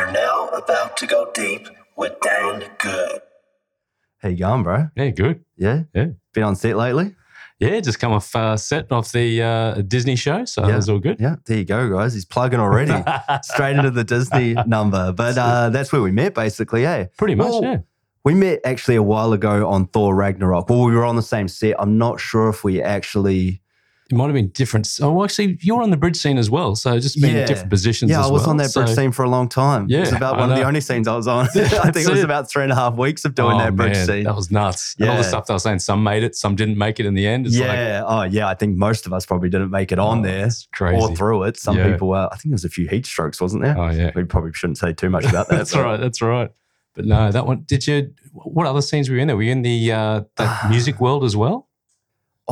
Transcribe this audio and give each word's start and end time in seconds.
You're 0.00 0.12
now 0.12 0.48
about 0.48 0.96
to 0.96 1.06
go 1.06 1.30
deep 1.34 1.68
with 1.94 2.18
Dan 2.22 2.64
Good. 2.78 3.20
How 4.22 4.30
you 4.30 4.36
going, 4.38 4.62
bro? 4.62 4.88
Yeah, 4.96 5.10
good. 5.10 5.44
Yeah? 5.58 5.82
Yeah. 5.94 6.06
Been 6.32 6.42
on 6.44 6.56
set 6.56 6.74
lately? 6.78 7.14
Yeah, 7.58 7.78
just 7.80 7.98
come 8.00 8.12
off 8.12 8.34
uh, 8.34 8.56
set 8.56 8.90
off 8.92 9.12
the 9.12 9.42
uh, 9.42 9.74
Disney 9.82 10.16
show, 10.16 10.46
so 10.46 10.66
Yeah. 10.66 10.72
it 10.72 10.76
was 10.76 10.88
all 10.88 11.00
good. 11.00 11.20
Yeah, 11.20 11.36
there 11.44 11.58
you 11.58 11.66
go, 11.66 11.90
guys. 11.90 12.14
He's 12.14 12.24
plugging 12.24 12.60
already. 12.60 12.94
Straight 13.42 13.76
into 13.76 13.90
the 13.90 14.02
Disney 14.02 14.54
number. 14.66 15.12
But 15.12 15.36
uh, 15.36 15.68
that's 15.68 15.92
where 15.92 16.00
we 16.00 16.12
met, 16.12 16.32
basically, 16.32 16.86
eh? 16.86 17.08
Pretty 17.18 17.34
much, 17.34 17.48
Well, 17.50 17.62
yeah. 17.62 17.78
We 18.24 18.32
met 18.32 18.60
actually 18.64 18.96
a 18.96 19.02
while 19.02 19.34
ago 19.34 19.68
on 19.68 19.86
Thor 19.88 20.14
Ragnarok. 20.14 20.70
Well, 20.70 20.82
we 20.82 20.94
were 20.94 21.04
on 21.04 21.16
the 21.16 21.22
same 21.22 21.46
set. 21.46 21.74
I'm 21.78 21.98
not 21.98 22.20
sure 22.20 22.48
if 22.48 22.64
we 22.64 22.80
actually. 22.80 23.60
It 24.10 24.16
might 24.16 24.24
have 24.24 24.34
been 24.34 24.48
different. 24.48 24.88
Oh, 25.00 25.22
actually, 25.22 25.56
you 25.60 25.76
were 25.76 25.82
on 25.82 25.90
the 25.90 25.96
bridge 25.96 26.16
scene 26.16 26.36
as 26.36 26.50
well, 26.50 26.74
so 26.74 26.98
just 26.98 27.20
being 27.22 27.34
Yeah. 27.36 27.42
in 27.42 27.46
different 27.46 27.70
positions. 27.70 28.10
Yeah, 28.10 28.24
I 28.24 28.28
was 28.28 28.42
well, 28.42 28.50
on 28.50 28.56
that 28.56 28.74
bridge 28.74 28.88
so- 28.88 28.94
scene 28.94 29.12
for 29.12 29.22
a 29.24 29.28
long 29.30 29.48
time. 29.48 29.86
it 29.88 30.00
was 30.00 30.12
about 30.12 30.36
one 30.36 30.50
of 30.50 30.56
the 30.58 30.64
only 30.64 30.80
scenes 30.80 31.06
I 31.06 31.14
was 31.14 31.28
on. 31.28 31.46
I 31.54 31.90
think 31.92 32.06
it 32.06 32.10
was 32.10 32.18
it. 32.20 32.24
about 32.24 32.50
three 32.50 32.64
and 32.64 32.72
a 32.72 32.74
half 32.74 32.96
weeks 32.96 33.24
of 33.24 33.36
doing 33.36 33.52
Oh, 33.54 33.58
that 33.58 33.76
bridge 33.76 33.92
man, 33.94 34.06
scene. 34.06 34.24
That 34.24 34.34
was 34.34 34.50
nuts. 34.50 34.96
And 34.98 35.08
all 35.08 35.16
the 35.16 35.22
stuff 35.22 35.46
they 35.46 35.54
were 35.54 35.60
saying, 35.60 35.78
some 35.78 36.02
made 36.02 36.24
it, 36.24 36.34
some 36.34 36.56
didn't 36.56 36.76
make 36.76 36.98
it 36.98 37.06
in 37.06 37.14
the 37.14 37.26
end. 37.26 37.46
It's 37.46 37.56
like, 37.56 37.68
yeah. 37.68 38.02
oh, 38.04 38.22
yeah. 38.24 38.48
I 38.48 38.54
think 38.54 38.76
most 38.76 39.06
of 39.06 39.12
us 39.12 39.24
probably 39.24 39.48
didn't 39.48 39.70
make 39.70 39.92
it 39.92 40.00
on 40.00 40.18
oh, 40.18 40.22
there 40.22 40.48
crazy. 40.72 41.00
or 41.00 41.14
through 41.14 41.44
it. 41.44 41.56
Some 41.56 41.76
Yeah. 41.76 41.92
people 41.92 42.08
were. 42.08 42.28
I 42.32 42.34
think 42.36 42.46
there 42.46 42.54
was 42.54 42.64
a 42.64 42.68
few 42.68 42.88
heat 42.88 43.06
strokes, 43.06 43.40
wasn't 43.40 43.62
there? 43.62 43.78
Oh, 43.78 43.90
yeah. 43.90 44.10
We 44.16 44.24
probably 44.24 44.52
shouldn't 44.54 44.78
say 44.78 44.92
too 44.92 45.08
much 45.10 45.24
about 45.24 45.48
that. 45.50 45.56
that's 45.58 45.72
but- 45.74 45.84
right. 45.84 46.00
That's 46.00 46.20
right. 46.20 46.50
But 46.96 47.04
no, 47.04 47.30
that 47.30 47.46
one. 47.46 47.62
Did 47.66 47.86
you? 47.86 48.10
What 48.32 48.66
other 48.66 48.82
scenes 48.82 49.08
were 49.08 49.14
you 49.14 49.20
in 49.22 49.28
there? 49.28 49.36
Were 49.36 49.44
you 49.44 49.52
in 49.52 49.62
the 49.62 49.92
uh, 49.92 50.22
music 50.68 51.00
world 51.00 51.22
as 51.22 51.36
well? 51.36 51.68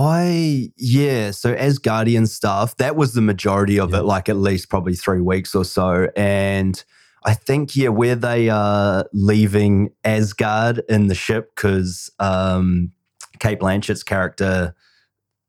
I 0.01 0.71
yeah, 0.77 1.33
so 1.33 1.53
as 1.55 1.79
Guardian 1.79 2.29
stuff, 2.29 2.77
that 2.77 2.95
was 2.95 3.15
the 3.15 3.21
majority 3.21 3.81
of 3.81 3.91
Yeah. 3.91 3.99
it, 3.99 4.05
like 4.05 4.29
at 4.29 4.37
least 4.37 4.71
probably 4.71 4.95
three 4.95 5.21
weeks 5.21 5.57
or 5.57 5.65
so. 5.65 6.07
And 6.17 6.83
I 7.25 7.35
think 7.35 7.75
yeah, 7.75 7.89
where 7.89 8.15
they 8.15 8.49
are 8.49 9.07
leaving 9.13 9.91
Asgard 10.05 10.85
in 10.89 11.09
the 11.09 11.17
ship 11.17 11.51
because 11.57 12.13
um, 12.21 12.93
Cate 13.41 13.59
Blanchett's 13.59 14.05
character 14.05 14.73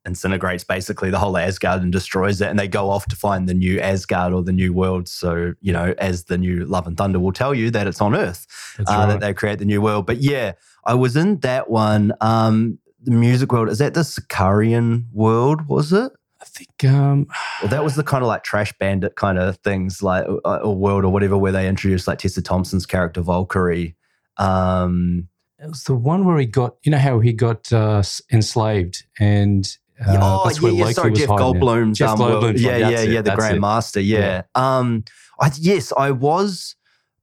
incinerates 0.08 0.66
basically 0.66 1.12
the 1.12 1.20
whole 1.20 1.38
Asgard 1.38 1.84
and 1.84 1.92
destroys 1.92 2.42
it, 2.42 2.48
and 2.48 2.58
they 2.58 2.68
go 2.68 2.90
off 2.90 3.06
to 3.10 3.16
find 3.16 3.48
the 3.48 3.54
new 3.54 3.80
Asgard 3.80 4.34
or 4.34 4.42
the 4.42 4.52
new 4.52 4.73
world. 4.73 5.08
So 5.08 5.54
you 5.62 5.72
know, 5.72 5.94
as 6.00 6.23
the 6.23 6.40
new 6.40 6.66
Love 6.66 6.88
and 6.88 6.98
Thunder 6.98 7.20
will 7.20 7.34
tell 7.34 7.54
you 7.54 7.70
that 7.70 7.86
it's 7.86 8.02
on 8.02 8.16
Earth 8.16 8.48
uh, 8.80 8.84
right. 8.88 9.06
that 9.10 9.20
they 9.20 9.32
create 9.36 9.60
the 9.60 9.66
new 9.66 9.80
world. 9.80 10.08
But 10.08 10.18
yeah, 10.18 10.54
I 10.86 10.95
was 10.95 11.16
in 11.16 11.40
that 11.42 11.70
one. 11.70 12.14
Um, 12.20 12.80
the 13.02 13.11
music 13.11 13.52
world 13.52 13.69
is 13.69 13.78
that 13.80 13.94
the 13.94 14.02
Sakaarian 14.02 15.05
world? 15.14 15.67
Was 15.67 15.94
it? 15.94 16.11
I 16.42 16.45
think. 16.45 16.86
Um, 16.86 17.28
Well, 17.61 17.69
that 17.69 17.83
was 17.83 17.95
the 17.95 18.03
kind 18.03 18.23
of 18.23 18.28
like 18.28 18.44
trash 18.44 18.73
bandit 18.80 19.16
kind 19.16 19.38
of 19.38 19.58
things, 19.58 20.02
like 20.02 20.25
a, 20.25 20.58
or 20.61 20.75
world 20.75 21.03
or 21.03 21.11
whatever, 21.11 21.38
where 21.38 21.52
they 21.52 21.67
introduced 21.67 22.08
like 22.08 22.20
Tessa 22.20 22.42
Thompson's 22.42 22.86
character 22.86 23.22
Valkyrie. 23.22 23.95
Um, 24.38 25.27
It 25.59 25.67
was 25.67 25.83
the 25.83 25.95
one 25.95 26.25
where 26.25 26.38
he 26.38 26.45
got, 26.45 26.77
you 26.83 26.92
know, 26.92 26.97
how 26.97 27.20
he 27.20 27.33
got 27.33 27.72
uh, 27.73 28.02
enslaved, 28.31 29.03
and 29.20 29.67
uh, 30.00 30.17
oh 30.22 30.42
that's 30.45 30.59
yeah, 30.59 30.64
where 30.64 30.72
yeah, 30.72 30.83
Loki 30.83 30.94
sorry, 30.94 31.09
was 31.11 31.20
Jeff. 31.20 31.30
Goldblum's 31.30 31.97
Jeff 31.97 32.20
um, 32.20 32.55
yeah, 32.55 32.77
yeah, 32.77 32.89
it, 33.02 33.09
yeah, 33.09 33.22
the 33.22 33.31
that's 33.31 33.44
it. 33.44 33.59
Grandmaster. 33.59 34.05
Yeah. 34.05 34.44
Um, 34.55 35.03
I, 35.42 35.52
yes, 35.59 35.92
I 35.97 36.11
was 36.11 36.75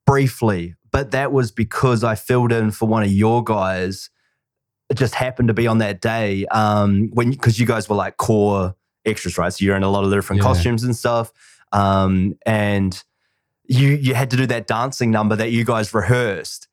briefly, 0.04 0.74
but 0.90 1.10
that 1.12 1.32
was 1.32 1.50
because 1.50 2.04
I 2.04 2.14
filled 2.14 2.52
in 2.52 2.70
for 2.70 2.86
one 2.86 3.02
of 3.02 3.10
your 3.10 3.42
guys. 3.42 4.10
It 4.88 4.96
just 4.96 5.14
happened 5.14 5.48
to 5.48 5.54
be 5.54 5.66
on 5.66 5.78
that 5.78 6.00
day 6.00 6.46
um, 6.46 7.10
when 7.12 7.30
because 7.30 7.58
you 7.58 7.66
guys 7.66 7.88
were 7.88 7.96
like 7.96 8.16
core 8.18 8.74
extras, 9.04 9.36
right? 9.38 9.52
So 9.52 9.64
you're 9.64 9.76
in 9.76 9.82
a 9.82 9.90
lot 9.90 10.04
of 10.04 10.12
different 10.12 10.42
Yeah. 10.42 10.48
costumes 10.48 10.84
and 10.84 10.94
stuff, 10.96 11.32
um, 11.72 12.36
and 12.46 13.02
you 13.66 13.88
you 13.90 14.14
had 14.14 14.30
to 14.30 14.36
do 14.36 14.46
that 14.46 14.66
dancing 14.66 15.10
number 15.10 15.34
that 15.36 15.50
you 15.50 15.64
guys 15.64 15.92
rehearsed, 15.94 16.68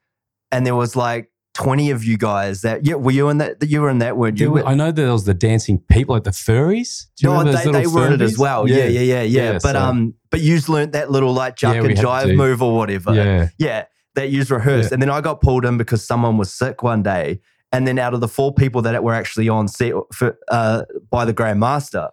and 0.51 0.65
there 0.65 0.75
was 0.75 0.95
like. 0.95 1.29
20 1.55 1.91
of 1.91 2.03
you 2.03 2.17
guys 2.17 2.61
that 2.63 2.83
yeah 2.83 2.95
were 2.95 3.11
you 3.11 3.29
in 3.29 3.37
that 3.37 3.57
you 3.69 3.79
were 3.79 3.87
in 3.91 3.99
that 3.99 4.17
weren't 4.17 4.39
you 4.39 4.49
were- 4.49 4.65
I 4.65 4.73
know 4.73 4.87
that 4.87 4.95
there 4.95 5.11
was 5.13 5.25
the 5.25 5.35
dancing 5.35 5.77
people, 5.87 6.15
like 6.15 6.23
the 6.23 6.31
furries. 6.31 7.05
Do 7.15 7.27
you 7.27 7.31
no, 7.31 7.43
they, 7.43 7.71
they 7.71 7.85
were 7.85 8.07
in 8.07 8.13
it 8.13 8.21
as 8.21 8.39
well. 8.39 8.67
Yeah, 8.67 8.87
yeah, 8.87 9.01
yeah, 9.01 9.21
yeah. 9.21 9.21
Yeah, 9.21 9.51
but 9.61 9.73
so- 9.73 9.79
um, 9.79 10.15
but 10.31 10.41
you 10.41 10.55
just 10.55 10.67
learned 10.67 10.93
that 10.93 11.11
little 11.11 11.31
like 11.31 11.55
juck 11.55 11.75
Yeah, 11.75 11.83
and 11.83 11.95
jive 11.95 12.35
move 12.35 12.63
or 12.63 12.75
whatever. 12.75 13.13
yeah. 13.13 13.49
Yeah, 13.59 13.85
that 14.15 14.31
you 14.31 14.43
rehearsed, 14.45 14.91
and 14.91 14.99
then 14.99 15.11
I 15.11 15.21
got 15.21 15.41
pulled 15.41 15.63
in 15.63 15.77
because 15.77 16.03
someone 16.03 16.37
was 16.39 16.51
sick 16.51 16.81
one 16.81 17.03
day, 17.03 17.39
and 17.73 17.85
then 17.87 17.99
out 17.99 18.13
of 18.13 18.21
the 18.21 18.27
four 18.29 18.53
people 18.53 18.81
that 18.83 19.03
were 19.03 19.13
actually 19.13 19.49
on 19.49 19.67
set 19.67 19.93
for, 20.13 20.37
uh, 20.47 20.83
by 21.09 21.25
the 21.25 21.33
Grandmaster, 21.33 22.09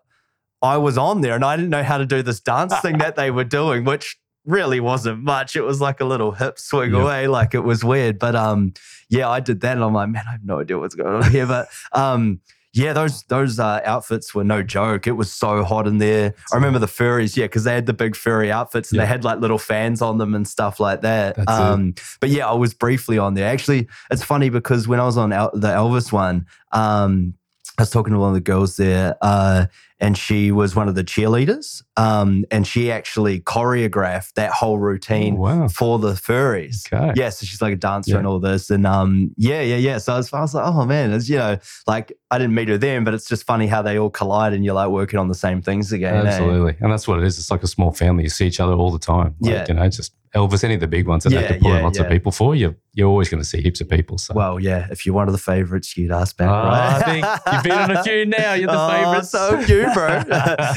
I 0.63 0.77
was 0.79 0.99
on 0.99 1.21
there, 1.21 1.35
and 1.37 1.45
I 1.45 1.55
didn't 1.57 1.71
know 1.71 1.83
how 1.85 1.99
to 1.99 2.07
do 2.07 2.23
this 2.23 2.41
dance 2.41 2.75
thing 2.81 2.99
that 2.99 3.15
they 3.17 3.31
were 3.31 3.45
doing, 3.45 3.85
which 3.85 4.19
really 4.45 4.81
wasn't 4.81 5.23
much. 5.23 5.55
It 5.57 5.61
was 5.63 5.81
like 5.81 6.01
a 6.01 6.05
little 6.05 6.33
hip 6.33 6.59
swing 6.59 6.93
Yeah. 6.93 7.03
away, 7.03 7.29
like 7.29 7.55
it 7.55 7.61
was 7.61 7.85
weird. 7.85 8.19
But 8.19 8.35
um, 8.35 8.73
yeah, 9.09 9.29
I 9.29 9.41
did 9.41 9.61
that, 9.61 9.77
and 9.77 9.85
I'm 9.85 9.95
like, 9.95 10.09
man, 10.09 10.25
I 10.27 10.33
have 10.33 10.45
no 10.45 10.61
idea 10.61 10.79
what's 10.79 10.95
going 10.95 11.23
on 11.23 11.31
here. 11.31 11.47
But 11.47 11.69
um, 11.93 12.41
yeah, 12.73 12.93
those 12.93 13.23
those 13.25 13.59
uh, 13.59 13.81
outfits 13.85 14.35
were 14.35 14.45
no 14.45 14.63
joke. 14.63 15.07
It 15.07 15.13
was 15.13 15.33
so 15.33 15.65
hot 15.65 15.87
in 15.87 15.99
there. 15.99 16.35
I 16.53 16.55
remember 16.57 16.79
the 16.79 16.87
furries, 16.87 17.37
yeah, 17.37 17.47
because 17.47 17.65
they 17.65 17.75
had 17.75 17.87
the 17.87 17.93
big 17.93 18.15
furry 18.15 18.53
outfits 18.53 18.91
and 18.93 18.97
Yeah. 18.99 19.03
they 19.05 19.09
had 19.09 19.25
like 19.25 19.41
little 19.41 19.59
fans 19.59 20.01
on 20.01 20.19
them 20.19 20.35
and 20.35 20.47
stuff 20.47 20.79
like 20.79 21.01
that. 21.01 21.37
Um, 21.49 21.95
but 22.21 22.31
yeah, 22.31 22.47
I 22.49 22.55
was 22.55 22.73
briefly 22.75 23.19
on 23.19 23.35
there. 23.35 23.49
Actually, 23.49 23.89
it's 24.11 24.23
funny 24.23 24.51
because 24.51 24.87
when 24.87 25.01
I 25.01 25.05
was 25.05 25.17
on 25.17 25.33
El- 25.33 25.51
the 25.53 25.69
Elvis 25.69 26.13
one, 26.13 26.47
um, 26.73 27.35
I 27.79 27.83
was 27.83 27.91
talking 27.91 28.13
to 28.13 28.19
one 28.19 28.29
of 28.29 28.35
the 28.35 28.41
girls 28.41 28.77
there, 28.77 29.17
uh, 29.23 29.67
and 30.01 30.17
she 30.17 30.51
was 30.51 30.75
one 30.75 30.89
of 30.89 30.95
the 30.95 31.05
cheerleaders, 31.05 31.83
um, 31.97 32.45
and 32.51 32.67
she 32.67 32.91
actually 32.91 33.41
choreographed 33.41 34.33
that 34.35 34.51
whole 34.51 34.79
routine 34.79 35.35
Oh, 35.35 35.41
wow. 35.41 35.69
for 35.69 35.99
the 35.99 36.13
furries. 36.13 36.91
Okay. 36.93 37.13
Yeah, 37.17 37.29
so 37.31 37.47
she's 37.47 37.61
like 37.63 37.75
a 37.75 37.77
dancer 37.77 38.13
Yeah. 38.13 38.19
and 38.19 38.27
all 38.27 38.41
this, 38.41 38.71
and 38.71 38.87
um, 38.87 39.33
yeah, 39.37 39.61
yeah, 39.63 39.77
yeah. 39.77 39.99
So 39.99 40.15
I 40.15 40.17
was, 40.17 40.33
I 40.33 40.41
was 40.41 40.55
like, 40.55 40.67
oh 40.67 40.85
man, 40.87 41.13
it's 41.13 41.29
you 41.29 41.37
know, 41.37 41.59
like 41.87 42.13
I 42.31 42.39
didn't 42.39 42.55
meet 42.55 42.69
her 42.69 42.79
then, 42.79 43.05
but 43.05 43.15
it's 43.15 43.29
just 43.29 43.45
funny 43.45 43.67
how 43.67 43.83
they 43.83 43.99
all 43.99 44.11
collide 44.11 44.53
and 44.53 44.65
you're 44.65 44.75
like 44.75 44.89
working 44.91 45.19
on 45.19 45.29
the 45.29 45.35
same 45.35 45.61
things 45.63 45.93
again. 45.93 46.27
eh? 46.27 46.31
Absolutely. 46.31 46.77
And 46.81 46.93
that's 46.93 47.07
what 47.09 47.19
it 47.19 47.25
is. 47.25 47.39
It's 47.39 47.51
like 47.51 47.63
a 47.63 47.67
small 47.67 47.93
family. 47.93 48.23
You 48.25 48.31
see 48.31 48.47
each 48.47 48.61
other 48.61 48.73
all 48.73 48.91
the 48.91 48.99
time. 48.99 49.35
Like, 49.41 49.53
Yeah. 49.53 49.65
You 49.69 49.75
know, 49.75 49.89
just 49.89 50.13
Elvis, 50.35 50.63
any 50.63 50.75
of 50.75 50.81
the 50.81 50.87
big 50.87 51.09
ones 51.09 51.25
that 51.25 51.31
they 51.31 51.37
Yeah, 51.37 51.43
have 51.43 51.57
to 51.57 51.63
pull 51.63 51.75
in 51.75 51.83
lots 51.83 51.99
yeah. 51.99 52.05
of 52.05 52.11
people 52.11 52.31
for, 52.31 52.55
you, 52.55 52.77
you're 52.95 53.09
always 53.09 53.29
going 53.29 53.43
to 53.43 53.49
see 53.49 53.61
heaps 53.61 53.81
of 53.81 53.89
people. 53.89 54.17
So. 54.17 54.33
Well, 54.33 54.61
yeah, 54.61 54.87
if 54.91 55.05
you're 55.05 55.15
one 55.15 55.27
of 55.27 55.33
the 55.33 55.39
favorites, 55.39 55.97
you'd 55.97 56.13
ask 56.13 56.37
back, 56.37 56.49
Oh, 56.49 56.69
right? 56.69 57.03
I 57.03 57.03
think 57.03 57.27
you've 57.53 57.63
been 57.65 57.73
on 57.73 57.91
a 57.97 58.03
few 58.05 58.27
now. 58.27 58.53
You're 58.55 58.69
the 58.69 58.75
oh, 58.79 58.91
favourites. 58.91 59.31
So 59.31 59.65
cute, 59.65 59.93
bro. 59.93 60.23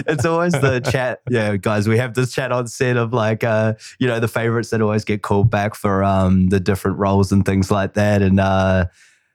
it's 0.08 0.26
always 0.26 0.54
the 0.54 0.80
chat. 0.80 1.22
Yeah, 1.30 1.56
guys, 1.58 1.88
we 1.88 1.98
have 2.00 2.16
this 2.16 2.32
chat 2.34 2.52
on 2.52 2.66
set 2.68 2.98
of 2.98 3.14
like, 3.14 3.44
uh, 3.44 3.76
you 4.00 4.08
know, 4.08 4.20
the 4.20 4.28
favorites 4.28 4.72
that 4.72 4.82
always 4.82 5.06
get 5.06 5.22
called 5.22 5.52
back 5.52 5.76
for 5.76 6.04
um 6.04 6.50
the 6.50 6.60
different 6.60 6.98
roles 6.98 7.32
and 7.32 7.46
things 7.46 7.70
like 7.70 7.94
that. 7.94 8.22
And 8.24 8.40
uh, 8.40 8.86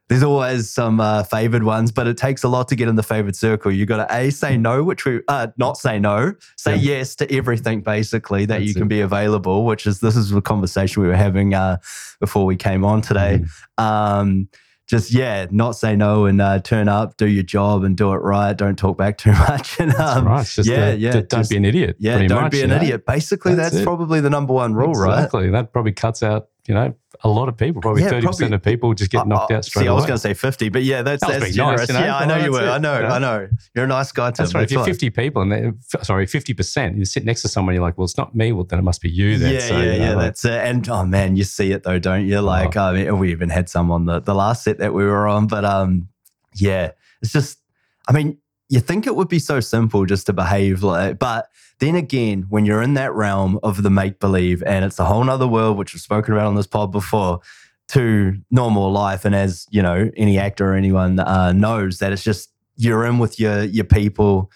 there's 0.09 0.23
always 0.23 0.71
some 0.71 1.01
uh, 1.01 1.23
favored 1.23 1.63
ones, 1.65 1.93
but 1.93 2.07
it 2.07 2.17
takes 2.17 2.43
a 2.43 2.49
lot 2.49 2.69
to 2.69 2.77
get 2.77 2.89
in 2.89 2.97
the 2.97 3.03
favored 3.03 3.37
circle. 3.37 3.71
You 3.71 3.85
got 3.87 4.09
to 4.09 4.15
a 4.17 4.31
say 4.31 4.57
no, 4.57 4.83
which 4.83 5.05
we 5.05 5.21
uh, 5.29 5.49
not 5.59 5.77
say 5.77 5.99
no, 5.99 6.35
say 6.57 6.77
Yeah. 6.77 6.97
yes 6.99 7.15
to 7.17 7.31
everything 7.35 7.83
basically 7.83 8.47
that 8.47 8.63
you 8.63 8.73
can 8.75 8.85
it. 8.85 8.89
be 8.89 9.01
available. 9.01 9.65
Which 9.67 9.87
is 9.87 10.01
this 10.01 10.17
is 10.17 10.31
the 10.31 10.41
conversation 10.41 11.03
we 11.03 11.09
were 11.09 11.17
having 11.17 11.55
uh, 11.55 11.77
before 12.21 12.47
we 12.47 12.57
came 12.57 12.85
on 12.85 13.03
today 13.03 13.41
Mm. 13.79 13.83
um, 13.83 14.49
just 14.87 15.13
yeah, 15.13 15.47
not 15.51 15.73
say 15.73 15.95
no 15.95 16.25
and 16.25 16.41
uh, 16.41 16.61
turn 16.61 16.89
up, 16.89 17.19
do 17.19 17.27
your 17.27 17.43
job 17.43 17.85
and 17.85 17.95
do 17.95 18.11
it 18.15 18.17
right. 18.23 18.57
Don't 18.57 18.79
talk 18.79 18.97
back 18.97 19.19
too 19.19 19.33
much. 19.49 19.79
And 19.79 19.91
That's 19.91 20.17
um, 20.17 20.27
right. 20.27 20.47
Just 20.47 20.67
yeah, 20.67 20.93
the- 20.93 20.97
yeah, 20.97 21.11
the 21.13 21.23
don't 21.25 21.41
just- 21.41 21.51
be 21.51 21.59
an 21.59 21.67
idiot. 21.67 21.97
yeah, 21.99 22.27
don't 22.27 22.45
much, 22.45 22.53
be 22.53 22.63
an 22.63 22.71
you 22.71 22.77
know? 22.77 22.83
idiot. 22.83 23.05
Basically, 23.05 23.55
That's 23.55 23.73
that's, 23.75 23.85
probably 23.85 24.23
the 24.23 24.31
number 24.31 24.55
one 24.55 24.73
rule, 24.73 24.95
right? 24.95 25.17
Exactly. 25.19 25.51
That 25.51 25.75
probably 25.75 25.93
cuts 25.93 26.23
out, 26.23 26.49
you 26.69 26.75
know, 26.75 26.95
a 27.25 27.29
lot 27.29 27.49
of 27.49 27.57
people. 27.57 27.81
Probably 27.83 28.03
Yeah, 28.03 28.11
30% 28.11 28.23
probably- 28.23 28.55
of 28.55 28.63
people 28.63 28.95
just 28.95 29.11
get 29.11 29.27
knocked 29.27 29.51
Uh, 29.51 29.55
uh, 29.55 29.59
out 29.59 29.65
straight 29.65 29.83
See, 29.85 29.89
I 29.89 29.93
was 29.93 30.05
going 30.05 30.15
to 30.17 30.21
say 30.21 30.35
fifty, 30.35 30.69
but 30.69 30.85
yeah, 30.85 31.03
that's 31.03 31.27
That 31.27 31.41
that's 31.41 31.55
generous. 31.55 31.81
nice, 31.81 31.89
you 31.89 31.95
know? 31.95 32.01
Yeah, 32.05 32.17
I 32.17 32.27
know 32.27 32.35
Well, 32.37 32.45
you 32.45 32.53
were. 32.53 32.63
it, 32.67 32.69
I 32.71 32.79
know. 32.79 32.93
I 32.93 33.19
know. 33.19 33.49
You're 33.75 33.87
a 33.87 33.89
nice 33.89 34.13
guy. 34.13 34.31
Tim. 34.31 34.45
That's 34.45 34.55
right. 34.55 34.65
If 34.65 34.71
you're 34.71 34.81
fine. 34.81 34.93
50 34.93 35.11
people 35.11 35.43
and 35.43 35.75
sorry, 36.03 36.27
50%, 36.27 36.97
you 36.99 37.05
sit 37.05 37.25
next 37.25 37.43
to 37.43 37.49
someone, 37.49 37.75
you're 37.75 37.83
like, 37.83 37.97
well, 37.99 38.05
it's 38.05 38.19
not 38.19 38.37
me. 38.37 38.53
Well, 38.53 38.65
then 38.65 38.79
it 38.79 38.83
must 38.83 39.01
be 39.01 39.11
you 39.11 39.39
then. 39.39 39.55
Yeah, 39.55 39.61
So, 39.61 39.77
yeah, 39.79 39.83
you 39.95 39.99
know, 39.99 40.05
yeah. 40.05 40.15
like- 40.15 40.25
That's 40.27 40.45
it. 40.45 40.53
And 40.65 40.89
oh 40.91 41.05
man, 41.07 41.35
you 41.37 41.45
see 41.45 41.73
it 41.73 41.83
though, 41.83 41.99
don't 41.99 42.27
you? 42.27 42.41
Like, 42.41 42.77
Oh. 42.77 42.83
I 42.83 42.93
mean, 42.93 43.19
we 43.19 43.31
even 43.33 43.49
had 43.49 43.69
some 43.69 43.91
on 43.91 44.05
the 44.05 44.21
the 44.21 44.35
last 44.35 44.63
set 44.63 44.79
that 44.79 44.93
we 44.95 45.05
were 45.05 45.27
on, 45.27 45.47
but 45.47 45.65
um, 45.65 46.09
yeah, 46.55 46.91
it's 47.23 47.33
just. 47.33 47.59
I 48.07 48.13
mean, 48.13 48.39
you 48.69 48.81
think 48.81 49.07
it 49.07 49.17
would 49.17 49.29
be 49.29 49.39
so 49.39 49.61
simple 49.61 50.05
just 50.05 50.27
to 50.27 50.33
behave 50.33 50.83
like, 50.83 51.19
but 51.19 51.49
then 51.79 51.95
again, 51.95 52.47
when 52.49 52.67
you're 52.67 52.83
in 52.83 52.95
that 52.95 53.15
realm 53.15 53.59
of 53.63 53.83
the 53.83 53.91
make 53.91 54.19
believe, 54.19 54.63
and 54.65 54.85
it's 54.85 54.99
a 54.99 55.05
whole 55.05 55.23
nother 55.25 55.47
world, 55.47 55.79
which 55.79 55.95
we've 55.95 56.01
spoken 56.01 56.35
about 56.35 56.47
on 56.47 56.55
this 56.55 56.67
pod 56.67 56.93
before, 56.93 57.41
to 57.89 58.37
normal 58.51 58.93
life, 58.93 59.25
and 59.25 59.35
as 59.35 59.67
you 59.71 59.81
know, 59.81 60.11
any 60.17 60.39
actor 60.39 60.73
or 60.73 60.75
anyone 60.75 61.19
uh, 61.21 61.53
knows 61.53 61.99
that 62.01 62.13
it's 62.13 62.25
just 62.25 62.51
you're 62.77 63.05
in 63.07 63.19
with 63.19 63.41
your 63.41 63.63
your 63.63 63.85
people 63.85 64.51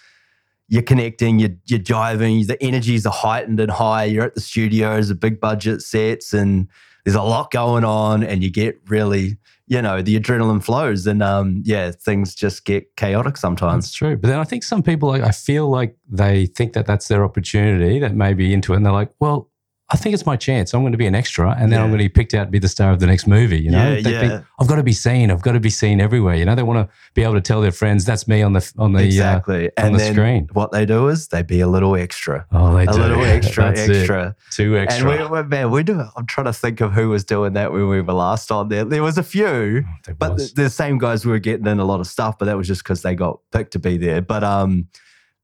you're 0.72 0.80
connecting, 0.80 1.38
you're, 1.38 1.50
you're 1.66 1.78
jiving, 1.78 2.46
the 2.46 2.60
energies 2.62 3.04
are 3.04 3.12
heightened 3.12 3.60
and 3.60 3.70
high. 3.70 4.04
You're 4.04 4.24
at 4.24 4.34
the 4.34 4.40
studios, 4.40 5.08
the 5.08 5.14
big 5.14 5.38
budget 5.38 5.82
sets, 5.82 6.32
and 6.32 6.66
there's 7.04 7.14
a 7.14 7.20
lot 7.20 7.50
going 7.50 7.84
on, 7.84 8.22
and 8.22 8.42
you 8.42 8.50
get 8.50 8.80
really, 8.86 9.36
you 9.72 9.80
know, 9.80 10.02
the 10.02 10.20
adrenaline 10.20 10.62
flows, 10.62 11.06
and 11.06 11.22
um, 11.22 11.62
yeah, 11.64 11.92
things 11.92 12.34
just 12.34 12.66
get 12.66 12.94
chaotic 12.96 13.38
sometimes. 13.38 13.86
That's 13.86 13.94
true. 13.94 14.18
But 14.18 14.28
then 14.28 14.38
I 14.38 14.44
think 14.44 14.64
some 14.64 14.82
people, 14.82 15.08
like, 15.08 15.22
I 15.22 15.30
feel 15.30 15.70
like 15.70 15.96
they 16.06 16.44
think 16.44 16.74
that 16.74 16.84
that's 16.84 17.08
their 17.08 17.24
opportunity, 17.24 17.98
that 17.98 18.14
may 18.14 18.34
be 18.34 18.52
into 18.52 18.74
it. 18.74 18.76
And 18.76 18.84
they're 18.84 18.92
like, 18.92 19.12
well, 19.18 19.48
I 19.92 19.96
think 19.96 20.14
it's 20.14 20.24
my 20.24 20.36
chance. 20.36 20.72
I'm 20.72 20.80
going 20.80 20.92
to 20.92 20.98
be 20.98 21.06
an 21.06 21.14
extra, 21.14 21.54
and 21.58 21.70
then 21.70 21.80
I'm 21.80 21.88
going 21.88 21.98
to 21.98 22.04
be 22.04 22.08
picked 22.08 22.32
out 22.32 22.44
to 22.44 22.50
be 22.50 22.58
the 22.58 22.68
star 22.68 22.92
of 22.92 23.00
the 23.00 23.06
next 23.06 23.26
movie. 23.26 23.60
You 23.60 23.70
know, 23.70 23.92
Yeah, 23.92 24.00
they 24.00 24.12
yeah. 24.12 24.20
think 24.20 24.44
I've 24.58 24.66
got 24.66 24.76
to 24.76 24.82
be 24.82 24.92
seen. 24.92 25.30
I've 25.30 25.42
got 25.42 25.52
to 25.52 25.60
be 25.60 25.68
seen 25.70 26.00
everywhere. 26.00 26.34
You 26.34 26.44
know, 26.46 26.54
they 26.54 26.62
want 26.62 26.88
to 26.88 26.94
be 27.14 27.22
able 27.22 27.34
to 27.34 27.40
tell 27.42 27.60
their 27.60 27.72
friends 27.72 28.04
that's 28.06 28.26
me 28.26 28.40
on 28.42 28.54
the 28.54 28.72
on 28.78 28.92
the 28.92 29.04
exactly. 29.04 29.68
uh, 29.68 29.72
and 29.76 29.86
on 29.88 29.92
the 29.92 29.98
then 29.98 30.14
screen. 30.14 30.48
what 30.54 30.72
they 30.72 30.86
do 30.86 31.08
is 31.08 31.28
they 31.28 31.42
be 31.42 31.60
a 31.60 31.66
little 31.68 31.94
extra. 31.94 32.46
Oh, 32.52 32.74
they 32.74 32.86
do. 32.86 32.92
a 32.92 32.94
do 32.94 33.00
little 33.02 33.24
extra, 33.24 33.64
That's 33.64 33.80
it. 33.82 33.96
extra. 33.96 34.36
Two 34.50 34.78
extra. 34.78 35.10
And 35.10 35.30
we, 35.30 35.40
we, 35.42 35.46
man, 35.46 35.70
we 35.70 35.82
do. 35.82 36.02
I'm 36.16 36.26
trying 36.26 36.46
to 36.46 36.52
think 36.54 36.80
of 36.80 36.92
who 36.94 37.10
was 37.10 37.24
doing 37.24 37.52
that 37.52 37.70
when 37.72 37.86
we 37.88 38.00
were 38.00 38.12
last 38.14 38.50
on 38.50 38.68
there. 38.68 38.84
There 38.84 39.02
was 39.02 39.18
a 39.18 39.22
few, 39.22 39.84
There 40.06 40.14
but 40.14 40.38
the, 40.38 40.52
the 40.54 40.70
same 40.70 40.96
guys 40.98 41.26
were 41.26 41.38
getting 41.38 41.66
in 41.66 41.78
a 41.78 41.84
lot 41.84 42.00
of 42.00 42.06
stuff. 42.06 42.38
But 42.38 42.46
that 42.46 42.56
was 42.56 42.66
just 42.66 42.82
because 42.82 43.02
they 43.02 43.14
got 43.14 43.40
picked 43.52 43.72
to 43.72 43.78
be 43.78 43.98
there. 43.98 44.22
But 44.22 44.42
um, 44.42 44.88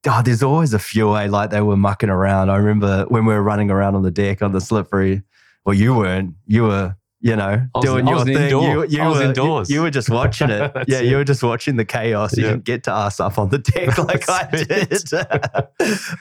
God, 0.04 0.24
there's 0.24 0.42
always 0.42 0.72
a 0.74 0.78
few. 0.78 1.16
Eh, 1.16 1.26
like 1.28 1.50
they 1.50 1.60
were 1.60 1.76
mucking 1.76 2.08
around. 2.10 2.50
I 2.50 2.56
remember 2.56 3.04
when 3.08 3.24
we 3.26 3.34
were 3.34 3.42
running 3.42 3.70
around 3.70 3.94
on 3.96 4.02
the 4.02 4.10
deck 4.10 4.42
on 4.42 4.52
the 4.52 4.60
slippery. 4.60 5.22
Well, 5.64 5.74
you 5.74 5.94
weren't. 5.94 6.34
You 6.46 6.64
were. 6.64 6.94
You 7.20 7.34
know, 7.34 7.66
was- 7.74 7.84
doing 7.84 8.06
your 8.06 8.24
thing. 8.24 8.36
indoor. 8.36 8.62
You, 8.62 8.84
you 8.86 9.02
I 9.02 9.08
was 9.08 9.18
were 9.18 9.24
indoors. 9.24 9.68
You, 9.68 9.82
were 9.82 9.90
just 9.90 10.08
watching 10.08 10.50
it. 10.50 10.70
Yeah, 10.86 10.98
it. 11.00 11.06
you 11.06 11.16
were 11.16 11.24
just 11.24 11.42
watching 11.42 11.74
the 11.74 11.84
chaos. 11.84 12.36
You 12.36 12.44
Yeah. 12.44 12.50
didn't 12.50 12.64
get 12.64 12.84
to 12.84 12.92
us 12.94 13.18
up 13.18 13.38
on 13.40 13.48
the 13.48 13.58
deck 13.58 13.98
like 14.06 14.28
I 14.30 14.48
did. 14.52 15.02
no, 15.12 15.66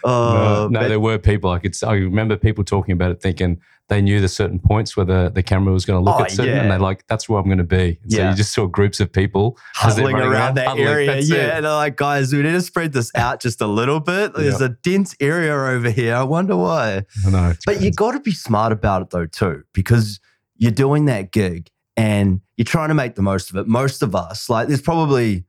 oh, 0.04 0.68
no, 0.72 0.80
but- 0.80 0.88
there 0.88 1.00
were 1.00 1.20
people. 1.20 1.52
I 1.52 1.60
could. 1.60 1.76
I 1.84 1.94
remember 1.94 2.36
people 2.36 2.64
talking 2.64 2.94
about 2.94 3.12
it, 3.12 3.22
thinking 3.22 3.62
they 3.90 4.02
knew 4.02 4.20
the 4.20 4.28
certain 4.28 4.60
points 4.60 4.98
where 4.98 5.06
the, 5.06 5.32
the 5.34 5.42
camera 5.42 5.72
was 5.74 5.86
going 5.86 5.98
to 5.98 6.04
look 6.04 6.20
Oh, 6.20 6.24
at 6.24 6.32
certain, 6.32 6.54
yeah. 6.54 6.62
and 6.62 6.70
they're 6.72 6.78
like, 6.80 7.08
"That's 7.08 7.30
where 7.30 7.40
I'm 7.40 7.46
going 7.46 7.58
to 7.60 7.64
be." 7.64 8.00
And 8.04 8.12
So 8.12 8.30
you 8.30 8.36
just 8.36 8.54
saw 8.54 8.66
groups 8.68 9.00
of 9.00 9.12
people 9.14 9.58
huddling 9.76 10.16
around, 10.18 10.56
that 10.56 10.68
huddling. 10.68 10.88
area. 10.88 11.18
Yeah, 11.20 11.36
it. 11.38 11.50
and 11.56 11.66
they're 11.66 11.72
like, 11.74 11.96
guys, 11.96 12.34
we 12.34 12.42
need 12.42 12.52
to 12.52 12.62
spread 12.62 12.92
this 12.94 13.12
out 13.16 13.40
just 13.42 13.62
a 13.62 13.68
little 13.68 14.00
bit. 14.02 14.34
There's 14.34 14.60
a 14.62 14.70
dense 14.70 15.16
area 15.22 15.54
over 15.54 15.90
here. 15.90 16.16
I 16.16 16.24
wonder 16.24 16.58
why. 16.58 17.06
I 17.26 17.30
know. 17.30 17.54
But 17.66 17.76
you 17.76 17.80
crazy. 17.80 17.92
got 17.92 18.12
to 18.12 18.20
be 18.20 18.32
smart 18.32 18.72
about 18.74 19.04
it 19.04 19.10
though, 19.12 19.26
too, 19.26 19.64
because 19.74 20.20
you're 20.58 20.72
doing 20.72 21.06
that 21.06 21.32
gig 21.32 21.70
and 21.96 22.42
you're 22.58 22.66
trying 22.66 22.90
to 22.90 22.94
make 22.96 23.16
the 23.16 23.22
most 23.22 23.50
of 23.52 23.56
it. 23.56 23.68
Most 23.68 24.02
of 24.04 24.16
us, 24.16 24.50
like, 24.50 24.68
there's 24.68 24.82
probably, 24.82 25.46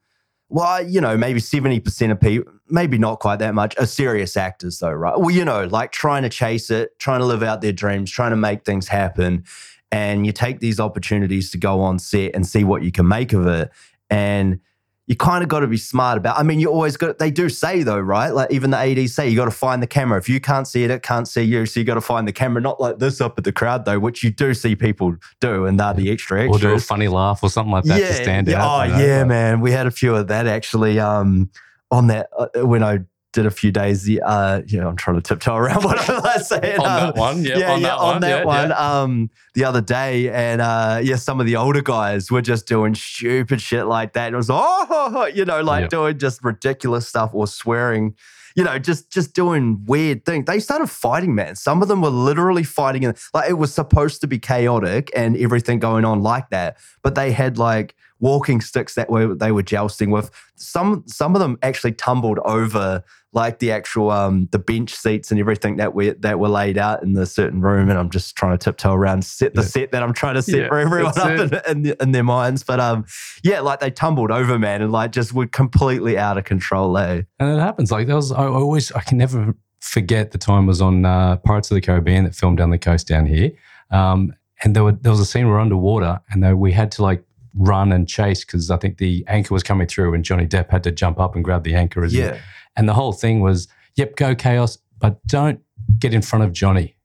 well, 0.49 0.83
you 0.87 1.01
know, 1.01 1.17
maybe 1.17 1.41
70% 1.41 2.11
of 2.11 2.21
people, 2.21 2.53
maybe 2.69 2.99
not 2.99 3.21
quite 3.21 3.39
that 3.41 3.55
much, 3.55 3.77
are 3.79 3.87
serious 3.87 4.37
actors, 4.37 4.79
though, 4.79 4.93
right? 4.93 5.19
Well, 5.19 5.31
you 5.31 5.45
know, 5.45 5.65
like 5.65 5.93
trying 5.93 6.23
to 6.23 6.31
chase 6.31 6.71
it, 6.71 6.99
trying 6.99 7.21
to 7.21 7.27
live 7.27 7.43
out 7.43 7.61
their 7.61 7.73
dreams, 7.73 8.11
trying 8.11 8.31
to 8.31 8.37
make 8.37 8.65
things 8.65 8.89
happen. 8.89 9.45
And 9.91 10.27
you 10.27 10.33
take 10.33 10.61
these 10.61 10.81
opportunities 10.81 11.51
to 11.51 11.59
go 11.59 11.81
on 11.81 11.99
set 11.99 12.35
and 12.35 12.47
see 12.47 12.65
what 12.65 12.83
you 12.83 12.93
can 12.93 13.09
make 13.09 13.33
of 13.33 13.47
it. 13.47 13.71
And 14.11 14.61
you 15.09 15.17
kind 15.17 15.43
of 15.43 15.49
got 15.49 15.61
to 15.61 15.67
be 15.67 15.79
smart 15.79 16.19
about. 16.19 16.39
I 16.39 16.43
mean, 16.43 16.61
you 16.61 16.71
always 16.71 16.99
got. 16.99 17.19
They 17.19 17.31
do 17.31 17.49
say 17.49 17.83
though, 17.83 17.99
right? 17.99 18.29
Like 18.29 18.53
even 18.53 18.71
the 18.71 18.77
ADs 18.77 19.15
say, 19.15 19.29
you 19.29 19.37
got 19.37 19.47
to 19.47 19.51
find 19.51 19.83
the 19.83 19.87
camera. 19.87 20.19
If 20.19 20.29
you 20.29 20.39
can't 20.39 20.69
see 20.69 20.85
it, 20.85 20.91
it 20.91 21.03
can't 21.03 21.27
see 21.27 21.43
you. 21.43 21.65
So 21.65 21.81
you 21.81 21.87
got 21.87 21.95
to 21.95 22.03
find 22.03 22.29
the 22.29 22.33
camera. 22.33 22.61
Not 22.61 22.79
like 22.79 22.99
this 22.99 23.21
up 23.21 23.39
at 23.39 23.45
the 23.45 23.53
crowd 23.53 23.87
though, 23.87 23.99
which 23.99 24.23
you 24.23 24.31
do 24.31 24.53
see 24.53 24.77
people 24.77 25.17
do, 25.41 25.65
and 25.65 25.81
they're 25.81 25.95
the 25.95 26.13
extra 26.13 26.47
or 26.47 26.59
do 26.59 26.75
a 26.75 26.79
funny 26.79 27.09
laugh 27.09 27.43
or 27.43 27.49
something 27.49 27.73
like 27.73 27.85
that 27.85 27.99
to 27.99 28.15
stand 28.15 28.49
yeah. 28.49 28.63
out. 28.63 28.81
Oh 28.81 28.83
you 28.85 28.93
know, 28.93 29.07
yeah, 29.07 29.25
man. 29.25 29.61
We 29.61 29.73
had 29.73 29.87
a 29.87 29.91
few 29.91 30.15
of 30.15 30.29
that 30.29 30.47
actually. 30.47 31.01
Um, 31.01 31.51
on 31.91 32.09
that 32.09 32.29
uh, 32.39 32.49
when 32.67 32.83
I 32.83 32.99
did 33.33 33.47
a 33.47 33.51
few 33.51 33.71
days. 33.71 34.05
The 34.05 34.23
uh, 34.23 34.63
yeah, 34.67 34.87
I'm 34.87 34.97
trying 34.97 35.17
to 35.17 35.23
tiptoe 35.23 35.55
around 35.55 35.85
what 35.85 35.99
I'm 36.09 36.43
saying. 36.43 36.81
On 36.81 36.87
Um, 36.87 37.07
that 37.07 37.17
one, 37.17 37.45
yeah, 37.45 37.59
yeah, 37.59 37.73
on 37.73 37.81
yeah, 37.81 37.89
that 37.89 37.99
on 37.99 38.07
one, 38.13 38.21
that 38.23 38.39
yeah, 38.39 38.45
one. 38.45 38.69
yeah. 38.71 39.01
Um, 39.03 39.31
the 39.55 39.65
other 39.65 39.81
day, 39.81 40.31
and 40.31 40.61
uh, 40.61 41.01
yeah, 41.03 41.17
some 41.17 41.41
of 41.41 41.47
the 41.47 41.57
older 41.57 41.83
guys 41.83 42.31
were 42.31 42.43
just 42.43 42.67
doing 42.67 42.95
stupid 42.95 43.61
shit 43.61 43.87
like 43.87 44.15
that. 44.15 44.27
And 44.29 44.35
it 44.35 44.37
was 44.39 44.51
oh, 44.51 45.31
you 45.35 45.45
know, 45.45 45.61
like 45.63 45.89
doing 45.91 46.19
just 46.19 46.43
ridiculous 46.43 47.07
stuff 47.09 47.31
or 47.35 47.47
swearing. 47.47 48.15
You 48.57 48.65
know, 48.65 48.79
just 48.79 49.13
just 49.13 49.35
doing 49.35 49.85
weird 49.85 50.25
things. 50.25 50.47
They 50.47 50.59
started 50.59 50.89
fighting, 50.89 51.35
man. 51.35 51.55
Some 51.55 51.81
of 51.81 51.87
them 51.87 52.01
were 52.01 52.09
literally 52.09 52.65
fighting, 52.65 53.05
and 53.05 53.17
like 53.33 53.51
it 53.51 53.55
was 53.55 53.73
supposed 53.73 54.21
to 54.23 54.27
be 54.27 54.39
chaotic 54.39 55.11
and 55.15 55.37
everything 55.37 55.79
going 55.79 56.05
on 56.05 56.23
like 56.23 56.51
that. 56.51 56.77
But 57.03 57.15
they 57.15 57.31
had 57.31 57.57
like 57.59 57.95
walking 58.21 58.61
sticks 58.61 58.95
that 58.95 59.11
were 59.11 59.35
they 59.35 59.53
were 59.53 59.63
jousting 59.63 60.11
with. 60.11 60.31
Some 60.57 61.05
some 61.07 61.35
of 61.35 61.41
them 61.41 61.59
actually 61.63 61.93
tumbled 61.93 62.39
over 62.41 63.03
like 63.35 63.59
the 63.59 63.71
actual 63.71 64.11
um 64.11 64.49
the 64.53 64.59
bench 64.59 64.95
seats 64.95 65.31
and 65.31 65.39
everything 65.39 65.77
that 65.77 65.95
we 65.95 66.11
that 66.11 66.39
were 66.41 66.49
laid 66.49 66.79
out 66.79 67.03
in 67.03 67.13
the 67.13 67.27
certain 67.27 67.61
room 67.61 67.91
and 67.91 67.99
I'm 67.99 68.09
just 68.09 68.35
trying 68.37 68.57
to 68.57 68.59
tiptoe 68.59 68.95
around 68.95 69.23
set 69.25 69.55
the 69.55 69.61
Yeah. 69.61 69.67
set 69.69 69.93
that 69.93 70.03
I'm 70.03 70.15
trying 70.15 70.35
to 70.37 70.43
set 70.43 70.61
Yeah, 70.63 70.69
for 70.69 70.79
everyone 70.79 71.13
up 71.19 71.53
in, 71.69 71.87
in, 71.87 71.97
in 72.01 72.13
their 72.13 72.25
minds 72.25 72.65
but 72.65 72.81
um 72.81 73.05
yeah 73.45 73.61
like 73.61 73.81
they 73.81 73.91
tumbled 73.91 74.31
over 74.31 74.59
man 74.59 74.81
and 74.81 74.91
like 74.93 75.13
just 75.13 75.35
were 75.35 75.47
completely 75.47 76.17
out 76.17 76.39
of 76.39 76.45
control 76.45 76.97
eh? 76.97 77.23
And 77.39 77.51
it 77.51 77.61
happens. 77.61 77.93
Like 77.93 78.07
that 78.07 78.17
was 78.17 78.33
I 78.33 78.47
always 78.47 78.91
I 78.93 79.03
can 79.03 79.19
never 79.19 79.55
forget 79.81 80.31
the 80.33 80.39
time 80.39 80.67
was 80.67 80.81
on 80.81 81.05
uh, 81.05 81.37
Pirates 81.37 81.71
of 81.71 81.75
the 81.75 81.81
Caribbean 81.83 82.25
that 82.25 82.35
filmed 82.35 82.57
down 82.59 82.71
the 82.71 82.79
coast 82.79 83.07
down 83.07 83.27
here. 83.27 83.53
Um, 83.91 84.33
and 84.65 84.75
there 84.75 84.83
were 84.85 84.93
there 84.93 85.13
was 85.13 85.21
a 85.21 85.27
scene 85.27 85.47
where 85.47 85.57
we're 85.57 85.61
underwater 85.61 86.21
and 86.31 86.43
they, 86.43 86.55
we 86.55 86.73
had 86.73 86.91
to 86.93 87.03
like 87.03 87.23
run 87.59 87.93
and 87.93 88.09
chase 88.09 88.45
because 88.45 88.71
I 88.71 88.77
think 88.77 88.99
the 88.99 89.25
anchor 89.29 89.53
was 89.53 89.63
coming 89.63 89.87
through 89.87 90.15
and 90.15 90.25
Johnny 90.25 90.47
Depp 90.47 90.71
had 90.71 90.83
to 90.85 90.91
jump 90.91 91.19
up 91.21 91.35
and 91.35 91.45
grab 91.45 91.65
the 91.65 91.75
anchor 91.75 92.05
as 92.05 92.15
yeah 92.15 92.39
And 92.77 92.89
the 92.89 92.95
whole 92.95 93.13
thing 93.13 93.41
was, 93.41 93.69
yep, 93.97 94.17
go 94.17 94.35
chaos, 94.35 94.79
but 94.99 95.25
don't 95.27 95.61
get 95.99 96.15
in 96.15 96.23
front 96.23 96.45
of 96.45 96.53
Johnny. 96.53 96.97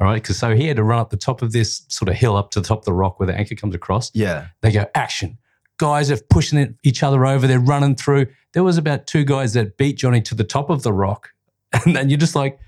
All 0.00 0.06
right. 0.06 0.22
Because 0.22 0.38
so 0.38 0.54
he 0.54 0.68
had 0.68 0.76
to 0.76 0.84
run 0.84 1.00
up 1.00 1.10
the 1.10 1.16
top 1.16 1.42
of 1.42 1.50
this 1.52 1.84
sort 1.88 2.08
of 2.08 2.14
hill 2.14 2.36
up 2.36 2.50
to 2.52 2.60
the 2.60 2.66
top 2.68 2.78
of 2.78 2.84
the 2.84 2.92
rock 2.92 3.18
where 3.18 3.26
the 3.26 3.34
anchor 3.34 3.56
comes 3.56 3.74
across. 3.74 4.10
yeah 4.14 4.46
They 4.60 4.70
go, 4.70 4.86
action. 4.94 5.36
Guys 5.78 6.10
are 6.10 6.18
pushing 6.30 6.76
each 6.84 7.02
other 7.02 7.26
over. 7.26 7.46
They're 7.46 7.58
running 7.60 7.96
through. 7.96 8.26
There 8.52 8.62
was 8.64 8.78
about 8.78 9.06
two 9.06 9.24
guys 9.24 9.52
that 9.54 9.76
beat 9.76 9.96
Johnny 9.96 10.20
to 10.22 10.34
the 10.34 10.44
top 10.44 10.70
of 10.70 10.82
the 10.82 10.92
rock. 10.92 11.30
And 11.84 11.94
then 11.94 12.08
you're 12.08 12.18
just 12.18 12.34
like, 12.34 12.58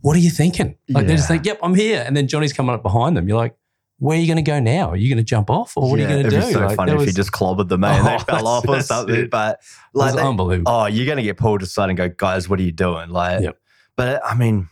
what 0.00 0.16
are 0.16 0.20
you 0.20 0.30
thinking? 0.30 0.76
Like 0.88 1.06
they're 1.06 1.16
just 1.16 1.28
Yeah. 1.30 1.36
think, 1.36 1.46
yep, 1.46 1.58
I'm 1.62 1.74
here. 1.74 2.02
And 2.06 2.16
then 2.16 2.26
Johnny's 2.26 2.52
coming 2.52 2.74
up 2.74 2.82
behind 2.82 3.16
them. 3.16 3.28
You're 3.28 3.36
like, 3.36 3.54
where 4.00 4.18
are 4.18 4.20
you 4.20 4.26
going 4.26 4.42
to 4.44 4.50
go 4.50 4.58
now? 4.58 4.90
Are 4.90 4.96
you 4.96 5.08
going 5.08 5.18
to 5.18 5.22
jump 5.24 5.48
off 5.50 5.76
or 5.76 5.88
what 5.90 5.98
Yeah, 6.00 6.06
are 6.06 6.08
you 6.16 6.22
going 6.22 6.30
to 6.30 6.40
do? 6.40 6.52
so 6.52 6.60
Like, 6.66 6.76
funny 6.76 6.92
if 6.92 7.06
you 7.06 7.12
just 7.12 7.30
clobbered 7.32 7.68
them 7.68 7.80
man 7.80 8.04
they 8.04 8.14
Oh, 8.16 8.18
fell 8.18 8.46
off 8.48 8.68
or 8.68 8.80
something 8.82 9.14
it. 9.14 9.30
but 9.30 9.60
like 9.94 10.14
they- 10.14 10.20
unbelievable. 10.22 10.72
oh 10.72 10.86
you're 10.86 11.06
gonna 11.06 11.22
get 11.22 11.36
pulled 11.36 11.62
aside 11.62 11.88
and 11.90 11.96
go 11.96 12.08
guys 12.08 12.48
what 12.48 12.58
are 12.58 12.62
you 12.64 12.72
doing 12.72 13.10
like 13.10 13.42
Yep. 13.42 13.56
but 13.96 14.20
I 14.24 14.34
mean 14.34 14.68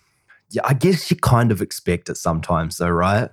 yeah 0.51 0.63
I 0.65 0.75
guess 0.75 1.11
you 1.11 1.17
kind 1.19 1.53
of 1.53 1.61
expect 1.63 2.09
it 2.09 2.17
sometimes 2.17 2.79
though 2.79 2.89
right 2.91 3.31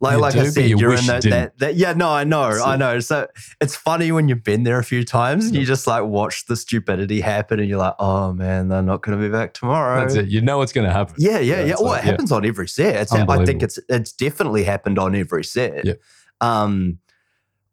like 0.00 0.14
You 0.16 0.20
like 0.20 0.34
do, 0.34 0.40
I 0.40 0.44
said 0.48 0.68
you 0.68 0.78
you're 0.78 0.94
in 0.94 1.06
that, 1.06 1.22
didn't. 1.22 1.30
that 1.38 1.58
that 1.58 1.74
yeah 1.76 1.92
no 1.92 2.10
I 2.10 2.24
know 2.24 2.52
So- 2.52 2.64
I 2.64 2.76
know 2.76 3.00
so 3.00 3.26
it's 3.60 3.76
funny 3.76 4.12
when 4.12 4.28
you've 4.28 4.42
been 4.42 4.64
there 4.64 4.78
a 4.78 4.84
few 4.84 5.04
times 5.04 5.46
and 5.46 5.54
you 5.54 5.64
just 5.64 5.86
like 5.86 6.04
watch 6.04 6.46
the 6.46 6.56
stupidity 6.56 7.20
happen 7.20 7.60
and 7.60 7.68
you're 7.68 7.78
like 7.78 7.94
oh 7.98 8.32
man 8.32 8.68
they're 8.68 8.82
not 8.82 9.02
gonna 9.02 9.16
be 9.16 9.28
back 9.28 9.54
tomorrow 9.54 10.00
That's 10.00 10.14
it. 10.16 10.26
You 10.28 10.40
know 10.40 10.58
what's 10.58 10.72
going 10.72 10.86
to 10.86 10.92
happen. 10.92 11.14
yeah, 11.18 11.38
yeah, 11.38 11.60
yeah. 11.64 11.72
it's 11.72 11.80
Well, 11.80 11.92
like, 11.92 12.02
it 12.02 12.06
happens 12.06 12.32
on 12.32 12.44
every 12.44 12.68
set. 12.68 12.96
It's, 12.96 13.12
I 13.12 13.44
think 13.44 13.62
it's 13.62 13.78
it's 13.88 14.12
definitely 14.12 14.64
happened 14.64 14.98
on 14.98 15.14
every 15.14 15.44
set. 15.44 15.84
Yeah. 15.86 15.94
Um, 16.40 16.98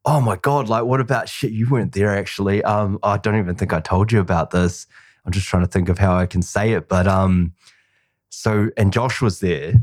oh 0.05 0.21
my 0.21 0.35
god! 0.37 0.69
Like, 0.69 0.85
what 0.85 1.01
about 1.01 1.27
shit? 1.27 1.51
You 1.51 1.67
weren't 1.69 1.91
there 1.93 2.15
actually. 2.15 2.63
Um, 2.63 2.99
I 3.03 3.17
don't 3.17 3.37
even 3.37 3.55
think 3.55 3.73
I 3.73 3.79
told 3.81 4.11
you 4.11 4.19
about 4.19 4.51
this. 4.51 4.87
I'm 5.25 5.31
just 5.31 5.47
trying 5.47 5.63
to 5.63 5.69
think 5.69 5.89
of 5.89 5.97
how 5.97 6.15
I 6.15 6.25
can 6.27 6.41
say 6.41 6.71
it. 6.73 6.87
But 6.87 7.07
um, 7.07 7.53
so 8.29 8.69
and 8.77 8.93
Josh 8.93 9.21
was 9.21 9.39
there. 9.39 9.73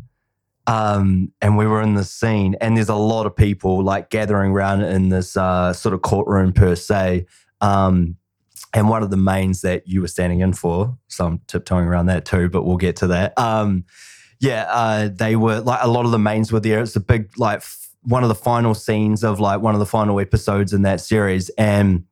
Um, 0.69 1.33
and 1.41 1.57
we 1.57 1.67
were 1.67 1.81
in 1.81 1.95
the 1.95 2.05
scene, 2.05 2.55
and 2.61 2.77
there's 2.77 2.91
a 2.91 2.95
lot 2.95 3.25
of 3.25 3.35
people 3.35 3.83
like 3.83 4.11
gathering 4.11 4.53
around 4.53 4.83
in 4.83 5.09
this 5.09 5.37
uh, 5.37 5.73
sort 5.73 5.95
of 5.95 6.03
courtroom 6.03 6.53
per 6.53 6.77
se. 6.77 7.27
Um, 7.63 8.17
and 8.75 8.91
one 8.91 9.03
of 9.03 9.09
the 9.11 9.17
mains 9.17 9.63
that 9.63 9.89
you 9.89 10.03
were 10.03 10.09
standing 10.09 10.41
in 10.41 10.53
for, 10.53 10.99
so 11.09 11.25
I'm 11.25 11.41
tiptoeing 11.47 11.87
around 11.87 12.07
that 12.07 12.27
too, 12.27 12.51
but 12.51 12.65
we'll 12.65 12.77
get 12.77 12.97
to 12.97 13.07
that. 13.07 13.37
Um, 13.39 13.87
yeah, 14.41 14.67
uh, 14.69 15.09
they 15.11 15.37
were 15.37 15.61
like 15.61 15.81
a 15.83 15.89
lot 15.89 16.05
of 16.05 16.11
the 16.11 16.19
mains 16.19 16.53
were 16.53 16.61
there. 16.61 16.81
It's 16.81 16.95
a 16.95 17.01
big 17.01 17.37
like 17.39 17.59
f- 17.59 17.89
one 18.03 18.23
of 18.23 18.29
the 18.29 18.35
final 18.35 18.75
scenes 18.75 19.25
of 19.25 19.41
like 19.41 19.63
one 19.63 19.75
of 19.75 19.81
the 19.81 19.87
final 19.87 20.21
episodes 20.21 20.75
in 20.75 20.83
that 20.83 21.01
series, 21.01 21.49
and 21.57 22.05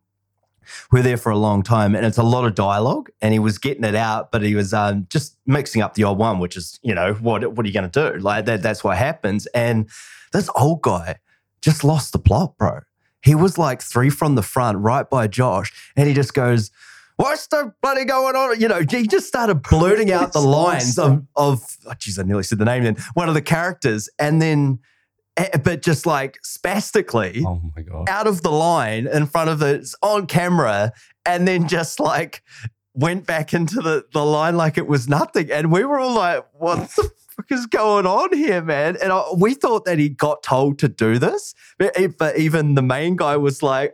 we 0.90 0.98
we're 0.98 1.02
there 1.02 1.16
for 1.16 1.30
a 1.30 1.36
long 1.36 1.62
time, 1.62 1.94
and 1.94 2.04
it's 2.04 2.18
a 2.18 2.22
lot 2.22 2.44
of 2.44 2.54
dialogue. 2.54 3.10
And 3.20 3.32
he 3.32 3.38
was 3.38 3.58
getting 3.58 3.84
it 3.84 3.94
out, 3.94 4.30
but 4.30 4.42
he 4.42 4.54
was 4.54 4.72
um, 4.72 5.06
just 5.10 5.36
mixing 5.46 5.82
up 5.82 5.94
the 5.94 6.04
old 6.04 6.18
one, 6.18 6.38
which 6.38 6.56
is 6.56 6.78
you 6.82 6.94
know 6.94 7.14
what 7.14 7.54
what 7.54 7.64
are 7.64 7.68
you 7.68 7.74
going 7.74 7.90
to 7.90 8.12
do? 8.12 8.18
Like 8.18 8.46
that 8.46 8.62
that's 8.62 8.82
what 8.84 8.96
happens. 8.96 9.46
And 9.46 9.88
this 10.32 10.50
old 10.56 10.82
guy 10.82 11.16
just 11.60 11.84
lost 11.84 12.12
the 12.12 12.18
plot, 12.18 12.56
bro. 12.58 12.80
He 13.22 13.34
was 13.34 13.58
like 13.58 13.82
three 13.82 14.10
from 14.10 14.34
the 14.34 14.42
front, 14.42 14.78
right 14.78 15.08
by 15.08 15.26
Josh, 15.26 15.72
and 15.96 16.08
he 16.08 16.14
just 16.14 16.34
goes. 16.34 16.70
What's 17.18 17.46
the 17.46 17.72
bloody 17.80 18.04
going 18.04 18.36
on? 18.36 18.60
You 18.60 18.68
know, 18.68 18.82
he 18.86 19.06
just 19.06 19.26
started 19.26 19.62
blurting 19.62 20.12
out 20.12 20.34
the 20.34 20.40
lines 20.42 20.98
of, 20.98 21.24
of 21.34 21.64
oh, 21.86 21.94
geez, 21.98 22.18
I 22.18 22.24
nearly 22.24 22.42
said 22.42 22.58
the 22.58 22.66
name 22.66 22.84
then, 22.84 22.96
one 23.14 23.26
of 23.26 23.32
the 23.32 23.40
characters, 23.40 24.10
and 24.18 24.42
then, 24.42 24.80
but 25.62 25.82
just 25.82 26.06
like 26.06 26.38
spastically 26.42 27.42
Oh 27.46 27.60
my 27.76 27.82
God. 27.82 28.08
out 28.08 28.26
of 28.26 28.42
the 28.42 28.50
line 28.50 29.06
in 29.06 29.26
front 29.26 29.50
of 29.50 29.62
it 29.62 29.86
on 30.02 30.26
camera, 30.26 30.92
and 31.24 31.46
then 31.46 31.68
just 31.68 32.00
like 32.00 32.42
went 32.94 33.26
back 33.26 33.52
into 33.52 33.76
the, 33.82 34.04
the 34.12 34.24
line 34.24 34.56
like 34.56 34.78
it 34.78 34.86
was 34.86 35.08
nothing. 35.08 35.50
And 35.50 35.70
we 35.70 35.84
were 35.84 35.98
all 35.98 36.14
like, 36.14 36.46
what 36.54 36.78
the 36.96 37.10
fuck 37.36 37.46
is 37.50 37.66
going 37.66 38.06
on 38.06 38.32
here, 38.32 38.62
man? 38.62 38.96
And 39.02 39.12
I, 39.12 39.24
we 39.36 39.52
thought 39.52 39.84
that 39.84 39.98
he 39.98 40.08
got 40.08 40.42
told 40.42 40.78
to 40.78 40.88
do 40.88 41.18
this, 41.18 41.54
but, 41.78 41.94
but 42.18 42.38
even 42.38 42.74
the 42.74 42.80
main 42.82 43.16
guy 43.16 43.36
was 43.36 43.62
like, 43.62 43.92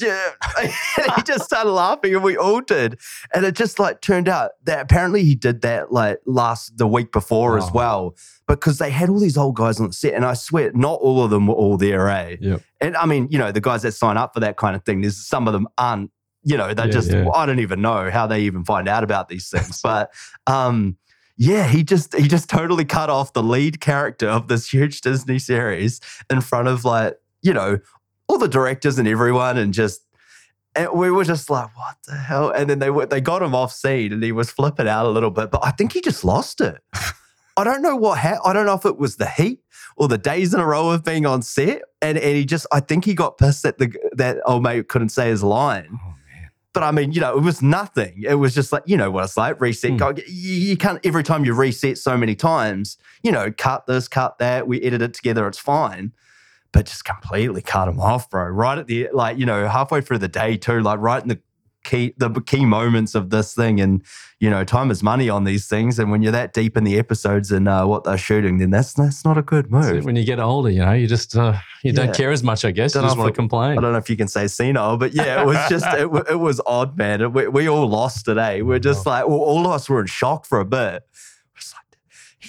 yeah. 0.00 0.30
he 1.16 1.22
just 1.22 1.44
started 1.44 1.70
laughing 1.70 2.14
and 2.14 2.24
we 2.24 2.36
all 2.36 2.60
did. 2.60 2.98
And 3.34 3.44
it 3.44 3.54
just 3.54 3.78
like 3.78 4.00
turned 4.00 4.28
out 4.28 4.52
that 4.64 4.80
apparently 4.80 5.24
he 5.24 5.34
did 5.34 5.62
that 5.62 5.92
like 5.92 6.18
last, 6.26 6.76
the 6.78 6.86
week 6.86 7.12
before 7.12 7.58
as 7.58 7.64
Oh. 7.64 7.70
well, 7.74 8.16
because 8.48 8.78
they 8.78 8.90
had 8.90 9.08
all 9.10 9.18
these 9.20 9.36
old 9.36 9.56
guys 9.56 9.78
on 9.80 9.86
the 9.88 9.92
set. 9.92 10.14
And 10.14 10.24
I 10.24 10.34
swear, 10.34 10.72
not 10.72 11.00
all 11.00 11.22
of 11.22 11.30
them 11.30 11.46
were 11.46 11.54
all 11.54 11.76
there, 11.76 12.08
eh? 12.08 12.36
Yep. 12.40 12.62
And 12.80 12.96
I 12.96 13.06
mean, 13.06 13.28
you 13.30 13.38
know, 13.38 13.52
the 13.52 13.60
guys 13.60 13.82
that 13.82 13.92
sign 13.92 14.16
up 14.16 14.34
for 14.34 14.40
that 14.40 14.56
kind 14.56 14.74
of 14.74 14.84
thing, 14.84 15.00
there's 15.02 15.16
some 15.26 15.46
of 15.46 15.52
them 15.52 15.68
aren't, 15.78 16.10
you 16.42 16.56
know, 16.56 16.72
they're 16.72 16.86
Yeah, 16.86 16.92
just, 16.92 17.10
yeah. 17.10 17.28
I 17.34 17.44
don't 17.46 17.60
even 17.60 17.82
know 17.82 18.10
how 18.10 18.26
they 18.26 18.40
even 18.40 18.64
find 18.64 18.88
out 18.88 19.04
about 19.04 19.28
these 19.28 19.48
things. 19.50 19.80
but 19.82 20.10
um, 20.46 20.96
yeah, 21.36 21.66
he 21.68 21.82
just 21.84 22.14
he 22.14 22.28
just 22.28 22.50
totally 22.50 22.84
cut 22.84 23.08
off 23.08 23.32
the 23.32 23.42
lead 23.42 23.80
character 23.80 24.28
of 24.28 24.48
this 24.48 24.70
huge 24.70 25.00
Disney 25.00 25.38
series 25.38 26.00
in 26.28 26.40
front 26.40 26.68
of 26.68 26.84
like, 26.84 27.16
you 27.42 27.54
know, 27.54 27.78
all 28.30 28.38
the 28.38 28.48
directors 28.48 28.98
and 28.98 29.08
everyone 29.08 29.58
and 29.58 29.74
just 29.74 30.06
and 30.76 30.88
we 30.92 31.10
were 31.10 31.24
just 31.24 31.50
like, 31.50 31.76
what 31.76 31.96
the 32.06 32.14
hell? 32.14 32.50
And 32.50 32.70
then 32.70 32.78
they 32.78 32.90
were, 32.90 33.04
they 33.04 33.20
got 33.20 33.42
him 33.42 33.56
off 33.56 33.72
scene 33.72 34.12
and 34.12 34.22
he 34.22 34.30
was 34.30 34.52
flipping 34.52 34.86
out 34.86 35.04
a 35.04 35.08
little 35.08 35.32
bit, 35.32 35.50
but 35.50 35.64
I 35.64 35.72
think 35.72 35.92
he 35.92 36.00
just 36.00 36.24
lost 36.24 36.60
it. 36.60 36.80
I 37.56 37.64
don't 37.64 37.82
know 37.82 37.96
what 37.96 38.18
ha- 38.18 38.38
I 38.44 38.52
don't 38.52 38.66
know 38.66 38.76
if 38.76 38.86
it 38.86 38.96
was 38.96 39.16
the 39.16 39.28
heat 39.28 39.60
or 39.96 40.06
the 40.06 40.16
days 40.16 40.54
in 40.54 40.60
a 40.60 40.66
row 40.66 40.90
of 40.90 41.04
being 41.04 41.26
on 41.26 41.42
set. 41.42 41.82
And 42.00 42.16
and 42.16 42.36
he 42.36 42.44
just 42.44 42.66
I 42.70 42.78
think 42.78 43.04
he 43.04 43.14
got 43.14 43.36
pissed 43.36 43.64
that 43.64 43.78
the 43.78 43.92
that 44.12 44.38
old 44.46 44.62
mate 44.62 44.88
couldn't 44.88 45.08
say 45.08 45.28
his 45.28 45.42
line. 45.42 45.88
Oh 45.92 46.14
man. 46.32 46.50
But 46.72 46.84
I 46.84 46.92
mean, 46.92 47.10
you 47.10 47.20
know, 47.20 47.36
it 47.36 47.42
was 47.42 47.60
nothing. 47.60 48.22
It 48.24 48.36
was 48.36 48.54
just 48.54 48.70
like, 48.72 48.84
you 48.86 48.96
know 48.96 49.10
what 49.10 49.24
it's 49.24 49.36
like, 49.36 49.60
reset. 49.60 49.90
Hmm. 49.90 49.96
Go, 49.96 50.14
you, 50.28 50.54
you 50.54 50.76
can't 50.76 51.04
every 51.04 51.24
time 51.24 51.44
you 51.44 51.52
reset 51.52 51.98
so 51.98 52.16
many 52.16 52.36
times, 52.36 52.96
you 53.24 53.32
know, 53.32 53.50
cut 53.50 53.88
this, 53.88 54.06
cut 54.06 54.38
that, 54.38 54.68
we 54.68 54.80
edit 54.82 55.02
it 55.02 55.14
together, 55.14 55.48
it's 55.48 55.58
fine. 55.58 56.12
But 56.72 56.86
just 56.86 57.04
completely 57.04 57.62
cut 57.62 57.88
him 57.88 57.98
off, 58.00 58.30
bro. 58.30 58.44
Right 58.44 58.78
at 58.78 58.86
the 58.86 59.08
like, 59.12 59.38
you 59.38 59.46
know, 59.46 59.66
halfway 59.68 60.00
through 60.00 60.18
the 60.18 60.28
day 60.28 60.56
too, 60.56 60.80
like 60.80 61.00
right 61.00 61.20
in 61.20 61.28
the 61.28 61.40
key 61.82 62.12
the 62.18 62.28
key 62.42 62.64
moments 62.64 63.14
of 63.16 63.30
this 63.30 63.54
thing. 63.54 63.80
And, 63.80 64.04
you 64.38 64.48
know, 64.50 64.62
time 64.62 64.90
is 64.92 65.02
money 65.02 65.28
on 65.28 65.42
these 65.44 65.66
things. 65.66 65.98
And 65.98 66.12
when 66.12 66.22
you're 66.22 66.30
that 66.30 66.52
deep 66.52 66.76
in 66.76 66.84
the 66.84 66.96
episodes 66.98 67.50
and 67.50 67.66
uh, 67.66 67.86
what 67.86 68.04
they're 68.04 68.16
shooting, 68.16 68.58
then 68.58 68.70
that's 68.70 68.92
that's 68.92 69.24
not 69.24 69.36
a 69.36 69.42
good 69.42 69.64
it. 69.64 69.70
move. 69.72 70.04
When 70.04 70.14
you 70.14 70.24
get 70.24 70.38
older, 70.38 70.70
you 70.70 70.84
know, 70.84 70.92
you 70.92 71.08
just 71.08 71.36
uh, 71.36 71.54
you 71.82 71.90
Yeah. 71.92 72.04
don't 72.06 72.14
care 72.14 72.30
as 72.30 72.44
much. 72.44 72.64
I 72.64 72.70
guess 72.70 72.94
you 72.94 73.00
Don't 73.00 73.08
just 73.10 73.18
want 73.18 73.34
to 73.34 73.36
complain. 73.36 73.76
I 73.76 73.80
don't 73.80 73.90
know 73.92 73.98
if 73.98 74.08
you 74.08 74.16
can 74.16 74.28
say 74.28 74.46
senile, 74.46 74.96
but 74.96 75.12
yeah, 75.12 75.42
it 75.42 75.46
was 75.46 75.56
just 75.68 75.86
it, 75.88 76.08
it 76.30 76.38
was 76.38 76.60
odd, 76.66 76.96
man. 76.96 77.20
And 77.20 77.34
We, 77.34 77.48
we 77.48 77.68
all 77.68 77.88
lost 77.88 78.26
today. 78.26 78.62
We're 78.62 78.78
just 78.78 79.06
like 79.06 79.26
well, 79.26 79.40
all 79.40 79.66
of 79.66 79.72
us 79.72 79.88
were 79.88 80.02
in 80.02 80.06
shock 80.06 80.46
for 80.46 80.60
a 80.60 80.64
bit. 80.64 81.02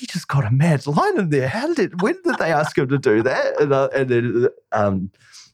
He 0.01 0.07
just 0.07 0.27
got 0.27 0.43
a 0.45 0.49
mad 0.49 0.87
line 0.87 1.19
in 1.19 1.29
there. 1.29 1.47
How 1.47 1.67
did 1.67 1.77
it? 1.93 2.01
When 2.01 2.15
did 2.23 2.39
they 2.39 2.51
ask 2.51 2.75
him 2.75 2.87
to 2.87 2.97
do 2.97 3.21
that? 3.21 3.61
And, 3.61 3.71
uh, 3.71 3.87
and 3.95 4.09
then 4.09 4.47
um, 4.71 5.11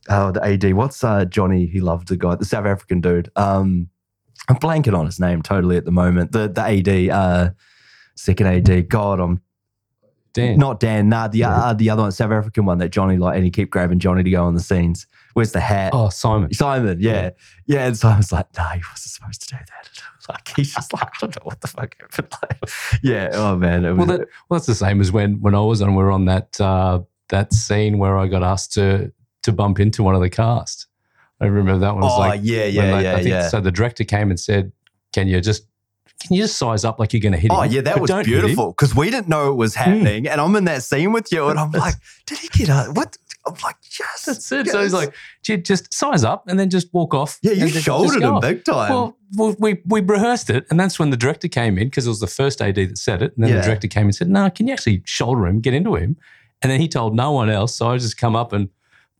oh, 0.07 0.31
the 0.31 0.41
AD. 0.41 0.73
What's 0.73 1.03
uh, 1.03 1.25
Johnny? 1.25 1.65
He 1.65 1.81
loved 1.81 2.07
the 2.07 2.15
guy, 2.15 2.35
the 2.35 2.45
South 2.45 2.65
African 2.65 3.01
dude. 3.01 3.29
Um, 3.35 3.89
I'm 4.47 4.55
blanking 4.55 4.97
on 4.97 5.05
his 5.05 5.19
name 5.19 5.41
totally 5.41 5.75
at 5.75 5.83
the 5.83 5.91
moment. 5.91 6.31
The 6.31 6.47
the 6.47 6.61
AD, 6.61 7.09
uh, 7.09 7.49
second 8.15 8.47
AD. 8.47 8.87
God, 8.87 9.19
I'm 9.19 9.41
Dan. 10.31 10.57
not 10.57 10.79
Dan. 10.79 11.09
Nah, 11.09 11.27
the 11.27 11.39
Yeah. 11.39 11.51
uh, 11.53 11.73
the 11.73 11.89
other 11.89 12.03
one, 12.03 12.13
South 12.13 12.31
African 12.31 12.63
one 12.63 12.77
that 12.77 12.89
Johnny 12.89 13.17
like, 13.17 13.35
and 13.35 13.43
he 13.43 13.51
kept 13.51 13.69
grabbing 13.69 13.99
Johnny 13.99 14.23
to 14.23 14.29
go 14.29 14.45
on 14.45 14.53
the 14.53 14.61
scenes. 14.61 15.07
Where's 15.33 15.51
the 15.51 15.59
hat? 15.59 15.91
Oh, 15.93 16.07
Simon. 16.07 16.53
Simon, 16.53 16.99
yeah. 17.01 17.31
Yeah. 17.65 17.85
And 17.85 17.97
Simon's 17.97 18.31
like, 18.31 18.45
nah, 18.57 18.69
he 18.69 18.79
wasn't 18.91 19.11
supposed 19.11 19.41
to 19.41 19.47
do 19.49 19.57
that. 19.57 19.89
Like, 20.29 20.47
he's 20.55 20.73
just 20.73 20.93
like, 20.93 21.03
I 21.03 21.09
don't 21.21 21.35
know 21.35 21.41
what 21.43 21.61
the 21.61 21.67
fuck 21.67 21.95
happened. 21.99 22.27
Like, 22.41 22.69
yeah. 23.03 23.29
Oh, 23.33 23.55
man. 23.55 23.85
It 23.85 23.93
Well, 23.93 24.05
was, 24.05 24.07
that, 24.07 24.19
well, 24.49 24.57
that's 24.59 24.65
the 24.65 24.75
same 24.75 25.01
as 25.01 25.11
when 25.11 25.39
when 25.41 25.55
I 25.55 25.61
was 25.61 25.81
on. 25.81 25.95
We 25.95 26.03
were 26.03 26.11
on 26.11 26.25
that 26.25 26.59
uh, 26.59 27.01
that 27.29 27.53
scene 27.53 27.97
where 27.97 28.17
I 28.17 28.27
got 28.27 28.43
asked 28.43 28.73
to 28.73 29.11
to 29.43 29.51
bump 29.51 29.79
into 29.79 30.03
one 30.03 30.15
of 30.15 30.21
the 30.21 30.29
cast. 30.29 30.87
I 31.39 31.45
remember 31.45 31.77
that 31.77 31.93
one 31.93 32.01
was 32.03 32.13
oh, 32.15 32.19
like 32.19 32.41
yeah, 32.43 32.65
yeah, 32.65 32.81
they- 32.97 33.03
yeah, 33.03 33.11
I 33.13 33.15
think, 33.17 33.27
yeah. 33.29 33.47
So 33.49 33.61
the 33.61 33.71
director 33.71 34.03
came 34.03 34.29
and 34.29 34.39
said, 34.39 34.71
"Can 35.13 35.27
you 35.27 35.39
just 35.41 35.67
can 36.19 36.35
you 36.35 36.41
just 36.43 36.57
size 36.57 36.83
up 36.83 36.99
like 36.99 37.13
you're 37.13 37.21
going 37.21 37.33
to 37.33 37.39
hit 37.39 37.51
him?" 37.51 37.57
Oh, 37.57 37.63
yeah, 37.63 37.81
that 37.81 37.93
But 37.95 38.01
was 38.01 38.09
don't 38.09 38.25
hit 38.25 38.35
him." 38.35 38.41
beautiful 38.41 38.71
because 38.71 38.95
we 38.95 39.09
didn't 39.09 39.27
know 39.27 39.51
it 39.51 39.55
was 39.55 39.75
Hmm. 39.75 39.83
happening. 39.83 40.27
And 40.27 40.39
I'm 40.41 40.55
in 40.55 40.65
that 40.65 40.83
scene 40.83 41.11
with 41.11 41.31
you, 41.31 41.47
and 41.47 41.59
I'm 41.59 41.71
like, 41.71 41.95
did 42.25 42.39
he 42.39 42.47
get 42.49 42.69
a 42.69 42.91
what? 42.91 43.17
I'm 43.45 43.53
like, 43.63 43.77
yes. 43.97 44.25
That's 44.25 44.51
it. 44.51 44.67
So 44.67 44.83
he's 44.83 44.91
like, 44.93 45.13
just 45.43 45.93
size 45.93 46.25
up 46.25 46.43
and 46.49 46.59
then 46.59 46.69
just 46.69 46.93
walk 46.93 47.13
off. 47.13 47.39
yeah, 47.41 47.53
you 47.53 47.69
shouldered 47.69 48.21
him 48.21 48.33
off." 48.35 48.41
big 48.41 48.65
time. 48.65 48.91
Well, 48.91 49.17
well, 49.37 49.55
we 49.59 49.77
we 49.85 50.01
rehearsed 50.01 50.49
it, 50.49 50.65
and 50.69 50.79
that's 50.79 50.99
when 50.99 51.11
the 51.11 51.17
director 51.17 51.47
came 51.47 51.77
in 51.77 51.87
because 51.87 52.05
it 52.05 52.09
was 52.09 52.19
the 52.19 52.27
first 52.27 52.61
AD 52.61 52.75
that 52.75 52.97
said 52.97 53.21
it. 53.21 53.33
And 53.35 53.43
then 53.45 53.51
Yeah. 53.53 53.57
the 53.57 53.63
director 53.63 53.87
came 53.87 54.03
and 54.07 54.15
said, 54.15 54.29
"No, 54.29 54.49
can 54.49 54.67
you 54.67 54.73
actually 54.73 55.01
shoulder 55.05 55.47
him, 55.47 55.61
get 55.61 55.73
into 55.73 55.95
him?" 55.95 56.17
And 56.61 56.71
then 56.71 56.81
he 56.81 56.87
told 56.87 57.15
no 57.15 57.31
one 57.31 57.49
else, 57.49 57.75
so 57.75 57.89
I 57.89 57.97
just 57.97 58.17
come 58.17 58.35
up 58.35 58.51
and 58.51 58.67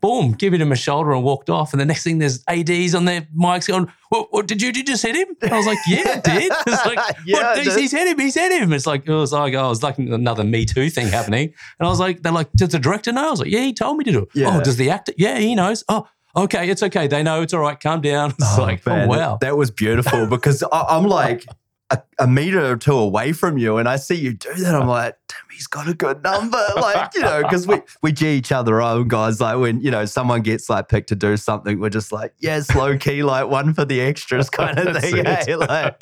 boom, 0.00 0.32
give 0.32 0.52
him 0.52 0.72
a 0.72 0.76
shoulder 0.76 1.12
and 1.12 1.22
walked 1.24 1.50
off. 1.50 1.72
And 1.72 1.80
the 1.80 1.84
next 1.84 2.04
thing, 2.04 2.18
there's 2.18 2.42
ads 2.48 2.94
on 2.94 3.04
their 3.04 3.22
mics 3.36 3.66
going, 3.68 3.90
"What, 4.10 4.28
what 4.32 4.46
did 4.46 4.62
you? 4.62 4.72
Did 4.72 4.88
you 4.88 4.94
just 4.94 5.04
hit 5.04 5.16
him?" 5.16 5.28
And 5.42 5.52
I 5.52 5.56
was 5.56 5.66
like, 5.66 5.78
"Yeah, 5.88 6.02
I 6.06 6.20
did." 6.20 6.52
It's 6.66 6.86
like, 6.86 6.98
Yeah, 7.24 7.56
he's, 7.56 7.74
he's 7.74 7.92
hit 7.92 8.08
him. 8.08 8.18
He's 8.18 8.34
hit 8.34 8.52
him. 8.52 8.72
It's 8.72 8.86
like 8.86 9.06
it 9.06 9.12
was 9.12 9.32
like 9.32 9.54
oh, 9.54 9.66
it 9.66 9.68
was 9.68 9.82
like 9.82 9.98
another 9.98 10.44
Me 10.44 10.64
Too 10.64 10.90
thing 10.90 11.08
happening. 11.08 11.52
And 11.78 11.86
I 11.86 11.90
was 11.90 12.00
like, 12.00 12.22
they're 12.22 12.32
like, 12.32 12.50
does 12.52 12.70
the 12.70 12.78
director 12.78 13.12
know? 13.12 13.26
I 13.28 13.30
was 13.30 13.40
like, 13.40 13.50
yeah, 13.50 13.60
he 13.62 13.72
told 13.74 13.96
me 13.98 14.04
to 14.04 14.12
do 14.12 14.18
it. 14.22 14.28
Yeah. 14.34 14.56
Oh, 14.58 14.62
does 14.62 14.76
the 14.76 14.90
actor? 14.90 15.12
Yeah, 15.16 15.38
he 15.38 15.54
knows. 15.54 15.84
Oh. 15.88 16.06
Okay, 16.36 16.68
it's 16.70 16.82
okay. 16.84 17.08
They 17.08 17.22
know 17.22 17.42
it's 17.42 17.54
all 17.54 17.60
right. 17.60 17.80
Calm 17.80 18.00
down. 18.00 18.30
It's 18.38 18.58
Oh, 18.58 18.62
like, 18.62 18.82
oh, 18.86 18.90
man, 18.90 19.06
oh 19.06 19.08
wow. 19.08 19.38
That 19.40 19.56
was 19.56 19.70
beautiful 19.72 20.26
because 20.26 20.62
I, 20.62 20.84
I'm 20.90 21.04
like 21.04 21.44
a, 21.90 21.98
a 22.18 22.26
meter 22.26 22.70
or 22.70 22.76
two 22.76 22.96
away 22.96 23.32
from 23.32 23.56
you 23.56 23.78
and 23.78 23.88
I 23.88 23.96
see 23.96 24.14
you 24.14 24.34
do 24.34 24.52
that. 24.54 24.74
I'm 24.74 24.86
like, 24.86 25.16
damn, 25.28 25.38
he's 25.50 25.66
got 25.66 25.88
a 25.88 25.94
good 25.94 26.22
number. 26.22 26.58
Like, 26.78 27.12
you 27.14 27.22
know, 27.22 27.42
because 27.42 27.66
we, 27.66 27.80
we 28.02 28.12
G 28.12 28.36
each 28.36 28.52
other 28.52 28.80
on, 28.80 29.08
guys. 29.08 29.40
Like 29.40 29.58
when, 29.58 29.80
you 29.80 29.90
know, 29.90 30.04
someone 30.04 30.42
gets 30.42 30.70
like 30.70 30.88
picked 30.88 31.08
to 31.08 31.16
do 31.16 31.36
something, 31.36 31.80
we're 31.80 31.90
just 31.90 32.12
like, 32.12 32.32
yes, 32.38 32.72
low 32.74 32.96
key, 32.96 33.22
like 33.22 33.48
one 33.48 33.74
for 33.74 33.84
the 33.84 34.00
extras 34.00 34.48
kind 34.48 34.78
of 34.78 34.96
thing. 34.96 35.24
hey? 35.24 35.56
Like, 35.56 36.00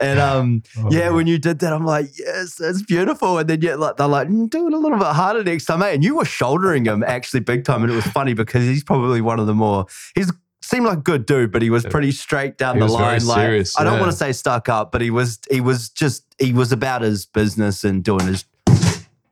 and 0.00 0.20
um, 0.20 0.62
yeah, 0.90 1.10
when 1.10 1.26
you 1.26 1.38
did 1.38 1.58
that, 1.58 1.72
I'm 1.72 1.84
like, 1.84 2.06
yes, 2.18 2.54
that's 2.54 2.82
beautiful. 2.82 3.38
And 3.38 3.48
then 3.48 3.62
yeah, 3.62 3.74
like 3.74 3.96
they're 3.96 4.06
like, 4.06 4.28
mm, 4.28 4.48
do 4.48 4.68
it 4.68 4.72
a 4.72 4.78
little 4.78 4.98
bit 4.98 5.08
harder 5.08 5.42
next 5.42 5.64
time, 5.64 5.80
mate. 5.80 5.94
And 5.94 6.04
you 6.04 6.16
were 6.16 6.24
shouldering 6.24 6.84
him 6.84 7.02
actually 7.02 7.40
big 7.40 7.64
time, 7.64 7.82
and 7.82 7.92
it 7.92 7.96
was 7.96 8.06
funny 8.06 8.34
because 8.34 8.64
he's 8.64 8.84
probably 8.84 9.20
one 9.20 9.40
of 9.40 9.46
the 9.46 9.54
more 9.54 9.86
he's 10.14 10.30
seemed 10.72 10.86
like 10.86 10.98
a 10.98 11.02
good 11.02 11.26
dude, 11.26 11.52
but 11.52 11.62
he 11.62 11.70
was 11.70 11.84
pretty 11.84 12.10
straight 12.12 12.56
down 12.58 12.76
He 12.76 12.80
the 12.80 12.86
line. 12.88 13.24
Like 13.24 13.36
serious, 13.38 13.78
I 13.78 13.84
don't 13.84 13.94
yeah. 13.94 14.00
want 14.00 14.12
to 14.12 14.16
say 14.16 14.32
stuck 14.32 14.68
up, 14.68 14.90
but 14.92 15.00
he 15.00 15.10
was 15.10 15.38
he 15.50 15.60
was 15.60 15.88
just 15.90 16.24
he 16.38 16.52
was 16.52 16.72
about 16.72 17.02
his 17.02 17.26
business 17.26 17.84
and 17.84 18.02
doing 18.02 18.26
his. 18.26 18.44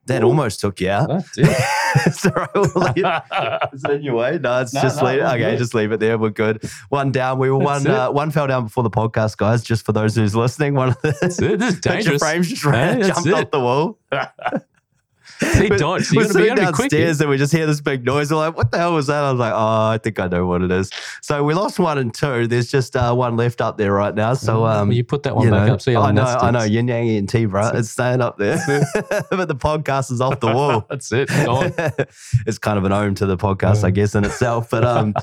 That 0.06 0.25
almost 0.25 0.59
took 0.59 0.80
you 0.80 0.90
out. 0.90 1.23
Sorry, 2.12 2.47
we'll 2.54 2.64
leave- 2.75 2.97
is 3.73 3.85
it 3.85 3.90
in 3.92 4.02
your 4.02 4.16
way? 4.16 4.38
No, 4.40 4.61
it's 4.61 4.75
No, 4.75 4.80
just 4.82 5.00
no, 5.00 5.06
leave. 5.09 5.20
Okay, 5.23 5.38
good. 5.38 5.59
just 5.59 5.73
leave 5.73 5.92
it 5.92 6.00
there. 6.00 6.18
We're 6.18 6.30
good. 6.30 6.64
One 6.88 7.12
down. 7.12 7.38
We 7.38 7.49
were 7.49 7.62
That's 7.64 7.85
one. 7.85 7.94
Uh, 7.94 8.11
one 8.11 8.30
fell 8.32 8.49
down 8.49 8.64
before 8.64 8.82
the 8.82 8.90
podcast, 8.90 9.37
guys. 9.37 9.62
Just 9.62 9.87
for 9.87 9.92
those 9.92 10.16
who's 10.16 10.35
listening, 10.35 10.75
one 10.75 10.88
of 10.88 11.00
the 11.02 11.16
That's 11.20 11.40
it. 11.40 11.61
This 11.61 11.75
is 11.75 11.80
dangerous. 11.80 12.20
frames 12.20 12.49
just 12.49 12.64
ran, 12.64 13.00
Hey, 13.02 13.06
jumped 13.09 13.26
it. 13.28 13.35
off 13.35 13.50
the 13.52 13.61
wall. 13.61 13.99
He 15.61 15.68
died. 15.68 16.04
So 16.04 16.16
we're 16.16 16.23
you 16.23 16.28
to 16.28 16.28
be 16.28 16.32
sitting 16.32 16.47
able 16.47 16.56
to 16.56 16.66
be 16.66 16.73
quick. 16.73 16.90
downstairs 16.90 17.20
and 17.20 17.30
we 17.30 17.37
just 17.37 17.52
hear 17.52 17.66
this 17.66 17.80
big 17.80 18.04
noise. 18.04 18.30
We're 18.30 18.38
like, 18.38 18.56
what 18.56 18.70
the 18.70 18.78
hell 18.78 18.94
was 18.94 19.06
that? 19.09 19.25
I 19.25 19.30
was 19.30 19.40
like, 19.40 19.52
oh, 19.52 19.88
I 19.88 19.99
think 20.02 20.18
I 20.18 20.26
know 20.28 20.47
what 20.47 20.62
it 20.62 20.70
is. 20.70 20.90
So 21.23 21.42
we 21.44 21.54
lost 21.54 21.78
one 21.78 21.99
and 21.99 22.12
two. 22.12 22.47
There's 22.47 22.70
just 22.70 22.97
uh, 22.97 23.14
one 23.14 23.37
left 23.37 23.61
up 23.61 23.78
there 23.78 23.92
right 23.92 24.14
now. 24.14 24.35
So 24.35 24.64
um, 24.66 24.88
Well, 24.88 24.97
you 24.97 25.04
put 25.04 25.23
that 25.25 25.37
one 25.37 25.50
back 25.50 25.66
know, 25.66 25.75
up. 25.75 25.82
See 25.82 25.94
how 25.94 26.02
I 26.02 26.12
know, 26.12 26.25
I 26.25 26.50
know, 26.50 26.62
yin 26.62 26.88
yang 26.88 27.09
and 27.11 27.28
tea, 27.28 27.47
bro. 27.47 27.70
It's 27.75 27.90
staying 27.90 28.20
up 28.20 28.38
there, 28.38 28.56
but 29.30 29.49
the 29.49 29.56
podcast 29.56 30.11
is 30.12 30.20
off 30.20 30.40
the 30.40 30.52
wall. 30.52 30.87
That's 30.88 31.11
it. 31.12 31.28
Gone. 31.28 31.73
it's 32.47 32.59
kind 32.59 32.78
of 32.78 32.85
an 32.85 32.92
ode 32.92 33.16
to 33.18 33.26
the 33.26 33.37
podcast, 33.37 33.85
I 33.85 33.90
guess, 33.90 34.14
in 34.14 34.25
itself. 34.25 34.70
But 34.70 34.85
um, 34.85 35.14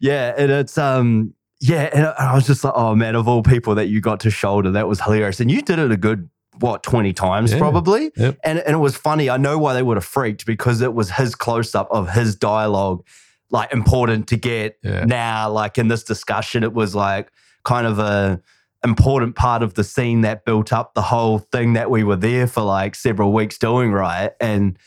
yeah, 0.00 0.34
and 0.36 0.50
it's 0.50 0.78
um, 0.78 1.34
yeah, 1.60 1.90
and 1.92 2.06
I 2.06 2.34
was 2.34 2.46
just 2.46 2.64
like, 2.64 2.74
oh 2.76 2.94
man, 2.94 3.14
of 3.14 3.28
all 3.28 3.42
people 3.42 3.74
that 3.76 3.86
you 3.86 4.00
got 4.00 4.20
to 4.20 4.30
shoulder, 4.30 4.70
that 4.72 4.88
was 4.88 5.00
hilarious, 5.00 5.40
and 5.40 5.50
you 5.50 5.62
did 5.62 5.78
it 5.78 5.90
a 5.90 5.96
good 5.96 6.28
what 6.60 6.82
twenty 6.82 7.12
times 7.12 7.52
Yeah. 7.52 7.58
probably, 7.58 8.10
Yep. 8.16 8.38
and 8.44 8.58
and 8.58 8.74
it 8.74 8.78
was 8.78 8.96
funny. 8.96 9.28
I 9.30 9.36
know 9.36 9.58
why 9.58 9.74
they 9.74 9.82
would 9.82 9.96
have 9.96 10.04
freaked 10.04 10.46
because 10.46 10.80
it 10.80 10.94
was 10.94 11.10
his 11.10 11.34
close 11.34 11.74
up 11.74 11.88
of 11.90 12.10
his 12.10 12.34
dialogue, 12.36 13.04
like 13.50 13.72
important 13.72 14.26
to 14.28 14.36
get 14.36 14.78
Yeah. 14.82 15.04
now. 15.04 15.50
Like 15.50 15.78
in 15.78 15.88
this 15.88 16.02
discussion, 16.04 16.62
it 16.62 16.72
was 16.72 16.94
like 16.94 17.30
kind 17.64 17.86
of 17.86 17.98
a 17.98 18.40
important 18.84 19.34
part 19.34 19.62
of 19.62 19.74
the 19.74 19.82
scene 19.82 20.20
that 20.20 20.44
built 20.44 20.72
up 20.72 20.94
the 20.94 21.02
whole 21.02 21.38
thing 21.38 21.72
that 21.72 21.90
we 21.90 22.04
were 22.04 22.14
there 22.16 22.46
for 22.46 22.62
like 22.62 22.94
several 22.94 23.32
weeks 23.32 23.58
doing, 23.58 23.90
right? 23.90 24.30
And 24.40 24.78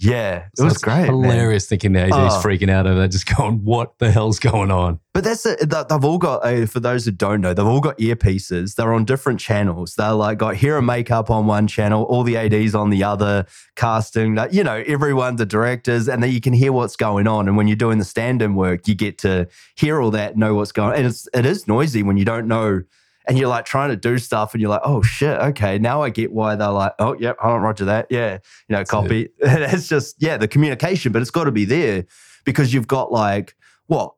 yeah, 0.00 0.36
it 0.46 0.56
So 0.56 0.64
was 0.64 0.78
great. 0.78 1.06
man. 1.10 1.22
Hilarious 1.22 1.66
thinking 1.66 1.92
the 1.92 2.00
AD's 2.00 2.12
Oh. 2.14 2.40
freaking 2.42 2.70
out 2.70 2.86
over 2.86 3.00
that, 3.00 3.10
just 3.10 3.26
going, 3.36 3.64
what 3.64 3.98
the 3.98 4.10
hell's 4.10 4.38
going 4.38 4.70
on? 4.70 4.98
But 5.12 5.24
that's 5.24 5.44
it. 5.44 5.58
They've 5.68 6.04
all 6.04 6.18
got, 6.18 6.44
uh, 6.44 6.66
for 6.66 6.80
those 6.80 7.04
who 7.04 7.10
don't 7.10 7.40
know, 7.40 7.52
they've 7.52 7.66
all 7.66 7.80
got 7.80 7.98
earpieces. 7.98 8.76
They're 8.76 8.92
on 8.94 9.04
different 9.04 9.40
channels. 9.40 9.94
They're 9.96 10.12
like 10.12 10.38
got 10.38 10.56
hair 10.56 10.78
and 10.78 10.86
makeup 10.86 11.30
on 11.30 11.46
one 11.46 11.66
channel, 11.66 12.04
all 12.04 12.22
the 12.22 12.36
ADs 12.36 12.74
on 12.74 12.90
the 12.90 13.04
other, 13.04 13.44
casting, 13.76 14.34
like, 14.36 14.52
you 14.52 14.64
know, 14.64 14.82
everyone, 14.86 15.36
the 15.36 15.46
directors, 15.46 16.08
and 16.08 16.22
then 16.22 16.30
you 16.32 16.40
can 16.40 16.52
hear 16.52 16.72
what's 16.72 16.96
going 16.96 17.26
on. 17.26 17.48
And 17.48 17.56
when 17.56 17.66
you're 17.66 17.76
doing 17.76 17.98
the 17.98 18.04
stand 18.04 18.40
in 18.40 18.54
work, 18.54 18.88
you 18.88 18.94
get 18.94 19.18
to 19.18 19.48
hear 19.76 20.00
all 20.00 20.10
that, 20.12 20.36
know 20.36 20.54
what's 20.54 20.72
going 20.72 20.92
on. 20.92 20.96
And 20.96 21.06
it's, 21.06 21.28
it 21.34 21.44
is 21.44 21.68
noisy 21.68 22.02
when 22.02 22.16
you 22.16 22.24
don't 22.24 22.46
know. 22.48 22.82
And 23.30 23.38
you're 23.38 23.48
like 23.48 23.64
trying 23.64 23.90
to 23.90 23.96
do 23.96 24.18
stuff 24.18 24.52
and 24.52 24.60
you're 24.60 24.70
like, 24.70 24.82
oh 24.84 25.02
shit, 25.02 25.38
okay. 25.38 25.78
Now 25.78 26.02
I 26.02 26.10
get 26.10 26.32
why 26.32 26.56
they're 26.56 26.68
like, 26.68 26.92
oh, 26.98 27.16
yep, 27.18 27.38
hold 27.38 27.54
on, 27.54 27.62
roger 27.62 27.86
that. 27.86 28.08
Yeah. 28.10 28.34
You 28.68 28.74
know, 28.74 28.78
That's 28.78 28.90
copy. 28.90 29.28
it's 29.38 29.88
just, 29.88 30.16
yeah, 30.18 30.36
the 30.36 30.48
communication, 30.48 31.12
but 31.12 31.22
it's 31.22 31.30
got 31.30 31.44
to 31.44 31.52
be 31.52 31.64
there 31.64 32.04
because 32.44 32.74
you've 32.74 32.88
got 32.88 33.12
like, 33.12 33.54
what? 33.86 34.14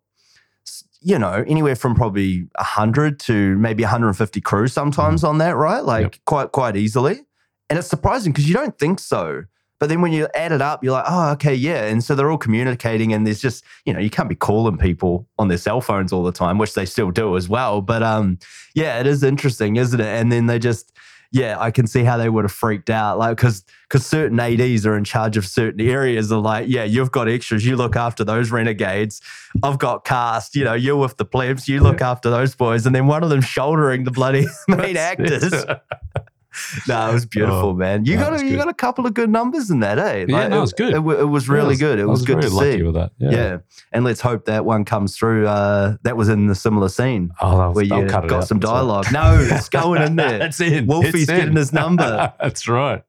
you 1.03 1.19
know, 1.19 1.45
anywhere 1.47 1.75
from 1.75 1.95
probably 1.95 2.49
100 2.57 3.19
to 3.19 3.57
maybe 3.59 3.83
150 3.83 4.41
crew 4.41 4.69
sometimes 4.69 5.23
mm-hmm. 5.23 5.31
on 5.31 5.39
that, 5.39 5.57
right? 5.57 5.85
Like 5.85 6.03
Yep. 6.03 6.17
quite 6.27 6.53
quite 6.53 6.77
easily. 6.77 7.21
And 7.69 7.79
it's 7.79 7.89
surprising 7.89 8.33
because 8.33 8.49
you 8.49 8.55
don't 8.55 8.79
think 8.79 9.01
so. 9.01 9.45
But 9.83 9.89
then 9.89 10.01
when 10.01 10.13
you 10.13 10.29
add 10.37 10.53
it 10.53 10.63
up, 10.63 10.85
you're 10.85 10.93
like, 10.93 11.07
oh, 11.09 11.31
okay, 11.31 11.57
yeah. 11.57 11.87
And 11.87 12.05
so 12.05 12.15
they're 12.15 12.31
all 12.31 12.39
communicating, 12.39 13.13
and 13.13 13.27
there's 13.27 13.41
just, 13.41 13.65
you 13.85 13.93
know, 13.93 13.99
you 13.99 14.11
can't 14.11 14.29
be 14.29 14.37
calling 14.37 14.79
people 14.79 15.27
on 15.41 15.49
their 15.49 15.59
cell 15.59 15.81
phones 15.81 16.13
all 16.13 16.23
the 16.23 16.31
time, 16.31 16.57
which 16.57 16.75
they 16.75 16.87
still 16.87 17.11
do 17.11 17.37
as 17.37 17.49
well. 17.49 17.81
But 17.81 18.01
um, 18.01 18.39
yeah, 18.77 19.01
it 19.01 19.09
is 19.09 19.25
interesting, 19.25 19.75
isn't 19.75 19.99
it? 19.99 20.07
And 20.07 20.31
then 20.31 20.47
they 20.47 20.61
just, 20.61 20.93
yeah, 21.33 21.59
I 21.59 21.73
can 21.73 21.89
see 21.89 22.05
how 22.05 22.17
they 22.17 22.29
would 22.29 22.45
have 22.45 22.53
freaked 22.53 22.91
out, 22.91 23.19
like 23.19 23.37
because 23.37 23.65
because 23.89 24.07
certain 24.07 24.39
ads 24.39 24.87
are 24.87 24.97
in 24.97 25.03
charge 25.03 25.37
of 25.37 25.45
certain 25.45 25.81
areas. 25.81 26.31
Are 26.31 26.39
like, 26.39 26.69
yeah, 26.69 26.85
you've 26.85 27.11
got 27.11 27.29
extras, 27.29 27.67
you 27.67 27.75
look 27.75 27.97
after 27.97 28.23
those 28.23 28.53
renegades. 28.53 29.21
I've 29.65 29.81
got 29.81 30.05
cast, 30.05 30.55
you 30.55 30.63
know, 30.63 30.75
you're 30.75 30.95
with 30.95 31.17
the 31.17 31.25
plebs, 31.25 31.69
you 31.69 31.81
look 31.81 32.01
after 32.01 32.31
those 32.31 32.55
boys, 32.55 32.87
and 32.87 32.95
then 32.95 33.09
one 33.09 33.25
of 33.25 33.31
them 33.31 33.41
shouldering 33.41 34.05
the 34.05 34.13
bloody 34.13 34.47
main 34.69 34.97
actors. 34.97 35.53
no, 36.89 37.11
it 37.11 37.15
was 37.15 37.27
beautiful, 37.27 37.71
Oh, 37.71 37.73
man. 37.75 38.05
You 38.05 38.17
no, 38.17 38.23
got 38.31 38.41
a, 38.41 38.45
you 38.47 38.57
got 38.57 38.69
a 38.69 38.75
couple 38.75 39.07
of 39.07 39.15
good 39.15 39.31
numbers 39.31 39.71
in 39.71 39.81
that, 39.81 39.99
eh? 39.99 40.27
Yeah, 40.29 40.49
no, 40.49 40.59
it 40.59 40.61
was 40.61 40.73
good. 40.73 40.95
It, 40.95 40.99
wa- 41.01 41.15
it 41.15 41.29
was 41.29 41.47
Yeah, 41.49 41.55
really 41.55 41.77
good. 41.77 41.99
It 41.99 42.03
I 42.03 42.07
was, 42.07 42.23
good 42.23 42.41
to 42.43 42.51
lucky 42.51 42.79
see. 42.79 42.83
with 42.83 42.95
that. 42.95 43.13
Yeah. 43.19 43.31
Yeah. 43.31 43.59
and 43.93 44.05
let's 44.05 44.21
hope 44.21 44.45
that 44.47 44.65
one 44.65 44.85
comes 44.85 45.17
through. 45.17 45.47
Uh, 45.47 45.97
that 46.03 46.17
was 46.17 46.29
in 46.29 46.47
the 46.47 46.55
similar 46.55 46.89
scene 46.89 47.33
Oh, 47.41 47.59
that 47.59 47.67
was, 47.69 47.75
where 47.77 47.85
you 47.85 48.09
got 48.09 48.31
out. 48.31 48.47
some 48.49 48.59
dialogue. 48.59 49.07
No, 49.13 49.39
it's 49.41 49.69
going 49.81 50.03
in 50.03 50.17
there. 50.17 50.39
That's 50.39 50.61
in. 50.61 50.87
Wolfie's 50.87 51.15
It's 51.23 51.31
in. 51.31 51.37
getting 51.39 51.57
his 51.57 51.73
number. 51.73 52.33
That's 52.41 52.69
right. 52.69 53.03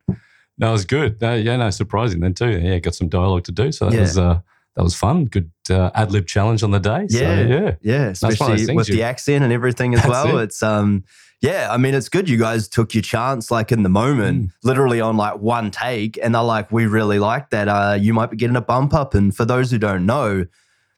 No, 0.57 0.69
it 0.69 0.71
was 0.73 0.85
good. 0.85 1.19
No, 1.21 1.33
yeah, 1.33 1.55
no, 1.57 1.69
surprising 1.71 2.19
then 2.19 2.33
too. 2.35 2.49
Yeah, 2.59 2.77
got 2.79 2.95
some 2.95 3.09
dialogue 3.09 3.43
to 3.45 3.51
do. 3.51 3.71
So 3.71 3.85
that 3.89 3.95
Yeah. 3.95 4.01
was 4.01 4.17
uh, 4.17 4.39
that 4.75 4.83
was 4.83 4.95
fun. 4.95 5.25
Good 5.25 5.51
uh, 5.69 5.89
ad 5.95 6.11
lib 6.11 6.25
challenge 6.27 6.63
on 6.63 6.71
the 6.71 6.79
day. 6.79 7.07
So, 7.09 7.19
Yeah. 7.19 7.41
yeah. 7.41 7.75
Yeah, 7.81 8.05
those 8.07 8.23
especially 8.23 8.75
with 8.75 8.89
you- 8.89 8.95
the 8.95 9.03
accent 9.03 9.43
and 9.43 9.51
everything 9.53 9.93
as 9.95 10.01
That's 10.01 10.09
well. 10.11 10.37
it. 10.39 10.43
It's 10.45 10.61
um 10.63 11.03
yeah, 11.43 11.67
I 11.69 11.77
mean 11.77 11.93
it's 11.93 12.09
good 12.09 12.27
you 12.27 12.37
guys 12.39 12.67
took 12.67 12.95
your 12.95 13.03
chance 13.03 13.51
like 13.51 13.71
in 13.71 13.83
the 13.83 13.89
moment, 13.89 14.41
Mm. 14.47 14.51
literally 14.63 14.99
on 15.01 15.15
like 15.17 15.37
one 15.39 15.69
take 15.69 16.17
and 16.23 16.33
they're 16.33 16.41
like 16.41 16.71
we 16.71 16.87
really 16.87 17.19
like 17.19 17.51
that 17.51 17.67
uh 17.67 17.95
you 17.99 18.13
might 18.13 18.31
be 18.31 18.37
getting 18.37 18.55
a 18.55 18.61
bump 18.61 18.93
up 18.95 19.13
and 19.13 19.35
for 19.35 19.45
those 19.45 19.69
who 19.69 19.77
don't 19.77 20.05
know 20.07 20.45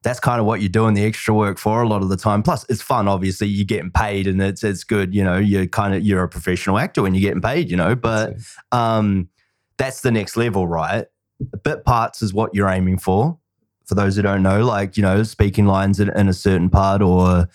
that's 0.04 0.20
kind 0.20 0.40
of 0.40 0.46
what 0.46 0.62
you're 0.62 0.70
doing 0.70 0.94
the 0.94 1.04
extra 1.04 1.34
work 1.34 1.58
for 1.58 1.82
a 1.82 1.88
lot 1.88 2.04
of 2.04 2.10
the 2.10 2.16
time. 2.16 2.44
Plus, 2.44 2.64
it's 2.70 2.80
fun. 2.80 3.08
Obviously, 3.08 3.48
you're 3.48 3.66
getting 3.66 3.90
paid, 3.90 4.28
and 4.28 4.40
it's 4.40 4.64
it's 4.64 4.84
good. 4.84 5.16
You 5.16 5.24
know, 5.24 5.38
you're 5.40 5.66
kind 5.66 5.96
of 5.96 6.04
you're 6.04 6.22
a 6.22 6.30
professional 6.30 6.78
actor 6.78 7.02
when 7.02 7.16
you're 7.16 7.28
getting 7.28 7.42
paid. 7.42 7.72
You 7.72 7.78
know, 7.78 7.96
but 7.96 8.34
That's 8.34 8.56
um, 8.72 9.30
that's 9.80 10.02
the 10.02 10.12
next 10.12 10.38
level, 10.38 10.68
right? 10.68 11.08
Bit 11.64 11.86
parts 11.86 12.22
is 12.22 12.36
what 12.36 12.54
you're 12.54 12.70
aiming 12.70 13.00
for. 13.00 13.40
For 13.88 13.96
those 13.96 14.16
who 14.16 14.22
don't 14.22 14.44
know, 14.44 14.64
like 14.64 14.96
you 14.96 15.02
know, 15.02 15.24
speaking 15.24 15.66
lines 15.66 16.00
in, 16.00 16.16
in 16.16 16.30
a 16.30 16.34
certain 16.34 16.70
part 16.70 17.02
or 17.02 17.48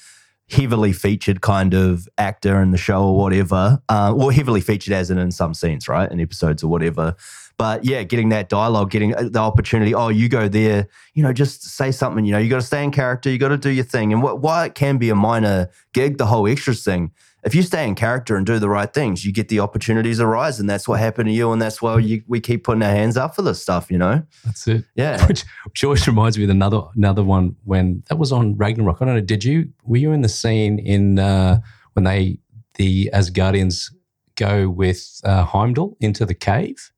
heavily 0.51 0.93
featured 0.93 1.41
kind 1.41 1.75
of 1.75 2.09
actor 2.19 2.61
in 2.61 2.71
the 2.71 2.79
show 2.79 3.05
or 3.05 3.17
whatever, 3.17 3.81
uh, 3.89 4.13
or 4.13 4.33
heavily 4.33 4.61
featured 4.61 4.93
as 4.93 5.11
in 5.11 5.19
in 5.19 5.31
some 5.31 5.55
scenes, 5.55 5.89
right, 5.89 6.11
in 6.11 6.21
episodes 6.21 6.63
or 6.63 6.69
whatever. 6.69 7.17
But 7.57 7.85
yeah, 7.85 8.03
getting 8.05 8.31
that 8.31 8.49
dialogue, 8.49 8.91
getting 8.91 9.15
uh, 9.15 9.29
the 9.31 9.39
opportunity. 9.39 9.95
Oh, 9.95 10.09
you 10.09 10.31
go 10.31 10.49
there, 10.49 10.89
you 11.13 11.23
know, 11.23 11.33
just 11.33 11.63
say 11.63 11.93
something. 11.93 12.25
You 12.25 12.33
know, 12.33 12.39
you 12.39 12.49
got 12.49 12.61
to 12.61 12.67
stay 12.67 12.83
in 12.83 12.91
character. 12.91 13.29
You 13.29 13.37
got 13.37 13.49
to 13.49 13.59
do 13.59 13.69
your 13.69 13.85
thing. 13.85 14.15
And 14.15 14.23
what, 14.23 14.41
why 14.41 14.65
it 14.65 14.75
can 14.75 14.97
be 14.97 15.11
a 15.11 15.15
minor 15.15 15.71
gig, 15.93 16.17
the 16.17 16.27
whole 16.27 16.49
extras 16.49 16.83
thing. 16.83 17.13
If 17.43 17.55
you 17.55 17.63
stay 17.63 17.89
in 17.89 17.95
character 17.95 18.37
and 18.37 18.45
do 18.45 18.59
the 18.59 18.69
right 18.69 18.93
things, 18.93 19.25
you 19.25 19.33
get 19.33 19.49
the 19.49 19.61
opportunities 19.61 20.21
arise, 20.21 20.61
and 20.61 20.69
that's 20.69 20.87
what 20.87 21.01
happened 21.01 21.29
to 21.29 21.33
you. 21.33 21.53
And 21.53 21.61
that's 21.61 21.81
why 21.81 21.99
you, 21.99 22.23
we 22.27 22.41
keep 22.41 22.65
putting 22.65 22.83
our 22.83 22.91
hands 22.91 23.17
up 23.17 23.35
for 23.35 23.43
this 23.43 23.63
stuff. 23.63 23.91
You 23.91 23.99
know? 23.99 24.23
That's 24.45 24.67
it. 24.69 24.85
Yeah. 24.95 25.27
Which, 25.29 25.45
which 25.65 25.85
always 25.85 26.07
reminds 26.07 26.37
me 26.37 26.45
of 26.45 26.51
another 26.51 26.83
another 26.95 27.25
one 27.25 27.57
when 27.65 28.03
that 28.09 28.17
was 28.17 28.33
on 28.33 28.57
Ragnarok. 28.57 28.99
I 29.01 29.05
don't 29.07 29.15
know. 29.15 29.21
Did 29.21 29.45
you 29.45 29.71
were 29.85 29.97
you 29.97 30.13
in 30.13 30.21
the 30.21 30.29
scene 30.29 30.79
in 30.79 31.19
uh, 31.19 31.61
when 31.95 32.05
they 32.05 32.39
the 32.75 33.11
Asgardians 33.13 33.93
go 34.37 34.69
with 34.69 35.21
uh, 35.25 35.45
Heimdall 35.45 35.97
into 36.01 36.27
the 36.27 36.35
cave? 36.35 36.93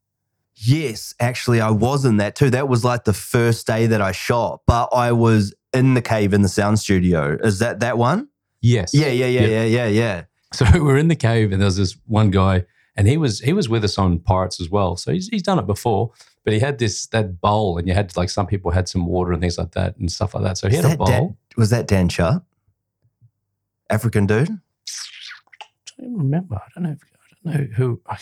Yes, 0.55 1.15
actually, 1.19 1.61
I 1.61 1.71
was 1.71 2.05
in 2.05 2.19
that 2.19 2.37
too. 2.37 2.51
That 2.51 2.69
was 2.69 2.85
like 2.85 3.05
the 3.05 3.13
first 3.13 3.67
day 3.67 3.87
that 3.87 4.01
I 4.01 4.13
shot, 4.13 4.61
but 4.67 4.89
I 4.93 5.11
was 5.13 5.55
in 5.73 5.95
the 5.95 6.03
cave 6.03 6.33
in 6.33 6.43
the 6.43 6.49
sound 6.49 6.79
studio. 6.79 7.37
Is 7.43 7.59
that 7.59 7.81
that 7.81 7.99
one? 7.99 8.29
Yes. 8.61 8.95
Yeah, 8.95 9.09
yeah, 9.09 9.27
yeah, 9.27 9.41
Yep. 9.41 9.51
yeah, 9.51 9.65
yeah, 9.65 9.87
yeah. 9.87 10.23
So 10.55 10.67
we're 10.83 10.99
in 10.99 11.09
the 11.09 11.17
cave, 11.17 11.53
and 11.53 11.63
there's 11.63 11.77
this 11.77 11.97
one 12.07 12.31
guy, 12.31 12.65
and 12.97 13.09
he 13.09 13.17
was 13.17 13.41
he 13.41 13.53
was 13.53 13.69
with 13.69 13.85
us 13.85 13.99
on 13.99 14.19
Pirates 14.19 14.61
as 14.61 14.69
well. 14.69 14.97
So 14.97 15.13
he's, 15.13 15.29
he's 15.29 15.43
done 15.43 15.59
it 15.59 15.67
before, 15.67 16.13
but 16.45 16.53
he 16.53 16.61
had 16.61 16.79
this 16.79 17.07
that 17.07 17.41
bowl, 17.41 17.79
and 17.79 17.89
you 17.89 17.95
had 17.95 18.17
like 18.17 18.31
some 18.31 18.47
people 18.47 18.71
had 18.71 18.89
some 18.89 19.07
water 19.07 19.33
and 19.33 19.41
things 19.41 19.59
like 19.59 19.73
that 19.73 19.97
and 19.97 20.11
stuff 20.13 20.35
like 20.35 20.45
that. 20.45 20.59
So 20.59 20.69
he 20.69 20.77
had 20.77 20.85
a 20.85 20.97
bowl. 20.97 21.07
Dan- 21.07 21.37
was 21.57 21.71
that 21.71 21.87
Dan 21.87 22.09
Sharp? 22.09 22.45
African 23.89 24.27
dude? 24.27 24.51
I 25.99 26.03
don't 26.03 26.19
remember. 26.19 26.57
I 26.57 26.69
don't 26.75 26.85
know. 26.85 26.91
If, 26.93 27.03
I 27.03 27.53
don't 27.53 27.71
know 27.71 27.75
who. 27.75 28.01
I 28.07 28.19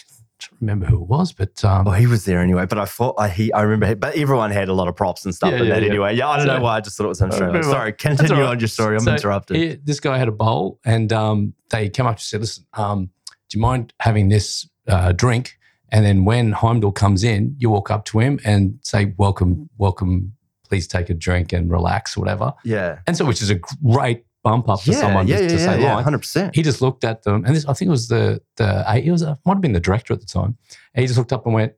remember 0.61 0.87
who 0.87 0.96
it 1.03 1.09
was, 1.09 1.33
but 1.33 1.64
um, 1.64 1.87
Oh, 1.88 1.92
he 1.92 2.07
was 2.07 2.24
there 2.24 2.40
anyway. 2.40 2.66
But 2.66 2.79
I 2.79 2.85
thought 2.85 3.14
I 3.18 3.29
he 3.29 3.53
I 3.53 3.62
remember, 3.62 3.87
he, 3.87 3.94
but 3.94 4.14
everyone 4.16 4.50
had 4.50 4.68
a 4.68 4.72
lot 4.74 4.88
of 4.88 4.96
props 4.96 5.24
and 5.24 5.35
stuff 5.35 5.53
Yeah, 5.53 5.62
yeah, 5.62 5.74
that 5.74 5.83
yeah. 5.83 5.88
anyway. 5.88 6.14
Yeah, 6.16 6.29
I 6.29 6.37
don't 6.37 6.46
So- 6.46 6.57
know 6.57 6.62
why. 6.62 6.76
I 6.76 6.81
just 6.81 6.96
thought 6.96 7.05
it 7.05 7.09
was 7.09 7.20
interesting. 7.20 7.46
remember- 7.48 7.68
Sorry, 7.68 7.92
continue 7.92 8.35
right. 8.42 8.50
on 8.50 8.61
your 8.61 8.68
story. 8.68 8.96
I'm 8.96 9.00
So 9.03 9.12
interrupted. 9.12 9.57
he- 9.57 9.74
this 9.85 10.00
guy 10.00 10.18
had 10.18 10.29
a 10.29 10.33
bowl, 10.33 10.79
and 10.85 11.12
um, 11.12 11.55
they 11.70 11.88
came 11.88 12.07
up 12.07 12.16
to 12.18 12.24
say, 12.24 12.38
"Listen, 12.38 12.64
um, 12.74 13.11
do 13.48 13.59
you 13.59 13.61
mind 13.61 13.92
having 14.00 14.29
this 14.29 14.68
uh, 14.88 15.12
drink?" 15.12 15.57
And 15.92 16.05
then 16.05 16.24
when 16.24 16.53
Heimdall 16.53 16.92
comes 16.92 17.24
in, 17.24 17.57
you 17.59 17.68
walk 17.70 17.90
up 17.90 18.05
to 18.07 18.20
him 18.20 18.38
and 18.44 18.79
say, 18.83 19.12
"Welcome, 19.18 19.68
welcome. 19.79 20.35
Please 20.68 20.87
take 20.87 21.11
a 21.11 21.14
drink 21.14 21.53
and 21.53 21.68
relax, 21.70 22.16
whatever." 22.16 22.55
yeah, 22.64 22.98
And 23.09 23.16
so, 23.16 23.24
which 23.24 23.42
is 23.42 23.50
a 23.50 23.57
great 23.57 24.24
bump 24.42 24.68
up 24.68 24.83
for 24.83 24.90
yeah, 24.92 24.98
someone 24.98 25.29
yeah, 25.29 25.40
to, 25.40 25.48
to 25.48 25.55
yeah, 25.55 25.59
say, 25.59 25.81
yeah, 25.83 25.94
"Like." 25.94 26.00
Oh, 26.00 26.05
hundred 26.05 26.18
percent. 26.18 26.55
He 26.55 26.62
just 26.62 26.81
looked 26.81 27.05
at 27.05 27.22
them, 27.22 27.44
and 27.44 27.55
this 27.55 27.66
I 27.66 27.72
think 27.72 27.88
it 27.88 27.92
was 27.92 28.09
the 28.09 28.40
the 28.57 28.85
it 28.96 29.11
was 29.11 29.22
uh, 29.22 29.37
might 29.44 29.55
have 29.55 29.61
been 29.61 29.72
the 29.72 29.81
director 29.81 30.12
at 30.12 30.20
the 30.20 30.26
time. 30.26 30.57
And 30.94 31.03
he 31.03 31.07
just 31.07 31.18
looked 31.18 31.33
up 31.33 31.44
and 31.46 31.55
went, 31.55 31.72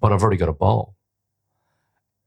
"But 0.00 0.12
I've 0.12 0.22
already 0.22 0.36
got 0.36 0.48
a 0.48 0.52
bowl." 0.52 0.94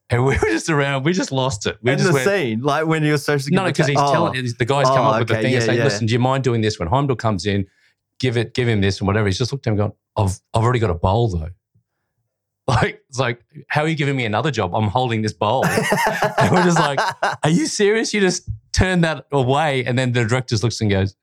And 0.09 0.25
we 0.25 0.37
were 0.41 0.49
just 0.49 0.69
around. 0.69 1.03
We 1.03 1.13
just 1.13 1.31
lost 1.31 1.65
it. 1.67 1.77
We 1.81 1.91
In 1.91 1.97
just 1.97 2.09
the 2.09 2.13
went, 2.13 2.27
scene, 2.27 2.61
like 2.61 2.85
when 2.85 3.03
you're 3.03 3.17
give 3.17 3.51
no, 3.51 3.65
because 3.65 3.87
he's 3.87 3.97
oh, 3.99 4.11
telling 4.11 4.35
the 4.57 4.65
guys 4.65 4.85
oh, 4.87 4.95
come 4.95 5.05
Oh, 5.05 5.09
up 5.09 5.19
with 5.19 5.27
the 5.27 5.33
okay, 5.35 5.43
thing 5.43 5.55
and 5.55 5.63
say. 5.63 5.83
"Listen, 5.83 6.05
do 6.05 6.13
you 6.13 6.19
mind 6.19 6.43
doing 6.43 6.61
this?" 6.61 6.79
When 6.79 6.87
Heimdall 6.87 7.17
comes 7.17 7.45
in, 7.45 7.67
give 8.19 8.37
it, 8.37 8.53
give 8.53 8.67
him 8.67 8.81
this 8.81 8.99
and 8.99 9.07
whatever. 9.07 9.27
He's 9.27 9.37
just 9.37 9.51
looked 9.51 9.67
at 9.67 9.73
him 9.73 9.79
and 9.79 9.91
gone, 9.91 10.25
"I've, 10.25 10.39
I've 10.53 10.63
already 10.63 10.79
got 10.79 10.89
a 10.89 10.95
bowl 10.95 11.29
though." 11.29 11.49
Like 12.81 13.01
it's 13.07 13.17
like, 13.17 13.39
how 13.69 13.83
are 13.83 13.87
you 13.87 13.95
giving 13.95 14.17
me 14.17 14.25
another 14.25 14.51
job? 14.51 14.75
I'm 14.75 14.89
holding 14.89 15.21
this 15.21 15.31
bowl. 15.31 15.65
and 15.65 16.51
we're 16.51 16.63
just 16.63 16.77
like, 16.77 16.99
are 17.43 17.49
you 17.49 17.65
serious? 17.65 18.13
You 18.13 18.19
just 18.19 18.49
turn 18.73 19.01
that 19.01 19.25
away, 19.31 19.85
and 19.85 19.97
then 19.97 20.11
the 20.11 20.25
director 20.25 20.49
just 20.49 20.63
looks 20.63 20.81
and 20.81 20.91
goes, 20.91 21.15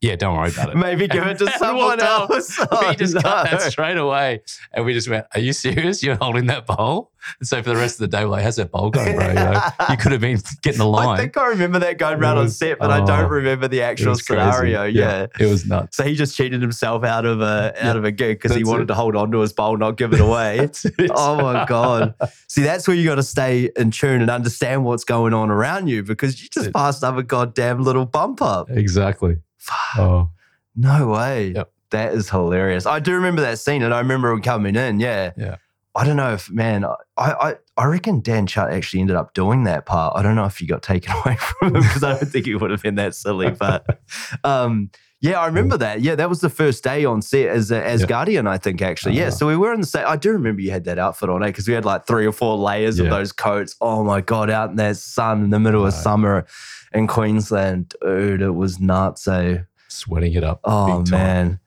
"Yeah, 0.00 0.16
don't 0.16 0.36
worry 0.36 0.50
about 0.50 0.70
it." 0.70 0.76
Maybe 0.76 1.08
give 1.08 1.26
it 1.26 1.38
to 1.38 1.50
someone 1.58 2.00
else. 2.00 2.58
Oh, 2.70 2.88
we 2.88 2.96
just 2.96 3.14
cut 3.14 3.50
that 3.50 3.62
straight 3.62 3.96
away, 3.96 4.42
and 4.72 4.84
we 4.84 4.92
just 4.92 5.08
went, 5.08 5.26
"Are 5.34 5.40
you 5.40 5.52
serious? 5.52 6.02
You're 6.02 6.16
holding 6.16 6.46
that 6.46 6.66
bowl?" 6.66 7.12
And 7.40 7.48
so 7.48 7.60
for 7.60 7.70
the 7.70 7.76
rest 7.76 7.96
of 7.96 8.08
the 8.08 8.16
day, 8.16 8.24
we're 8.24 8.30
like, 8.30 8.44
"How's 8.44 8.56
that 8.56 8.70
bowl 8.70 8.90
going, 8.90 9.16
bro? 9.16 9.28
You, 9.28 9.34
know, 9.34 9.60
you 9.90 9.96
could 9.96 10.12
have 10.12 10.20
been 10.20 10.38
getting 10.62 10.78
the 10.78 10.86
line. 10.86 11.02
I 11.02 11.06
line." 11.06 11.18
think 11.18 11.36
I 11.36 11.46
remember 11.48 11.78
that 11.80 11.98
going 11.98 12.18
around 12.20 12.38
on 12.38 12.48
set, 12.50 12.78
but 12.78 12.90
I 12.90 13.00
oh, 13.00 13.06
don't 13.06 13.30
remember 13.30 13.68
the 13.68 13.82
actual 13.82 14.14
scenario. 14.14 14.84
Yeah. 14.84 15.26
it 15.40 15.46
was 15.46 15.66
nuts. 15.66 15.96
So 15.96 16.04
he 16.04 16.14
just 16.14 16.36
cheated 16.36 16.60
himself 16.62 17.02
out 17.04 17.24
of 17.24 17.40
a 17.40 17.72
out 17.76 17.94
Yeah, 17.94 17.94
of 17.96 18.04
a 18.04 18.12
gig 18.12 18.40
because 18.40 18.56
he 18.56 18.64
wanted 18.64 18.84
it. 18.84 18.86
to 18.88 18.94
hold 18.94 19.16
on 19.16 19.30
to 19.32 19.40
his 19.40 19.52
bowl, 19.52 19.76
not 19.76 19.96
give 19.96 20.12
it 20.12 20.20
away. 20.20 20.68
Oh 21.10 21.36
my 21.42 21.64
god! 21.66 22.14
See, 22.48 22.62
that's 22.62 22.86
where 22.86 22.96
you 22.96 23.04
got 23.08 23.16
to 23.16 23.22
stay 23.22 23.70
in 23.76 23.90
tune 23.90 24.20
and 24.20 24.30
understand 24.30 24.84
what's 24.84 25.04
going 25.04 25.34
on 25.34 25.50
around 25.50 25.88
you 25.88 26.02
because 26.02 26.42
you 26.42 26.48
just 26.48 26.66
It- 26.68 26.74
passed 26.74 27.02
up 27.02 27.16
a 27.16 27.22
goddamn 27.22 27.82
little 27.82 28.06
bump 28.06 28.40
up. 28.42 28.70
Exactly. 28.70 29.36
Fuck, 29.58 29.98
Oh, 29.98 30.30
no 30.74 31.08
way. 31.08 31.52
Yep. 31.54 31.72
That 31.90 32.14
is 32.14 32.28
hilarious. 32.30 32.84
I 32.86 32.98
do 33.00 33.14
remember 33.14 33.42
that 33.42 33.58
scene, 33.58 33.82
and 33.82 33.94
I 33.94 33.98
remember 34.00 34.30
him 34.30 34.42
coming 34.42 34.74
in. 34.76 34.98
Yeah. 35.00 35.32
Yeah. 35.36 35.56
I 35.94 36.04
don't 36.04 36.16
know 36.16 36.34
if 36.34 36.50
man, 36.50 36.84
I 36.84 36.96
I, 37.16 37.54
I 37.78 37.84
reckon 37.86 38.20
Dan 38.20 38.46
Chut 38.46 38.70
actually 38.70 39.00
ended 39.00 39.16
up 39.16 39.32
doing 39.32 39.64
that 39.64 39.86
part. 39.86 40.14
I 40.16 40.22
don't 40.22 40.34
know 40.34 40.44
if 40.44 40.58
he 40.58 40.66
got 40.66 40.82
taken 40.82 41.14
away 41.24 41.36
from 41.36 41.68
him 41.74 41.80
because 41.82 42.04
I 42.04 42.14
don't 42.18 42.28
think 42.28 42.44
he 42.44 42.54
would 42.54 42.70
have 42.70 42.82
been 42.82 42.96
that 42.96 43.14
silly. 43.14 43.50
But 43.50 44.00
um, 44.44 44.90
yeah, 45.26 45.40
I 45.40 45.46
remember 45.46 45.76
that. 45.78 46.00
Yeah, 46.00 46.14
that 46.14 46.28
was 46.28 46.40
the 46.40 46.48
first 46.50 46.82
day 46.84 47.04
on 47.04 47.20
set 47.22 47.48
as 47.48 47.70
as 47.72 48.00
Yeah. 48.02 48.06
Guardian, 48.06 48.46
I 48.46 48.58
think 48.58 48.80
actually. 48.82 49.14
Yeah, 49.16 49.26
Ah. 49.28 49.30
so 49.30 49.46
we 49.46 49.56
were 49.56 49.72
in 49.72 49.80
the 49.80 49.86
same. 49.86 50.04
I 50.06 50.16
do 50.16 50.30
remember 50.32 50.60
you 50.62 50.70
had 50.70 50.84
that 50.84 50.98
outfit 50.98 51.28
on, 51.28 51.42
eh? 51.42 51.46
Because 51.46 51.66
we 51.68 51.74
had 51.74 51.84
like 51.84 52.06
three 52.06 52.26
or 52.26 52.32
four 52.32 52.56
layers 52.56 52.98
of 52.98 53.08
those 53.10 53.32
coats. 53.32 53.76
Oh 53.80 54.04
my 54.04 54.20
god, 54.20 54.50
out 54.50 54.70
in 54.70 54.76
that 54.76 54.96
sun 54.96 55.44
in 55.44 55.50
the 55.50 55.60
middle 55.60 55.86
of 55.86 55.92
summer 55.94 56.46
in 56.92 57.06
Queensland, 57.06 57.94
dude, 58.00 58.40
it 58.42 58.54
was 58.54 58.80
nuts. 58.80 59.26
Eh? 59.28 59.58
sweating 59.88 60.34
it 60.34 60.44
up. 60.44 60.60
Oh 60.64 60.98
big 60.98 61.10
time. 61.10 61.20
man. 61.20 61.60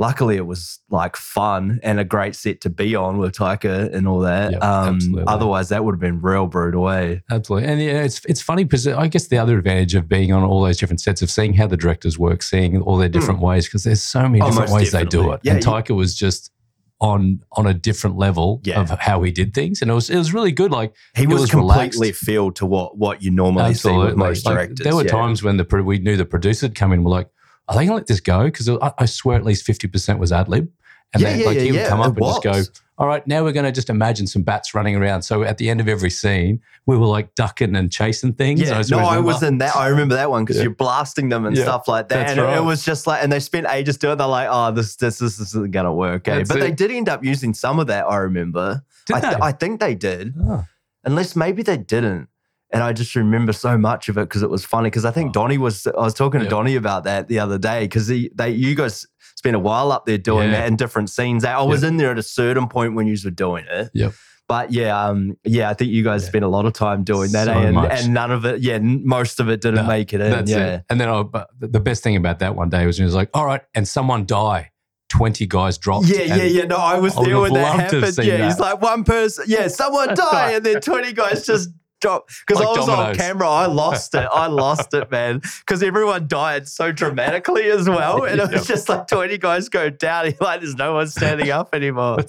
Luckily, 0.00 0.36
it 0.36 0.46
was 0.46 0.78
like 0.90 1.16
fun 1.16 1.80
and 1.82 1.98
a 1.98 2.04
great 2.04 2.36
set 2.36 2.60
to 2.60 2.70
be 2.70 2.94
on 2.94 3.18
with 3.18 3.34
Taika 3.34 3.92
and 3.92 4.06
all 4.06 4.20
that. 4.20 4.52
Yep, 4.52 4.62
um, 4.62 4.94
absolutely. 4.94 5.24
otherwise, 5.26 5.70
that 5.70 5.84
would 5.84 5.94
have 5.94 6.00
been 6.00 6.20
real 6.20 6.46
brutal. 6.46 6.88
Eh? 6.90 7.16
Absolutely, 7.30 7.68
and 7.68 7.82
yeah, 7.82 8.02
it's 8.04 8.24
it's 8.26 8.40
funny 8.40 8.62
because 8.62 8.86
I 8.86 9.08
guess 9.08 9.26
the 9.26 9.38
other 9.38 9.58
advantage 9.58 9.96
of 9.96 10.08
being 10.08 10.32
on 10.32 10.44
all 10.44 10.62
those 10.62 10.76
different 10.78 11.00
sets 11.00 11.20
of 11.20 11.30
seeing 11.30 11.52
how 11.54 11.66
the 11.66 11.76
directors 11.76 12.16
work, 12.16 12.42
seeing 12.44 12.80
all 12.82 12.96
their 12.96 13.08
different 13.08 13.40
ways, 13.40 13.66
because 13.66 13.82
there's 13.82 14.02
so 14.02 14.22
many 14.28 14.40
Oh, 14.40 14.46
different 14.50 14.70
ways 14.70 14.92
they 14.92 15.04
do 15.04 15.32
it. 15.32 15.40
Yeah, 15.42 15.54
and 15.54 15.62
Taika 15.64 15.96
was 15.96 16.14
just 16.14 16.52
on 17.00 17.40
on 17.52 17.66
a 17.66 17.74
different 17.74 18.16
level 18.16 18.60
Yeah. 18.64 18.80
of 18.80 18.90
how 19.00 19.22
he 19.22 19.30
did 19.32 19.52
things, 19.54 19.82
and 19.82 19.90
it 19.90 19.94
was 19.94 20.10
it 20.10 20.16
was 20.16 20.32
really 20.32 20.52
good. 20.52 20.70
Like 20.70 20.94
He 21.16 21.26
was, 21.26 21.40
was 21.42 21.50
completely 21.50 21.98
relaxed. 22.08 22.24
filled 22.24 22.54
to 22.56 22.66
what 22.66 22.96
what 22.98 23.20
you 23.22 23.30
normally 23.32 23.74
see 23.74 23.90
with 23.96 24.16
most 24.16 24.46
Like, 24.46 24.54
directors. 24.54 24.84
there 24.84 24.94
were 24.94 25.04
yeah. 25.04 25.10
times 25.10 25.42
when 25.42 25.56
the 25.56 25.82
we 25.84 25.98
knew 25.98 26.16
the 26.16 26.24
producer 26.24 26.66
would 26.66 26.74
come 26.76 26.92
in. 26.92 27.02
We're 27.04 27.10
like, 27.10 27.28
are 27.68 27.76
they 27.76 27.84
gonna 27.84 27.96
let 27.96 28.06
this 28.06 28.20
go? 28.20 28.44
Because 28.44 28.68
I, 28.68 28.92
I 28.98 29.04
swear 29.06 29.36
at 29.36 29.44
least 29.44 29.64
fifty 29.64 29.88
percent 29.88 30.18
was 30.18 30.32
ad 30.32 30.48
lib, 30.48 30.70
and 31.12 31.22
Yeah, 31.22 31.28
then 31.30 31.40
yeah, 31.40 31.46
like 31.46 31.56
yeah, 31.56 31.62
he 31.62 31.72
would 31.72 31.86
come 31.86 32.00
up 32.00 32.16
it 32.16 32.22
and 32.22 32.26
just 32.26 32.42
go, 32.42 32.62
all 32.98 33.06
right, 33.06 33.24
now 33.28 33.44
we're 33.44 33.52
going 33.52 33.64
to 33.64 33.70
just 33.70 33.90
imagine 33.90 34.26
some 34.26 34.42
bats 34.42 34.74
running 34.74 34.96
around. 34.96 35.22
So 35.22 35.44
at 35.44 35.58
the 35.58 35.70
end 35.70 35.80
of 35.80 35.86
every 35.86 36.10
scene, 36.10 36.60
we 36.86 36.96
were 36.96 37.06
like 37.06 37.32
ducking 37.36 37.76
and 37.76 37.92
chasing 37.92 38.32
things. 38.32 38.60
Yeah, 38.60 38.78
just 38.78 38.90
no, 38.90 38.98
I 38.98 39.18
was 39.20 39.40
in 39.44 39.58
that. 39.58 39.76
I 39.76 39.86
remember 39.86 40.16
that 40.16 40.30
one 40.30 40.44
because 40.44 40.56
Yeah. 40.56 40.64
you're 40.64 40.74
blasting 40.74 41.28
them 41.28 41.46
and 41.46 41.56
Yeah, 41.56 41.62
stuff 41.62 41.86
like 41.86 42.08
that, 42.08 42.26
that's 42.26 42.30
and 42.32 42.40
it- 42.40 42.56
it 42.58 42.64
was 42.64 42.84
just 42.84 43.06
like, 43.06 43.22
and 43.22 43.30
they 43.30 43.38
spent 43.38 43.68
ages 43.70 43.98
doing. 43.98 44.14
it. 44.14 44.16
They're 44.16 44.26
like, 44.26 44.48
oh, 44.50 44.72
this 44.72 44.96
this 44.96 45.18
this 45.18 45.38
isn't 45.38 45.70
gonna 45.70 45.94
work, 45.94 46.26
eh? 46.26 46.42
But 46.48 46.58
they 46.58 46.72
did 46.72 46.90
end 46.90 47.08
up 47.08 47.22
using 47.22 47.54
some 47.54 47.78
of 47.78 47.86
that. 47.86 48.04
I 48.06 48.16
remember. 48.16 48.82
Did 49.06 49.16
I, 49.16 49.20
th- 49.20 49.32
they? 49.34 49.38
I 49.42 49.52
think 49.52 49.78
they 49.80 49.94
did, 49.94 50.34
Oh, 50.42 50.64
unless 51.04 51.36
maybe 51.36 51.62
they 51.62 51.76
didn't. 51.76 52.28
And 52.70 52.82
I 52.82 52.92
just 52.92 53.14
remember 53.14 53.52
so 53.52 53.78
much 53.78 54.08
of 54.08 54.18
it 54.18 54.22
because 54.28 54.42
it 54.42 54.50
was 54.50 54.64
funny. 54.64 54.88
Because 54.88 55.04
I 55.04 55.10
think. 55.10 55.32
Donnie 55.32 55.58
was. 55.58 55.86
I 55.86 55.92
was 56.00 56.14
talking 56.14 56.40
to 56.40 56.44
Yeah. 56.46 56.50
Donnie 56.50 56.76
about 56.76 57.04
that 57.04 57.28
the 57.28 57.38
other 57.38 57.58
day 57.58 57.82
because 57.84 58.08
they 58.08 58.50
you 58.50 58.74
guys 58.74 59.06
spent 59.36 59.56
a 59.56 59.58
while 59.58 59.90
up 59.92 60.04
there 60.04 60.18
doing 60.18 60.50
Yeah. 60.50 60.60
that 60.60 60.68
in 60.68 60.76
different 60.76 61.10
scenes. 61.10 61.44
I 61.44 61.62
was 61.62 61.82
in 61.82 61.96
there 61.96 62.10
at 62.10 62.18
a 62.18 62.22
certain 62.22 62.68
point 62.68 62.94
when 62.94 63.06
you 63.06 63.16
were 63.24 63.30
doing 63.30 63.64
it. 63.70 63.90
Yep. 63.94 64.12
But 64.48 64.72
yeah, 64.72 64.98
um, 65.06 65.36
yeah, 65.44 65.68
I 65.70 65.74
think 65.74 65.90
you 65.92 66.02
guys 66.02 66.22
Yeah. 66.22 66.28
spent 66.28 66.44
a 66.44 66.48
lot 66.48 66.64
of 66.66 66.72
time 66.72 67.04
doing 67.04 67.32
that, 67.32 67.44
So 67.46 67.52
and, 67.52 67.76
and 67.76 68.14
none 68.14 68.30
of 68.30 68.44
it, 68.46 68.60
yeah, 68.62 68.78
most 68.80 69.40
of 69.40 69.48
it 69.50 69.60
didn't 69.60 69.82
No, 69.82 69.86
make 69.86 70.12
it 70.14 70.20
in. 70.22 70.46
yeah, 70.46 70.66
it. 70.76 70.84
And 70.88 70.98
then 70.98 71.08
I, 71.10 71.22
but 71.22 71.48
the 71.60 71.80
best 71.80 72.02
thing 72.02 72.16
about 72.16 72.38
that 72.38 72.56
one 72.56 72.70
day 72.70 72.86
was 72.86 72.98
when 72.98 73.04
it 73.04 73.08
was 73.08 73.14
like, 73.14 73.28
all 73.34 73.44
right, 73.44 73.60
and 73.74 73.86
someone 73.86 74.24
die. 74.26 74.70
20 75.10 75.46
guys 75.46 75.78
dropped. 75.78 76.06
Yeah, 76.06 76.22
yeah, 76.22 76.42
yeah. 76.44 76.64
No, 76.64 76.76
I 76.76 76.98
was 76.98 77.16
I 77.16 77.24
there 77.24 77.38
when 77.40 77.52
that 77.54 77.62
loved 77.62 77.90
to 77.90 78.00
have 78.00 78.08
happened. 78.16 78.26
Yeah, 78.26 78.46
he's 78.46 78.58
like 78.60 78.80
one 78.82 79.04
person. 79.04 79.44
Yeah, 79.48 79.68
someone 79.68 80.14
die, 80.14 80.52
and 80.52 80.64
then 80.66 80.80
twenty 80.82 81.12
guys 81.14 81.46
just 81.46 81.70
drop. 82.00 82.28
Because 82.46 82.60
Like 82.64 82.76
I 82.76 82.80
was 82.80 82.88
on 82.88 83.14
camera, 83.14 83.48
I 83.48 83.66
lost 83.66 84.14
it. 84.14 84.26
I 84.32 84.46
lost 84.46 84.94
it, 84.94 85.10
man. 85.10 85.40
Because 85.60 85.82
everyone 85.82 86.26
died 86.28 86.68
so 86.68 86.92
dramatically 86.92 87.64
as 87.70 87.88
well, 87.88 88.24
and 88.24 88.40
it 88.40 88.50
was 88.50 88.66
just 88.66 88.88
like 88.88 89.06
twenty 89.06 89.38
guys 89.38 89.68
go 89.68 89.90
down. 89.90 90.24
You're 90.26 90.34
like, 90.40 90.60
there's 90.60 90.74
no 90.76 90.94
one 90.94 91.08
standing 91.08 91.50
up 91.50 91.74
anymore. 91.74 92.18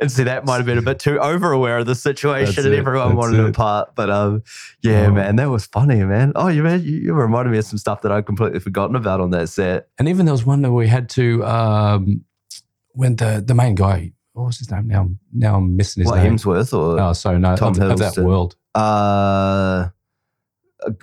And 0.00 0.10
see, 0.10 0.24
that 0.24 0.44
might 0.44 0.56
have 0.56 0.66
been 0.66 0.78
a 0.78 0.82
bit 0.82 0.98
too 0.98 1.18
over 1.20 1.52
aware 1.52 1.78
of 1.78 1.86
the 1.86 1.94
situation, 1.94 2.54
That's 2.56 2.66
and 2.66 2.74
everyone 2.74 3.16
wanted 3.16 3.40
it. 3.40 3.46
it 3.48 3.54
part. 3.54 3.94
But 3.94 4.10
um, 4.10 4.42
yeah, 4.82 5.06
Oh. 5.06 5.12
man, 5.12 5.36
that 5.36 5.48
was 5.50 5.66
funny, 5.66 6.02
man. 6.04 6.32
Oh, 6.34 6.48
you 6.48 6.62
man, 6.62 6.82
you, 6.82 6.96
you 6.98 7.14
reminded 7.14 7.50
me 7.52 7.58
of 7.58 7.64
some 7.64 7.78
stuff 7.78 8.02
that 8.02 8.12
I'd 8.12 8.26
completely 8.26 8.58
forgotten 8.60 8.96
about 8.96 9.20
on 9.20 9.30
that 9.30 9.48
set. 9.48 9.88
And 9.98 10.08
even 10.08 10.26
there 10.26 10.32
was 10.32 10.44
one 10.44 10.62
that 10.62 10.72
we 10.72 10.88
had 10.88 11.08
to, 11.10 11.44
um, 11.44 12.24
when 12.92 13.16
the, 13.16 13.42
the 13.46 13.54
main 13.54 13.74
guy, 13.74 14.12
what 14.32 14.44
was 14.46 14.58
his 14.58 14.70
name? 14.70 14.88
Now, 14.88 15.10
now 15.32 15.56
I'm 15.56 15.76
missing 15.76 16.02
his 16.02 16.10
What 16.10 16.22
name. 16.22 16.36
Hemsworth 16.36 16.72
or 16.76 17.00
Oh, 17.00 17.12
sorry, 17.12 17.38
no, 17.38 17.54
Tom 17.56 17.72
of, 17.80 17.90
of 17.90 17.98
that 17.98 18.16
world. 18.18 18.56
uh, 18.74 19.88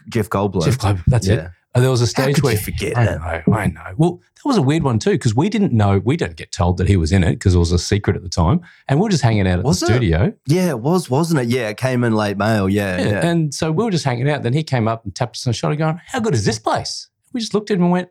Jeff 0.09 0.29
Goldblum. 0.29 0.65
Jeff 0.65 0.77
Glover, 0.77 1.03
that's 1.07 1.27
it. 1.27 1.35
yeah. 1.35 1.49
Uh, 1.75 1.81
there 1.81 1.91
was 1.91 2.01
a 2.01 2.07
stage 2.07 2.41
where 2.41 2.53
you 2.53 2.57
forget 2.59 2.97
I 2.97 3.05
know, 3.05 3.53
I 3.53 3.67
know. 3.67 3.93
Well, 3.95 4.19
that 4.35 4.43
was 4.45 4.57
a 4.57 4.61
weird 4.61 4.81
one 4.81 4.97
too 4.97 5.11
because 5.11 5.35
we 5.35 5.49
didn't 5.49 5.71
know. 5.71 5.99
We 6.03 6.17
didn't 6.17 6.35
get 6.35 6.51
told 6.51 6.77
that 6.77 6.87
he 6.87 6.97
was 6.97 7.11
in 7.11 7.23
it 7.23 7.33
because 7.33 7.53
it 7.53 7.59
was 7.59 7.71
a 7.71 7.77
secret 7.77 8.15
at 8.15 8.23
the 8.23 8.29
time, 8.29 8.61
and 8.87 8.99
we 8.99 9.03
were 9.03 9.09
just 9.09 9.21
hanging 9.21 9.47
out 9.47 9.59
at 9.59 9.65
Was 9.65 9.79
the 9.79 9.85
it? 9.85 9.89
studio. 9.89 10.33
Yeah, 10.47 10.69
it 10.69 10.79
was, 10.79 11.11
wasn't 11.11 11.41
it? 11.41 11.47
Yeah, 11.49 11.69
it 11.69 11.77
came 11.77 12.03
in 12.03 12.15
late 12.15 12.37
mail. 12.37 12.67
Yeah, 12.67 12.97
Yeah, 12.97 13.07
yeah. 13.09 13.25
And 13.27 13.53
so 13.53 13.71
we 13.71 13.83
were 13.85 13.91
just 13.91 14.03
hanging 14.03 14.27
out. 14.27 14.41
Then 14.41 14.53
he 14.53 14.63
came 14.63 14.87
up 14.87 15.05
and 15.05 15.13
tapped 15.13 15.35
us 15.37 15.45
on 15.45 15.51
the 15.51 15.53
shoulder, 15.53 15.75
going, 15.75 16.01
"How 16.07 16.19
good 16.19 16.33
is 16.33 16.43
this 16.43 16.57
place?" 16.57 17.07
We 17.33 17.39
just 17.39 17.53
looked 17.53 17.69
at 17.69 17.77
him 17.77 17.83
and 17.83 17.91
went, 17.91 18.09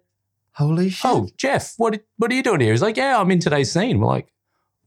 Holy 0.52 0.88
shit! 0.90 1.10
"Oh, 1.10 1.28
Jeff, 1.36 1.74
what 1.78 2.00
what 2.18 2.30
are 2.30 2.34
you 2.34 2.44
doing 2.44 2.60
here?" 2.60 2.70
He's 2.72 2.82
like, 2.82 2.96
"Yeah, 2.96 3.20
I'm 3.20 3.30
in 3.32 3.40
today's 3.40 3.72
scene." 3.72 3.98
We're 3.98 4.06
like, 4.06 4.28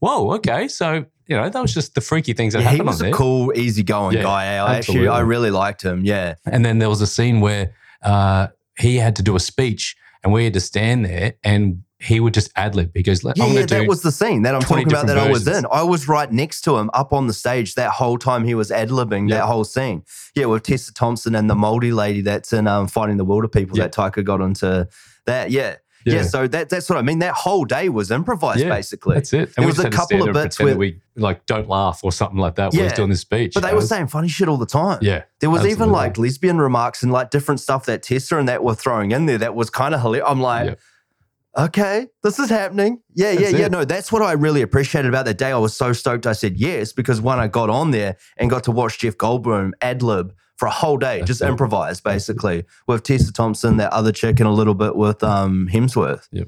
"Whoa, 0.02 0.32
okay." 0.34 0.66
So 0.66 1.06
you 1.28 1.36
know, 1.36 1.48
that 1.48 1.62
was 1.62 1.72
just 1.72 1.94
the 1.94 2.00
freaky 2.00 2.32
things 2.32 2.52
that 2.54 2.60
yeah, 2.62 2.70
he 2.70 2.76
happened 2.78 2.88
was 2.88 3.00
on 3.00 3.06
a 3.06 3.10
there. 3.10 3.16
cool, 3.16 3.52
easygoing 3.56 4.16
Yeah, 4.16 4.22
guy. 4.22 4.42
I 4.56 4.76
actually, 4.76 5.06
I 5.06 5.20
really 5.20 5.50
liked 5.50 5.80
him. 5.80 6.04
Yeah, 6.04 6.34
And 6.44 6.64
then 6.64 6.78
there 6.80 6.88
was 6.88 7.00
a 7.00 7.06
scene 7.06 7.40
where 7.40 7.72
uh, 8.02 8.48
he 8.76 8.96
had 8.96 9.14
to 9.16 9.22
do 9.22 9.36
a 9.36 9.40
speech, 9.40 9.96
and 10.24 10.32
we 10.32 10.42
had 10.44 10.54
to 10.54 10.60
stand 10.60 11.04
there, 11.04 11.34
and 11.44 11.84
he 12.00 12.18
would 12.18 12.34
just 12.34 12.50
ad 12.56 12.74
lib. 12.74 12.90
He 12.94 13.04
goes, 13.04 13.22
yeah, 13.22 13.32
"I'm 13.40 13.52
yeah. 13.52 13.64
That 13.64 13.86
was 13.86 14.02
the 14.02 14.10
scene 14.10 14.42
that 14.42 14.56
I'm 14.56 14.62
talking 14.62 14.88
about. 14.88 15.06
That 15.06 15.14
different 15.14 15.28
I 15.28 15.30
was 15.30 15.44
versions. 15.44 15.64
in. 15.66 15.70
I 15.70 15.82
was 15.84 16.08
right 16.08 16.30
next 16.32 16.62
to 16.62 16.76
him, 16.76 16.90
up 16.94 17.12
on 17.12 17.28
the 17.28 17.32
stage 17.32 17.76
that 17.76 17.92
whole 17.92 18.18
time 18.18 18.44
he 18.44 18.56
was 18.56 18.72
ad 18.72 18.88
libbing 18.88 19.30
that 19.30 19.44
whole 19.44 19.62
scene. 19.64 20.02
Yeah, 20.34 20.46
with 20.46 20.64
Tessa 20.64 20.92
Thompson 20.92 21.36
and 21.36 21.48
the 21.48 21.54
moldy 21.54 21.92
lady 21.92 22.20
that's 22.22 22.52
in 22.52 22.66
um, 22.66 22.88
Fighting 22.88 23.18
the 23.18 23.24
Wilder 23.24 23.46
People. 23.48 23.76
That 23.76 23.92
Taika 23.94 24.24
got 24.24 24.40
into 24.40 24.88
that. 25.26 25.52
Yeah. 25.52 25.76
Yeah, 26.04 26.22
so 26.22 26.46
that 26.48 26.68
that's 26.68 26.88
what 26.88 26.98
I 26.98 27.02
mean. 27.02 27.18
That 27.20 27.34
whole 27.34 27.64
day 27.64 27.88
was 27.88 28.10
improvised, 28.10 28.60
Yeah, 28.60 28.68
basically. 28.70 29.14
That's 29.14 29.32
it. 29.32 29.54
There 29.54 29.64
we 29.64 29.66
was 29.66 29.78
a 29.78 29.90
couple 29.90 30.26
of 30.28 30.32
bits 30.34 30.58
where- 30.58 30.76
we 30.76 31.00
like 31.16 31.44
don't 31.46 31.68
laugh 31.68 32.00
or 32.02 32.10
something 32.12 32.38
like 32.38 32.54
that. 32.56 32.72
while 32.72 32.82
he's 32.82 32.90
Yeah. 32.92 32.96
doing 32.96 33.10
this 33.10 33.20
speech. 33.20 33.52
But 33.54 33.62
they 33.64 33.74
were 33.74 33.82
saying 33.82 34.06
funny 34.08 34.28
shit 34.28 34.48
all 34.48 34.56
the 34.56 34.66
time. 34.66 34.98
yeah, 35.02 35.22
There 35.40 35.50
was 35.50 35.66
even 35.66 35.90
like 35.90 36.16
lesbian 36.18 36.58
remarks 36.58 37.02
and 37.02 37.12
like 37.12 37.30
different 37.30 37.60
stuff 37.60 37.84
that 37.86 38.02
Tessa 38.02 38.36
and 38.38 38.48
that 38.48 38.64
were 38.64 38.74
throwing 38.74 39.10
in 39.12 39.26
there 39.26 39.38
that 39.38 39.54
was 39.54 39.68
kind 39.70 39.94
of 39.94 40.00
hilarious. 40.00 40.26
I'm 40.28 40.40
like, 40.40 40.78
okay, 41.56 42.06
this 42.22 42.38
is 42.38 42.48
happening. 42.48 43.00
Yeah, 43.14 43.32
yeah, 43.32 43.40
That's 43.40 43.52
yeah. 43.52 43.66
it. 43.66 43.72
No, 43.72 43.84
that's 43.84 44.10
what 44.10 44.22
I 44.22 44.32
really 44.32 44.62
appreciated 44.62 45.08
about 45.08 45.26
that 45.26 45.38
day. 45.38 45.52
I 45.52 45.58
was 45.58 45.76
so 45.76 45.92
stoked 45.92 46.26
I 46.26 46.32
said 46.32 46.56
yes 46.56 46.92
because 46.92 47.20
when 47.20 47.38
I 47.38 47.46
got 47.48 47.68
on 47.70 47.90
there 47.90 48.16
and 48.38 48.48
got 48.48 48.64
to 48.64 48.70
watch 48.70 48.98
Jeff 48.98 49.16
Goldblum 49.16 49.72
ad 49.82 50.02
lib 50.02 50.32
for 50.62 50.66
a 50.68 50.70
whole 50.70 50.96
day, 50.96 51.18
That's 51.18 51.26
just 51.26 51.42
it. 51.42 51.48
improvise 51.48 52.00
basically 52.00 52.62
with 52.86 53.02
Tessa 53.02 53.32
Thompson, 53.32 53.78
that 53.78 53.92
other 53.92 54.12
chick, 54.12 54.38
and 54.38 54.48
a 54.48 54.52
little 54.52 54.74
bit 54.74 54.94
with 54.94 55.24
um 55.24 55.68
Hemsworth. 55.72 56.28
Yep. 56.30 56.46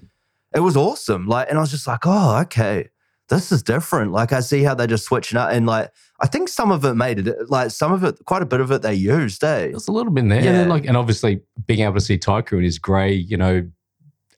It 0.55 0.61
was 0.61 0.77
awesome. 0.77 1.27
Like, 1.27 1.49
and 1.51 1.59
I 1.59 1.61
was 1.61 1.73
just 1.73 1.85
like, 1.89 2.07
oh, 2.07 2.39
okay. 2.43 2.91
This 3.29 3.51
is 3.51 3.65
different. 3.65 4.13
Like, 4.13 4.33
I 4.33 4.39
see 4.39 4.63
how 4.63 4.77
they're 4.77 4.87
just 4.87 5.05
switching 5.05 5.37
up, 5.37 5.51
and 5.51 5.67
like, 5.67 5.91
I 6.21 6.29
think 6.29 6.49
some 6.49 6.71
of 6.71 6.85
it 6.85 6.95
made 6.95 7.27
it. 7.27 7.51
Like, 7.51 7.73
some 7.73 7.91
of 7.91 8.05
it, 8.05 8.25
quite 8.25 8.43
a 8.43 8.47
bit 8.47 8.61
of 8.61 8.71
it, 8.71 8.83
they 8.83 8.95
used. 8.95 9.43
Eh? 9.43 9.71
there's 9.73 9.89
a 9.89 9.93
little 9.93 10.13
bit 10.13 10.21
in 10.21 10.29
there. 10.29 10.45
Yeah. 10.45 10.61
And 10.61 10.71
like, 10.71 10.85
and 10.87 10.97
obviously 10.97 11.41
being 11.67 11.81
able 11.81 11.95
to 11.95 12.01
see 12.01 12.17
Taika 12.17 12.53
in 12.53 12.63
his 12.63 12.79
grey, 12.79 13.13
you 13.15 13.37
know, 13.37 13.69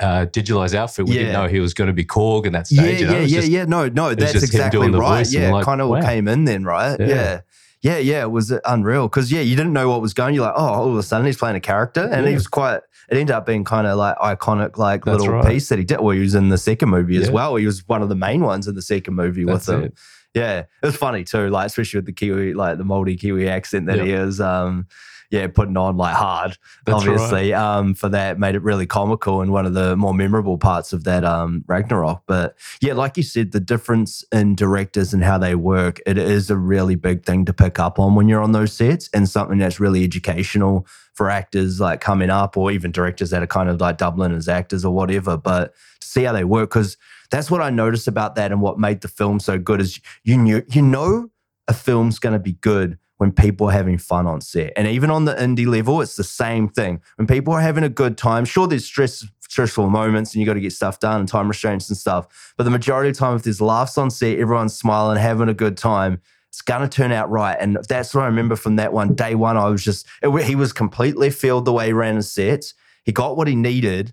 uh, 0.01 0.25
digitalized 0.31 0.75
outfit, 0.75 1.07
we 1.07 1.13
didn't 1.19 1.35
know 1.35 1.49
he 1.49 1.61
was 1.61 1.75
going 1.75 1.89
to 1.89 1.93
be 1.93 2.05
Korg 2.07 2.47
in 2.47 2.55
that 2.55 2.71
Yeah, 2.71 2.81
stage. 2.83 3.01
you 3.01 3.07
know? 3.09 3.13
yeah, 3.13 3.19
yeah, 3.21 3.41
just- 3.41 3.49
yeah. 3.51 3.65
No, 3.67 3.89
no, 3.91 4.15
that's 4.15 4.43
exactly 4.43 4.89
right. 4.91 5.31
Yeah, 5.31 5.51
like, 5.53 5.67
kind 5.67 5.83
of 5.83 5.89
wow. 5.91 6.01
came 6.01 6.29
in 6.29 6.45
then, 6.47 6.65
right? 6.65 6.99
Yeah. 6.99 7.07
Yeah. 7.07 7.41
Yeah. 7.87 7.99
Yeah, 7.99 8.23
It 8.23 8.31
was 8.31 8.53
unreal 8.65 9.09
because, 9.09 9.31
yeah, 9.33 9.41
you 9.41 9.57
didn't 9.57 9.73
know 9.73 9.89
what 9.89 10.01
was 10.01 10.15
going. 10.15 10.35
You're 10.35 10.45
like, 10.47 10.55
oh, 10.57 10.67
all 10.67 10.89
of 10.91 10.97
a 10.97 11.03
sudden 11.03 11.27
he's 11.27 11.37
playing 11.37 11.57
a 11.57 11.61
character. 11.61 12.03
And 12.13 12.27
he 12.27 12.35
was 12.35 12.47
quite, 12.47 12.81
it 13.09 13.17
ended 13.17 13.31
up 13.31 13.47
being 13.47 13.65
kind 13.65 13.87
of 13.87 13.97
like 13.99 14.17
iconic, 14.19 14.77
like 14.79 15.05
That's 15.05 15.19
little 15.21 15.35
right. 15.35 15.47
piece 15.47 15.69
that 15.69 15.79
he 15.79 15.85
did. 15.85 16.01
Well, 16.01 16.15
he 16.15 16.21
was 16.21 16.35
in 16.35 16.49
the 16.49 16.59
second 16.59 16.89
movie 16.91 17.17
as 17.17 17.31
well. 17.31 17.57
He 17.57 17.67
was 17.67 17.87
one 17.87 18.03
of 18.03 18.09
the 18.09 18.15
main 18.17 18.43
ones 18.43 18.67
in 18.69 18.75
the 18.75 18.83
second 18.83 19.15
movie 19.15 19.45
That's 19.45 19.67
with 19.69 19.77
him. 19.77 19.83
it. 19.85 19.95
Yeah, 20.35 20.59
it 20.61 20.69
was 20.87 20.97
funny 20.97 21.25
too, 21.25 21.49
like 21.49 21.67
especially 21.67 21.99
with 21.99 22.07
the 22.07 22.13
Kiwi, 22.13 22.53
like 22.53 22.77
the 22.77 22.85
moldy 22.85 23.17
Kiwi 23.17 23.49
accent 23.49 23.87
that 23.87 23.97
Yeah. 23.99 24.05
he 24.05 24.13
is. 24.13 24.39
Um, 24.41 24.87
yeah, 25.31 25.47
putting 25.49 25.77
on 25.77 25.97
like 25.97 26.15
hard, 26.15 26.57
That's 26.85 27.07
right. 27.07 27.15
obviously. 27.15 27.55
Um, 27.55 27.95
for 27.95 28.09
that 28.09 28.39
made 28.39 28.55
it 28.55 28.63
really 28.63 28.87
comical 28.87 29.41
and 29.41 29.53
one 29.53 29.67
of 29.67 29.75
the 29.75 29.97
more 29.97 30.15
memorable 30.15 30.59
parts 30.59 30.93
of 30.93 31.05
that 31.05 31.25
um 31.25 31.65
Ragnarok. 31.67 32.23
But 32.27 32.57
yeah, 32.81 32.93
like 32.93 33.17
you 33.17 33.23
said, 33.23 33.53
the 33.53 33.61
difference 33.61 34.25
in 34.33 34.55
directors 34.55 35.13
and 35.13 35.25
how 35.25 35.39
they 35.39 35.55
work, 35.55 36.01
it 36.07 36.19
is 36.19 36.51
a 36.51 36.57
really 36.57 36.95
big 36.95 37.25
thing 37.25 37.45
to 37.47 37.53
pick 37.53 37.79
up 37.79 37.99
on 37.99 38.15
when 38.15 38.29
you're 38.29 38.43
on 38.43 38.53
those 38.53 38.73
sets, 38.73 39.09
and 39.13 39.29
something 39.29 39.59
that's 39.59 39.81
really 39.81 40.05
educational 40.05 40.87
for 41.15 41.31
actors 41.31 41.81
like 41.81 42.01
coming 42.01 42.31
up, 42.31 42.57
or 42.57 42.71
even 42.71 42.91
directors 42.93 43.31
that 43.31 43.43
are 43.43 43.47
kind 43.47 43.69
of 43.69 43.81
like 43.81 43.99
doubling 43.99 44.33
as 44.33 44.49
actors 44.49 44.85
or 44.85 44.95
whatever. 44.95 45.37
But 45.37 45.75
to 46.01 46.07
see 46.07 46.25
how 46.25 46.33
they 46.33 46.45
work, 46.45 46.71
because 46.71 46.97
that's 47.31 47.51
what 47.51 47.61
I 47.61 47.71
noticed 47.71 48.07
about 48.07 48.35
that 48.37 48.53
and 48.53 48.61
what 48.61 48.79
made 48.79 49.01
the 49.01 49.09
film 49.09 49.41
so 49.41 49.59
good 49.59 49.81
is 49.81 50.01
you 50.25 50.37
knew 50.37 50.63
you 50.71 50.83
know 50.83 51.31
a 51.69 51.75
film's 51.75 52.19
going 52.19 52.33
to 52.33 52.39
be 52.39 52.53
good 52.53 52.99
when 53.19 53.33
people 53.33 53.69
are 53.69 53.73
having 53.73 53.99
fun 53.99 54.27
on 54.27 54.41
set. 54.41 54.73
And 54.77 54.87
even 54.87 55.11
on 55.11 55.25
the 55.25 55.35
indie 55.35 55.67
level, 55.67 56.01
it's 56.01 56.17
the 56.17 56.25
same 56.25 56.69
thing. 56.69 57.01
When 57.17 57.27
people 57.27 57.53
are 57.55 57.61
having 57.61 57.85
a 57.85 57.89
good 57.89 58.19
time, 58.19 58.45
sure 58.45 58.67
there's 58.67 58.85
stress 58.85 59.25
stressful 59.49 59.89
moments 59.89 60.35
and 60.35 60.41
you 60.41 60.47
got 60.47 60.55
to 60.55 60.61
get 60.61 60.73
stuff 60.73 60.99
done 60.99 61.21
and 61.21 61.29
time 61.29 61.49
restraints 61.49 61.89
and 61.89 61.97
stuff. 61.97 62.53
But 62.57 62.65
the 62.65 62.71
majority 62.71 63.11
of 63.11 63.15
the 63.15 63.21
time 63.21 63.37
if 63.37 63.45
there's 63.45 63.61
laughs 63.61 63.97
on 63.97 64.11
set, 64.11 64.39
everyone's 64.39 64.77
smiling, 64.77 65.19
having 65.19 65.49
a 65.49 65.55
good 65.55 65.77
time, 65.77 66.21
it's 66.49 66.63
going 66.63 66.83
to 66.83 66.89
turn 66.89 67.13
out 67.13 67.31
right. 67.31 67.57
And 67.59 67.79
that's 67.89 68.15
what 68.15 68.23
I 68.23 68.27
remember 68.27 68.57
from 68.57 68.77
that 68.77 68.93
one. 68.93 69.15
Day 69.15 69.35
one, 69.35 69.57
I 69.57 69.69
was 69.69 69.85
just, 69.85 70.07
it, 70.23 70.45
he 70.45 70.57
was 70.57 70.73
completely 70.73 71.31
filled 71.31 71.65
the 71.65 71.73
way 71.73 71.87
he 71.87 71.93
ran 71.93 72.17
his 72.17 72.31
sets. 72.31 72.75
He 73.05 73.13
got 73.13 73.37
what 73.37 73.47
he 73.47 73.55
needed 73.55 74.13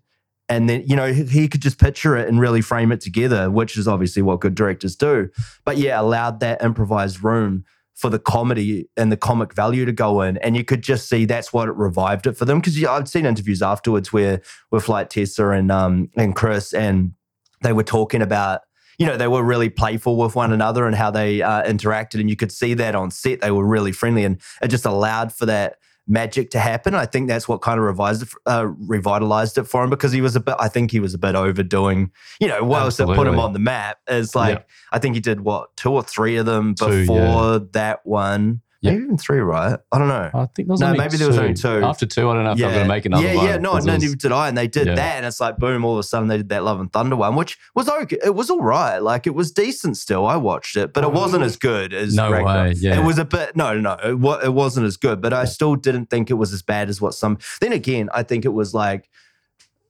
and 0.50 0.70
then 0.70 0.84
you 0.86 0.96
know 0.96 1.12
he, 1.12 1.24
he 1.24 1.48
could 1.48 1.62
just 1.62 1.80
picture 1.80 2.18
it 2.18 2.28
and 2.28 2.40
really 2.40 2.62
frame 2.62 2.92
it 2.92 3.02
together 3.02 3.50
which 3.50 3.78
is 3.78 3.88
obviously 3.88 4.22
what 4.22 4.40
good 4.40 4.56
directors 4.56 4.96
do 4.96 5.30
but 5.64 5.78
yeah 5.78 6.00
allowed 6.00 6.40
that 6.40 6.62
improvised 6.62 7.24
room 7.24 7.64
for 7.96 8.10
the 8.10 8.20
comedy 8.20 8.90
and 8.98 9.12
the 9.12 9.18
comic 9.18 9.54
value 9.54 9.86
to 9.86 9.92
go 9.92 10.22
in 10.22 10.38
and 10.38 10.58
you 10.58 10.64
could 10.64 10.82
just 10.82 11.08
see 11.08 11.26
that's 11.26 11.54
what 11.54 11.70
it 11.70 11.76
revived 11.76 12.28
it 12.28 12.36
for 12.38 12.46
them. 12.46 12.60
Because 12.60 12.84
i've 12.84 13.08
seen 13.08 13.26
interviews 13.26 13.62
afterwards 13.62 14.12
where 14.12 14.42
with 14.72 14.90
like 14.90 15.10
tessa 15.10 15.50
and 15.50 15.72
um 15.72 16.10
and 16.16 16.36
chris 16.36 16.74
and 16.74 17.14
they 17.62 17.74
were 17.74 17.84
talking 17.84 18.22
about 18.22 18.62
you 18.98 19.06
know 19.06 19.18
they 19.18 19.28
were 19.28 19.44
really 19.44 19.70
playful 19.70 20.18
with 20.18 20.36
one 20.36 20.52
another 20.52 20.86
and 20.86 20.96
how 20.96 21.12
they 21.12 21.42
uh, 21.42 21.64
interacted 21.64 22.20
and 22.20 22.30
you 22.30 22.36
could 22.36 22.52
see 22.52 22.74
that 22.76 22.96
on 22.96 23.12
set. 23.12 23.42
They 23.42 23.52
were 23.52 23.66
really 23.66 23.92
friendly 23.92 24.24
and 24.24 24.40
it 24.62 24.68
just 24.68 24.86
allowed 24.86 25.34
for 25.34 25.46
that 25.46 25.78
magic 26.08 26.52
to 26.52 26.60
happen. 26.60 26.94
I 26.96 27.06
think 27.06 27.28
that's 27.28 27.48
what 27.48 27.62
kind 27.62 27.80
of 27.80 27.86
revised, 27.86 28.26
uh, 28.46 28.68
revitalized 28.68 29.58
it 29.58 29.64
for 29.64 29.84
him 29.84 29.90
because 29.90 30.12
he 30.12 30.22
was 30.22 30.36
a 30.36 30.40
bit. 30.40 30.56
I 30.60 30.68
think 30.68 30.92
he 30.92 31.00
was 31.00 31.14
a 31.14 31.18
bit 31.18 31.36
overdoing. 31.36 32.12
You 32.40 32.48
know, 32.50 32.64
what 32.64 32.82
else 32.82 32.98
that 32.98 33.08
put 33.08 33.28
him 33.28 33.40
on 33.40 33.54
the 33.54 33.60
map 33.60 34.00
is 34.08 34.36
like 34.36 34.58
Yeah. 34.58 34.64
I 34.92 35.00
think 35.00 35.16
he 35.16 35.22
did 35.22 35.42
what 35.42 35.76
two 35.78 35.92
or 35.92 36.04
three 36.04 36.38
of 36.38 36.46
them 36.46 36.76
Two, 36.76 37.02
before 37.02 37.60
that 37.74 38.06
one. 38.06 38.62
Yeah. 38.84 38.92
Maybe 38.92 39.04
even 39.06 39.18
three, 39.18 39.40
right? 39.40 39.80
I 39.94 39.98
don't 39.98 40.10
know. 40.10 40.30
I 40.34 40.46
think 40.48 40.68
there 40.68 40.74
was 40.74 40.82
No, 40.82 40.88
only 40.88 41.00
maybe 41.00 41.16
there 41.16 41.30
was 41.30 41.38
only 41.38 41.54
two. 41.54 41.84
After 41.86 42.06
two, 42.06 42.30
I 42.30 42.34
don't 42.34 42.44
know 42.44 42.52
if 42.52 42.56
I'm 42.58 42.60
going 42.70 42.80
to 42.80 42.86
make 42.86 43.06
another 43.06 43.26
yeah, 43.26 43.36
one. 43.36 43.46
Yeah, 43.46 43.58
no, 43.58 43.72
'cause 43.72 43.86
no, 43.86 43.94
was- 43.94 44.04
neither 44.04 44.16
did 44.18 44.32
I. 44.34 44.50
And 44.50 44.58
they 44.58 44.68
did 44.68 44.88
Yeah. 44.88 44.96
that, 44.96 45.16
and 45.16 45.26
it's 45.26 45.40
like 45.40 45.58
boom, 45.58 45.86
all 45.86 45.94
of 45.94 46.00
a 46.00 46.04
sudden 46.04 46.28
they 46.28 46.36
did 46.36 46.50
that 46.50 46.66
Love 46.66 46.82
and 46.82 46.92
Thunder 46.92 47.16
one, 47.16 47.36
which 47.36 47.58
was 47.76 47.88
okay. 47.88 48.18
It 48.24 48.36
was 48.36 48.50
all 48.50 48.62
right. 48.62 48.98
Like 49.00 49.26
it 49.26 49.34
was 49.34 49.52
decent 49.54 49.96
still. 49.96 50.26
I 50.28 50.36
watched 50.36 50.76
it, 50.76 50.92
but 50.94 51.06
it 51.06 51.14
wasn't 51.14 51.44
as 51.44 51.56
good 51.56 51.94
as 51.94 52.14
No 52.14 52.30
Ragnarok. 52.30 52.74
way, 52.74 52.74
yeah. 52.78 53.00
It 53.00 53.06
was 53.06 53.18
a 53.18 53.26
bit 53.26 53.56
no, 53.56 53.74
no, 53.80 53.96
no. 53.96 54.38
It, 54.42 54.46
it 54.46 54.54
wasn't 54.54 54.86
as 54.86 54.98
good, 54.98 55.22
but 55.22 55.32
I 55.32 55.46
still 55.46 55.76
didn't 55.76 56.08
think 56.10 56.30
it 56.30 56.34
was 56.36 56.52
as 56.52 56.62
bad 56.62 56.90
as 56.90 57.00
what 57.00 57.14
some. 57.14 57.38
Then 57.62 57.72
again, 57.72 58.10
I 58.14 58.24
think 58.24 58.44
it 58.44 58.54
was 58.54 58.74
like, 58.74 59.10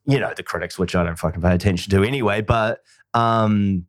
you 0.06 0.20
know, 0.20 0.32
the 0.38 0.44
critics, 0.44 0.78
which 0.78 0.96
I 0.96 1.04
don't 1.04 1.18
fucking 1.18 1.42
pay 1.42 1.56
attention 1.56 1.90
to 1.92 2.04
anyway, 2.04 2.42
but 2.42 2.82
um. 3.16 3.86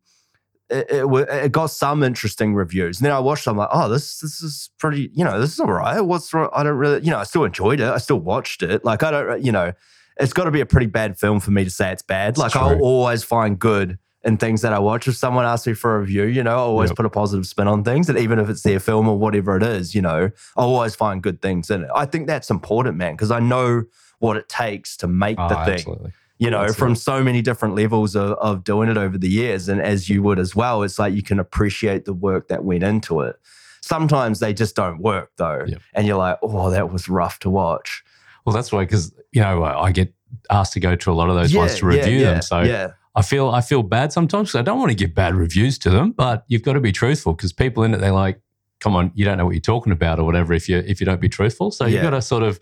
It, 0.69 0.87
it, 0.89 1.29
it 1.45 1.51
got 1.51 1.67
some 1.67 2.01
interesting 2.01 2.55
reviews. 2.55 2.99
And 2.99 3.05
then 3.05 3.13
I 3.13 3.19
watched. 3.19 3.47
I'm 3.47 3.57
like, 3.57 3.69
oh, 3.71 3.87
this 3.87 4.19
this 4.19 4.41
is 4.41 4.69
pretty. 4.79 5.11
You 5.13 5.23
know, 5.23 5.39
this 5.39 5.53
is 5.53 5.59
all 5.59 5.71
right. 5.71 6.01
What's 6.01 6.33
wrong? 6.33 6.49
I 6.53 6.63
don't 6.63 6.77
really. 6.77 7.03
You 7.03 7.11
know, 7.11 7.19
I 7.19 7.23
still 7.23 7.43
enjoyed 7.43 7.79
it. 7.79 7.87
I 7.87 7.97
still 7.99 8.19
watched 8.19 8.63
it. 8.63 8.83
Like 8.83 9.03
I 9.03 9.11
don't. 9.11 9.43
You 9.43 9.51
know, 9.51 9.73
it's 10.19 10.33
got 10.33 10.45
to 10.45 10.51
be 10.51 10.61
a 10.61 10.65
pretty 10.65 10.87
bad 10.87 11.19
film 11.19 11.39
for 11.39 11.51
me 11.51 11.63
to 11.63 11.69
say 11.69 11.91
it's 11.91 12.01
bad. 12.01 12.29
It's 12.29 12.39
like 12.39 12.53
true. 12.53 12.61
I'll 12.61 12.79
always 12.81 13.23
find 13.23 13.59
good 13.59 13.99
in 14.23 14.37
things 14.37 14.63
that 14.63 14.73
I 14.73 14.79
watch. 14.79 15.07
If 15.07 15.15
someone 15.15 15.45
asks 15.45 15.67
me 15.67 15.73
for 15.75 15.97
a 15.97 15.99
review, 15.99 16.23
you 16.23 16.41
know, 16.41 16.49
I 16.55 16.59
always 16.59 16.89
Yep. 16.89 16.97
put 16.97 17.05
a 17.05 17.11
positive 17.11 17.45
spin 17.45 17.67
on 17.67 17.83
things. 17.83 18.09
And 18.09 18.17
even 18.17 18.39
if 18.39 18.49
it's 18.49 18.63
their 18.63 18.79
film 18.79 19.07
or 19.07 19.19
whatever 19.19 19.55
it 19.55 19.61
is, 19.61 19.93
you 19.93 20.01
know, 20.01 20.31
I 20.57 20.61
always 20.61 20.95
find 20.95 21.21
good 21.21 21.43
things 21.43 21.69
in 21.69 21.83
it. 21.83 21.89
I 21.93 22.05
think 22.07 22.25
that's 22.25 22.49
important, 22.49 22.97
man, 22.97 23.13
because 23.13 23.29
I 23.29 23.39
know 23.39 23.83
what 24.17 24.35
it 24.35 24.49
takes 24.49 24.97
to 24.97 25.07
make 25.07 25.37
Oh, 25.39 25.47
the 25.47 25.57
ah, 25.59 25.65
thing 25.65 25.73
absolutely. 25.75 26.11
You 26.37 26.49
know, 26.49 26.63
That's 26.65 26.75
from 26.75 26.95
so 26.95 27.23
many 27.23 27.41
different 27.41 27.75
levels 27.75 28.15
of, 28.15 28.31
of 28.33 28.63
doing 28.63 28.89
it 28.89 28.97
over 28.97 29.17
the 29.17 29.29
years. 29.29 29.69
And 29.69 29.81
as 29.81 30.09
you 30.09 30.21
would 30.23 30.37
as 30.39 30.55
well, 30.55 30.83
it's 30.83 30.99
like 30.99 31.13
you 31.13 31.23
can 31.23 31.39
appreciate 31.39 32.05
the 32.05 32.13
work 32.13 32.49
that 32.49 32.63
went 32.63 32.83
into 32.83 33.21
it. 33.21 33.37
Sometimes 33.81 34.39
they 34.39 34.53
just 34.53 34.75
don't 34.75 34.99
work 34.99 35.31
though. 35.37 35.63
Yep. 35.67 35.81
And 35.93 36.07
you're 36.07 36.17
like, 36.17 36.37
oh, 36.41 36.69
that 36.71 36.91
was 36.91 37.07
rough 37.07 37.39
to 37.39 37.49
watch. 37.49 38.03
Well, 38.45 38.53
that's 38.53 38.71
why, 38.71 38.83
because 38.83 39.13
you 39.31 39.41
know, 39.41 39.63
I 39.63 39.91
get 39.91 40.13
asked 40.49 40.73
to 40.73 40.79
go 40.79 40.95
to 40.95 41.11
a 41.11 41.13
lot 41.13 41.29
of 41.29 41.35
those 41.35 41.55
ones 41.55 41.75
to 41.79 41.85
review 41.85 42.17
yeah, 42.17 42.33
them. 42.33 42.41
So 42.41 42.61
yeah. 42.61 42.91
I 43.15 43.21
feel 43.21 43.49
I 43.49 43.61
feel 43.61 43.81
bad 43.81 44.11
sometimes 44.11 44.51
'cause 44.51 44.59
I 44.59 44.61
don't 44.63 44.77
want 44.79 44.89
to 44.91 44.95
give 44.95 45.15
bad 45.15 45.35
reviews 45.35 45.77
to 45.79 45.89
them, 45.89 46.11
but 46.11 46.43
you've 46.47 46.63
got 46.63 46.73
to 46.73 46.81
be 46.81 46.91
truthful 46.91 47.33
because 47.33 47.53
people 47.53 47.83
in 47.83 47.93
it 47.93 48.01
they're 48.01 48.11
like, 48.11 48.41
"Come 48.81 48.93
on, 48.95 49.11
you 49.15 49.23
don't 49.23 49.37
know 49.37 49.45
what 49.45 49.53
you're 49.53 49.61
talking 49.61 49.93
about" 49.93 50.19
or 50.19 50.25
whatever. 50.25 50.53
If 50.53 50.67
you 50.67 50.79
if 50.79 50.99
you 50.99 51.05
don't 51.05 51.21
be 51.21 51.29
truthful, 51.29 51.71
so 51.71 51.85
Yeah. 51.85 51.93
you've 51.93 52.01
got 52.03 52.09
to 52.09 52.21
sort 52.21 52.43
of, 52.43 52.59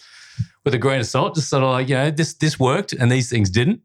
with 0.63 0.73
a 0.73 0.77
grain 0.77 0.99
of 0.99 1.05
salt, 1.05 1.35
just 1.35 1.49
sort 1.49 1.63
of 1.63 1.71
like 1.71 1.89
you 1.89 1.95
know 1.95 2.11
this 2.11 2.33
this 2.35 2.59
worked 2.59 2.93
and 2.93 3.11
these 3.11 3.29
things 3.29 3.49
didn't, 3.49 3.81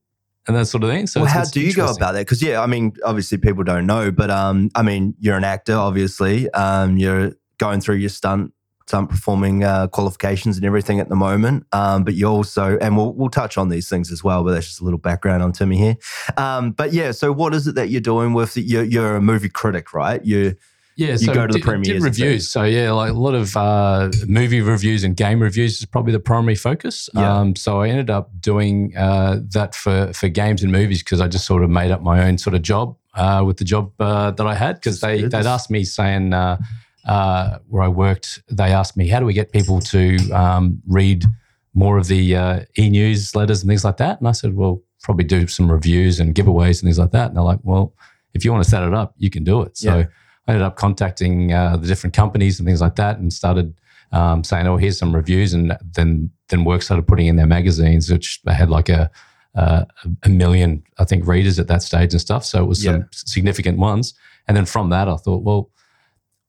and 0.47 0.57
that 0.57 0.67
sort 0.67 0.85
of 0.85 0.91
thing. 0.91 1.07
So 1.07 1.21
well, 1.23 1.31
how 1.31 1.45
do 1.45 1.61
you 1.61 1.75
go 1.75 1.85
about 1.85 2.13
that? 2.13 2.21
Because 2.21 2.43
yeah, 2.43 2.61
I 2.61 2.67
mean, 2.67 2.95
obviously 3.05 3.39
people 3.39 3.65
don't 3.65 3.87
know, 3.87 4.11
but 4.11 4.31
um, 4.31 4.71
I 4.75 4.83
mean, 4.83 5.15
you're 5.19 5.37
an 5.37 5.45
actor, 5.45 5.75
obviously. 5.75 6.51
Um, 6.51 6.97
you're 6.97 7.33
going 7.59 7.81
through 7.81 7.97
your 7.97 8.11
stunt 8.11 8.53
stunt 8.89 9.11
performing 9.11 9.65
uh, 9.65 9.87
qualifications 9.89 10.57
and 10.57 10.65
everything 10.65 10.99
at 10.99 11.11
the 11.11 11.15
moment. 11.15 11.67
Um, 11.73 12.05
but 12.05 12.15
you 12.15 12.27
also, 12.27 12.79
and 12.79 12.97
we'll 12.97 13.13
we'll 13.13 13.29
touch 13.29 13.59
on 13.59 13.69
these 13.69 13.89
things 13.89 14.11
as 14.11 14.25
well. 14.25 14.43
But 14.43 14.53
that's 14.53 14.67
just 14.67 14.81
a 14.81 14.85
little 14.85 14.99
background 14.99 15.43
on 15.43 15.53
Timmy 15.53 15.77
here. 15.77 15.97
Um, 16.37 16.73
but 16.73 16.93
yeah, 16.93 17.13
so 17.13 17.31
what 17.31 17.55
is 17.55 17.67
it 17.67 17.75
that 17.75 17.91
you're 17.91 18.01
doing 18.01 18.33
with? 18.33 18.57
You're, 18.57 18.85
you're 18.85 19.17
a 19.17 19.21
movie 19.21 19.51
critic, 19.51 19.93
right? 19.93 20.25
You 20.25 20.57
Yeah, 20.99 21.13
You 21.13 21.19
so 21.19 21.35
go 21.35 21.47
to 21.47 21.53
the 21.53 21.61
did, 21.61 21.65
premieres 21.65 21.87
did 21.87 22.03
reviews. 22.03 22.51
So 22.51 22.65
yeah, 22.65 22.91
like 22.91 23.11
a 23.11 23.15
lot 23.15 23.37
of 23.37 23.57
uh, 23.57 24.11
movie 24.27 24.61
reviews 24.61 25.05
and 25.05 25.17
game 25.17 25.41
reviews 25.41 25.79
is 25.79 25.85
probably 25.85 26.11
the 26.11 26.19
primary 26.19 26.57
focus. 26.57 27.09
Yeah. 27.15 27.39
Um, 27.39 27.55
so 27.55 27.81
I 27.83 27.89
ended 27.89 28.11
up 28.11 28.33
doing 28.41 28.97
uh, 28.97 29.39
that 29.53 29.77
for 29.77 30.13
for 30.13 30.29
games 30.29 30.65
and 30.65 30.73
movies 30.73 31.05
because 31.05 31.21
I 31.21 31.29
just 31.29 31.47
sort 31.47 31.63
of 31.63 31.71
made 31.71 31.93
up 31.93 32.03
my 32.03 32.27
own 32.27 32.37
sort 32.37 32.55
of 32.55 32.63
job 32.63 32.97
uh, 33.15 33.45
with 33.47 33.59
the 33.59 33.65
job 33.65 33.93
uh, 34.01 34.33
that 34.33 34.45
I 34.45 34.55
had 34.55 34.75
because 34.75 35.01
they 35.01 35.23
they'd 35.23 35.47
asked 35.47 35.71
me 35.71 35.85
saying 35.85 36.33
uh, 36.33 36.59
uh, 37.07 37.59
where 37.69 37.85
I 37.85 37.89
worked, 37.89 38.43
they 38.51 38.73
asked 38.73 38.97
me 38.97 39.07
how 39.07 39.21
do 39.21 39.27
we 39.27 39.35
get 39.35 39.53
people 39.53 39.79
to 39.81 40.31
um, 40.33 40.83
read 40.89 41.25
more 41.75 41.97
of 41.97 42.09
the 42.09 42.35
uh, 42.35 42.61
e 42.77 42.91
newsletters 42.91 43.61
and 43.63 43.69
things 43.69 43.85
like 43.85 43.99
that, 43.99 44.19
and 44.19 44.27
I 44.27 44.33
said, 44.33 44.57
well, 44.57 44.83
probably 45.03 45.25
do 45.25 45.47
some 45.47 45.71
reviews 45.71 46.19
and 46.19 46.35
giveaways 46.35 46.81
and 46.81 46.89
things 46.89 46.99
like 46.99 47.13
that. 47.13 47.29
And 47.29 47.37
they're 47.37 47.45
like, 47.45 47.61
well, 47.63 47.95
if 48.35 48.45
you 48.45 48.53
want 48.53 48.65
to 48.65 48.71
set 48.71 48.83
it 48.83 48.93
up, 48.93 49.15
you 49.17 49.31
can 49.31 49.45
do 49.45 49.63
it. 49.63 49.79
So 49.79 49.99
Yeah. 49.99 50.07
I 50.49 50.53
ended 50.53 50.65
up 50.65 50.77
contacting 50.77 51.53
uh, 51.53 51.77
the 51.77 51.87
different 51.87 52.17
companies 52.17 52.59
and 52.59 52.67
things 52.67 52.81
like 52.81 52.97
that, 52.97 53.19
and 53.19 53.31
started 53.33 53.79
um, 54.13 54.43
saying, 54.43 54.67
"Oh, 54.67 54.79
here's 54.79 54.99
some 54.99 55.15
reviews," 55.15 55.53
and 55.53 55.77
then 55.95 56.31
then 56.49 56.65
work 56.65 56.81
started 56.83 57.07
putting 57.07 57.27
in 57.27 57.37
their 57.37 57.47
magazines, 57.47 58.11
which 58.11 58.41
they 58.45 58.55
had 58.55 58.71
like 58.71 58.89
a 58.89 59.11
uh, 59.55 59.85
a 60.23 60.29
million, 60.29 60.83
I 60.99 61.05
think, 61.05 61.27
readers 61.27 61.59
at 61.59 61.69
that 61.69 61.83
stage 61.83 62.13
and 62.15 62.21
stuff. 62.21 62.45
So 62.45 62.63
it 62.63 62.67
was 62.67 62.85
Yeah. 62.85 62.93
some 62.93 63.09
significant 63.13 63.79
ones. 63.79 64.15
And 64.47 64.57
then 64.57 64.65
from 64.67 64.91
that, 64.91 65.09
I 65.09 65.17
thought, 65.17 65.43
well, 65.43 65.71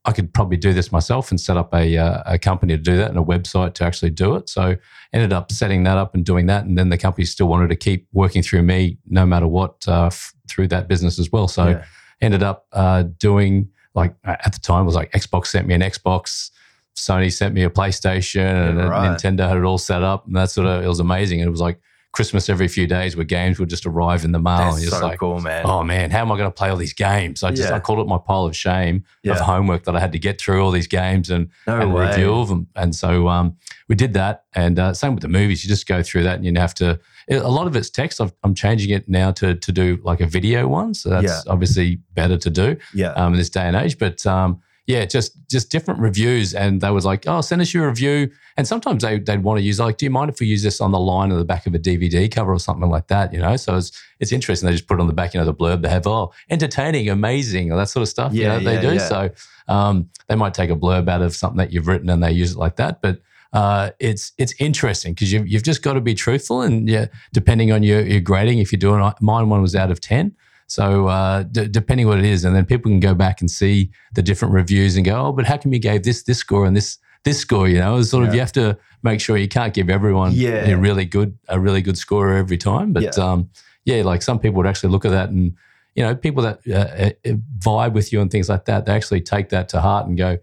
I 0.06 0.12
could 0.12 0.32
probably 0.34 0.58
do 0.58 0.74
this 0.74 0.92
myself 0.92 1.32
and 1.32 1.40
set 1.42 1.58
up 1.58 1.74
a 1.74 1.98
uh, 1.98 2.24
a 2.26 2.40
company 2.40 2.78
to 2.78 2.82
do 2.82 2.96
that 2.98 3.10
and 3.10 3.20
a 3.20 3.24
website 3.24 3.74
to 3.76 3.84
actually 3.84 4.12
do 4.12 4.36
it. 4.36 4.48
So 4.48 4.78
ended 5.12 5.34
up 5.34 5.52
setting 5.52 5.84
that 5.84 5.98
up 5.98 6.16
and 6.16 6.24
doing 6.24 6.46
that, 6.46 6.64
and 6.64 6.78
then 6.78 6.88
the 6.88 6.98
company 6.98 7.26
still 7.26 7.48
wanted 7.50 7.68
to 7.70 7.76
keep 7.76 8.08
working 8.14 8.44
through 8.44 8.64
me 8.64 8.98
no 9.08 9.26
matter 9.26 9.48
what 9.48 9.86
uh, 9.90 10.06
f- 10.06 10.34
through 10.48 10.70
that 10.70 10.88
business 10.88 11.20
as 11.20 11.30
well. 11.34 11.50
So 11.50 11.68
Yeah. 11.68 11.84
ended 12.22 12.44
up 12.44 12.68
uh, 12.72 13.04
doing 13.18 13.70
like 13.96 14.16
at 14.24 14.54
the 14.54 14.60
time 14.60 14.84
it 14.84 14.86
was 14.86 14.96
like 14.96 15.12
Xbox 15.12 15.48
sent 15.48 15.68
me 15.68 15.74
an 15.74 15.82
Xbox, 15.82 16.52
Sony 16.96 17.32
sent 17.32 17.54
me 17.54 17.64
a 17.64 17.70
PlayStation, 17.70 18.70
and 18.70 18.78
Yeah, 18.78 18.86
uh, 18.86 18.90
right. 18.90 19.18
Nintendo 19.18 19.48
had 19.48 19.58
it 19.58 19.64
all 19.64 19.78
set 19.78 20.04
up, 20.04 20.26
and 20.28 20.36
that 20.36 20.52
sort 20.52 20.68
of 20.68 20.84
it 20.84 20.88
was 20.88 21.00
amazing. 21.00 21.42
And 21.42 21.48
it 21.48 21.52
was 21.52 21.62
like 21.62 21.80
Christmas 22.12 22.50
every 22.50 22.68
few 22.68 22.88
days 22.88 23.16
where 23.16 23.24
games 23.24 23.60
would 23.60 23.70
just 23.70 23.86
arrive 23.86 24.26
in 24.26 24.32
the 24.32 24.40
mail. 24.40 24.74
That's 24.74 24.90
so 24.90 25.00
like, 25.06 25.20
cool, 25.20 25.40
man. 25.40 25.64
oh 25.66 25.84
man, 25.84 26.10
how 26.10 26.22
am 26.22 26.32
I 26.32 26.38
going 26.38 26.50
to 26.50 26.56
play 26.56 26.70
all 26.70 26.76
these 26.76 26.94
games? 26.94 27.44
I 27.44 27.52
just 27.52 27.70
Yeah. 27.70 27.76
I 27.76 27.80
called 27.80 28.00
it 28.00 28.08
my 28.08 28.18
pile 28.18 28.46
of 28.46 28.56
shame 28.56 29.04
Yeah. 29.24 29.34
of 29.34 29.42
homework 29.42 29.84
that 29.84 29.96
I 29.96 30.00
had 30.00 30.12
to 30.14 30.20
get 30.20 30.42
through 30.42 30.64
all 30.66 30.72
these 30.72 30.88
games 30.88 31.30
and, 31.30 31.50
no 31.68 31.80
and 31.80 31.94
review 31.94 32.34
of 32.34 32.50
them. 32.50 32.68
And 32.76 32.96
so 32.96 33.28
um, 33.28 33.58
we 33.88 33.94
did 33.96 34.14
that. 34.16 34.46
And 34.54 34.80
uh, 34.80 34.94
same 34.96 35.14
with 35.14 35.22
the 35.22 35.28
movies. 35.28 35.64
You 35.64 35.68
just 35.70 35.88
go 35.88 36.02
through 36.02 36.24
that 36.24 36.36
and 36.36 36.46
you 36.46 36.54
have 36.60 36.74
to. 36.76 37.00
A 37.30 37.48
lot 37.48 37.68
of 37.68 37.76
it's 37.76 37.90
text. 37.90 38.20
I've, 38.22 38.34
I'm 38.44 38.56
changing 38.56 38.90
it 38.90 39.08
now 39.08 39.32
to 39.34 39.56
to 39.56 39.72
do 39.72 40.00
like 40.04 40.20
a 40.20 40.26
video 40.28 40.68
one. 40.68 40.94
So 40.94 41.10
that's 41.10 41.24
Yeah. 41.46 41.52
obviously 41.52 42.00
better 42.16 42.38
to 42.38 42.50
do 42.50 42.76
Yeah. 42.94 43.12
um, 43.14 43.34
in 43.34 43.40
this 43.40 43.50
day 43.50 43.62
and 43.68 43.76
age. 43.76 43.98
But 44.00 44.26
um, 44.26 44.60
yeah, 44.88 45.06
just 45.06 45.38
just 45.48 45.70
different 45.70 46.00
reviews, 46.00 46.56
and 46.56 46.82
they 46.82 46.90
was 46.90 47.06
like, 47.06 47.28
"Oh, 47.28 47.42
send 47.42 47.62
us 47.62 47.72
your 47.76 47.88
review." 47.88 48.32
And 48.58 48.68
sometimes 48.68 49.04
they 49.04 49.20
they'd 49.20 49.44
want 49.44 49.60
to 49.60 49.64
use 49.64 49.80
like, 49.80 49.98
"Do 50.00 50.06
you 50.08 50.10
mind 50.10 50.32
if 50.32 50.40
we 50.40 50.48
use 50.48 50.64
this 50.64 50.82
on 50.82 50.92
the 50.92 51.00
line 51.00 51.32
or 51.32 51.38
the 51.38 51.46
back 51.46 51.68
of 51.68 51.76
a 51.76 51.80
DVD 51.80 52.28
cover 52.32 52.52
or 52.52 52.60
something 52.60 52.90
like 52.90 53.08
that?" 53.10 53.32
You 53.32 53.40
know, 53.40 53.56
so 53.58 53.78
it's 53.78 53.92
it's 54.20 54.32
interesting. 54.32 54.66
They 54.66 54.74
just 54.74 54.88
put 54.88 54.98
it 54.98 55.02
on 55.02 55.08
the 55.08 55.14
back, 55.14 55.36
you 55.36 55.40
know, 55.40 55.46
the 55.46 55.54
blurb 55.54 55.84
they 55.84 55.90
have, 55.90 56.08
"Oh, 56.08 56.32
entertaining, 56.50 57.08
amazing," 57.10 57.72
or 57.72 57.76
that 57.78 57.90
sort 57.90 58.02
of 58.02 58.10
stuff. 58.10 58.34
you 58.34 58.42
Yeah, 58.42 58.58
know, 58.58 58.64
they 58.64 58.74
yeah, 58.76 58.82
do. 58.82 58.94
yeah. 58.96 59.08
So 59.08 59.30
um, 59.68 60.10
they 60.28 60.36
might 60.36 60.56
take 60.56 60.72
a 60.72 60.76
blurb 60.76 61.08
out 61.08 61.22
of 61.22 61.36
something 61.36 61.58
that 61.60 61.72
you've 61.72 61.86
written 61.88 62.10
and 62.10 62.24
they 62.24 62.32
use 62.32 62.54
it 62.54 62.58
like 62.58 62.78
that, 62.78 63.02
but. 63.04 63.22
Uh, 63.52 63.90
it's 64.00 64.32
it's 64.38 64.54
interesting 64.60 65.14
because 65.14 65.34
you've, 65.34 65.48
you've 65.48 65.64
just 65.64 65.82
got 65.82 65.94
to 65.94 66.02
be 66.02 66.14
truthful 66.14 66.62
and 66.62 66.88
yeah, 66.88 67.08
depending 67.34 67.72
on 67.72 67.82
your, 67.82 68.02
your 68.02 68.22
grading, 68.22 68.60
if 68.60 68.72
you're 68.72 68.80
doing 68.80 69.02
mine, 69.22 69.50
one 69.50 69.62
was 69.62 69.76
out 69.76 69.90
of 69.90 70.00
ten, 70.00 70.36
so 70.68 71.08
uh, 71.08 71.42
d- 71.44 71.68
depending 71.68 72.06
what 72.08 72.20
it 72.20 72.26
is, 72.26 72.46
and 72.46 72.56
then 72.56 72.64
people 72.66 72.92
can 72.92 73.00
go 73.00 73.16
back 73.16 73.42
and 73.42 73.50
see 73.50 73.90
the 74.14 74.22
different 74.22 74.54
reviews 74.54 74.96
and 74.96 75.04
go, 75.06 75.16
oh, 75.28 75.32
but 75.32 75.46
how 75.46 75.58
come 75.58 75.74
you 75.74 75.80
gave 75.80 76.04
this 76.04 76.22
this 76.24 76.38
score 76.38 76.66
and 76.68 76.76
this 76.78 77.00
this 77.24 77.40
score? 77.40 77.68
You 77.68 77.80
know, 77.80 77.98
it's 77.98 78.10
sort 78.12 78.28
of 78.28 78.34
you 78.36 78.40
have 78.40 78.52
to 78.54 78.78
make 79.02 79.20
sure 79.20 79.36
you 79.36 79.48
can't 79.48 79.74
give 79.74 79.90
everyone 79.90 80.34
Yeah. 80.34 80.70
a 80.70 80.78
really 80.78 81.06
good 81.06 81.36
a 81.48 81.60
really 81.60 81.82
good 81.82 81.98
score 81.98 82.34
every 82.34 82.58
time. 82.58 82.94
But 82.94 83.04
Yeah. 83.18 83.32
um, 83.32 83.50
yeah, 83.84 84.04
like 84.04 84.22
some 84.22 84.38
people 84.38 84.58
would 84.58 84.68
actually 84.68 84.92
look 84.92 85.06
at 85.06 85.12
that 85.12 85.30
and 85.30 85.56
you 85.96 86.04
know 86.04 86.16
people 86.16 86.44
that 86.44 86.60
uh, 86.70 87.30
uh, 87.30 87.34
vibe 87.58 87.94
with 87.94 88.14
you 88.14 88.22
and 88.22 88.30
things 88.30 88.48
like 88.48 88.66
that, 88.66 88.86
they 88.86 88.94
actually 88.94 89.22
take 89.22 89.50
that 89.50 89.70
to 89.70 89.82
heart 89.82 90.06
and 90.06 90.18
go, 90.20 90.38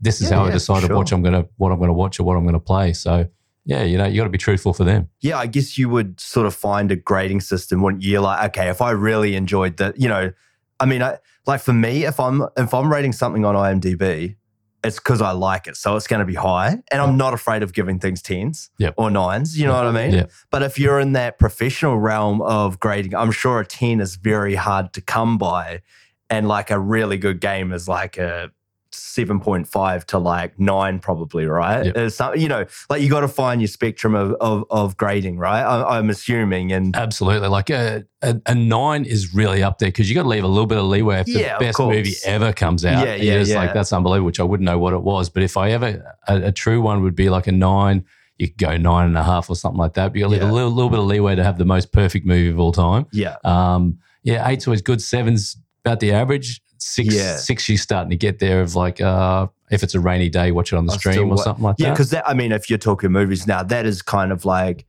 this 0.00 0.20
is 0.20 0.30
Yeah, 0.30 0.36
how 0.38 0.44
I 0.46 0.50
decided 0.50 0.86
sure. 0.88 0.96
what 0.96 1.10
I'm 1.12 1.22
gonna 1.22 1.46
what 1.56 1.72
I'm 1.72 1.78
gonna 1.80 1.92
watch 1.92 2.18
or 2.20 2.24
what 2.24 2.36
I'm 2.36 2.44
gonna 2.44 2.60
play. 2.60 2.92
So 2.92 3.28
yeah, 3.64 3.82
you 3.82 3.98
know, 3.98 4.04
you 4.06 4.16
got 4.18 4.24
to 4.24 4.30
be 4.30 4.38
truthful 4.38 4.72
for 4.72 4.84
them. 4.84 5.08
yeah, 5.20 5.38
I 5.38 5.46
guess 5.46 5.76
you 5.76 5.88
would 5.88 6.20
sort 6.20 6.46
of 6.46 6.54
find 6.54 6.92
a 6.92 6.96
grading 6.96 7.40
system 7.40 7.82
when 7.82 8.00
you're 8.00 8.20
like, 8.20 8.50
okay, 8.50 8.68
if 8.68 8.80
I 8.80 8.92
really 8.92 9.34
enjoyed 9.34 9.78
that, 9.78 9.98
you 10.00 10.08
know, 10.08 10.32
I 10.78 10.86
mean, 10.86 11.02
I 11.02 11.18
like 11.46 11.60
for 11.60 11.72
me, 11.72 12.04
if 12.04 12.20
I'm 12.20 12.44
if 12.56 12.72
I'm 12.72 12.92
rating 12.92 13.12
something 13.12 13.44
on 13.44 13.56
IMDb, 13.56 14.36
it's 14.84 15.00
because 15.00 15.20
I 15.20 15.32
like 15.32 15.66
it, 15.66 15.76
so 15.76 15.96
it's 15.96 16.06
going 16.06 16.20
to 16.20 16.26
be 16.26 16.34
high, 16.34 16.80
and 16.92 17.02
I'm 17.02 17.16
not 17.16 17.34
afraid 17.34 17.64
of 17.64 17.72
giving 17.72 17.98
things 17.98 18.22
tens 18.22 18.70
Yep. 18.78 18.94
or 18.98 19.10
nines. 19.10 19.58
You 19.58 19.66
know 19.66 19.74
what 19.74 19.86
I 19.86 19.90
mean? 19.90 20.14
Yep. 20.14 20.30
But 20.50 20.62
if 20.62 20.78
you're 20.78 21.00
in 21.00 21.12
that 21.14 21.40
professional 21.40 21.98
realm 21.98 22.40
of 22.42 22.78
grading, 22.78 23.16
I'm 23.16 23.32
sure 23.32 23.58
a 23.58 23.66
ten 23.66 24.00
is 24.00 24.14
very 24.14 24.54
hard 24.54 24.92
to 24.92 25.00
come 25.00 25.38
by, 25.38 25.82
and 26.30 26.46
like 26.46 26.70
a 26.70 26.78
really 26.78 27.16
good 27.18 27.40
game 27.40 27.72
is 27.72 27.88
like 27.88 28.16
a. 28.16 28.52
7.5 28.96 30.04
to 30.06 30.18
like 30.18 30.58
9 30.58 30.98
probably 31.00 31.46
right 31.46 31.86
Yep. 31.94 32.10
Some, 32.12 32.36
you 32.36 32.48
know 32.48 32.64
like 32.90 33.02
you 33.02 33.08
got 33.10 33.20
to 33.20 33.28
find 33.28 33.60
your 33.60 33.68
spectrum 33.68 34.14
of, 34.14 34.32
of, 34.40 34.64
of 34.70 34.96
grading 34.96 35.38
right 35.38 35.62
I, 35.62 35.98
i'm 35.98 36.10
assuming 36.10 36.72
and 36.72 36.94
Absolutely. 36.96 37.48
Like 37.48 37.70
a, 37.70 38.04
a, 38.22 38.40
a 38.46 38.54
nine 38.54 39.04
is 39.04 39.34
really 39.34 39.62
up 39.62 39.78
there 39.78 39.88
because 39.88 40.08
you 40.08 40.14
got 40.14 40.22
to 40.22 40.28
leave 40.28 40.44
a 40.44 40.48
little 40.48 40.66
bit 40.66 40.78
of 40.78 40.84
leeway 40.86 41.20
if 41.20 41.28
Yeah, 41.28 41.58
the 41.58 41.64
best 41.66 41.78
movie 41.78 42.14
ever 42.24 42.52
comes 42.52 42.84
out. 42.84 43.06
Yeah, 43.06 43.14
yeah, 43.14 43.38
just 43.38 43.50
yeah. 43.52 43.58
like, 43.58 43.74
that's 43.74 43.92
unbelievable, 43.92 44.26
which 44.26 44.40
I 44.40 44.42
wouldn't 44.42 44.64
know 44.64 44.78
what 44.78 44.92
it 44.94 45.02
was. 45.02 45.28
But 45.28 45.42
if 45.42 45.56
I 45.56 45.70
ever, 45.70 46.16
a, 46.26 46.46
a 46.46 46.52
true 46.52 46.80
one 46.80 47.02
would 47.02 47.14
be 47.14 47.28
like 47.28 47.46
a 47.46 47.52
nine. 47.52 48.04
you 48.38 48.48
could 48.48 48.58
go 48.58 48.76
nine 48.76 49.06
and 49.06 49.16
a 49.18 49.22
half 49.22 49.48
or 49.50 49.56
something 49.56 49.78
like 49.78 49.94
that. 49.94 50.12
But 50.12 50.18
you 50.18 50.26
leave 50.28 50.42
Yeah. 50.42 50.50
a 50.50 50.52
little, 50.52 50.70
little 50.70 50.90
bit 50.90 50.98
of 50.98 51.04
leeway 51.06 51.34
to 51.36 51.44
have 51.44 51.58
the 51.58 51.64
most 51.64 51.92
perfect 51.92 52.26
movie 52.26 52.48
of 52.50 52.58
all 52.58 52.72
time. 52.72 53.06
Yeah. 53.12 53.36
Um, 53.44 53.98
yeah, 54.22 54.46
eight's 54.48 54.66
always 54.66 54.82
good. 54.82 55.00
Seven's 55.02 55.56
about 55.84 56.00
the 56.00 56.12
average. 56.12 56.60
Six, 56.88 57.14
Yeah. 57.14 57.36
six, 57.36 57.68
you're 57.68 57.78
starting 57.78 58.10
to 58.10 58.16
get 58.16 58.38
there. 58.38 58.60
Of 58.60 58.76
like, 58.76 59.00
uh, 59.00 59.48
if 59.70 59.82
it's 59.82 59.94
a 59.94 60.00
rainy 60.00 60.28
day, 60.28 60.52
watch 60.52 60.72
it 60.72 60.76
on 60.76 60.86
the 60.86 60.92
I'll 60.92 60.98
stream 60.98 61.30
or 61.30 61.36
something 61.38 61.64
like 61.64 61.76
Yeah, 61.78 61.86
that. 61.86 61.88
Yeah 61.88 61.94
because 61.94 62.14
I 62.26 62.32
mean, 62.34 62.52
if 62.52 62.70
you're 62.70 62.78
talking 62.78 63.10
movies 63.10 63.46
now, 63.46 63.62
that 63.64 63.86
is 63.86 64.02
kind 64.02 64.30
of 64.30 64.44
like 64.44 64.86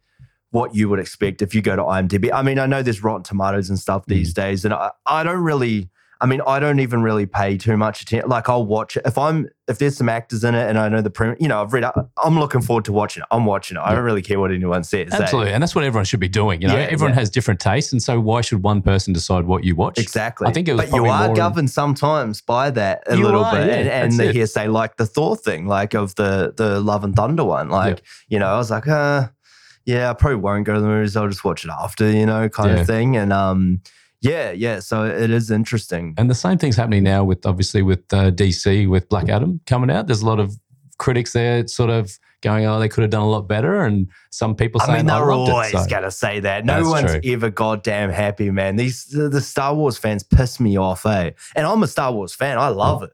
what 0.51 0.75
you 0.75 0.89
would 0.89 0.99
expect 0.99 1.41
if 1.41 1.55
you 1.55 1.61
go 1.61 1.75
to 1.75 1.81
IMDb. 1.81 2.31
I 2.31 2.41
mean, 2.43 2.59
I 2.59 2.67
know 2.67 2.81
there's 2.83 3.03
Rotten 3.03 3.23
Tomatoes 3.23 3.69
and 3.69 3.79
stuff 3.79 4.03
Mm. 4.03 4.09
these 4.09 4.33
days, 4.33 4.63
and 4.63 4.73
I, 4.73 4.91
I 5.05 5.23
don't 5.23 5.41
really. 5.43 5.89
I 6.19 6.25
mean, 6.25 6.41
I 6.47 6.59
don't 6.59 6.79
even 6.79 7.01
really 7.01 7.25
pay 7.25 7.57
too 7.57 7.77
much 7.77 8.01
attention. 8.01 8.29
Like, 8.29 8.49
I'll 8.49 8.65
watch 8.65 8.97
it 8.97 9.03
if 9.05 9.17
I'm 9.17 9.49
if 9.67 9.79
there's 9.79 9.97
some 9.97 10.07
actors 10.09 10.43
in 10.43 10.55
it, 10.55 10.69
and 10.69 10.77
I 10.79 10.89
know 10.89 11.01
the 11.01 11.09
pre. 11.09 11.35
You 11.39 11.47
know, 11.47 11.61
I've 11.61 11.73
read. 11.73 11.83
I'm 12.23 12.39
looking 12.39 12.61
forward 12.61 12.85
to 12.85 12.93
watching 12.93 13.21
it. 13.21 13.27
I'm 13.31 13.45
watching 13.45 13.77
it. 13.77 13.81
I 13.81 13.93
don't 13.93 14.03
really 14.03 14.21
care 14.21 14.39
what 14.39 14.51
anyone 14.51 14.83
says. 14.83 15.13
eh? 15.13 15.17
Absolutely, 15.21 15.53
and 15.53 15.61
that's 15.61 15.75
what 15.75 15.83
everyone 15.83 16.05
should 16.05 16.19
be 16.19 16.27
doing. 16.29 16.61
You 16.61 16.69
know, 16.69 16.75
Yeah, 16.75 16.83
everyone 16.83 17.11
yeah. 17.11 17.19
has 17.19 17.29
different 17.29 17.59
tastes, 17.59 17.91
and 17.91 18.01
so 18.01 18.19
why 18.19 18.41
should 18.41 18.63
one 18.63 18.81
person 18.81 19.13
decide 19.13 19.45
what 19.45 19.63
you 19.63 19.75
watch? 19.75 19.97
Exactly. 19.99 20.47
I 20.47 20.53
think 20.53 20.67
it 20.67 20.73
was 20.73 20.89
but 20.89 20.95
you 20.95 21.05
are 21.05 21.33
governed 21.35 21.69
sometimes 21.69 22.41
by 22.41 22.71
that 22.71 23.03
a 23.07 23.15
little 23.15 23.43
are, 23.43 23.55
bit, 23.55 23.67
yeah, 23.67 23.73
and, 23.75 23.89
and 23.89 24.13
the 24.13 24.29
it. 24.29 24.35
hearsay, 24.35 24.67
like 24.67 24.97
the 24.97 25.05
Thor 25.05 25.35
thing, 25.35 25.67
like 25.67 25.93
of 25.93 26.15
the 26.15 26.53
the 26.55 26.79
Love 26.79 27.03
and 27.03 27.15
Thunder 27.15 27.43
one. 27.43 27.69
Like 27.69 28.01
you 28.27 28.39
know, 28.39 28.47
I 28.47 28.57
was 28.57 28.71
like, 28.71 28.87
uh, 28.87 29.27
yeah, 29.85 30.09
I 30.09 30.13
probably 30.13 30.37
won't 30.37 30.65
go 30.65 30.73
to 30.73 30.81
the 30.81 30.87
movies. 30.87 31.15
I'll 31.15 31.29
just 31.29 31.45
watch 31.45 31.63
it 31.63 31.71
after, 31.71 32.11
you 32.11 32.25
know, 32.25 32.49
kind 32.49 32.77
of 32.77 32.85
thing. 32.85 33.15
And 33.15 33.31
um, 33.31 33.81
yeah, 34.21 34.51
yeah. 34.51 34.79
So 34.79 35.03
it 35.05 35.29
is 35.29 35.51
interesting. 35.51 36.13
And 36.17 36.29
the 36.29 36.35
same 36.35 36.57
thing's 36.57 36.75
happening 36.75 37.03
now 37.03 37.23
with 37.23 37.45
obviously 37.45 37.81
with 37.81 38.11
uh, 38.13 38.31
DC 38.31 38.89
with 38.89 39.09
Black 39.09 39.29
Adam 39.29 39.59
coming 39.65 39.89
out. 39.91 40.07
There's 40.07 40.21
a 40.21 40.25
lot 40.25 40.39
of 40.39 40.57
critics 40.97 41.33
there, 41.33 41.67
sort 41.67 41.89
of 41.89 42.17
going, 42.41 42.65
"Oh, 42.65 42.79
they 42.79 42.89
could 42.89 43.03
have 43.03 43.11
done 43.11 43.21
a 43.21 43.29
lot 43.29 43.47
better," 43.47 43.83
and 43.83 44.07
some 44.31 44.55
people 44.55 44.79
saying, 44.81 44.91
I 44.91 44.97
mean, 44.97 45.05
they're 45.05 45.25
loved 45.25 45.51
always. 45.51 45.71
So, 45.71 45.85
gonna 45.87 46.11
say 46.11 46.39
that. 46.39 46.65
No 46.65 46.77
That's 46.77 46.87
one's 46.89 47.11
true. 47.23 47.33
ever 47.33 47.49
goddamn 47.49 48.09
happy, 48.09 48.49
man. 48.49 48.75
These 48.75 49.05
the, 49.05 49.41
Star 49.41 49.75
Wars 49.75 49.97
fans 49.97 50.23
piss 50.23 50.59
me 50.59 50.77
off, 50.77 51.05
eh? 51.05 51.31
And 51.55 51.65
I'm 51.67 51.83
a 51.83 51.87
Star 51.87 52.11
Wars 52.11 52.33
fan. 52.33 52.57
I 52.57 52.69
love 52.69 53.03
it. 53.03 53.11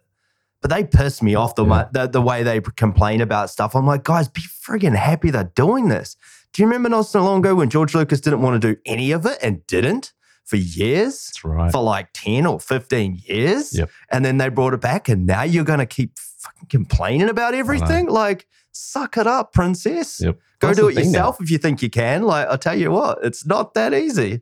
But 0.62 0.70
they 0.70 0.86
piss 0.86 1.22
me 1.22 1.36
off 1.36 1.56
the, 1.56 1.66
Yeah. 1.66 1.90
the 1.92 2.08
the 2.08 2.22
way 2.22 2.44
they 2.44 2.62
complain 2.62 3.20
about 3.20 3.50
stuff. 3.50 3.76
I'm 3.76 3.86
like, 3.86 4.04
guys, 4.04 4.30
be 4.30 4.42
friggin' 4.42 4.96
happy 4.96 5.30
they're 5.30 5.52
doing 5.56 5.90
this. 5.90 6.16
Do 6.54 6.62
you 6.62 6.68
remember 6.68 6.88
not 6.88 7.02
so 7.02 7.22
long 7.22 7.40
ago 7.40 7.56
when 7.56 7.70
George 7.70 7.94
Lucas 7.96 8.22
didn't 8.22 8.42
want 8.42 8.62
to 8.62 8.74
do 8.74 8.80
any 8.86 9.12
of 9.12 9.26
it 9.26 9.40
and 9.42 9.66
didn't 9.68 10.13
for 10.46 10.58
years? 10.58 11.28
that's 11.28 11.44
right. 11.44 11.72
For 11.72 11.82
like 11.82 12.10
10 12.14 12.46
or 12.46 12.60
15 12.60 13.22
years. 13.26 13.78
Yep. 13.78 13.90
And 14.12 14.26
then 14.26 14.38
they 14.38 14.50
brought 14.50 14.74
it 14.74 14.82
back, 14.82 15.10
and 15.10 15.26
now 15.26 15.44
you're 15.44 15.64
gonna 15.64 15.86
keep 15.86 16.18
fucking 16.18 16.68
complaining 16.68 17.30
about 17.30 17.54
everything? 17.54 18.08
Like, 18.08 18.48
suck 18.72 19.18
it 19.18 19.28
up, 19.28 19.54
princess. 19.54 20.20
Yep. 20.22 20.40
Go 20.60 20.68
That's 20.68 20.80
do 20.80 20.88
it 20.90 20.96
thing 20.96 21.06
now. 21.06 21.10
yourself 21.12 21.42
if 21.42 21.50
you 21.50 21.58
think 21.58 21.82
you 21.82 21.90
can. 21.90 22.24
Like, 22.24 22.48
I'll 22.48 22.58
tell 22.58 22.78
you 22.78 22.92
what, 22.92 23.20
it's 23.24 23.46
not 23.46 23.74
that 23.74 23.94
easy. 23.94 24.42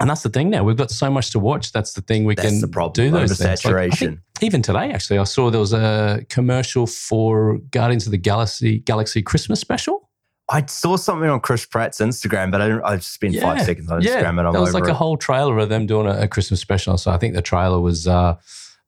And 0.00 0.08
that's 0.08 0.22
the 0.22 0.28
thing 0.28 0.48
now. 0.48 0.62
We've 0.62 0.76
got 0.76 0.92
so 0.92 1.10
much 1.10 1.30
to 1.32 1.40
watch. 1.40 1.72
That's 1.72 1.94
the 1.94 2.02
thing 2.02 2.24
we 2.24 2.36
That's 2.36 2.48
can 2.48 2.60
the 2.60 2.68
problem, 2.68 2.92
do 2.92 3.10
those 3.10 3.36
things. 3.36 3.64
Like, 3.64 4.00
even 4.40 4.62
today, 4.62 4.92
actually, 4.92 5.18
I 5.18 5.24
saw 5.24 5.50
there 5.50 5.58
was 5.58 5.72
a 5.72 6.24
commercial 6.28 6.86
for 6.86 7.58
Guardians 7.72 8.06
of 8.06 8.12
the 8.12 8.18
Galaxy 8.18 8.78
Galaxy 8.78 9.22
Christmas 9.22 9.60
special. 9.60 10.07
I 10.50 10.64
saw 10.66 10.96
something 10.96 11.28
on 11.28 11.40
Chris 11.40 11.66
Pratt's 11.66 11.98
Instagram, 11.98 12.50
but 12.50 12.60
I, 12.62 12.68
didn't, 12.68 12.82
I 12.84 12.98
spent 12.98 13.36
five 13.38 13.60
seconds 13.62 13.90
on 13.90 14.00
Yeah, 14.02 14.22
Instagram 14.22 14.38
and 14.38 14.40
I'm 14.48 14.52
there 14.52 14.62
was 14.62 14.72
like 14.74 14.84
it. 14.84 14.90
a 14.90 14.94
whole 14.94 15.16
trailer 15.16 15.58
of 15.58 15.68
them 15.68 15.86
doing 15.86 16.06
a, 16.06 16.22
a 16.22 16.28
Christmas 16.28 16.60
special. 16.60 16.96
So 16.96 17.10
I 17.10 17.18
think 17.18 17.34
the 17.34 17.42
trailer 17.42 17.80
was 17.80 18.06
uh, 18.08 18.36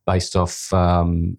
based 0.06 0.36
off. 0.36 0.72
Um, 0.72 1.36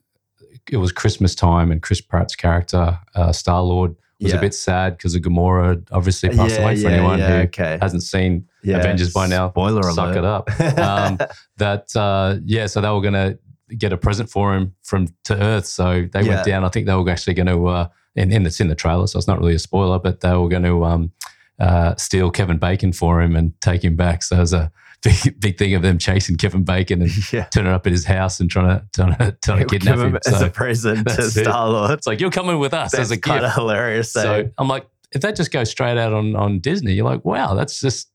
it 0.69 0.77
was 0.77 0.91
Christmas 0.91 1.33
time, 1.33 1.71
and 1.71 1.81
Chris 1.81 2.01
Pratt's 2.01 2.35
character, 2.35 2.99
uh, 3.15 3.31
Star 3.31 3.61
Lord, 3.63 3.95
was 4.21 4.31
Yeah. 4.31 4.37
a 4.37 4.41
bit 4.41 4.53
sad 4.53 4.95
because 4.95 5.15
of 5.15 5.21
Gamora 5.23 5.83
obviously 5.91 6.29
passed 6.29 6.59
away. 6.59 6.75
For 6.79 6.89
anyone 6.89 7.19
who 7.19 7.25
okay. 7.25 7.79
hasn't 7.81 8.03
seen 8.03 8.47
Yeah. 8.61 8.77
Avengers 8.77 9.11
by 9.11 9.25
now, 9.25 9.49
Spoiler 9.49 9.81
suck 9.91 10.15
alert. 10.15 10.17
it 10.17 10.25
up. 10.25 10.49
Um, 10.77 11.17
that 11.57 11.95
uh, 11.95 12.35
yeah, 12.45 12.67
so 12.67 12.79
they 12.79 12.89
were 12.89 13.01
going 13.01 13.13
to 13.15 13.39
get 13.75 13.91
a 13.91 13.97
present 13.97 14.29
for 14.29 14.53
him 14.55 14.75
from 14.83 15.07
to 15.23 15.35
Earth. 15.41 15.65
So 15.65 16.07
they 16.13 16.21
Yeah. 16.21 16.27
went 16.35 16.45
down. 16.45 16.63
I 16.63 16.69
think 16.69 16.85
they 16.85 16.93
were 16.93 17.09
actually 17.09 17.33
going 17.33 17.47
to, 17.47 17.65
uh, 17.67 17.87
and, 18.15 18.31
and 18.31 18.45
it's 18.45 18.59
in 18.59 18.67
the 18.67 18.75
trailer, 18.75 19.07
so 19.07 19.17
it's 19.17 19.27
not 19.27 19.39
really 19.39 19.55
a 19.55 19.59
spoiler, 19.59 19.99
but 19.99 20.21
they 20.21 20.35
were 20.35 20.49
going 20.49 20.63
to 20.63 20.83
um, 20.85 21.11
uh, 21.59 21.95
steal 21.95 22.31
Kevin 22.31 22.57
Bacon 22.57 22.91
for 22.91 23.21
him 23.21 23.35
and 23.35 23.53
take 23.61 23.83
him 23.83 23.95
back. 23.95 24.23
So 24.23 24.35
there's 24.35 24.53
a 24.53 24.71
big, 25.03 25.39
big 25.39 25.57
thing 25.57 25.73
of 25.73 25.81
them 25.81 25.97
chasing 25.97 26.35
Kevin 26.37 26.63
Bacon 26.63 27.01
and 27.01 27.11
yeah. 27.33 27.45
turning 27.45 27.71
up 27.71 27.87
at 27.87 27.91
his 27.91 28.05
house 28.05 28.39
and 28.39 28.49
trying 28.49 28.67
to 28.67 28.85
trying 28.93 29.15
to, 29.15 29.37
trying 29.43 29.59
to 29.59 29.65
kidnap 29.65 29.97
him 29.97 30.15
him. 30.15 30.19
as 30.25 30.39
So 30.39 30.45
a 30.45 30.49
present 30.49 31.07
to. 31.07 31.23
Star 31.23 31.69
Lord. 31.69 31.91
it's 31.91 32.05
like 32.05 32.19
you're 32.19 32.31
coming 32.31 32.59
with 32.59 32.73
us 32.73 32.91
That's 32.91 33.01
as 33.01 33.11
a 33.11 33.19
kind 33.19 33.45
of 33.45 33.53
hilarious. 33.53 34.11
So 34.11 34.21
So, 34.21 34.49
I'm 34.57 34.67
like, 34.67 34.85
if 35.11 35.21
that 35.21 35.35
just 35.35 35.51
goes 35.51 35.69
straight 35.69 35.97
out 35.97 36.13
on 36.13 36.35
on 36.35 36.59
Disney, 36.59 36.93
you're 36.93 37.05
like, 37.05 37.25
wow, 37.25 37.53
that's 37.53 37.79
just 37.79 38.09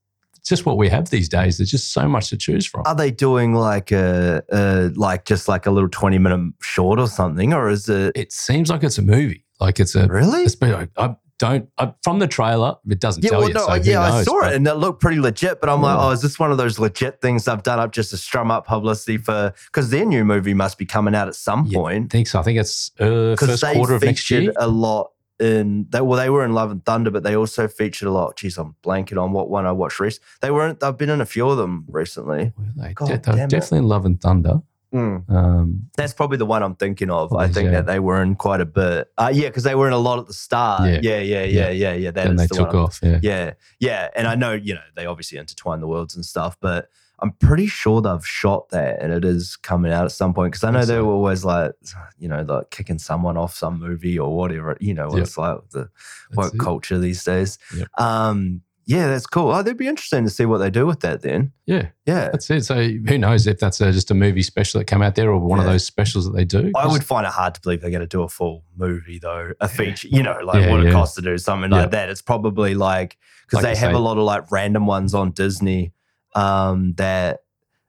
just 0.46 0.64
what 0.64 0.76
we 0.76 0.88
have 0.88 1.11
these 1.11 1.28
days. 1.28 1.59
There's 1.59 1.70
just 1.70 1.92
so 1.92 2.09
much 2.09 2.30
to 2.30 2.37
choose 2.37 2.66
from. 2.66 2.82
are 2.87 2.94
they 2.94 3.11
doing 3.11 3.54
like 3.54 3.90
a, 3.90 4.42
a 4.52 4.90
like 4.94 5.24
just 5.24 5.48
like 5.48 5.66
a 5.66 5.70
little 5.70 5.88
twenty 5.88 6.18
minute 6.18 6.54
short 6.62 7.00
or 7.00 7.09
something, 7.09 7.52
or 7.52 7.68
is 7.68 7.88
it 7.88 8.12
it 8.14 8.32
seems 8.32 8.70
like 8.70 8.85
it's 8.85 8.98
a 8.98 9.02
movie. 9.02 9.44
Like 9.61 9.81
it's 9.81 9.95
a. 9.95 10.07
really? 10.07 10.42
It's 10.42 10.55
been, 10.55 10.75
I, 10.75 10.88
I 10.97 11.16
don't 11.38 11.69
I, 11.79 11.92
from 12.03 12.19
the 12.19 12.27
trailer. 12.27 12.77
It 12.88 12.99
doesn't 13.01 13.23
Yeah, 13.25 13.31
tell 13.31 13.40
well, 13.40 13.49
you. 13.49 13.55
no, 13.55 13.66
so 13.66 13.73
who 13.73 13.90
yeah, 13.90 14.01
I 14.01 14.23
saw 14.23 14.40
but 14.40 14.53
it 14.53 14.57
and 14.57 14.66
it 14.66 14.75
looked 14.75 15.01
pretty 15.01 15.21
legit. 15.21 15.61
But 15.61 15.69
I'm 15.71 15.83
like, 15.83 15.99
oh, 15.99 16.11
is 16.11 16.23
this 16.23 16.38
one 16.38 16.51
of 16.51 16.57
those 16.59 16.79
legit 16.79 17.21
things 17.21 17.47
I've 17.49 17.62
done 17.62 17.79
up 17.79 17.92
just 17.92 18.11
to 18.11 18.16
strum 18.16 18.51
up 18.51 18.66
publicity 18.66 19.19
for? 19.19 19.53
Because 19.66 19.90
their 19.90 20.05
new 20.05 20.25
movie 20.25 20.55
must 20.55 20.79
be 20.79 20.87
coming 20.87 21.14
out 21.14 21.29
at 21.29 21.35
some 21.35 21.66
Yeah, 21.66 21.81
I 21.83 22.07
think 22.11 22.27
so. 22.27 22.38
I 22.38 22.42
think 22.42 22.59
it's 22.59 22.90
uh, 23.01 23.37
first 23.38 23.62
quarter 23.64 23.95
of 23.95 24.03
next 24.03 24.31
year. 24.31 24.53
a 24.57 24.66
lot 24.66 25.11
in. 25.38 25.87
They 25.90 26.01
well, 26.01 26.19
they 26.19 26.31
were 26.31 26.42
in 26.45 26.55
Love 26.55 26.71
and 26.71 26.83
Thunder, 26.87 27.11
but 27.11 27.23
they 27.23 27.37
also 27.37 27.69
featured 27.69 28.09
a 28.09 28.12
lot. 28.12 28.37
Geez, 28.38 28.57
I'm 28.57 28.75
blanking 28.83 29.23
on 29.23 29.33
what 29.33 29.51
one 29.51 29.66
I 29.66 29.73
watched. 29.73 30.01
Recently. 30.01 30.27
They 30.40 30.51
weren't. 30.51 30.81
They've 30.81 30.97
been 30.97 31.11
in 31.11 31.21
a 31.21 31.27
few 31.27 31.49
of 31.51 31.59
them 31.59 31.85
recently. 31.88 32.55
Were 32.57 32.64
they? 32.77 32.95
God 32.95 33.09
De- 33.09 33.19
they 33.19 33.31
were 33.33 33.37
damn 33.37 33.45
it. 33.47 33.51
definitely 33.51 33.79
in 33.79 33.88
Love 33.88 34.07
and 34.07 34.19
Thunder. 34.19 34.62
Um, 34.92 35.88
That's 35.96 36.14
probably 36.14 36.38
the 36.38 36.46
one 36.46 36.62
I'm 36.62 36.75
thinking 36.77 37.11
of. 37.11 37.33
It 37.33 37.37
I 37.37 37.49
think 37.49 37.66
yeah. 37.66 37.72
that 37.72 37.87
they 37.87 37.99
were 38.01 38.22
in 38.22 38.35
quite 38.37 38.61
a 38.61 38.66
bit. 38.66 39.11
Uh, 39.18 39.31
yeah, 39.33 39.49
because 39.49 39.64
they 39.64 39.75
were 39.75 39.87
in 39.87 39.92
a 39.92 39.99
lot 39.99 40.18
at 40.18 40.27
the 40.27 40.33
start. 40.33 40.83
Yeah. 40.83 41.01
Yeah, 41.03 41.18
yeah, 41.18 41.20
yeah, 41.20 41.44
Yeah. 41.44 41.44
yeah, 41.44 41.70
yeah. 41.70 41.92
yeah. 41.94 42.11
That 42.12 42.25
then 42.25 42.33
is 42.35 42.40
they 42.40 42.46
the 42.46 42.55
took 42.55 42.72
one 42.72 42.77
off. 42.77 43.01
Yeah. 43.03 43.18
Yeah, 43.22 43.53
yeah. 43.81 44.09
And 44.14 44.27
I 44.27 44.35
know, 44.35 44.53
you 44.53 44.75
know, 44.75 44.81
they 44.94 45.07
obviously 45.07 45.38
intertwine 45.38 45.81
the 45.81 45.88
worlds 45.88 46.14
and 46.14 46.25
stuff, 46.25 46.57
but 46.61 46.88
I'm 47.18 47.33
pretty 47.33 47.66
sure 47.66 48.03
they've 48.03 48.27
shot 48.27 48.68
that 48.70 49.01
and 49.01 49.11
it 49.12 49.25
is 49.25 49.57
coming 49.57 49.90
out 49.90 50.05
at 50.05 50.12
some 50.12 50.35
point. 50.35 50.53
Because 50.53 50.64
I 50.64 50.70
know 50.70 50.81
they 50.81 50.94
so. 50.94 51.05
were 51.05 51.12
always 51.14 51.44
like, 51.44 51.72
you 52.18 52.29
know, 52.29 52.42
like 52.42 52.70
kicking 52.70 52.99
someone 52.99 53.37
off 53.38 53.55
some 53.55 53.79
movie 53.81 54.18
or 54.18 54.37
whatever, 54.37 54.77
you 54.81 54.92
know, 54.92 55.09
what 55.09 55.16
Yep. 55.16 55.27
it's 55.27 55.38
like 55.38 55.59
the 55.70 55.88
That's 56.31 56.37
woke 56.37 56.55
it. 56.55 56.61
culture 56.61 56.99
these 56.99 57.25
days. 57.25 57.59
Yep. 57.75 57.88
Um, 57.99 58.61
yeah, 58.87 59.09
that's 59.09 59.27
cool. 59.27 59.51
Oh, 59.51 59.57
that'd 59.62 59.77
be 59.77 59.88
interesting 59.88 60.22
to 60.25 60.31
see 60.31 60.46
what 60.46 60.59
they 60.59 60.70
do 60.70 60.87
with 60.87 61.01
that 61.01 61.22
then. 61.22 61.53
Yeah, 61.66 61.88
Yeah. 62.07 62.29
that's 62.31 62.49
it. 62.51 62.64
So 62.64 62.77
who 62.83 63.18
knows 63.18 63.46
if 63.46 63.59
that's 63.59 63.81
a, 63.81 63.90
just 63.92 64.11
a 64.11 64.14
movie 64.14 64.42
special 64.42 64.79
that 64.79 64.85
came 64.85 65.03
out 65.03 65.16
there 65.16 65.31
or 65.31 65.38
one 65.38 65.59
of 65.59 65.64
those 65.64 65.85
specials 65.85 66.25
that 66.27 66.33
they 66.37 66.44
do? 66.44 66.70
I 66.77 66.87
would 66.87 67.03
find 67.05 67.27
it 67.27 67.33
hard 67.33 67.55
to 67.57 67.61
believe 67.61 67.81
they're 67.81 67.90
going 67.90 68.01
to 68.01 68.07
do 68.07 68.22
a 68.22 68.29
full 68.29 68.62
movie 68.77 69.18
though, 69.18 69.53
a 69.61 69.68
feature, 69.68 70.09
you 70.09 70.22
know, 70.22 70.38
like 70.44 70.61
Yeah, 70.62 70.70
what 70.70 70.81
it 70.81 70.87
yeah. 70.87 70.92
costs 70.92 71.16
to 71.16 71.22
do 71.22 71.37
something 71.38 71.70
Yeah. 71.72 71.83
like 71.83 71.90
that. 71.90 72.09
It's 72.11 72.22
probably 72.22 72.75
like, 72.77 73.16
because 73.46 73.64
Like 73.64 73.75
they 73.75 73.81
have 73.81 73.94
a 73.94 73.99
lot 73.99 74.18
of 74.18 74.25
like 74.25 74.51
random 74.53 74.87
ones 74.87 75.14
on 75.14 75.33
Disney 75.33 75.92
um, 76.35 76.92
that 76.94 77.40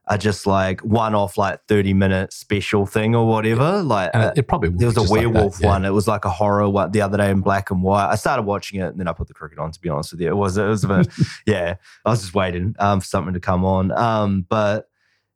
are 0.07 0.17
just 0.17 0.47
like 0.47 0.81
one 0.81 1.13
off, 1.13 1.37
like 1.37 1.61
30 1.67 1.93
minute 1.93 2.31
special 2.31 2.85
thing 2.85 3.15
or 3.15 3.27
whatever. 3.27 3.81
Like, 3.81 4.11
uh, 4.13 4.31
it, 4.35 4.47
probably 4.47 4.69
there 4.69 4.87
was 4.87 4.97
a 4.97 5.01
just 5.01 5.11
like 5.11 5.21
that, 5.21 5.29
werewolf 5.29 5.59
yeah. 5.59 5.67
one. 5.67 5.85
It 5.85 5.91
was 5.91 6.07
like 6.07 6.25
a 6.25 6.29
horror 6.29 6.69
one 6.69 6.91
the 6.91 7.01
other 7.01 7.17
day 7.17 7.29
in 7.29 7.41
black 7.41 7.71
and 7.71 7.83
white. 7.83 8.09
I 8.09 8.15
started 8.15 8.43
watching 8.43 8.79
it 8.79 8.87
and 8.87 8.99
then 8.99 9.07
I 9.07 9.13
put 9.13 9.27
the 9.27 9.33
cricket 9.33 9.59
on. 9.59 9.71
To 9.71 9.79
be 9.79 9.89
honest 9.89 10.11
with 10.11 10.21
you, 10.21 10.29
it 10.29 10.35
was 10.35 10.57
it 10.57 10.65
was 10.65 10.83
a 10.83 10.87
bit, 10.87 11.07
yeah. 11.45 11.75
I 12.05 12.09
was 12.09 12.21
just 12.21 12.33
waiting 12.33 12.75
um, 12.79 13.01
for 13.01 13.05
something 13.05 13.33
to 13.33 13.39
come 13.39 13.65
on. 13.65 13.91
Um, 13.91 14.45
but 14.47 14.89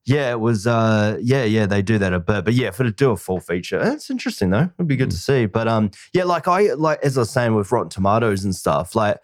yeah, 0.05 0.31
it 0.31 0.39
was 0.39 0.65
uh, 0.65 1.17
yeah, 1.21 1.43
yeah. 1.43 1.65
They 1.65 1.81
do 1.81 1.97
that 1.99 2.13
a 2.13 2.19
bit, 2.19 2.45
but 2.45 2.53
yeah, 2.53 2.71
for 2.71 2.84
to 2.84 2.91
do 2.91 3.12
a 3.12 3.17
full 3.17 3.39
feature, 3.39 3.79
it's 3.81 4.10
interesting 4.10 4.49
though. 4.49 4.69
It'd 4.77 4.88
be 4.88 4.95
good 4.95 5.12
to 5.12 5.17
see. 5.17 5.45
But 5.45 5.67
um, 5.67 5.91
yeah, 6.13 6.23
like 6.23 6.47
I 6.47 6.73
like 6.73 7.03
as 7.03 7.17
I 7.17 7.21
was 7.21 7.29
saying 7.29 7.55
with 7.55 7.71
Rotten 7.71 7.89
Tomatoes 7.89 8.43
and 8.43 8.55
stuff, 8.55 8.95
like 8.95 9.17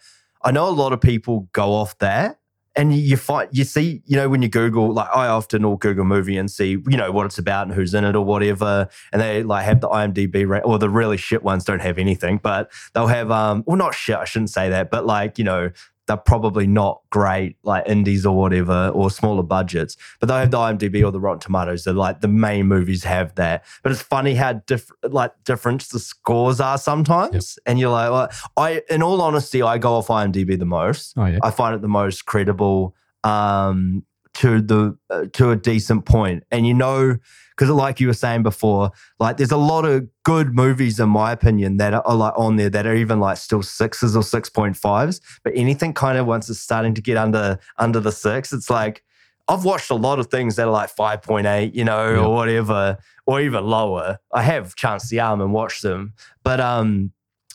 I 0.44 0.52
know 0.52 0.68
a 0.68 0.72
lot 0.72 0.94
of 0.94 1.02
people 1.02 1.48
go 1.52 1.74
off 1.74 1.98
that. 2.00 2.40
And 2.78 2.94
you- 2.96 3.18
find 3.18 3.50
you 3.52 3.64
see, 3.64 4.02
you 4.06 4.16
know, 4.16 4.30
when 4.30 4.42
you 4.44 4.48
Google, 4.50 4.94
like 4.94 5.10
I 5.14 5.28
often 5.28 5.64
will 5.64 5.78
Google 5.78 6.06
movie 6.06 6.38
and 6.38 6.50
see, 6.50 6.78
you 6.88 6.96
know, 6.98 7.12
what 7.12 7.26
it's 7.26 7.40
about 7.40 7.66
and 7.68 7.76
who's 7.76 7.94
in 7.96 8.04
it 8.06 8.16
or 8.16 8.24
whatever. 8.24 8.88
And 9.12 9.22
they 9.22 9.42
like 9.44 9.66
have 9.66 9.82
the 9.82 9.90
IMDb 9.90 10.48
ra- 10.48 10.60
or 10.60 10.78
the 10.78 10.90
really 10.90 11.18
shit 11.18 11.44
ones 11.44 11.66
don't 11.66 11.82
have 11.82 11.98
anything, 11.98 12.40
but 12.42 12.72
they'll 12.94 13.08
have 13.08 13.32
um, 13.32 13.64
well, 13.66 13.78
not 13.78 13.96
shit. 13.96 14.16
I 14.16 14.26
shouldn't 14.26 14.52
say 14.52 14.70
that, 14.70 14.92
but 14.92 15.06
like 15.08 15.38
you 15.40 15.44
know, 15.44 15.72
they're 16.08 16.18
probably 16.18 16.68
not 16.68 17.02
great, 17.10 17.58
like 17.64 17.88
indies 17.88 18.26
or 18.26 18.36
whatever, 18.36 18.90
or 18.94 19.12
smaller 19.12 19.44
budgets. 19.44 19.98
But 20.20 20.28
they'll 20.28 20.38
have 20.38 20.52
the 20.52 20.58
IMDb 20.58 21.06
or 21.06 21.12
the 21.12 21.20
Rotten 21.20 21.40
Tomatoes. 21.40 21.84
They're 21.84 21.94
like 21.94 22.22
the 22.22 22.28
main 22.28 22.68
movies 22.68 23.04
have 23.04 23.36
that. 23.36 23.66
But 23.84 23.92
it's 23.92 24.02
funny 24.02 24.36
how 24.36 24.54
different, 24.54 25.14
like 25.14 25.34
different 25.44 25.82
the 25.90 26.00
scores 26.00 26.60
are 26.60 26.78
sometimes. 26.78 27.60
And 27.66 27.80
you're 27.80 27.92
like, 27.92 28.10
well, 28.10 28.30
I, 28.56 28.82
in 28.90 29.04
all 29.04 29.22
honesty, 29.22 29.62
I 29.62 29.78
go 29.78 29.94
off 29.96 30.08
IMDb 30.08 30.58
the 30.58 30.66
most. 30.66 31.14
Oh 31.18 31.26
yeah. 31.26 31.40
I 31.44 31.52
find 31.52 31.76
it 31.76 31.82
the 31.82 31.88
most 31.88 32.26
credible 32.26 32.96
um, 33.24 34.04
to 34.38 34.62
the 34.62 34.98
uh, 35.10 35.26
to 35.34 35.52
a 35.52 35.56
decent 35.56 36.06
point, 36.06 36.44
and 36.52 36.66
you 36.68 36.74
know. 36.74 37.18
Because, 37.56 37.72
like 37.72 38.00
you 38.00 38.06
were 38.06 38.14
saying 38.14 38.44
before, 38.44 38.92
like 39.20 39.38
there's 39.38 39.52
a 39.52 39.58
lot 39.58 39.84
of 39.84 40.08
good 40.22 40.54
movies, 40.54 41.00
in 41.00 41.10
my 41.10 41.32
opinion, 41.32 41.78
that 41.78 41.92
are, 41.92 42.16
like 42.16 42.34
on 42.38 42.56
there 42.58 42.70
that 42.70 42.86
are 42.86 42.94
even 42.94 43.20
like 43.20 43.38
still 43.38 43.64
sixes 43.64 44.16
or 44.16 44.22
six 44.22 44.48
point 44.48 44.78
fives. 44.78 45.20
But 45.44 45.54
anything 45.56 45.92
kind 45.96 46.20
of 46.20 46.28
once 46.28 46.52
it's 46.52 46.60
starting 46.60 46.94
to 46.94 47.02
get 47.02 47.18
under 47.18 47.58
under 47.80 48.00
the 48.00 48.12
six, 48.12 48.54
it's 48.54 48.70
like 48.70 49.04
I've 49.48 49.64
watched 49.66 49.90
a 49.90 49.96
lot 49.96 50.20
of 50.20 50.28
things 50.28 50.56
that 50.58 50.68
are 50.68 50.72
like 50.72 50.96
5.8, 50.96 51.74
you 51.74 51.84
know, 51.84 52.12
Yeah. 52.14 52.26
or 52.26 52.36
whatever, 52.36 52.98
or 53.26 53.42
even 53.42 53.66
lower. 53.66 54.20
I 54.32 54.44
have 54.44 54.76
chanced 54.76 55.10
the 55.10 55.20
arm 55.22 55.42
and 55.42 55.52
watched 55.52 55.82
them. 55.82 56.14
But 56.44 56.60
um, 56.60 57.12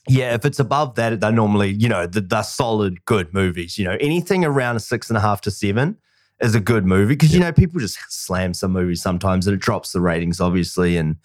yeah, 0.09 0.35
if 0.35 0.45
it's 0.45 0.59
above 0.59 0.97
that, 0.97 1.21
they're 1.21 1.31
normally, 1.31 1.71
you 1.71 1.89
know, 1.89 2.09
the, 2.09 2.23
they're 2.23 2.43
solid, 2.43 3.05
good 3.05 3.33
movies. 3.33 3.79
You 3.79 3.85
know, 3.85 3.97
anything 4.01 4.45
around 4.45 4.75
a 4.75 4.81
six 4.81 5.11
and 5.11 5.17
a 5.17 5.21
half 5.21 5.43
to 5.43 5.53
seven 5.53 5.99
is 6.43 6.55
a 6.55 6.61
good 6.61 6.85
movie 6.85 7.15
because, 7.15 7.33
you 7.33 7.41
know, 7.41 7.53
people 7.53 7.81
just 7.81 7.99
slam 8.09 8.53
some 8.53 8.73
movies 8.73 9.01
sometimes 9.01 9.47
and 9.47 9.55
it 9.55 9.61
drops 9.61 9.93
the 9.93 10.01
ratings, 10.01 10.41
obviously. 10.41 10.97
And 10.97 11.17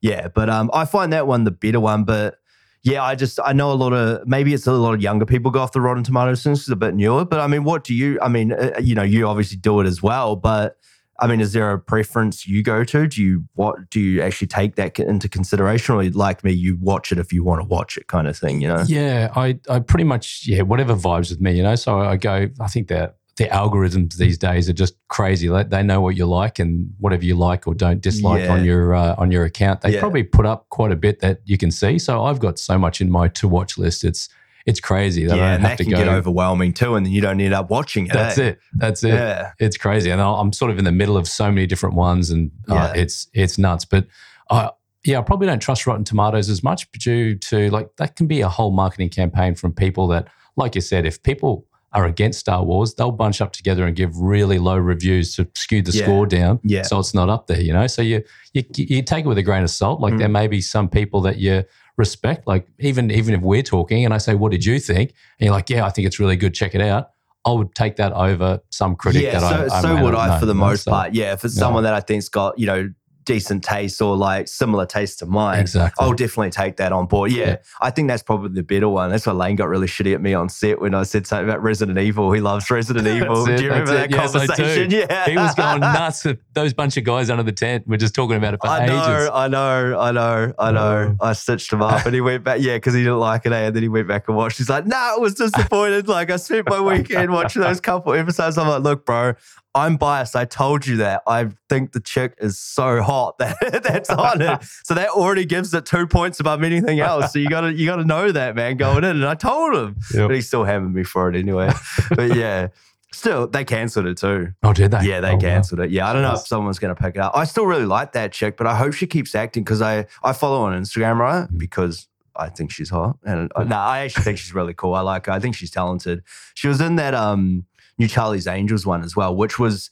yeah, 0.00 0.28
but 0.28 0.50
um, 0.50 0.70
I 0.72 0.84
find 0.84 1.12
that 1.12 1.26
one 1.26 1.44
the 1.44 1.50
better 1.50 1.80
one. 1.80 2.04
But 2.04 2.38
yeah, 2.82 3.02
I 3.02 3.14
just 3.14 3.40
I 3.44 3.52
know 3.52 3.72
a 3.72 3.74
lot 3.74 3.92
of 3.92 4.26
maybe 4.28 4.54
it's 4.54 4.66
a 4.66 4.72
lot 4.72 4.94
of 4.94 5.02
younger 5.02 5.26
people 5.26 5.50
go 5.50 5.60
off 5.60 5.72
the 5.72 5.80
Rotten 5.80 6.04
Tomatoes 6.04 6.42
since 6.42 6.60
it's 6.60 6.68
a 6.68 6.76
bit 6.76 6.94
newer. 6.94 7.24
But 7.24 7.40
I 7.40 7.46
mean, 7.46 7.64
what 7.64 7.82
do 7.82 7.94
you? 7.94 8.18
I 8.20 8.28
mean, 8.28 8.52
uh, 8.52 8.78
you 8.80 8.94
know, 8.94 9.02
you 9.02 9.26
obviously 9.26 9.56
do 9.56 9.80
it 9.80 9.86
as 9.86 10.02
well. 10.02 10.36
But 10.36 10.76
I 11.18 11.26
mean, 11.26 11.40
is 11.40 11.52
there 11.52 11.72
a 11.72 11.80
preference 11.80 12.46
you 12.46 12.62
go 12.62 12.84
to? 12.84 13.08
Do 13.08 13.22
you 13.22 13.44
what 13.54 13.90
do 13.90 13.98
you 13.98 14.22
actually 14.22 14.48
take 14.48 14.76
that 14.76 14.98
into 15.00 15.28
consideration, 15.28 15.94
or 15.94 16.04
like 16.10 16.44
me, 16.44 16.52
you 16.52 16.76
watch 16.80 17.10
it 17.10 17.18
if 17.18 17.32
you 17.32 17.42
want 17.42 17.62
to 17.62 17.66
watch 17.66 17.96
it, 17.96 18.06
kind 18.06 18.28
of 18.28 18.36
thing? 18.36 18.60
You 18.60 18.68
know? 18.68 18.84
Yeah, 18.86 19.32
I, 19.34 19.58
I 19.68 19.80
pretty 19.80 20.04
much 20.04 20.46
yeah 20.46 20.62
whatever 20.62 20.94
vibes 20.94 21.30
with 21.30 21.40
me, 21.40 21.56
you 21.56 21.62
know. 21.62 21.74
So 21.74 21.98
I 21.98 22.16
go. 22.16 22.48
I 22.60 22.68
think 22.68 22.88
that 22.88 23.16
the 23.36 23.44
algorithms 23.48 24.14
these 24.16 24.38
days 24.38 24.68
are 24.68 24.72
just 24.72 24.94
crazy. 25.08 25.48
Like 25.50 25.68
they 25.70 25.82
know 25.82 26.00
what 26.00 26.16
you 26.16 26.24
like 26.26 26.58
and 26.58 26.90
whatever 26.98 27.24
you 27.24 27.34
like 27.34 27.66
or 27.66 27.74
don't 27.74 28.00
dislike 28.00 28.44
Yeah. 28.44 28.52
on 28.54 28.64
your 28.64 28.94
uh, 28.94 29.14
on 29.18 29.30
your 29.30 29.44
account. 29.44 29.82
They 29.82 29.92
Yeah. 29.94 30.00
probably 30.00 30.22
put 30.22 30.46
up 30.46 30.68
quite 30.70 30.90
a 30.92 30.96
bit 30.96 31.20
that 31.20 31.40
you 31.44 31.58
can 31.58 31.70
see. 31.70 31.98
So 31.98 32.24
I've 32.24 32.38
got 32.40 32.58
so 32.58 32.78
much 32.78 33.00
in 33.00 33.10
my 33.10 33.28
to 33.28 33.46
watch 33.48 33.76
list. 33.76 34.04
It's 34.04 34.28
it's 34.64 34.80
crazy 34.80 35.26
that 35.26 35.36
Yeah, 35.36 35.44
I 35.44 35.52
and 35.52 35.62
have 35.62 35.72
that 35.72 35.78
to 35.78 35.84
can 35.84 35.92
go. 35.92 35.98
get 35.98 36.08
overwhelming 36.08 36.72
too, 36.72 36.94
and 36.96 37.04
then 37.06 37.12
you 37.12 37.20
don't 37.20 37.40
end 37.40 37.54
up 37.54 37.70
watching 37.70 38.06
it. 38.06 38.12
That's 38.14 38.38
eh? 38.38 38.48
it. 38.48 38.58
That's 38.74 39.04
it. 39.04 39.14
Yeah. 39.14 39.52
It's 39.60 39.76
crazy, 39.76 40.10
and 40.10 40.20
I- 40.20 40.40
I'm 40.40 40.52
sort 40.52 40.70
of 40.72 40.78
in 40.78 40.84
the 40.84 40.90
middle 40.92 41.16
of 41.16 41.28
so 41.28 41.52
many 41.52 41.66
different 41.66 41.94
ones, 41.94 42.30
and 42.30 42.50
uh, 42.68 42.74
Yeah. 42.74 42.92
it's 43.02 43.28
it's 43.34 43.58
nuts. 43.58 43.84
But 43.84 44.06
uh, 44.50 44.70
yeah, 45.04 45.18
I 45.18 45.22
probably 45.22 45.46
don't 45.46 45.60
trust 45.60 45.86
Rotten 45.86 46.04
Tomatoes 46.04 46.48
as 46.48 46.62
much 46.64 46.90
due 46.92 47.34
to 47.36 47.68
like 47.70 47.90
that 47.98 48.16
can 48.16 48.26
be 48.26 48.40
a 48.40 48.48
whole 48.48 48.70
marketing 48.72 49.10
campaign 49.10 49.54
from 49.54 49.72
people 49.72 50.08
that, 50.08 50.26
like 50.56 50.74
you 50.74 50.80
said, 50.80 51.04
if 51.06 51.22
people 51.22 51.65
are 51.92 52.04
against 52.04 52.40
Star 52.40 52.62
Wars, 52.64 52.94
they'll 52.94 53.10
bunch 53.12 53.40
up 53.40 53.52
together 53.52 53.86
and 53.86 53.96
give 53.96 54.16
really 54.18 54.58
low 54.58 54.76
reviews 54.76 55.34
to 55.36 55.48
skew 55.54 55.82
the 55.82 55.92
Yeah. 55.92 56.02
score 56.02 56.26
down, 56.26 56.60
Yeah. 56.64 56.82
so 56.82 56.98
it's 56.98 57.14
not 57.14 57.28
up 57.30 57.46
there. 57.46 57.60
You 57.60 57.72
know, 57.72 57.86
so 57.86 58.02
you 58.02 58.22
you 58.52 58.64
you 58.76 59.02
take 59.02 59.24
it 59.24 59.28
with 59.28 59.38
a 59.38 59.42
grain 59.42 59.62
of 59.62 59.70
salt. 59.70 60.00
Like 60.00 60.14
Mm. 60.14 60.18
there 60.18 60.28
may 60.28 60.46
be 60.46 60.60
some 60.60 60.88
people 60.88 61.20
that 61.22 61.38
you 61.38 61.64
respect, 61.96 62.46
like 62.46 62.66
even 62.80 63.10
even 63.10 63.34
if 63.34 63.40
we're 63.40 63.62
talking 63.62 64.04
and 64.04 64.12
I 64.12 64.18
say, 64.18 64.34
"What 64.34 64.52
did 64.52 64.64
you 64.64 64.78
think?" 64.78 65.14
and 65.38 65.46
you're 65.46 65.54
like, 65.54 65.70
"Yeah, 65.70 65.86
I 65.86 65.90
think 65.90 66.06
it's 66.06 66.18
really 66.20 66.36
good. 66.36 66.52
Check 66.54 66.74
it 66.74 66.80
out." 66.82 67.10
I 67.46 67.52
would 67.52 67.74
take 67.76 67.96
that 67.96 68.12
over 68.12 68.58
some 68.70 68.96
critic 68.96 69.22
yeah, 69.22 69.38
that 69.38 69.40
so, 69.70 69.74
I, 69.74 69.78
I 69.78 69.82
so 69.82 70.02
would 70.04 70.14
I 70.16 70.28
know, 70.34 70.38
for 70.40 70.46
the 70.46 70.54
most 70.54 70.82
so- 70.84 70.90
part. 70.90 71.14
Yeah, 71.14 71.36
for 71.36 71.46
Yeah. 71.46 71.52
someone 71.52 71.84
that 71.84 71.94
I 71.94 72.00
think's 72.00 72.28
got 72.28 72.58
you 72.58 72.66
know 72.66 72.90
decent 73.26 73.62
taste 73.62 74.00
or 74.00 74.16
like 74.16 74.48
similar 74.48 74.86
taste 74.86 75.18
to 75.18 75.26
mine, 75.26 75.60
Exactly. 75.60 76.02
I'll 76.02 76.14
definitely 76.14 76.50
take 76.50 76.76
that 76.78 76.92
on 76.92 77.06
board. 77.06 77.30
Yeah, 77.32 77.44
Yeah. 77.46 77.56
I 77.82 77.90
think 77.90 78.08
that's 78.08 78.22
probably 78.22 78.48
the 78.50 78.62
better 78.62 78.88
one. 78.88 79.10
That's 79.10 79.26
why 79.26 79.32
Lane 79.34 79.56
got 79.56 79.68
really 79.68 79.86
shitty 79.86 80.14
at 80.14 80.22
me 80.22 80.32
on 80.32 80.48
set 80.48 80.80
when 80.80 80.94
I 80.94 81.02
said 81.02 81.26
something 81.26 81.48
about 81.48 81.62
Resident 81.62 81.98
Evil. 81.98 82.32
He 82.32 82.40
loves 82.40 82.70
Resident 82.70 83.06
Evil. 83.08 83.46
It, 83.48 83.58
Do 83.58 83.64
you 83.64 83.68
remember 83.70 83.92
that. 83.92 84.10
Yes, 84.10 84.32
conversation? 84.32 84.90
Yeah, 84.90 85.26
he 85.26 85.36
was 85.36 85.54
going 85.54 85.80
nuts. 85.80 86.24
with 86.24 86.38
Those 86.54 86.72
bunch 86.72 86.96
of 86.96 87.04
guys 87.04 87.28
under 87.28 87.42
the 87.42 87.52
tent 87.52 87.86
were 87.86 87.96
just 87.98 88.14
talking 88.14 88.36
about 88.36 88.54
it 88.54 88.60
for 88.64 88.68
ages. 88.68 88.90
I 88.90 89.16
ages. 89.16 89.28
know, 89.28 89.30
I 89.34 89.48
know, 89.48 89.98
I 90.00 90.12
know, 90.12 90.52
I 90.58 90.70
know. 90.70 91.16
I 91.20 91.32
stitched 91.34 91.72
him 91.72 91.82
up 91.82 92.06
and 92.06 92.14
he 92.14 92.20
went 92.20 92.44
back, 92.44 92.60
yeah, 92.60 92.76
because 92.76 92.94
he 92.94 93.00
didn't 93.02 93.18
like 93.18 93.44
it, 93.44 93.52
eh? 93.52 93.66
And 93.66 93.76
then 93.76 93.82
he 93.82 93.88
went 93.88 94.08
back 94.08 94.28
and 94.28 94.36
watched. 94.36 94.58
He's 94.58 94.70
like, 94.70 94.86
nah, 94.86 95.14
I 95.14 95.18
was 95.18 95.34
disappointed. 95.34 96.08
like, 96.08 96.30
I 96.30 96.36
spent 96.36 96.68
my 96.70 96.80
weekend 96.96 97.32
watching 97.32 97.62
those 97.62 97.80
couple 97.80 98.12
episodes. 98.14 98.56
I'm 98.56 98.68
like, 98.68 98.82
look, 98.82 99.04
bro, 99.04 99.34
I'm 99.76 99.96
biased. 99.96 100.34
I 100.34 100.44
told 100.46 100.86
you 100.86 100.96
that. 100.96 101.22
I 101.26 101.50
think 101.68 101.92
the 101.92 102.00
chick 102.00 102.34
is 102.38 102.58
so 102.58 103.02
hot 103.02 103.36
that 103.38 103.82
that's 103.84 104.10
on 104.10 104.40
it. 104.42 104.60
So 104.84 104.94
that 104.94 105.10
already 105.10 105.44
gives 105.44 105.72
it 105.74 105.84
two 105.86 106.06
points 106.06 106.40
above 106.40 106.62
anything 106.62 106.98
else. 107.00 107.32
So 107.32 107.38
you 107.38 107.48
gotta 107.48 107.72
you 107.72 107.86
gotta 107.86 108.04
know 108.04 108.32
that, 108.32 108.56
man, 108.56 108.76
going 108.76 109.04
in. 109.04 109.10
And 109.10 109.24
I 109.26 109.34
told 109.34 109.74
him. 109.74 109.96
Yep. 110.14 110.28
But 110.28 110.34
he 110.34 110.40
still 110.40 110.64
hammered 110.64 110.94
me 110.94 111.02
for 111.04 111.28
it 111.28 111.36
anyway. 111.36 111.70
but 112.16 112.34
yeah. 112.42 112.68
Still, 113.12 113.46
they 113.46 113.64
cancelled 113.64 114.06
it 114.06 114.18
too. 114.18 114.48
Oh, 114.62 114.72
did 114.74 114.90
they? 114.90 115.02
Yeah, 115.04 115.20
they 115.20 115.30
Oh, 115.30 115.34
wow. 115.34 115.40
cancelled 115.40 115.80
it. 115.80 115.90
Yeah, 115.90 116.08
I 116.08 116.12
don't 116.12 116.22
know 116.22 116.34
if 116.34 116.46
someone's 116.46 116.78
going 116.78 116.94
to 116.94 117.00
pick 117.00 117.14
it 117.14 117.20
up. 117.20 117.32
I 117.34 117.44
still 117.44 117.64
really 117.64 117.86
like 117.86 118.12
that 118.12 118.32
chick, 118.32 118.56
but 118.58 118.66
I 118.66 118.74
hope 118.74 118.92
she 118.92 119.06
keeps 119.06 119.34
acting 119.34 119.62
because 119.62 119.80
I 119.80 120.06
I 120.22 120.32
follow 120.34 120.66
her 120.66 120.72
on 120.74 120.82
Instagram, 120.82 121.16
right? 121.18 121.48
Mm. 121.48 121.56
Because 121.58 122.08
I 122.34 122.50
think 122.50 122.70
she's 122.72 122.90
hot, 122.90 123.16
and 123.24 123.50
uh, 123.56 123.64
no, 123.64 123.76
I 123.76 124.00
actually 124.00 124.24
think 124.24 124.38
she's 124.38 124.52
really 124.54 124.74
cool. 124.74 124.94
I 124.94 125.00
like 125.00 125.26
her. 125.26 125.32
I 125.32 125.38
think 125.38 125.54
she's 125.56 125.70
talented. 125.70 126.22
She 126.54 126.68
was 126.68 126.80
in 126.82 126.96
that 126.96 127.14
um 127.14 127.64
New 127.98 128.08
Charlie's 128.08 128.46
Angels 128.46 128.86
one 128.86 129.02
as 129.02 129.16
well, 129.16 129.34
which 129.34 129.58
was 129.58 129.90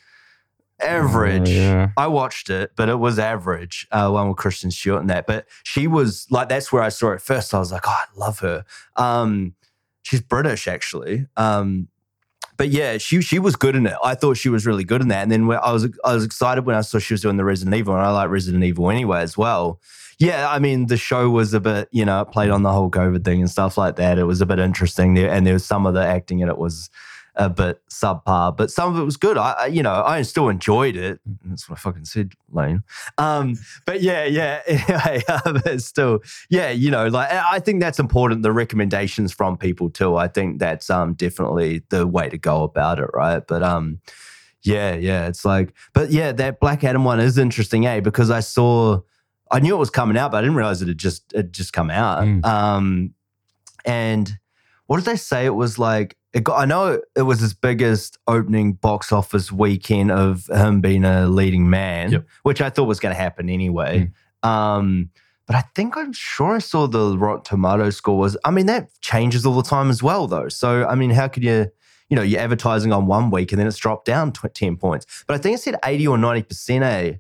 average. 0.80 1.48
Oh, 1.48 1.52
yeah. 1.52 1.90
I 1.96 2.07
watched 2.07 2.50
it, 2.50 2.72
but 2.76 2.88
it 2.88 2.98
was 2.98 3.18
average. 3.18 3.86
Uh, 3.90 4.11
one 4.11 4.28
with 4.28 4.36
Kristen 4.36 4.70
Stewart 4.70 5.00
and 5.00 5.11
that. 5.11 5.26
But 5.26 5.46
she 5.62 5.86
was 5.86 6.26
like, 6.30 6.48
that's 6.48 6.72
where 6.72 6.82
I 6.82 6.88
saw 6.88 7.12
it 7.12 7.20
first. 7.20 7.55
I 7.55 7.59
was 7.59 7.72
like, 7.72 7.86
oh, 7.86 7.90
I 7.90 8.05
love 8.16 8.40
her. 8.40 8.64
Um, 8.96 9.55
she's 10.02 10.20
British 10.20 10.68
actually. 10.68 11.26
Um, 11.36 11.88
but 12.57 12.68
yeah, 12.68 12.98
she 12.98 13.20
she 13.20 13.40
was 13.40 13.57
good 13.57 13.74
in 13.74 13.86
it. 13.86 13.94
I 14.02 14.14
thought 14.14 14.36
she 14.36 14.48
was 14.48 14.64
really 14.64 14.84
good 14.84 15.00
in 15.00 15.09
that. 15.09 15.22
And 15.22 15.32
then 15.32 15.50
I 15.50 15.72
was 15.72 15.88
I 16.05 16.14
was 16.14 16.24
excited 16.24 16.64
when 16.64 16.76
I 16.76 16.82
saw 16.82 16.98
she 16.98 17.14
was 17.14 17.20
doing 17.20 17.36
the 17.36 17.44
Resident 17.44 17.74
Evil, 17.74 17.94
and 17.94 18.02
I 18.02 18.11
like 18.11 18.30
Resident 18.30 18.62
Evil 18.62 18.90
anyway 18.90 19.22
as 19.22 19.36
well. 19.36 19.80
Yeah, 20.18 20.48
I 20.48 20.61
mean 20.61 20.86
the 20.86 20.96
show 20.96 21.28
was 21.30 21.52
a 21.52 21.59
bit, 21.61 21.88
you 21.90 22.05
know, 22.05 22.24
played 22.24 22.50
on 22.50 22.62
the 22.62 22.70
whole 22.70 22.90
COVID 22.90 23.24
thing 23.24 23.40
and 23.40 23.50
stuff 23.50 23.76
like 23.76 23.96
that. 23.96 24.18
It 24.18 24.24
was 24.24 24.40
a 24.40 24.46
bit 24.46 24.61
interesting 24.61 25.14
there, 25.14 25.30
and 25.30 25.44
there 25.44 25.55
was 25.55 25.64
some 25.64 25.84
of 25.84 25.94
the 25.94 26.07
acting 26.07 26.40
in 26.40 26.48
it 26.48 26.59
was 26.59 26.90
a 27.37 27.51
bit 27.51 27.80
subpar, 27.89 28.57
but 28.57 28.70
some 28.70 28.95
of 28.95 29.01
it 29.01 29.05
was 29.05 29.16
good. 29.16 29.37
I, 29.37 29.66
you 29.66 29.82
know, 29.82 30.03
I 30.05 30.22
still 30.22 30.49
enjoyed 30.49 30.97
it. 30.97 31.20
That's 31.45 31.68
what 31.68 31.78
I 31.78 31.80
fucking 31.80 32.05
said, 32.05 32.32
Lane. 32.53 32.82
Um, 33.18 33.57
but 33.87 34.03
yeah, 34.03 34.24
yeah. 34.24 34.61
Anyway, 34.85 35.22
uh, 35.28 35.53
but 35.53 35.82
still, 35.82 36.20
yeah, 36.51 36.70
you 36.70 36.91
know, 36.91 37.07
like 37.09 37.30
I 37.30 37.55
I 37.57 37.59
think 37.59 37.80
that's 37.80 37.99
important. 37.99 38.43
The 38.43 38.53
recommendations 38.53 39.32
from 39.32 39.57
people 39.57 39.91
too. 39.91 40.16
I 40.16 40.28
think 40.28 40.59
that's 40.59 40.91
um 40.91 41.14
definitely 41.14 41.82
the 41.89 42.07
way 42.07 42.28
to 42.28 42.39
go 42.39 42.62
about 42.62 42.99
it, 42.99 43.09
right? 43.14 43.45
But 43.47 43.62
um, 43.62 44.01
yeah, 44.62 44.95
yeah. 44.95 45.26
It's 45.26 45.45
like, 45.45 45.74
but 45.93 46.11
yeah, 46.11 46.32
that 46.32 46.61
Black 46.61 46.85
Adam 46.85 47.05
one 47.05 47.20
is 47.20 47.39
interesting, 47.39 47.87
eh? 47.87 48.01
Because 48.01 48.30
I 48.30 48.41
saw, 48.41 49.01
I 49.51 49.61
knew 49.61 49.74
it 49.74 49.78
was 49.78 49.91
coming 49.91 50.16
out, 50.16 50.32
but 50.32 50.39
I 50.39 50.41
didn't 50.43 50.57
realize 50.57 50.82
it 50.82 50.89
had 50.89 50.99
just 50.99 51.32
it 51.32 51.53
just 51.53 51.72
come 51.72 51.91
out. 51.91 52.24
Mm. 52.24 52.45
Um, 52.45 53.14
and 53.85 54.32
what 54.87 54.97
did 54.97 55.07
they 55.07 55.16
say? 55.16 55.47
It 55.47 55.55
was 55.55 55.78
like 55.78 56.16
it 56.35 56.45
got. 56.45 56.59
I 56.61 56.64
know 56.66 57.01
it 57.16 57.22
was 57.22 57.41
his 57.41 57.55
biggest 57.55 58.18
opening 58.26 58.74
box 58.74 59.12
office 59.12 59.51
weekend 59.53 60.11
of 60.11 60.47
him 60.49 60.80
being 60.80 61.05
a 61.05 61.26
leading 61.28 61.70
man, 61.70 62.12
Yep. 62.12 62.26
which 62.43 62.61
I 62.61 62.68
thought 62.70 62.85
was 62.85 63.01
going 63.01 63.14
to 63.14 63.20
happen 63.20 63.49
anyway. 63.49 64.11
Um, 64.43 65.11
but 65.47 65.57
I 65.57 65.62
think 65.74 65.97
I'm 65.97 66.12
sure 66.12 66.55
I 66.55 66.59
saw 66.59 66.87
the 66.87 67.16
Rotten 67.18 67.43
Tomato 67.45 67.91
score 67.91 68.18
was. 68.18 68.37
I 68.45 68.51
mean, 68.51 68.66
that 68.66 68.89
changes 69.01 69.45
all 69.47 69.55
the 69.55 69.62
time 69.62 69.91
as 69.91 70.03
well, 70.03 70.26
though. 70.26 70.49
So 70.49 70.87
I 70.87 70.95
mean, 70.95 71.11
how 71.11 71.28
could 71.28 71.45
you? 71.45 71.66
You 72.11 72.16
know, 72.16 72.22
you're 72.22 72.41
advertising 72.41 72.93
on 72.93 73.07
one 73.07 73.30
week 73.30 73.51
and 73.51 73.59
then 73.59 73.66
it's 73.66 73.78
dropped 73.78 74.05
down 74.05 74.32
ten 74.32 74.76
points. 74.76 75.24
But 75.26 75.35
I 75.35 75.39
think 75.39 75.55
it 75.57 75.61
said 75.62 75.76
eighty 75.85 76.07
or 76.07 76.18
ninety 76.18 76.43
percent. 76.43 76.85
A 76.85 77.18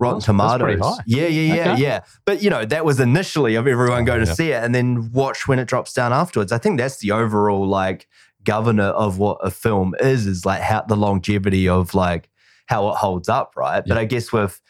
Rotten 0.00 0.18
That's- 0.18 0.36
that's 0.36 0.58
Tomatoes. 0.58 0.96
high. 0.98 1.04
Yeah, 1.06 1.26
yeah, 1.28 1.54
yeah, 1.54 1.72
Okay. 1.72 1.82
yeah. 1.82 2.00
But 2.24 2.42
you 2.42 2.50
know, 2.50 2.64
that 2.64 2.84
was 2.84 2.98
initially 2.98 3.54
of 3.54 3.68
everyone 3.68 4.02
Oh, 4.02 4.04
going 4.04 4.24
to 4.26 4.34
see 4.34 4.50
it 4.50 4.62
and 4.62 4.74
then 4.74 5.12
watch 5.12 5.46
when 5.46 5.60
it 5.60 5.66
drops 5.68 5.92
down 5.92 6.12
afterwards. 6.12 6.50
I 6.50 6.58
think 6.58 6.78
that's 6.78 6.96
the 6.98 7.12
overall 7.12 7.66
like 7.66 8.08
governor 8.44 8.84
of 8.84 9.18
what 9.18 9.38
a 9.42 9.50
film 9.50 9.94
is, 10.00 10.26
is 10.26 10.44
like 10.46 10.60
how 10.60 10.82
the 10.82 10.96
longevity 10.96 11.68
of 11.68 11.94
like 11.94 12.30
how 12.66 12.88
it 12.90 12.94
holds 12.96 13.28
up, 13.28 13.52
right? 13.56 13.82
But 13.86 13.98
I 13.98 14.04
guess 14.04 14.32
with 14.32 14.60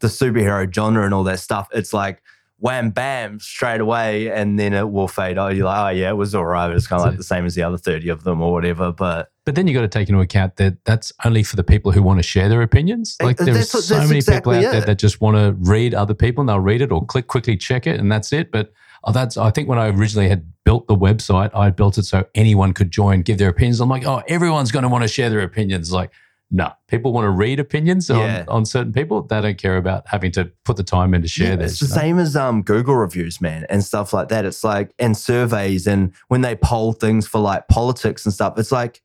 the 0.00 0.08
superhero 0.08 0.72
genre 0.72 1.04
and 1.04 1.12
all 1.14 1.24
that 1.24 1.40
stuff, 1.40 1.68
it's 1.72 1.92
like 1.92 2.22
wham 2.58 2.90
bam 2.90 3.40
straight 3.40 3.80
away 3.80 4.30
and 4.30 4.58
then 4.58 4.74
it 4.74 4.90
will 4.90 5.08
fade 5.08 5.38
out. 5.38 5.56
You're 5.56 5.64
like, 5.64 5.78
oh 5.94 5.96
yeah, 5.96 6.10
it 6.10 6.16
was 6.16 6.34
all 6.34 6.44
right. 6.44 6.70
It's 6.70 6.86
kind 6.86 7.00
of 7.00 7.06
like 7.06 7.14
it. 7.14 7.16
the 7.16 7.24
same 7.24 7.46
as 7.46 7.54
the 7.54 7.62
other 7.62 7.78
30 7.78 8.08
of 8.10 8.22
them 8.24 8.42
or 8.42 8.52
whatever. 8.52 8.92
But 8.92 9.30
But 9.46 9.54
then 9.54 9.66
you 9.66 9.72
got 9.72 9.80
to 9.80 9.88
take 9.88 10.08
into 10.10 10.20
account 10.20 10.56
that 10.56 10.76
that's 10.84 11.10
only 11.24 11.42
for 11.42 11.56
the 11.56 11.64
people 11.64 11.90
who 11.90 12.02
want 12.02 12.18
to 12.18 12.22
share 12.22 12.50
their 12.50 12.60
opinions. 12.60 13.16
Like 13.22 13.38
there's 13.38 13.56
that's 13.56 13.74
what- 13.74 13.84
so 13.84 13.96
many 14.00 14.16
exactly 14.18 14.56
people 14.58 14.66
out 14.68 14.72
there 14.72 14.80
that 14.82 14.98
just 14.98 15.20
want 15.22 15.36
to 15.38 15.56
read 15.70 15.94
other 15.94 16.12
people 16.14 16.42
and 16.42 16.48
they'll 16.50 16.60
read 16.60 16.82
it 16.82 16.92
or 16.92 17.04
click 17.04 17.26
quickly 17.28 17.56
check 17.56 17.86
it 17.86 17.98
and 17.98 18.12
that's 18.12 18.32
it. 18.32 18.52
But 18.52 18.72
oh, 19.04 19.12
that's 19.12 19.36
I 19.36 19.50
think 19.50 19.68
when 19.68 19.78
I 19.78 19.88
originally 19.88 20.28
had 20.28 20.50
built 20.64 20.86
the 20.88 20.96
website, 20.96 21.50
I 21.54 21.70
built 21.70 21.98
it 21.98 22.04
so 22.04 22.26
anyone 22.34 22.72
could 22.72 22.90
join, 22.90 23.22
give 23.22 23.38
their 23.38 23.48
opinions. 23.48 23.80
I'm 23.80 23.88
like, 23.88 24.06
oh, 24.06 24.22
everyone's 24.28 24.70
going 24.72 24.82
to 24.84 24.88
want 24.88 25.02
to 25.02 25.08
share 25.08 25.30
their 25.30 25.40
opinions. 25.40 25.92
Like, 25.92 26.10
no, 26.52 26.72
people 26.88 27.12
want 27.12 27.24
to 27.26 27.30
read 27.30 27.60
opinions 27.60 28.08
Yeah. 28.10 28.44
on, 28.48 28.56
on 28.56 28.66
certain 28.66 28.92
people. 28.92 29.22
They 29.22 29.40
don't 29.40 29.56
care 29.56 29.76
about 29.76 30.08
having 30.08 30.32
to 30.32 30.50
put 30.64 30.76
the 30.76 30.82
time 30.82 31.14
in 31.14 31.22
to 31.22 31.28
share 31.28 31.50
Yeah, 31.50 31.56
theirs. 31.56 31.72
It's 31.72 31.80
the 31.80 31.86
same 31.86 32.18
as 32.18 32.34
um, 32.36 32.62
Google 32.62 32.96
reviews, 32.96 33.40
man, 33.40 33.66
and 33.70 33.84
stuff 33.84 34.12
like 34.12 34.28
that. 34.30 34.44
It's 34.44 34.64
like, 34.64 34.92
and 34.98 35.16
surveys, 35.16 35.86
and 35.86 36.12
when 36.28 36.40
they 36.40 36.56
poll 36.56 36.92
things 36.92 37.26
for 37.26 37.38
like 37.38 37.68
politics 37.68 38.24
and 38.26 38.34
stuff, 38.34 38.58
it's 38.58 38.72
like, 38.72 39.00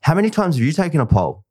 how 0.00 0.14
many 0.14 0.28
times 0.30 0.56
have 0.56 0.64
you 0.64 0.72
taken 0.72 1.00
a 1.00 1.06
poll? 1.06 1.44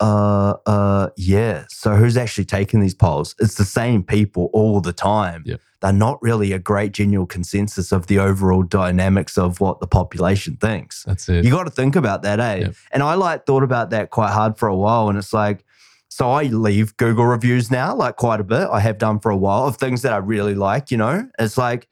uh, 0.00 0.54
uh, 0.66 1.08
yeah. 1.16 1.64
So 1.68 1.94
who's 1.96 2.16
actually 2.16 2.44
taking 2.44 2.80
these 2.80 2.94
polls? 2.94 3.34
It's 3.40 3.56
the 3.56 3.64
same 3.64 4.04
people 4.04 4.48
all 4.52 4.80
the 4.80 4.92
time. 4.92 5.42
Yep. 5.44 5.60
They're 5.80 5.92
not 5.92 6.20
really 6.22 6.52
a 6.52 6.58
great 6.58 6.92
genuine 6.92 7.28
consensus 7.28 7.92
of 7.92 8.08
the 8.08 8.18
overall 8.18 8.62
dynamics 8.62 9.38
of 9.38 9.60
what 9.60 9.78
the 9.78 9.86
population 9.86 10.56
thinks. 10.56 11.04
That's 11.04 11.28
it. 11.28 11.44
You 11.44 11.50
got 11.50 11.64
to 11.64 11.70
think 11.70 11.94
about 11.94 12.22
that, 12.22 12.40
eh? 12.40 12.56
Yep. 12.56 12.74
And 12.90 13.02
I 13.02 13.14
like 13.14 13.46
thought 13.46 13.62
about 13.62 13.90
that 13.90 14.10
quite 14.10 14.32
hard 14.32 14.58
for 14.58 14.66
a 14.68 14.76
while. 14.76 15.08
And 15.08 15.16
it's 15.16 15.32
like, 15.32 15.64
so 16.08 16.30
I 16.30 16.44
leave 16.44 16.96
Google 16.96 17.26
reviews 17.26 17.70
now, 17.70 17.94
like 17.94 18.16
quite 18.16 18.40
a 18.40 18.44
bit. 18.44 18.68
I 18.72 18.80
have 18.80 18.98
done 18.98 19.20
for 19.20 19.30
a 19.30 19.36
while 19.36 19.68
of 19.68 19.76
things 19.76 20.02
that 20.02 20.12
I 20.12 20.16
really 20.16 20.54
like, 20.54 20.90
you 20.90 20.96
know? 20.96 21.28
It's 21.38 21.56
like, 21.56 21.86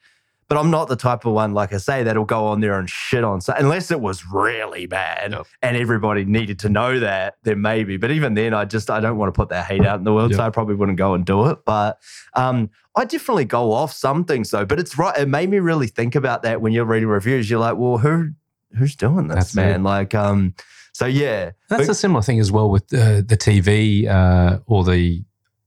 but 0.48 0.56
I'm 0.58 0.70
not 0.70 0.88
the 0.88 0.96
type 0.96 1.24
of 1.26 1.32
one, 1.32 1.54
like 1.54 1.72
I 1.72 1.78
say, 1.78 2.02
that'll 2.04 2.24
go 2.24 2.46
on 2.46 2.60
there 2.60 2.78
and 2.78 2.88
shit 2.88 3.24
on 3.24 3.40
so 3.40 3.52
unless 3.56 3.90
it 3.90 4.00
was 4.00 4.24
really 4.26 4.86
bad 4.86 5.32
Yep. 5.32 5.46
and 5.62 5.76
everybody 5.76 6.24
needed 6.24 6.58
to 6.60 6.68
know 6.68 7.00
that, 7.00 7.36
then 7.42 7.60
maybe. 7.60 7.96
But 7.96 8.10
even 8.12 8.34
then, 8.34 8.54
I 8.54 8.64
just 8.64 8.90
I 8.90 9.00
don't 9.00 9.16
want 9.18 9.28
to 9.34 9.36
put 9.36 9.48
that 9.48 9.66
hate 9.66 9.84
out 9.84 9.98
in 9.98 10.04
the 10.04 10.12
world, 10.12 10.34
so 10.34 10.42
I 10.42 10.50
probably 10.50 10.74
wouldn't 10.76 10.98
go 10.98 11.14
and 11.14 11.24
do 11.24 11.46
it. 11.46 11.58
But 11.64 11.98
um, 12.34 12.70
I 12.94 13.04
definitely 13.04 13.44
go 13.46 13.72
off 13.72 13.92
some 13.92 14.24
things 14.24 14.50
though. 14.50 14.64
But 14.64 14.78
it's 14.78 14.96
right. 14.96 15.16
It 15.18 15.28
made 15.28 15.50
me 15.50 15.58
really 15.58 15.88
think 15.88 16.14
about 16.14 16.42
that 16.42 16.60
when 16.60 16.72
you're 16.72 16.84
reading 16.84 17.08
reviews. 17.08 17.50
You're 17.50 17.60
like, 17.60 17.76
well, 17.76 17.98
who 17.98 18.30
who's 18.76 18.94
doing 18.96 19.28
this, 19.28 19.36
That's 19.36 19.52
it. 19.54 19.56
man? 19.56 19.82
Like, 19.82 20.14
um, 20.14 20.54
so 20.92 21.06
yeah, 21.06 21.50
That's 21.68 21.82
But- 21.86 21.90
a 21.90 21.94
similar 21.94 22.22
thing 22.22 22.40
as 22.40 22.52
well 22.52 22.70
with 22.70 22.84
uh, 22.94 23.16
the 23.26 23.36
TV 23.36 24.06
uh, 24.08 24.60
or 24.66 24.84
the 24.84 25.24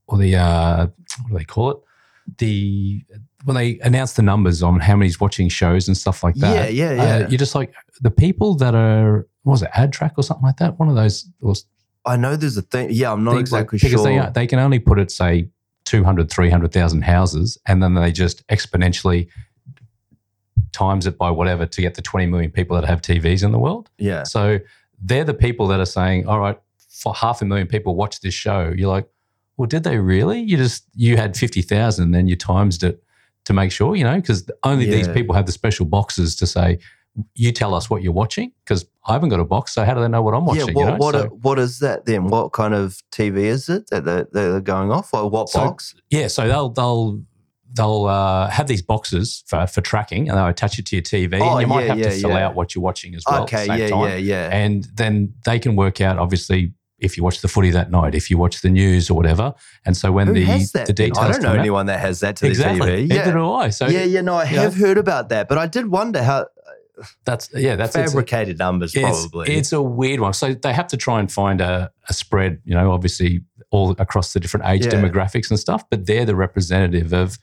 or 0.08 0.18
the 0.18 0.36
uh, 0.38 0.88
what 0.88 1.30
do 1.32 1.38
they 1.38 1.44
call 1.44 1.72
it? 1.72 1.78
The 2.38 3.04
when 3.46 3.56
they 3.56 3.80
announce 3.80 4.14
the 4.14 4.22
numbers 4.22 4.62
on 4.62 4.80
how 4.80 4.96
many's 4.96 5.20
watching 5.20 5.50
shows 5.50 5.88
and 5.88 5.96
stuff 5.96 6.24
like 6.24 6.36
yeah, 6.38 6.54
that. 6.54 6.74
yeah, 6.74 6.90
uh, 6.90 6.96
yeah. 6.96 7.28
you're 7.30 7.38
just 7.38 7.56
like 7.56 7.74
the 8.02 8.12
people 8.12 8.56
that 8.56 8.76
are 8.76 9.28
what 9.44 9.52
was 9.54 9.62
it 9.62 9.70
ad 9.74 9.94
track 9.94 10.14
or 10.18 10.24
something 10.24 10.46
like 10.46 10.58
that? 10.58 10.78
One 10.80 10.90
of 10.90 10.96
those 10.96 11.30
or 11.42 11.54
I 12.06 12.16
know 12.18 12.36
there's 12.36 12.58
a 12.58 12.62
thing. 12.62 12.90
Yeah, 12.92 13.12
I'm 13.12 13.24
not 13.24 13.36
things 13.36 13.52
like- 13.52 13.62
exactly 13.62 13.78
because 13.78 14.04
sure. 14.04 14.24
they 14.24 14.32
they 14.42 14.48
can 14.48 14.60
only 14.60 14.80
put 14.80 15.00
it 15.00 15.12
say 15.12 15.50
200 15.86 16.30
300,000 16.30 17.02
houses 17.02 17.58
and 17.66 17.82
then 17.82 17.96
they 17.96 18.12
just 18.12 18.46
exponentially 18.48 19.28
times 20.72 21.08
it 21.08 21.18
by 21.18 21.32
whatever 21.32 21.66
to 21.66 21.82
get 21.82 21.96
the 21.96 22.02
20 22.02 22.28
million 22.28 22.52
people 22.52 22.80
that 22.80 22.88
have 22.88 23.02
TVs 23.02 23.44
in 23.44 23.52
the 23.52 23.60
world. 23.60 23.90
yeah, 23.98 24.24
So 24.24 24.60
they're 25.02 25.24
the 25.24 25.34
people 25.34 25.68
that 25.68 25.80
are 25.80 25.86
saying, 25.86 26.28
all 26.28 26.40
right, 26.40 26.60
for 26.90 27.14
half 27.16 27.42
a 27.42 27.46
million 27.46 27.68
people 27.68 27.96
watch 27.96 28.22
this 28.22 28.34
show. 28.34 28.74
You're 28.76 28.90
like, 28.90 29.08
well, 29.58 29.68
did 29.68 29.84
they 29.84 29.98
really? 29.98 30.42
You 30.42 30.58
just, 30.58 30.86
you 30.94 31.18
had 31.18 31.36
50,000 31.36 32.04
and 32.04 32.14
then 32.14 32.28
you 32.28 32.36
times 32.36 32.84
it 32.84 33.02
to 33.50 33.54
make 33.54 33.72
sure, 33.72 33.96
you 33.96 34.04
know, 34.04 34.16
because 34.16 34.50
only 34.64 34.86
these 34.86 35.08
people 35.08 35.34
have 35.36 35.46
the 35.48 35.52
special 35.52 35.86
boxes 35.86 36.36
to 36.38 36.46
say, 36.48 36.78
you 37.34 37.52
tell 37.52 37.74
us 37.74 37.90
what 37.90 38.02
you're 38.04 38.14
watching 38.14 38.52
because 38.64 38.86
I 39.08 39.14
haven't 39.14 39.30
got 39.30 39.40
a 39.40 39.46
box. 39.46 39.74
So 39.74 39.84
how 39.84 39.96
do 39.96 40.02
they 40.02 40.08
know 40.08 40.22
what 40.22 40.34
I'm 40.36 40.46
watching? 40.46 40.68
yeah. 40.68 40.72
you 40.72 40.78
What 40.78 40.86
know? 40.92 40.98
what 40.98 41.16
So- 41.16 41.28
what 41.42 41.60
is 41.60 41.80
that 41.80 42.06
then? 42.06 42.28
What 42.28 42.54
kind 42.54 42.74
of 42.74 43.02
TV 43.12 43.38
is 43.46 43.68
it 43.68 43.90
that 43.90 44.06
they're, 44.06 44.28
they're 44.32 44.62
going 44.62 44.92
off, 44.92 45.14
or 45.14 45.30
what 45.30 45.50
So- 45.50 45.60
box? 45.60 45.96
Yeah, 46.12 46.28
so 46.28 46.48
they'll 46.48 46.70
they'll 46.70 47.22
they'll 47.74 48.06
uh, 48.06 48.48
have 48.50 48.68
these 48.68 48.82
boxes 48.82 49.44
for, 49.48 49.66
for 49.68 49.82
tracking, 49.82 50.30
and 50.30 50.38
they'll 50.38 50.48
attach 50.48 50.80
it 50.80 50.86
to 50.88 50.96
your 50.96 51.04
TV, 51.04 51.40
Oh, 51.42 51.54
and 51.54 51.62
you 51.62 51.68
might 51.68 51.82
yeah, 51.82 51.88
have 51.96 51.98
to 51.98 52.16
yeah, 52.16 52.22
fill 52.22 52.30
yeah. 52.32 52.46
out 52.46 52.56
what 52.56 52.74
you're 52.76 52.84
watching 52.84 53.14
as 53.16 53.24
well. 53.30 53.44
okay, 53.44 53.58
at 53.64 53.68
the 53.68 53.74
same 53.74 53.80
yeah, 53.80 53.90
time. 53.90 54.10
yeah, 54.10 54.16
yeah, 54.16 54.50
and 54.56 54.88
then 54.96 55.34
they 55.46 55.60
can 55.60 55.76
work 55.76 56.02
out 56.02 56.18
obviously 56.20 56.74
if 57.00 57.18
you 57.18 57.24
watch 57.24 57.42
the 57.42 57.48
footy 57.48 57.70
that 57.72 57.92
night, 57.92 58.16
if 58.16 58.30
you 58.30 58.38
watch 58.38 58.62
the 58.62 58.70
news 58.70 59.10
or 59.10 59.14
whatever, 59.16 59.54
and 59.86 59.96
so 59.96 60.12
when 60.12 60.28
Who 60.28 60.34
the 60.34 60.84
the 60.88 60.94
details 60.94 61.18
I 61.18 61.32
don't 61.32 61.42
know 61.42 61.48
come 61.50 61.58
out- 61.58 61.60
anyone 61.60 61.86
that 61.88 62.00
has 62.00 62.20
that 62.22 62.36
to 62.38 62.48
exactly, 62.48 63.08
the 63.08 63.14
TV. 63.14 63.18
Neither 63.18 63.34
do 63.34 63.52
I. 63.52 63.70
So 63.70 63.88
yeah, 63.88 64.04
yeah. 64.04 64.22
No, 64.22 64.36
I 64.36 64.44
yeah. 64.44 64.62
have 64.62 64.76
heard 64.76 64.98
about 64.98 65.30
that, 65.30 65.48
but 65.50 65.58
I 65.58 65.68
did 65.68 65.88
wonder 65.88 66.22
how 66.24 66.48
that's 67.26 67.50
yeah, 67.54 67.76
that's 67.76 67.96
it's 67.96 68.12
fabricated 68.12 68.58
numbers 68.60 68.94
it's, 68.96 69.28
probably. 69.28 69.54
it's 69.56 69.72
a 69.72 69.82
weird 69.82 70.20
one. 70.20 70.34
So 70.34 70.54
they 70.54 70.74
have 70.74 70.88
to 70.90 70.98
try 70.98 71.20
and 71.20 71.32
find 71.32 71.62
a, 71.62 71.92
a 72.10 72.14
spread, 72.14 72.60
you 72.66 72.74
know, 72.74 72.92
obviously 72.92 73.42
all 73.72 73.92
across 73.92 74.34
the 74.34 74.40
different 74.40 74.66
age 74.66 74.86
Yeah. 74.86 74.92
demographics 74.92 75.50
and 75.50 75.60
stuff, 75.60 75.84
but 75.90 76.06
they're 76.08 76.26
the 76.26 76.36
representative 76.36 77.14
of 77.14 77.38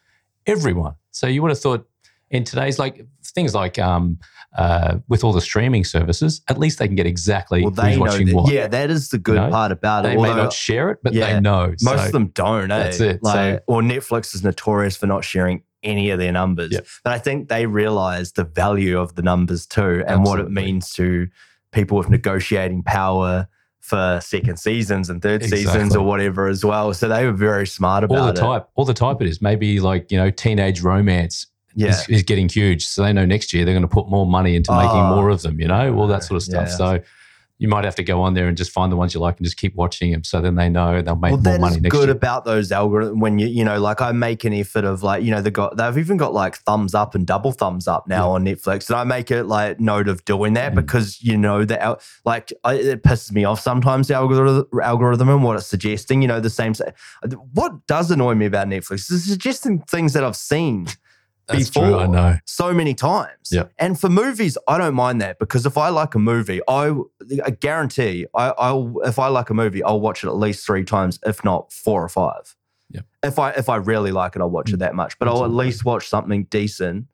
everyone. 0.47 0.95
So 1.11 1.27
you 1.27 1.41
would 1.43 1.51
have 1.51 1.61
thought 1.61 1.89
in 2.31 2.45
today's 2.45 2.79
like 2.79 3.07
things 3.25 3.55
like 3.55 3.79
um, 3.79 4.19
uh, 4.57 4.99
with 5.09 5.23
all 5.23 5.33
the 5.33 5.41
streaming 5.41 5.85
services, 5.85 6.41
at 6.49 6.59
least 6.59 6.79
they 6.79 6.87
can 6.87 6.97
get 6.97 7.07
exactly 7.07 7.63
well, 7.63 7.71
who's 7.73 7.99
watching 7.99 8.27
that. 8.29 8.35
what. 8.35 8.53
Yeah, 8.53 8.67
that 8.69 8.91
is 8.91 9.11
the 9.11 9.19
good 9.19 9.37
You 9.37 9.43
know, 9.43 9.51
part 9.51 9.71
about 9.73 10.03
they 10.05 10.13
it. 10.13 10.17
They 10.17 10.23
may 10.23 10.35
not 10.35 10.53
share 10.53 10.91
it, 10.91 10.99
but 11.03 11.13
Yeah, 11.13 11.35
they 11.35 11.41
know. 11.41 11.75
most 11.83 11.85
So- 12.01 12.07
of 12.07 12.13
them 12.13 12.29
don't. 12.29 12.71
Eh? 12.71 12.79
That's 12.79 13.01
it. 13.01 13.23
Like, 13.23 13.35
So- 13.59 13.61
or 13.67 13.83
Netflix 13.83 14.35
is 14.35 14.43
notorious 14.43 14.97
for 14.97 15.07
not 15.07 15.25
sharing 15.25 15.63
any 15.83 16.11
of 16.11 16.19
their 16.19 16.33
numbers. 16.33 16.71
Yeah. 16.73 16.81
But 17.05 17.13
I 17.13 17.19
think 17.19 17.49
they 17.49 17.67
realize 17.67 18.33
the 18.33 18.45
value 18.45 18.99
of 18.99 19.15
the 19.15 19.23
numbers 19.23 19.67
too, 19.67 20.03
and 20.07 20.25
what 20.25 20.41
it 20.41 20.51
means 20.51 20.91
to 20.95 21.29
people 21.73 21.99
with 21.99 22.09
negotiating 22.09 22.83
power 22.83 23.47
for 23.81 24.19
second 24.21 24.57
seasons 24.59 25.09
and 25.09 25.23
third 25.23 25.45
seasons 25.45 25.95
or 25.95 26.03
whatever 26.05 26.49
as 26.49 26.65
well. 26.65 26.93
So 26.93 27.07
they 27.09 27.25
were 27.25 27.33
very 27.33 27.67
smart 27.69 28.03
about 28.03 28.15
it. 28.15 28.19
all 28.19 28.27
the 28.27 28.33
it. 28.33 28.37
type, 28.37 28.69
all 28.75 28.85
the 28.85 28.95
type 28.95 29.21
it 29.21 29.29
is. 29.29 29.41
Maybe 29.41 29.79
like 29.79 30.11
you 30.11 30.19
know, 30.19 30.31
teenage 30.31 30.81
romance 30.83 31.47
Yeah. 31.77 31.89
is, 31.91 32.09
is 32.09 32.23
getting 32.23 32.49
huge, 32.49 32.85
so 32.87 33.03
they 33.03 33.13
know 33.13 33.25
next 33.27 33.53
year 33.53 33.65
they're 33.65 33.75
going 33.75 33.83
to 33.83 33.89
put 33.89 34.09
more 34.09 34.27
money 34.27 34.57
into 34.57 34.73
making 34.73 34.91
Oh, 34.97 35.15
more 35.15 35.29
of 35.31 35.43
them. 35.43 35.61
You 35.61 35.69
know, 35.69 35.95
all 35.95 36.07
that 36.09 36.25
sort 36.25 36.37
of 36.37 36.43
stuff. 36.43 36.69
yeah. 36.69 36.75
So 36.75 37.01
you 37.59 37.69
might 37.69 37.85
have 37.85 37.95
to 37.95 38.03
go 38.03 38.21
on 38.21 38.35
there 38.35 38.49
and 38.49 38.57
just 38.57 38.71
find 38.71 38.93
the 38.93 38.97
ones 38.97 39.15
you 39.15 39.21
like 39.21 39.39
and 39.39 39.45
just 39.47 39.57
keep 39.57 39.75
watching 39.75 40.13
them, 40.13 40.23
so 40.25 40.43
then 40.43 40.57
they 40.57 40.69
know 40.69 41.01
they'll 41.01 41.17
make 41.17 41.33
well, 41.33 41.41
more 41.41 41.59
money 41.59 41.81
next 41.81 41.91
good 41.91 42.09
year. 42.09 42.15
about 42.17 42.45
those 42.45 42.69
algorithms 42.71 43.19
when 43.19 43.39
you 43.39 43.47
you 43.47 43.65
know 43.65 43.81
like 43.81 44.03
I 44.03 44.13
make 44.13 44.45
an 44.45 44.53
effort 44.53 44.85
of 44.85 45.03
like 45.03 45.23
you 45.23 45.31
know 45.31 45.41
they 45.41 45.51
got 45.51 45.75
they've 45.79 45.97
even 45.97 46.19
got 46.19 46.35
like 46.35 46.57
thumbs 46.57 46.95
up 46.95 47.15
and 47.15 47.27
double 47.27 47.53
thumbs 47.53 47.89
up 47.89 48.07
now 48.09 48.27
Yeah. 48.29 48.35
on 48.35 48.45
Netflix 48.45 48.91
and 48.91 48.97
I 48.99 49.05
make 49.05 49.31
it 49.31 49.45
like 49.45 49.81
note 49.81 50.07
of 50.07 50.23
doing 50.27 50.53
that 50.53 50.73
Mm. 50.73 50.77
because 50.77 51.23
you 51.23 51.39
know 51.39 51.65
that 51.65 52.03
like 52.27 52.53
I, 52.63 52.75
it 52.75 53.03
pisses 53.03 53.33
me 53.33 53.45
off 53.45 53.61
sometimes 53.61 54.09
the 54.09 54.15
algorithm 54.17 54.67
algorithm 54.83 55.31
and 55.31 55.43
what 55.43 55.57
it's 55.57 55.67
suggesting 55.67 56.21
you 56.21 56.29
know 56.29 56.41
the 56.41 56.51
same 56.51 56.75
what 57.55 57.87
does 57.87 58.11
annoy 58.11 58.35
me 58.35 58.45
about 58.45 58.67
Netflix 58.69 59.11
is 59.11 59.25
suggesting 59.25 59.81
things 59.89 60.13
that 60.13 60.25
I've 60.25 60.37
seen 60.37 60.89
That's 61.49 61.71
before 61.71 61.91
true. 61.91 61.99
I 61.99 62.07
know. 62.07 62.39
so 62.45 62.73
many 62.73 62.95
times. 62.95 63.51
Yeah. 63.53 63.65
And 63.79 63.99
for 63.99 64.09
movies, 64.09 64.59
I 64.67 64.79
don't 64.79 64.95
mind 64.95 65.21
that 65.21 65.39
because 65.39 65.65
if 65.65 65.79
I 65.79 65.91
like 65.91 66.15
a 66.15 66.19
movie, 66.19 66.61
I, 66.67 66.93
I 67.45 67.51
guarantee 67.51 68.27
I, 68.35 68.49
I'll 68.59 68.97
if 69.05 69.19
I 69.19 69.29
like 69.29 69.51
a 69.51 69.55
movie, 69.55 69.83
I'll 69.83 70.01
watch 70.01 70.25
it 70.25 70.29
at 70.29 70.37
least 70.37 70.67
three 70.67 70.85
times, 70.85 71.21
if 71.25 71.45
not 71.45 71.73
four 71.73 72.03
or 72.03 72.09
five. 72.09 72.57
Yeah. 72.91 73.03
If 73.23 73.39
I 73.39 73.51
if 73.51 73.69
I 73.69 73.77
really 73.77 74.11
like 74.11 74.35
it, 74.35 74.41
I'll 74.43 74.51
watch 74.51 74.71
it 74.71 74.77
mm. 74.77 74.81
that 74.81 74.95
much. 74.95 75.19
But 75.19 75.29
I'll 75.29 75.45
at 75.45 75.51
least 75.51 75.85
watch 75.85 76.09
something 76.09 76.45
decent 76.45 77.07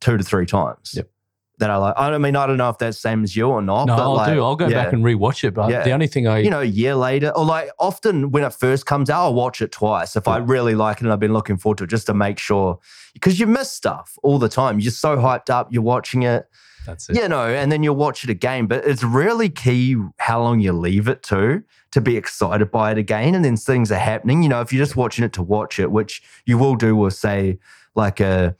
two 0.00 0.16
to 0.16 0.22
three 0.22 0.46
times. 0.46 0.92
Yep. 0.96 1.10
That 1.58 1.70
I 1.70 1.76
like. 1.78 1.94
I 1.96 2.10
don't 2.10 2.20
mean 2.20 2.36
I 2.36 2.46
don't 2.46 2.58
know 2.58 2.68
if 2.68 2.76
that's 2.76 2.98
same 2.98 3.24
as 3.24 3.34
you 3.34 3.48
or 3.48 3.62
not. 3.62 3.86
No, 3.86 3.96
but 3.96 4.02
I'll 4.02 4.14
like, 4.14 4.34
do. 4.34 4.42
I'll 4.42 4.56
go 4.56 4.68
yeah. 4.68 4.84
back 4.84 4.92
and 4.92 5.02
rewatch 5.02 5.42
it. 5.42 5.54
But 5.54 5.70
Yeah. 5.70 5.84
the 5.84 5.92
only 5.92 6.06
thing 6.06 6.28
I 6.28 6.40
you 6.40 6.50
know, 6.50 6.60
a 6.60 6.64
year 6.64 6.94
later, 6.94 7.30
or 7.30 7.46
like 7.46 7.70
often 7.78 8.30
when 8.30 8.44
it 8.44 8.52
first 8.52 8.84
comes 8.84 9.08
out, 9.08 9.22
I'll 9.24 9.34
watch 9.34 9.62
it 9.62 9.72
twice 9.72 10.16
if 10.16 10.28
I 10.28 10.36
really 10.36 10.74
like 10.74 10.98
it 10.98 11.04
and 11.04 11.12
I've 11.12 11.18
been 11.18 11.32
looking 11.32 11.56
forward 11.56 11.78
to 11.78 11.84
it 11.84 11.90
just 11.90 12.06
to 12.08 12.14
make 12.14 12.38
sure 12.38 12.78
because 13.14 13.40
you 13.40 13.46
miss 13.46 13.70
stuff 13.70 14.18
all 14.22 14.38
the 14.38 14.50
time. 14.50 14.80
You're 14.80 14.92
so 14.92 15.16
hyped 15.16 15.48
up, 15.48 15.68
you're 15.72 15.82
watching 15.82 16.24
it, 16.24 16.46
that's 16.84 17.08
it. 17.08 17.16
you 17.16 17.26
know, 17.26 17.46
and 17.46 17.72
then 17.72 17.82
you'll 17.82 17.96
watch 17.96 18.22
it 18.22 18.28
again. 18.28 18.66
But 18.66 18.84
it's 18.86 19.02
really 19.02 19.48
key 19.48 19.96
how 20.18 20.42
long 20.42 20.60
you 20.60 20.72
leave 20.74 21.08
it 21.08 21.22
to 21.24 21.62
to 21.92 22.00
be 22.02 22.18
excited 22.18 22.70
by 22.70 22.92
it 22.92 22.98
again. 22.98 23.34
And 23.34 23.42
then 23.42 23.56
things 23.56 23.90
are 23.90 23.98
happening. 23.98 24.42
You 24.42 24.50
know, 24.50 24.60
if 24.60 24.74
you're 24.74 24.84
just 24.84 24.96
watching 24.96 25.24
it 25.24 25.32
to 25.32 25.42
watch 25.42 25.78
it, 25.78 25.90
which 25.90 26.22
you 26.44 26.58
will 26.58 26.74
do 26.76 26.94
with 26.94 27.14
say 27.14 27.58
like 27.94 28.20
a 28.20 28.54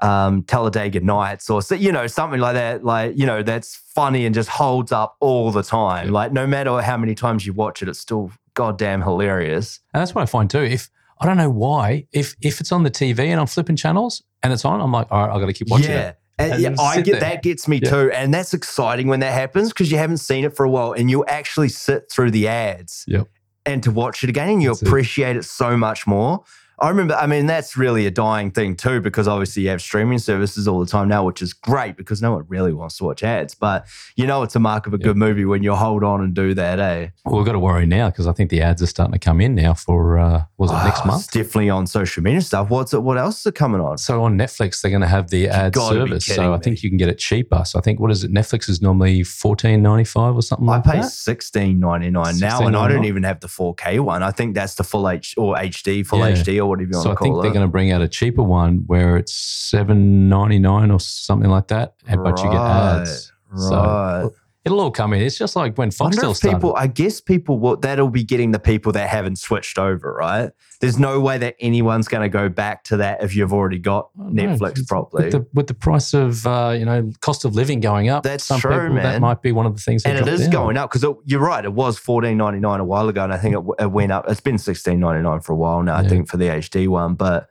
um 0.00 0.42
Talladega 0.42 1.00
Nights 1.00 1.48
or 1.48 1.62
so, 1.62 1.74
you 1.74 1.92
know, 1.92 2.06
something 2.06 2.40
like 2.40 2.54
that, 2.54 2.84
like, 2.84 3.16
you 3.16 3.26
know, 3.26 3.42
that's 3.42 3.76
funny 3.94 4.26
and 4.26 4.34
just 4.34 4.48
holds 4.48 4.90
up 4.92 5.16
all 5.20 5.50
the 5.50 5.62
time. 5.62 6.10
Like 6.10 6.32
no 6.32 6.46
matter 6.46 6.80
how 6.82 6.96
many 6.96 7.14
times 7.14 7.46
you 7.46 7.52
watch 7.52 7.82
it, 7.82 7.88
it's 7.88 8.00
still 8.00 8.30
goddamn 8.54 9.02
hilarious. 9.02 9.80
And 9.92 10.00
that's 10.00 10.14
what 10.14 10.22
I 10.22 10.26
find 10.26 10.50
too. 10.50 10.62
If 10.62 10.90
I 11.20 11.26
don't 11.26 11.36
know 11.36 11.50
why, 11.50 12.06
if 12.12 12.34
if 12.42 12.60
it's 12.60 12.72
on 12.72 12.82
the 12.82 12.90
TV 12.90 13.20
and 13.28 13.40
I'm 13.40 13.46
flipping 13.46 13.76
channels 13.76 14.22
and 14.42 14.52
it's 14.52 14.64
on, 14.64 14.80
I'm 14.80 14.92
like, 14.92 15.06
all 15.10 15.26
right, 15.26 15.34
I 15.34 15.38
got 15.40 15.46
to 15.46 15.52
keep 15.52 15.68
watching 15.70 15.90
yeah. 15.90 16.08
it. 16.10 16.18
And 16.36 16.60
yeah, 16.60 16.74
I 16.80 17.00
get 17.00 17.12
there. 17.12 17.20
that 17.20 17.42
gets 17.44 17.68
me 17.68 17.78
Yeah. 17.80 17.90
too, 17.90 18.10
and 18.10 18.34
that's 18.34 18.52
exciting 18.52 19.06
when 19.06 19.20
that 19.20 19.32
happens 19.32 19.68
because 19.68 19.92
you 19.92 19.98
haven't 19.98 20.16
seen 20.16 20.44
it 20.44 20.56
for 20.56 20.64
a 20.64 20.68
while, 20.70 20.90
and 20.92 21.08
you 21.08 21.24
actually 21.26 21.68
sit 21.68 22.10
through 22.10 22.32
the 22.32 22.48
ads 22.48 23.04
Yep. 23.06 23.28
and 23.64 23.84
to 23.84 23.92
watch 23.92 24.24
it 24.24 24.30
again, 24.30 24.48
and 24.48 24.60
you 24.60 24.70
That's 24.70 24.82
it. 24.82 24.88
appreciate 24.88 25.36
it 25.36 25.44
so 25.44 25.76
much 25.76 26.08
more. 26.08 26.42
I 26.80 26.88
remember, 26.88 27.14
I 27.14 27.26
mean, 27.26 27.46
that's 27.46 27.76
really 27.76 28.06
a 28.06 28.10
dying 28.10 28.50
thing 28.50 28.74
too, 28.76 29.00
because 29.00 29.28
obviously 29.28 29.62
you 29.62 29.68
have 29.68 29.80
streaming 29.80 30.18
services 30.18 30.66
all 30.66 30.80
the 30.80 30.86
time 30.86 31.08
now, 31.08 31.24
which 31.24 31.40
is 31.40 31.52
great 31.52 31.96
because 31.96 32.20
no 32.20 32.32
one 32.32 32.44
really 32.48 32.72
wants 32.72 32.96
to 32.98 33.04
watch 33.04 33.22
ads. 33.22 33.54
But 33.54 33.86
you 34.16 34.26
know, 34.26 34.42
it's 34.42 34.56
a 34.56 34.60
mark 34.60 34.86
of 34.86 34.94
a 34.94 34.98
Yeah. 34.98 35.04
good 35.04 35.16
movie 35.16 35.44
when 35.44 35.62
you 35.62 35.74
hold 35.74 36.02
on 36.02 36.20
and 36.20 36.34
do 36.34 36.52
that, 36.54 36.80
eh? 36.80 37.08
Well, 37.24 37.36
we've 37.36 37.46
got 37.46 37.52
to 37.52 37.58
worry 37.60 37.86
now 37.86 38.10
because 38.10 38.26
I 38.26 38.32
think 38.32 38.50
the 38.50 38.60
ads 38.62 38.82
are 38.82 38.86
starting 38.86 39.12
to 39.12 39.18
come 39.18 39.40
in 39.40 39.54
now 39.54 39.74
for 39.74 40.18
uh, 40.18 40.44
was 40.58 40.70
it 40.72 40.74
next 40.84 41.00
Oh, 41.04 41.08
month? 41.08 41.24
It's 41.24 41.32
definitely 41.32 41.70
on 41.70 41.86
social 41.86 42.22
media 42.22 42.40
stuff. 42.40 42.70
What's 42.70 42.92
it? 42.92 43.02
What 43.02 43.18
else 43.18 43.40
is 43.40 43.46
it 43.46 43.54
coming 43.54 43.80
on? 43.80 43.98
So 43.98 44.22
on 44.24 44.36
Netflix, 44.36 44.80
they're 44.82 44.90
going 44.90 45.00
to 45.02 45.06
have 45.08 45.30
the 45.30 45.48
ad 45.48 45.74
service. 45.76 46.26
So 46.26 46.52
I 46.54 46.58
think 46.58 46.82
you 46.82 46.90
can 46.90 46.96
get 46.98 47.08
it 47.08 47.18
cheaper. 47.18 47.62
So 47.64 47.78
I 47.78 47.82
think 47.82 48.00
what 48.00 48.10
is 48.10 48.24
it? 48.24 48.32
Netflix 48.32 48.68
is 48.68 48.82
normally 48.82 49.22
fourteen 49.22 49.82
ninety 49.82 50.04
five 50.04 50.34
or 50.34 50.42
something 50.42 50.66
like 50.66 50.82
that. 50.84 50.88
I 50.90 50.92
like 50.92 51.02
pay 51.02 51.06
that. 51.06 51.10
sixteen 51.12 51.78
ninety 51.78 52.10
nine 52.10 52.38
now, 52.38 52.66
and 52.66 52.76
I 52.76 52.88
don't 52.88 53.04
even 53.04 53.22
have 53.22 53.40
the 53.40 53.48
four 53.48 53.74
K 53.74 54.00
one. 54.00 54.22
I 54.22 54.30
think 54.32 54.54
that's 54.54 54.74
the 54.74 54.84
full 54.84 55.08
H 55.08 55.34
or 55.38 55.54
HD, 55.56 56.04
full 56.06 56.18
Yeah. 56.20 56.32
HD, 56.34 56.63
whatever 56.66 56.90
you 56.90 56.96
want 56.96 57.04
So 57.04 57.14
to 57.14 57.20
I 57.20 57.22
think 57.22 57.42
they're 57.42 57.52
going 57.52 57.66
to 57.66 57.70
bring 57.70 57.90
out 57.92 58.00
a 58.02 58.08
cheaper 58.08 58.42
one 58.42 58.84
where 58.86 59.16
it's 59.16 59.32
seven 59.32 60.28
ninety 60.28 60.58
nine 60.58 60.90
or 60.90 61.00
something 61.00 61.50
like 61.50 61.68
that, 61.68 61.94
but 62.06 62.42
you 62.42 62.50
get 62.50 62.60
Right, 62.60 63.00
ads. 63.00 63.32
Right. 63.50 63.60
So 63.70 64.34
It'll 64.64 64.80
all 64.80 64.90
come 64.90 65.12
in. 65.12 65.20
It's 65.20 65.36
just 65.36 65.56
like 65.56 65.76
when 65.76 65.90
Foxtel 65.90 66.34
started. 66.34 66.56
people, 66.56 66.74
I 66.74 66.86
guess 66.86 67.20
people 67.20 67.58
will, 67.58 67.76
that'll 67.76 68.08
be 68.08 68.24
getting 68.24 68.52
the 68.52 68.58
people 68.58 68.92
that 68.92 69.10
haven't 69.10 69.36
switched 69.36 69.78
over, 69.78 70.14
right? 70.14 70.52
There's 70.80 70.98
no 70.98 71.20
way 71.20 71.36
that 71.36 71.56
anyone's 71.60 72.08
going 72.08 72.22
to 72.22 72.30
go 72.30 72.48
back 72.48 72.82
to 72.84 72.96
that 72.96 73.22
if 73.22 73.36
you've 73.36 73.52
already 73.52 73.78
got 73.78 74.08
Netflix 74.18 74.70
it's- 74.72 74.86
properly. 74.86 75.24
with 75.24 75.32
the 75.32 75.46
with 75.52 75.66
the 75.66 75.74
price 75.74 76.14
of 76.14 76.46
uh, 76.46 76.74
you 76.78 76.84
know 76.86 77.10
cost 77.20 77.44
of 77.44 77.54
living 77.54 77.80
going 77.80 78.08
up. 78.08 78.22
That's 78.22 78.44
some 78.44 78.58
true, 78.58 78.88
people, 78.88 78.94
That 79.02 79.20
might 79.20 79.42
be 79.42 79.52
one 79.52 79.66
of 79.66 79.74
the 79.74 79.80
things. 79.82 80.02
and 80.04 80.16
it 80.18 80.26
is 80.26 80.42
down. 80.42 80.50
going 80.50 80.76
up 80.78 80.90
because 80.90 81.14
you're 81.26 81.40
right. 81.40 81.64
It 81.64 81.72
was 81.74 81.98
fourteen 81.98 82.38
ninety 82.38 82.60
nine 82.60 82.80
a 82.80 82.84
while 82.84 83.08
ago, 83.08 83.22
and 83.22 83.32
I 83.34 83.38
think 83.38 83.54
it, 83.56 83.62
it 83.78 83.92
went 83.92 84.12
up. 84.12 84.24
It's 84.30 84.40
been 84.40 84.58
sixteen 84.58 84.98
ninety 85.00 85.22
nine 85.22 85.40
for 85.40 85.52
a 85.52 85.56
while 85.56 85.82
now. 85.82 85.96
I 85.96 86.08
think 86.08 86.28
for 86.28 86.38
the 86.38 86.46
HD 86.48 86.88
one, 86.88 87.14
but 87.14 87.48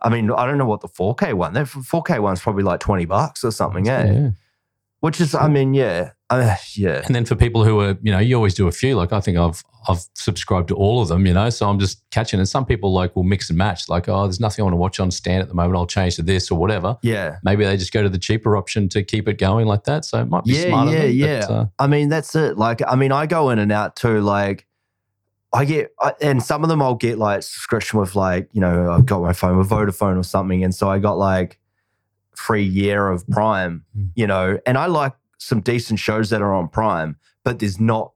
I 0.00 0.08
mean, 0.08 0.30
I 0.30 0.46
don't 0.46 0.58
know 0.58 0.66
what 0.66 0.80
the 0.80 0.88
four 0.88 1.14
K 1.16 1.32
one. 1.32 1.52
The 1.54 1.66
four 1.66 2.02
K 2.04 2.20
one's 2.20 2.40
probably 2.40 2.62
like 2.62 2.78
twenty 2.80 3.04
bucks 3.04 3.42
or 3.44 3.50
something, 3.50 3.88
eh? 3.88 4.12
Yeah. 4.12 4.30
Which 5.02 5.20
is, 5.20 5.34
I 5.34 5.48
mean, 5.48 5.74
yeah, 5.74 6.12
uh, 6.30 6.54
yeah, 6.74 7.02
And 7.04 7.12
then 7.12 7.24
for 7.24 7.34
people 7.34 7.64
who 7.64 7.80
are, 7.80 7.98
you 8.02 8.12
know, 8.12 8.20
you 8.20 8.36
always 8.36 8.54
do 8.54 8.68
a 8.68 8.72
few. 8.72 8.94
Like 8.94 9.12
I 9.12 9.20
think 9.20 9.36
I've 9.36 9.62
I've 9.88 10.04
subscribed 10.14 10.68
to 10.68 10.76
all 10.76 11.02
of 11.02 11.08
them, 11.08 11.26
you 11.26 11.34
know. 11.34 11.50
So 11.50 11.68
I'm 11.68 11.80
just 11.80 12.08
catching. 12.12 12.38
And 12.38 12.48
some 12.48 12.64
people 12.64 12.92
like 12.92 13.16
will 13.16 13.24
mix 13.24 13.50
and 13.50 13.58
match. 13.58 13.88
Like, 13.88 14.08
oh, 14.08 14.22
there's 14.22 14.38
nothing 14.38 14.62
I 14.62 14.64
want 14.64 14.74
to 14.74 14.78
watch 14.78 15.00
on 15.00 15.10
Stan 15.10 15.40
at 15.40 15.48
the 15.48 15.54
moment. 15.54 15.74
I'll 15.76 15.88
change 15.88 16.14
to 16.16 16.22
this 16.22 16.52
or 16.52 16.56
whatever. 16.56 16.96
yeah. 17.02 17.38
Maybe 17.42 17.64
they 17.64 17.76
just 17.76 17.92
go 17.92 18.00
to 18.00 18.08
the 18.08 18.18
cheaper 18.18 18.56
option 18.56 18.88
to 18.90 19.02
keep 19.02 19.26
it 19.28 19.38
going 19.38 19.66
like 19.66 19.82
that. 19.84 20.04
So 20.04 20.20
it 20.20 20.26
might 20.28 20.44
be 20.44 20.52
Yeah, 20.54 20.68
smart. 20.68 20.86
of 20.88 20.94
yeah, 20.94 21.00
but, 21.02 21.14
yeah. 21.14 21.46
uh, 21.50 21.66
I 21.80 21.86
mean, 21.88 22.08
that's 22.08 22.36
it. 22.36 22.56
Like, 22.56 22.80
I 22.86 22.94
mean, 22.94 23.10
I 23.10 23.26
go 23.26 23.50
in 23.50 23.58
and 23.58 23.72
out 23.72 23.96
too. 23.96 24.20
Like, 24.20 24.66
I 25.52 25.64
get, 25.64 25.92
and 26.22 26.40
some 26.42 26.62
of 26.62 26.68
them 26.70 26.80
I'll 26.80 26.94
get 26.94 27.18
like 27.18 27.42
subscription 27.42 27.98
with 27.98 28.14
like, 28.14 28.48
you 28.52 28.60
know, 28.60 28.90
I've 28.92 29.04
got 29.04 29.20
my 29.20 29.32
phone 29.32 29.58
with 29.58 29.68
Vodafone 29.68 30.16
or 30.18 30.22
something, 30.22 30.62
and 30.64 30.72
so 30.74 30.88
I 30.88 30.98
got 31.00 31.18
like 31.18 31.58
free 32.36 32.64
year 32.64 33.08
of 33.08 33.26
Prime, 33.28 33.84
Mm. 33.96 34.10
you 34.14 34.26
know, 34.26 34.58
and 34.66 34.78
I 34.78 34.86
like 34.86 35.14
some 35.38 35.60
decent 35.60 35.98
shows 35.98 36.30
that 36.30 36.40
are 36.42 36.52
on 36.54 36.68
Prime, 36.68 37.16
but 37.44 37.58
there's 37.58 37.80
not 37.80 38.12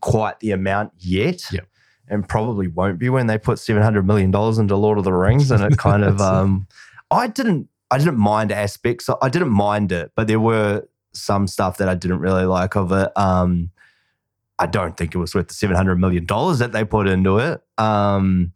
quite 0.00 0.40
the 0.40 0.50
amount 0.52 0.92
yet. 0.98 1.50
Yep. 1.52 1.66
And 2.10 2.26
probably 2.26 2.68
won't 2.68 2.98
be 2.98 3.10
when 3.10 3.26
they 3.26 3.36
put 3.36 3.58
seven 3.58 3.82
hundred 3.82 4.06
million 4.06 4.30
dollars 4.30 4.58
into 4.58 4.74
Lord 4.76 4.96
of 4.96 5.04
the 5.04 5.12
Rings, 5.12 5.50
and 5.50 5.62
it 5.62 5.76
kind 5.88 6.02
of, 6.04 6.20
um, 6.22 6.66
I 7.10 7.26
didn't, 7.26 7.68
I 7.90 7.98
didn't 7.98 8.16
mind 8.18 8.50
aspects. 8.50 9.10
I 9.20 9.28
didn't 9.28 9.50
mind 9.50 9.92
it, 9.92 10.12
but 10.14 10.26
there 10.26 10.40
were 10.40 10.88
some 11.12 11.46
stuff 11.46 11.76
that 11.78 11.88
I 11.88 11.94
didn't 11.94 12.20
really 12.20 12.44
like 12.46 12.76
of 12.76 12.92
it. 12.92 13.10
Um, 13.16 13.70
I 14.58 14.66
don't 14.66 14.96
think 14.96 15.14
it 15.14 15.18
was 15.18 15.34
worth 15.34 15.48
the 15.48 15.54
seven 15.54 15.76
hundred 15.76 15.96
million 16.00 16.24
dollars 16.24 16.58
that 16.60 16.72
they 16.72 16.82
put 16.84 17.06
into 17.08 17.38
it. 17.38 17.60
Um, 17.76 18.52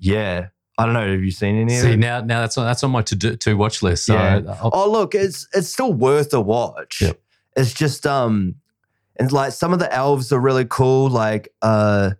yeah, 0.00 0.48
I 0.80 0.84
don't 0.86 0.94
know. 0.94 1.10
Have 1.12 1.22
you 1.22 1.30
seen 1.30 1.56
any 1.60 1.74
of 1.76 1.82
see 1.82 1.92
it? 1.92 1.98
now, 1.98 2.20
now 2.20 2.40
that's 2.40 2.56
on 2.58 2.64
that's 2.66 2.82
on 2.82 2.90
my 2.90 3.02
to 3.02 3.14
do, 3.16 3.36
to 3.36 3.54
watch 3.56 3.82
list. 3.82 4.06
So 4.06 4.14
Yeah. 4.14 4.40
I'll, 4.62 4.70
Oh, 4.72 4.90
look, 4.90 5.14
it's 5.14 5.46
it's 5.54 5.68
still 5.68 5.92
worth 5.92 6.32
a 6.34 6.40
watch. 6.40 7.00
Yep. 7.02 7.20
It's 7.56 7.72
just 7.74 8.06
um, 8.06 8.54
and 9.18 9.30
like 9.32 9.52
some 9.52 9.72
of 9.72 9.78
the 9.78 9.92
elves 9.92 10.32
are 10.32 10.40
really 10.40 10.64
cool. 10.68 11.08
Like 11.10 11.52
uh, 11.62 12.12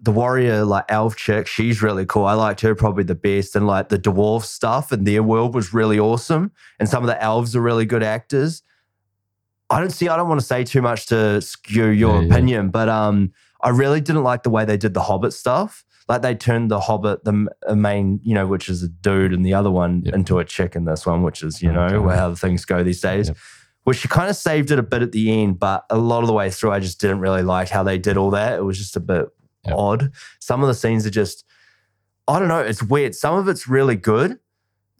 the 0.00 0.10
warrior 0.12 0.64
like 0.64 0.84
elf 0.88 1.16
chick, 1.16 1.46
she's 1.46 1.82
really 1.82 2.06
cool. 2.06 2.24
I 2.24 2.32
liked 2.34 2.60
her 2.62 2.74
probably 2.74 3.04
the 3.04 3.14
best, 3.14 3.54
and 3.56 3.66
like 3.66 3.88
the 3.88 3.98
dwarf 3.98 4.44
stuff 4.44 4.92
in 4.92 5.04
their 5.04 5.22
world 5.22 5.54
was 5.54 5.72
really 5.74 5.98
awesome. 5.98 6.50
And 6.80 6.88
some 6.88 7.02
of 7.02 7.06
the 7.08 7.22
elves 7.22 7.54
are 7.56 7.60
really 7.60 7.84
good 7.86 8.02
actors. 8.02 8.62
I 9.70 9.80
don't 9.80 9.90
see. 9.90 10.08
I 10.08 10.16
don't 10.16 10.28
want 10.28 10.40
to 10.40 10.46
say 10.46 10.64
too 10.64 10.80
much 10.82 11.06
to 11.06 11.40
skew 11.42 11.88
your 11.88 12.14
Yeah, 12.16 12.20
yeah. 12.22 12.26
opinion, 12.26 12.70
but 12.70 12.88
um, 12.88 13.32
I 13.60 13.68
really 13.68 14.00
didn't 14.00 14.22
like 14.22 14.42
the 14.42 14.50
way 14.50 14.64
they 14.64 14.76
did 14.78 14.94
the 14.94 15.02
Hobbit 15.02 15.32
stuff. 15.34 15.84
Like 16.08 16.22
they 16.22 16.34
turned 16.34 16.70
the 16.70 16.80
Hobbit, 16.80 17.24
the 17.24 17.48
uh, 17.66 17.74
main, 17.74 18.20
you 18.22 18.34
know, 18.34 18.46
which 18.46 18.68
is 18.68 18.82
a 18.82 18.88
dude, 18.88 19.32
and 19.34 19.44
the 19.44 19.52
other 19.54 19.70
one 19.70 20.02
Yep. 20.04 20.14
into 20.14 20.38
a 20.38 20.44
chick 20.44 20.74
in 20.74 20.84
this 20.86 21.04
one, 21.04 21.22
which 21.22 21.42
is, 21.42 21.62
you 21.62 21.70
know, 21.72 21.84
Okay. 21.86 22.16
how 22.16 22.34
things 22.34 22.64
go 22.64 22.82
these 22.82 23.00
days. 23.00 23.28
Yep. 23.28 23.36
Which 23.84 23.98
she 23.98 24.08
kind 24.08 24.28
of 24.30 24.36
saved 24.36 24.70
it 24.70 24.78
a 24.78 24.82
bit 24.82 25.02
at 25.02 25.12
the 25.12 25.42
end, 25.42 25.58
but 25.58 25.84
a 25.90 25.98
lot 25.98 26.20
of 26.20 26.26
the 26.26 26.32
way 26.32 26.50
through, 26.50 26.72
I 26.72 26.80
just 26.80 27.00
didn't 27.00 27.20
really 27.20 27.42
like 27.42 27.68
how 27.68 27.82
they 27.82 27.98
did 27.98 28.16
all 28.16 28.30
that. 28.30 28.58
It 28.58 28.62
was 28.62 28.78
just 28.78 28.96
a 28.96 29.00
bit 29.00 29.26
Yep. 29.66 29.74
odd. 29.76 30.10
Some 30.40 30.62
of 30.62 30.68
the 30.68 30.74
scenes 30.74 31.04
are 31.06 31.10
just, 31.10 31.44
I 32.26 32.38
don't 32.38 32.48
know, 32.48 32.60
it's 32.60 32.82
weird. 32.82 33.14
Some 33.14 33.34
of 33.36 33.48
it's 33.48 33.66
really 33.68 33.96
good. 33.96 34.38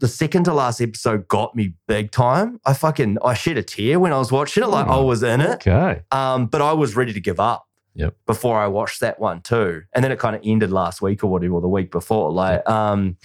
The 0.00 0.08
second 0.08 0.44
to 0.44 0.54
last 0.54 0.80
episode 0.80 1.26
got 1.28 1.54
me 1.56 1.74
big 1.86 2.10
time. 2.12 2.60
I 2.64 2.72
fucking 2.72 3.18
I 3.24 3.34
shed 3.34 3.56
a 3.58 3.62
tear 3.62 3.98
when 3.98 4.12
I 4.12 4.18
was 4.18 4.30
watching 4.30 4.62
it, 4.62 4.66
like 4.68 4.86
I 4.86 4.94
Oh, 4.96 5.04
was 5.04 5.22
in 5.22 5.40
it. 5.40 5.66
okay. 5.66 6.02
Um, 6.12 6.46
but 6.46 6.60
I 6.62 6.72
was 6.72 6.96
ready 6.96 7.12
to 7.12 7.20
give 7.20 7.40
up. 7.40 7.67
Yep. 7.98 8.14
Before 8.26 8.60
I 8.60 8.68
watched 8.68 9.00
that 9.00 9.18
one 9.18 9.40
too, 9.42 9.82
and 9.92 10.04
then 10.04 10.12
it 10.12 10.20
kind 10.20 10.36
of 10.36 10.42
ended 10.44 10.70
last 10.70 11.02
week 11.02 11.24
or 11.24 11.26
whatever, 11.26 11.54
or 11.54 11.60
the 11.60 11.68
week 11.68 11.90
before. 11.90 12.30
Like, 12.30 12.66
um, 12.70 13.16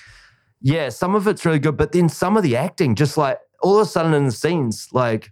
yeah, 0.62 0.90
some 0.90 1.14
of 1.14 1.28
it's 1.28 1.46
really 1.46 1.60
good, 1.60 1.78
but 1.78 1.92
then 1.92 2.10
some 2.10 2.36
of 2.38 2.42
the 2.42 2.56
acting, 2.56 2.96
just 2.96 3.16
like 3.16 3.40
all 3.62 3.76
of 3.76 3.84
a 3.84 3.86
sudden 3.86 4.16
in 4.16 4.26
the 4.26 4.32
scenes, 4.32 4.88
like 4.92 5.32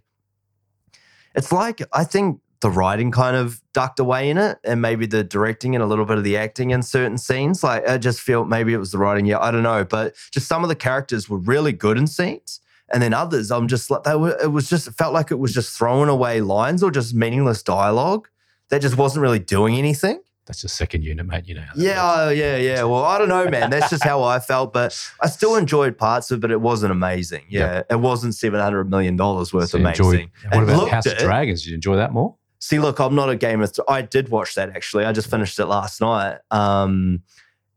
it's 1.34 1.50
like 1.50 1.82
I 1.92 2.04
think 2.04 2.38
the 2.60 2.70
writing 2.70 3.10
kind 3.10 3.34
of 3.34 3.60
ducked 3.74 3.98
away 3.98 4.30
in 4.30 4.38
it, 4.38 4.58
and 4.62 4.80
maybe 4.80 5.06
the 5.06 5.24
directing 5.24 5.74
and 5.74 5.82
a 5.82 5.88
little 5.88 6.04
bit 6.04 6.18
of 6.18 6.24
the 6.24 6.36
acting 6.36 6.70
in 6.70 6.80
certain 6.84 7.18
scenes. 7.18 7.64
Like 7.64 7.88
I 7.88 7.98
just 7.98 8.20
felt 8.20 8.46
maybe 8.46 8.72
it 8.72 8.78
was 8.78 8.92
the 8.92 8.98
writing. 8.98 9.26
Yeah, 9.26 9.40
I 9.40 9.50
don't 9.50 9.64
know, 9.64 9.84
but 9.84 10.14
just 10.30 10.46
some 10.46 10.62
of 10.62 10.68
the 10.68 10.76
characters 10.76 11.28
were 11.28 11.38
really 11.38 11.72
good 11.72 11.98
in 11.98 12.06
scenes. 12.06 12.60
And 12.92 13.02
then 13.02 13.12
others, 13.12 13.50
I'm 13.50 13.66
just 13.66 13.90
like 13.90 14.04
they 14.04 14.14
were. 14.14 14.38
It 14.40 14.52
was 14.52 14.70
just 14.70 14.86
it 14.86 14.94
felt 14.94 15.14
like 15.14 15.32
it 15.32 15.40
was 15.40 15.52
just 15.52 15.76
throwing 15.76 16.08
away 16.08 16.42
lines 16.42 16.80
or 16.84 16.92
just 16.92 17.12
meaningless 17.12 17.64
dialogue 17.64 18.28
that 18.72 18.80
just 18.82 18.96
wasn't 18.96 19.22
really 19.22 19.38
doing 19.38 19.76
anything. 19.76 20.20
That's 20.46 20.60
just 20.62 20.74
second 20.76 21.04
unit, 21.04 21.24
mate. 21.24 21.46
You 21.46 21.54
know. 21.54 21.60
how 21.62 21.72
Yeah, 21.76 21.90
works. 22.04 22.18
oh, 22.18 22.30
yeah, 22.30 22.56
yeah. 22.56 22.82
Well, 22.82 23.04
I 23.04 23.16
don't 23.18 23.28
know, 23.28 23.48
man. 23.48 23.70
That's 23.70 23.90
just 23.90 24.02
how 24.02 24.24
I 24.24 24.40
felt, 24.50 24.72
but 24.72 24.98
I 25.20 25.28
still 25.28 25.54
enjoyed 25.54 25.96
parts 25.96 26.32
of 26.32 26.38
it. 26.38 26.40
But 26.40 26.50
it 26.50 26.60
wasn't 26.60 26.90
amazing. 26.90 27.44
Yeah, 27.48 27.82
it 27.88 28.00
wasn't 28.00 28.34
seven 28.34 28.58
hundred 28.58 28.90
million 28.90 29.14
dollars 29.14 29.52
worth 29.54 29.70
So 29.70 29.78
amazing. 29.78 30.04
enjoyed- 30.04 30.30
And 30.50 30.66
what 30.66 30.74
about 30.74 30.88
House 30.90 31.06
of 31.06 31.18
Dragons? 31.18 31.62
Did 31.62 31.68
you 31.70 31.74
enjoy 31.76 31.94
that 31.96 32.12
more? 32.12 32.34
See, 32.58 32.80
look, 32.80 32.98
I'm 32.98 33.14
not 33.14 33.28
a 33.30 33.36
Game 33.36 33.60
of. 33.60 33.72
Th- 33.72 33.86
I 33.88 34.02
did 34.02 34.30
watch 34.30 34.56
that 34.56 34.70
actually. 34.70 35.04
I 35.04 35.12
just 35.12 35.30
finished 35.30 35.58
it 35.60 35.66
last 35.66 36.00
night. 36.00 36.38
Um, 36.50 37.22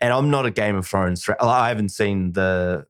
and 0.01 0.11
I'm 0.11 0.29
not 0.31 0.45
a 0.47 0.51
Game 0.51 0.75
of 0.75 0.87
Thrones. 0.87 1.27
I 1.39 1.67
haven't 1.69 1.89
seen 1.89 2.33
the. 2.33 2.85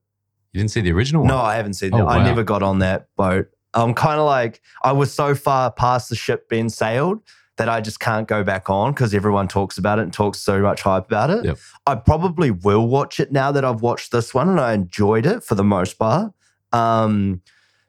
You 0.53 0.59
didn't 0.61 0.71
see 0.71 0.81
the 0.81 0.93
original 0.93 1.23
one? 1.23 1.27
No, 1.29 1.37
I 1.37 1.55
haven't 1.55 1.73
seen. 1.73 1.93
Oh, 1.93 1.97
the, 1.97 2.05
I 2.05 2.23
never 2.23 2.43
got 2.43 2.63
on 2.63 2.79
that 2.79 3.07
boat. 3.17 3.47
I'm 3.73 3.93
kind 3.93 4.21
of 4.21 4.25
like 4.25 4.61
I 4.85 4.93
was 4.93 5.13
so 5.13 5.35
far 5.35 5.69
past 5.69 6.07
the 6.09 6.15
ship 6.15 6.47
being 6.47 6.69
sailed 6.69 7.19
that 7.57 7.69
I 7.69 7.79
just 7.81 7.99
can't 7.99 8.27
go 8.27 8.43
back 8.43 8.69
on 8.69 8.91
because 8.91 9.13
everyone 9.13 9.47
talks 9.47 9.77
about 9.77 9.99
it 9.99 10.03
and 10.03 10.13
talks 10.13 10.39
so 10.39 10.61
much 10.61 10.81
hype 10.81 11.05
about 11.05 11.29
it. 11.29 11.45
Yep. 11.45 11.57
I 11.87 11.95
probably 11.95 12.51
will 12.51 12.87
watch 12.87 13.19
it 13.19 13.31
now 13.31 13.51
that 13.51 13.63
I've 13.63 13.81
watched 13.81 14.11
this 14.11 14.33
one 14.33 14.49
and 14.49 14.59
I 14.59 14.73
enjoyed 14.73 15.25
it 15.25 15.43
for 15.43 15.55
the 15.55 15.63
most 15.63 15.97
part. 15.97 16.33
Um, 16.73 17.41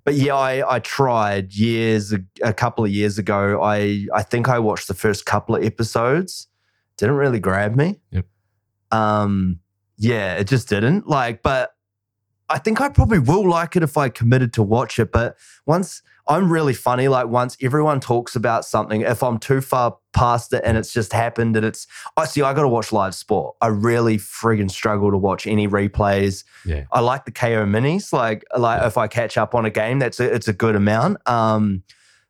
but 0.04 0.14
yeah, 0.14 0.36
I, 0.36 0.76
I 0.76 0.78
tried 0.78 1.52
years 1.52 2.14
a, 2.42 2.52
couple 2.52 2.84
of 2.84 2.92
years 2.92 3.18
ago. 3.18 3.60
I 3.60 4.06
I 4.14 4.22
think 4.22 4.48
I 4.48 4.60
watched 4.60 4.86
the 4.86 4.94
first 4.94 5.26
couple 5.26 5.56
of 5.56 5.64
episodes. 5.64 6.46
Didn't 6.96 7.16
really 7.16 7.40
grab 7.40 7.74
me. 7.74 7.98
Yep. 8.12 8.26
Um, 8.92 9.58
yeah, 9.98 10.36
it 10.36 10.46
just 10.46 10.68
didn't. 10.68 11.08
Like, 11.08 11.42
but 11.42 11.72
I 12.48 12.58
think 12.58 12.80
I 12.80 12.88
probably 12.88 13.18
will 13.18 13.48
like 13.48 13.74
it 13.74 13.82
if 13.82 13.96
I 13.96 14.08
committed 14.08 14.52
to 14.52 14.62
watch 14.62 15.00
it. 15.00 15.10
But 15.10 15.36
once 15.66 16.02
I'm 16.28 16.52
really 16.52 16.74
funny, 16.74 17.08
like 17.08 17.28
once 17.28 17.56
everyone 17.62 18.00
talks 18.00 18.34
about 18.34 18.64
something, 18.64 19.02
if 19.02 19.22
I'm 19.22 19.38
too 19.38 19.60
far 19.60 19.96
past 20.12 20.52
it 20.52 20.62
and 20.64 20.76
it's 20.76 20.92
just 20.92 21.12
happened 21.12 21.56
and 21.56 21.64
it's, 21.64 21.86
I 22.16 22.24
see, 22.24 22.42
I 22.42 22.52
got 22.52 22.62
to 22.62 22.68
watch 22.68 22.90
live 22.92 23.14
sport. 23.14 23.54
I 23.60 23.68
really 23.68 24.18
friggin' 24.18 24.70
struggle 24.70 25.10
to 25.10 25.18
watch 25.18 25.46
any 25.46 25.68
replays. 25.68 26.44
Yeah. 26.64 26.84
I 26.90 27.00
like 27.00 27.26
the 27.26 27.32
Kayo 27.32 27.64
minis. 27.64 28.12
Like, 28.12 28.44
like 28.56 28.82
if 28.82 28.98
I 28.98 29.06
catch 29.06 29.38
up 29.38 29.54
on 29.54 29.64
a 29.66 29.70
game, 29.70 30.00
that's 30.00 30.18
a, 30.18 30.34
it's 30.34 30.48
a 30.48 30.52
good 30.52 30.74
amount. 30.74 31.18
Um, 31.28 31.84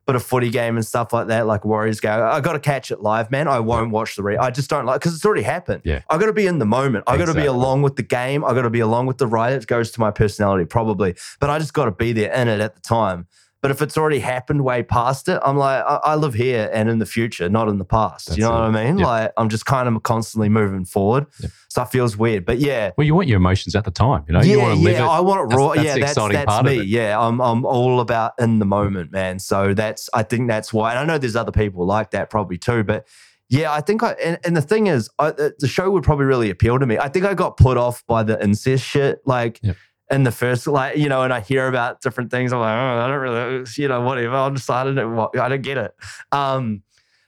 but 0.04 0.14
a 0.14 0.20
footy 0.20 0.50
game 0.50 0.76
and 0.76 0.86
stuff 0.86 1.12
like 1.12 1.26
that, 1.26 1.46
like 1.46 1.64
Warriors 1.64 1.98
go, 1.98 2.28
I 2.30 2.40
got 2.40 2.52
to 2.52 2.60
catch 2.60 2.92
it 2.92 3.00
live, 3.00 3.30
man. 3.30 3.48
I 3.48 3.58
won't 3.58 3.90
watch 3.90 4.14
the 4.14 4.22
re. 4.22 4.36
I 4.36 4.50
just 4.50 4.70
don't 4.70 4.86
like 4.86 5.00
because 5.00 5.16
it's 5.16 5.24
already 5.26 5.42
happened. 5.42 5.82
Yeah. 5.84 6.02
I 6.08 6.16
got 6.16 6.26
to 6.26 6.32
be 6.32 6.46
in 6.46 6.60
the 6.60 6.66
moment. 6.66 7.04
I 7.08 7.16
got 7.16 7.26
to 7.26 7.34
be 7.34 7.46
along 7.46 7.82
with 7.82 7.96
the 7.96 8.04
game. 8.04 8.44
I 8.44 8.54
got 8.54 8.62
to 8.62 8.70
be 8.70 8.80
along 8.80 9.06
with 9.06 9.18
the 9.18 9.26
ride. 9.26 9.54
It 9.54 9.66
goes 9.66 9.90
to 9.92 10.00
my 10.00 10.12
personality 10.12 10.64
probably, 10.64 11.16
but 11.40 11.50
I 11.50 11.58
just 11.58 11.74
got 11.74 11.86
to 11.86 11.90
be 11.90 12.12
there 12.12 12.32
in 12.32 12.46
it 12.46 12.60
at 12.60 12.76
the 12.76 12.80
time. 12.82 13.26
But 13.66 13.72
if 13.72 13.82
it's 13.82 13.98
already 13.98 14.20
happened 14.20 14.62
way 14.62 14.84
past 14.84 15.26
it, 15.26 15.40
I'm 15.44 15.56
like, 15.56 15.82
I, 15.84 15.98
I 16.04 16.14
live 16.14 16.34
here 16.34 16.70
and 16.72 16.88
in 16.88 17.00
the 17.00 17.04
future, 17.04 17.48
not 17.48 17.66
in 17.66 17.78
the 17.78 17.84
past. 17.84 18.28
That's 18.28 18.38
you 18.38 18.44
know 18.44 18.50
it. 18.50 18.70
what 18.70 18.76
I 18.76 18.84
mean? 18.84 18.98
Yep. 18.98 19.06
Like 19.08 19.32
I'm 19.36 19.48
just 19.48 19.66
kind 19.66 19.88
of 19.88 20.00
constantly 20.04 20.48
moving 20.48 20.84
forward. 20.84 21.26
Yep. 21.40 21.50
So 21.68 21.82
it 21.82 21.88
feels 21.88 22.16
weird. 22.16 22.44
But 22.44 22.58
yeah, 22.58 22.92
Well, 22.96 23.04
you 23.04 23.16
want 23.16 23.26
your 23.26 23.38
emotions 23.38 23.74
at 23.74 23.82
the 23.82 23.90
time. 23.90 24.24
You 24.28 24.34
know, 24.34 24.42
you 24.42 24.58
yeah, 24.58 24.62
want 24.62 24.78
to 24.78 24.84
live 24.84 24.92
yeah, 24.92 25.04
it. 25.04 25.08
I 25.08 25.18
want 25.18 25.52
it 25.52 25.56
raw. 25.56 25.72
that's 25.72 25.84
yeah, 25.84 25.94
the 25.94 26.00
that's 26.00 26.12
exciting 26.12 26.34
that's 26.36 26.46
part 26.46 26.64
of 26.64 26.72
me. 26.72 26.78
it. 26.78 26.86
Yeah, 26.86 27.18
I'm 27.18 27.40
I'm 27.40 27.66
all 27.66 27.98
about 27.98 28.34
in 28.38 28.60
the 28.60 28.66
moment, 28.66 29.10
man. 29.10 29.40
So 29.40 29.74
that's 29.74 30.08
I 30.14 30.22
think 30.22 30.46
that's 30.46 30.72
why. 30.72 30.90
And 30.90 31.00
I 31.00 31.04
know 31.04 31.18
there's 31.18 31.34
other 31.34 31.50
people 31.50 31.84
like 31.84 32.12
that 32.12 32.30
probably 32.30 32.58
too, 32.58 32.84
but 32.84 33.04
yeah, 33.48 33.72
I 33.72 33.80
think 33.80 34.04
I 34.04 34.12
and, 34.12 34.38
and 34.44 34.56
the 34.56 34.62
thing 34.62 34.86
is, 34.86 35.10
I, 35.18 35.32
the 35.32 35.54
the 35.58 35.66
show 35.66 35.90
would 35.90 36.04
probably 36.04 36.26
really 36.26 36.50
appeal 36.50 36.78
to 36.78 36.86
me. 36.86 36.98
I 36.98 37.08
think 37.08 37.24
I 37.24 37.34
got 37.34 37.56
put 37.56 37.76
off 37.76 38.06
by 38.06 38.22
the 38.22 38.40
incest 38.40 38.84
shit, 38.84 39.22
like. 39.26 39.58
Yep. 39.62 39.76
In 40.08 40.22
the 40.22 40.30
first, 40.30 40.68
like 40.68 40.96
you 40.96 41.08
know, 41.08 41.22
and 41.22 41.32
I 41.32 41.40
hear 41.40 41.66
about 41.66 42.00
different 42.00 42.30
things. 42.30 42.52
I'm 42.52 42.60
like, 42.60 42.76
oh, 42.76 43.04
I 43.04 43.08
don't 43.08 43.18
really, 43.18 43.66
you 43.76 43.88
know, 43.88 44.02
whatever. 44.02 44.36
I 44.36 44.48
decided 44.50 44.98
it, 44.98 45.06
what 45.06 45.36
I 45.36 45.48
don't 45.48 45.62
get 45.62 45.78
it. 45.78 45.94
Um, 46.30 46.82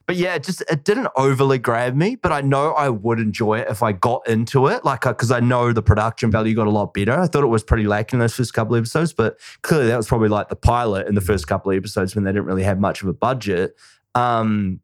but 0.09 0.17
yeah, 0.17 0.37
it 0.37 0.43
just 0.43 0.63
it 0.71 0.85
didn't 0.85 1.09
overly 1.17 1.59
grab 1.59 1.95
me. 1.95 2.17
But 2.17 2.33
I 2.33 2.41
know 2.41 2.73
I 2.73 2.89
would 2.89 3.21
enjoy 3.21 3.59
it 3.59 3.69
if 3.69 3.83
I 3.83 3.93
got 3.93 4.27
into 4.27 4.67
it, 4.69 4.85
like 4.85 5.03
because 5.03 5.31
I 5.31 5.41
know 5.41 5.73
the 5.73 5.83
production 5.83 6.31
value 6.31 6.55
got 6.55 6.67
a 6.67 6.71
lot 6.71 6.95
better. 6.95 7.13
I 7.13 7.27
thought 7.27 7.43
it 7.43 7.49
was 7.49 7.63
pretty 7.63 7.85
lacking 7.85 8.17
in 8.17 8.21
those 8.21 8.35
first 8.35 8.55
couple 8.55 8.75
of 8.75 8.81
episodes, 8.81 9.13
but 9.13 9.39
clearly 9.63 9.89
that 9.89 9.97
was 9.97 10.09
probably 10.09 10.31
like 10.31 10.49
the 10.49 10.57
pilot 10.57 11.09
in 11.09 11.15
the 11.15 11.21
first 11.21 11.47
couple 11.47 11.71
of 11.71 11.77
episodes 11.77 12.15
when 12.15 12.25
they 12.25 12.33
didn't 12.33 12.47
really 12.47 12.63
have 12.63 12.81
much 12.81 13.03
of 13.03 13.09
a 13.09 13.13
budget. 13.13 13.75
Um, 14.15 14.81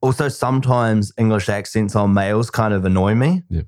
also, 0.00 0.28
sometimes 0.28 1.12
English 1.16 1.48
accents 1.48 1.94
on 1.94 2.12
males 2.12 2.50
kind 2.50 2.74
of 2.74 2.84
annoy 2.84 3.14
me. 3.14 3.44
Yep. 3.50 3.66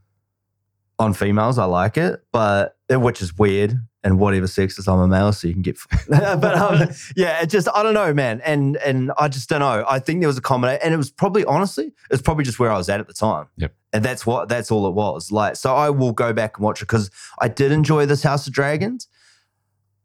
On 0.99 1.13
females, 1.13 1.59
I 1.59 1.65
like 1.65 1.97
it, 1.97 2.25
but 2.33 2.77
which 2.91 3.23
is 3.23 3.39
weird. 3.39 3.81
And 4.05 4.19
whatever 4.19 4.47
sex 4.47 4.79
is, 4.79 4.87
I'm 4.87 5.01
a 5.01 5.09
male, 5.09 5.33
so 5.33 5.49
you 5.49 5.55
can 5.55 5.63
get. 5.63 5.77
but 6.09 6.57
um, 6.57 6.89
yeah, 7.17 7.43
it 7.43 7.51
just 7.51 7.69
I 7.75 7.83
don't 7.83 7.95
know, 7.95 8.15
man, 8.15 8.41
and 8.45 8.77
and 8.77 9.13
I 9.19 9.29
just 9.29 9.49
don't 9.49 9.61
know. 9.61 9.85
I 9.89 9.99
think 9.99 10.21
there 10.21 10.29
was 10.29 10.39
a 10.39 10.43
combination, 10.43 10.81
and 10.85 10.95
it 10.95 10.97
was 10.97 11.11
probably 11.11 11.45
honestly, 11.45 11.93
it's 12.11 12.23
probably 12.23 12.45
just 12.45 12.61
where 12.61 12.71
I 12.71 12.77
was 12.77 12.89
at 12.89 13.01
at 13.01 13.09
the 13.09 13.13
time. 13.13 13.49
Yep. 13.57 13.75
And 13.93 14.05
that's 14.05 14.25
what 14.25 14.49
that's 14.49 14.71
all 14.71 14.87
it 14.87 14.95
was. 14.95 15.33
Like, 15.33 15.57
so 15.57 15.75
I 15.75 15.91
will 15.91 16.13
go 16.13 16.33
back 16.33 16.57
and 16.57 16.65
watch 16.65 16.81
it 16.81 16.85
because 16.85 17.11
I 17.41 17.49
did 17.49 17.73
enjoy 17.73 18.07
this 18.07 18.23
House 18.23 18.47
of 18.47 18.53
Dragons. 18.53 19.09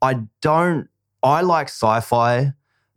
I 0.02 0.22
don't. 0.42 0.90
I 1.22 1.42
like 1.42 1.68
sci-fi 1.68 2.54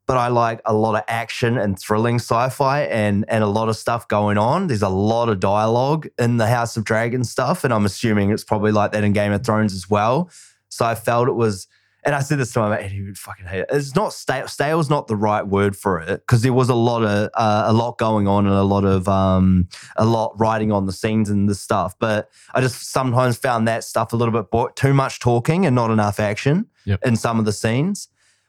but 0.06 0.16
I 0.16 0.28
like 0.28 0.60
a 0.64 0.72
lot 0.72 0.94
of 0.94 1.02
action 1.08 1.58
and 1.58 1.78
thrilling 1.78 2.16
sci-fi 2.16 2.82
and 2.82 3.24
and 3.28 3.42
a 3.42 3.48
lot 3.48 3.68
of 3.68 3.76
stuff 3.76 4.06
going 4.08 4.38
on. 4.38 4.66
There's 4.68 4.82
a 4.82 4.88
lot 4.88 5.28
of 5.28 5.40
dialogue 5.40 6.06
in 6.18 6.36
the 6.36 6.46
House 6.46 6.76
of 6.76 6.84
Dragons 6.84 7.30
stuff, 7.30 7.64
and 7.64 7.72
I'm 7.74 7.84
assuming 7.84 8.30
it's 8.30 8.44
probably 8.44 8.72
like 8.72 8.92
that 8.92 9.04
in 9.04 9.12
Game 9.12 9.32
of 9.32 9.44
Thrones 9.44 9.74
as 9.74 9.90
well. 9.90 10.30
So 10.68 10.84
I 10.84 10.94
felt 10.94 11.28
it 11.28 11.32
was, 11.34 11.66
and 12.04 12.14
I 12.14 12.20
said 12.20 12.38
this 12.38 12.52
to 12.52 12.60
my 12.60 12.70
mate, 12.70 12.82
and 12.84 12.92
he 12.92 13.02
would 13.02 13.18
fucking 13.18 13.46
hate 13.46 13.60
it. 13.60 13.66
It's 13.70 13.94
not 13.96 14.12
stale. 14.12 14.46
Stale's 14.46 14.88
not 14.90 15.06
the 15.08 15.16
right 15.16 15.46
word 15.46 15.74
for 15.76 15.98
it 16.00 16.20
because 16.20 16.42
there 16.42 16.52
was 16.52 16.68
a 16.68 16.74
lot 16.74 17.02
of 17.02 17.30
uh, 17.34 17.64
a 17.66 17.72
lot 17.72 17.98
going 17.98 18.28
on 18.28 18.46
and 18.46 18.54
a 18.54 18.62
lot 18.62 18.84
of 18.84 19.08
um 19.08 19.68
a 19.96 20.04
lot 20.04 20.38
writing 20.38 20.70
on 20.70 20.86
the 20.86 20.92
scenes 20.92 21.30
and 21.30 21.48
the 21.48 21.54
stuff. 21.54 21.96
But 21.98 22.28
I 22.54 22.60
just 22.60 22.90
sometimes 22.92 23.36
found 23.38 23.66
that 23.66 23.82
stuff 23.84 24.12
a 24.12 24.16
little 24.16 24.32
bit 24.32 24.50
bo- 24.50 24.68
too 24.68 24.94
much 24.94 25.18
talking 25.18 25.66
and 25.66 25.74
not 25.74 25.90
enough 25.90 26.20
action 26.20 26.66
Yep. 26.84 27.00
in 27.04 27.16
some 27.16 27.40
of 27.40 27.44
the 27.44 27.52
scenes 27.52 28.06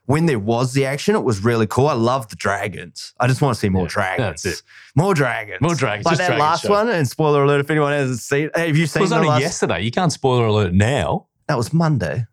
when 0.08 0.26
there 0.26 0.40
was 0.40 0.74
the 0.74 0.86
action, 0.86 1.16
it 1.16 1.24
was 1.24 1.44
really 1.44 1.68
cool. 1.68 1.88
I 1.88 1.94
love 1.94 2.28
the 2.30 2.36
dragons. 2.36 3.14
I 3.20 3.28
just 3.28 3.42
want 3.42 3.54
to 3.56 3.60
see 3.60 3.70
more 3.70 3.84
Yeah, 3.84 3.88
dragons. 3.90 4.42
that's 4.44 4.60
it. 4.60 4.66
More 4.96 5.14
dragons. 5.14 5.62
More 5.62 5.76
dragons, 5.76 6.06
Like 6.06 6.18
that 6.18 6.28
dragon 6.28 6.40
last 6.40 6.64
show. 6.64 6.72
one. 6.72 6.90
And 6.90 7.08
spoiler 7.08 7.44
alert 7.44 7.60
if 7.60 7.70
anyone 7.70 7.92
hasn't 7.94 8.20
seen. 8.20 8.50
Have 8.56 8.76
you 8.76 8.88
seen? 8.88 9.02
It 9.02 9.04
was 9.04 9.12
only 9.12 9.28
last? 9.28 9.42
yesterday. 9.42 9.82
You 9.82 9.92
can't 9.92 10.12
spoiler 10.12 10.48
alert 10.48 10.74
now. 10.74 11.28
That 11.48 11.58
was 11.58 11.72
Monday. 11.72 12.26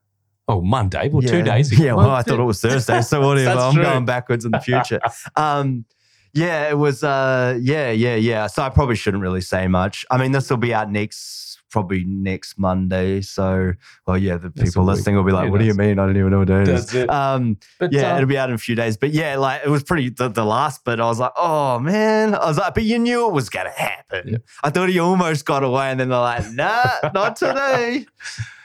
Oh, 0.48 0.60
Monday. 0.60 1.08
Well, 1.08 1.22
two 1.22 1.42
days 1.42 1.72
ago. 1.72 1.82
Yeah, 1.84 1.94
well, 1.94 2.10
I 2.10 2.22
thought 2.22 2.38
it 2.40 2.44
was 2.44 2.60
Thursday. 2.60 3.00
So 3.02 3.20
whatever. 3.26 3.58
I'm 3.60 3.74
true. 3.74 3.82
going 3.82 4.04
backwards 4.04 4.44
in 4.44 4.50
the 4.50 4.60
future. 4.60 5.00
um, 5.36 5.84
yeah, 6.32 6.68
it 6.68 6.78
was. 6.78 7.02
Uh, 7.02 7.58
yeah, 7.60 7.90
yeah, 7.90 8.14
yeah. 8.16 8.46
So 8.46 8.62
I 8.62 8.68
probably 8.68 8.96
shouldn't 8.96 9.22
really 9.22 9.40
say 9.40 9.66
much. 9.68 10.04
I 10.10 10.18
mean, 10.18 10.32
this 10.32 10.50
will 10.50 10.56
be 10.58 10.74
out 10.74 10.90
next, 10.90 11.53
probably 11.74 12.04
next 12.04 12.56
Monday. 12.56 13.20
So, 13.20 13.72
well, 14.06 14.16
yeah, 14.16 14.36
the 14.36 14.48
That's 14.50 14.70
people 14.70 14.84
listening 14.84 15.16
will 15.16 15.24
be 15.24 15.32
like, 15.32 15.50
"What 15.50 15.58
do 15.58 15.66
you 15.66 15.74
mean? 15.74 15.98
I 15.98 16.06
don't 16.06 16.16
even 16.16 16.30
know 16.30 16.38
what 16.38 16.46
day 16.46 16.62
it 16.62 16.68
is." 16.68 16.94
It. 16.94 17.10
Um, 17.10 17.58
But 17.80 17.92
yeah, 17.92 18.12
uh, 18.12 18.16
it'll 18.16 18.28
be 18.28 18.38
out 18.38 18.48
in 18.48 18.54
a 18.54 18.58
few 18.58 18.76
days. 18.76 18.96
But 18.96 19.10
yeah, 19.10 19.36
like 19.36 19.62
it 19.64 19.68
was 19.68 19.82
pretty 19.82 20.10
the, 20.10 20.28
the 20.28 20.44
last 20.44 20.84
bit. 20.84 21.00
I 21.00 21.06
was 21.06 21.18
like, 21.18 21.32
oh 21.36 21.80
man. 21.80 22.36
I 22.36 22.46
was 22.46 22.58
like, 22.58 22.74
but 22.74 22.84
you 22.84 22.96
knew 23.00 23.26
it 23.26 23.32
was 23.32 23.50
gonna 23.50 23.72
happen. 23.76 24.28
Yeah. 24.28 24.38
I 24.62 24.70
thought 24.70 24.88
he 24.88 25.00
almost 25.00 25.44
got 25.44 25.64
away, 25.64 25.90
and 25.90 25.98
then 25.98 26.10
they're 26.10 26.18
like, 26.18 26.48
nah, 26.52 27.10
not 27.12 27.36
today. 27.36 28.06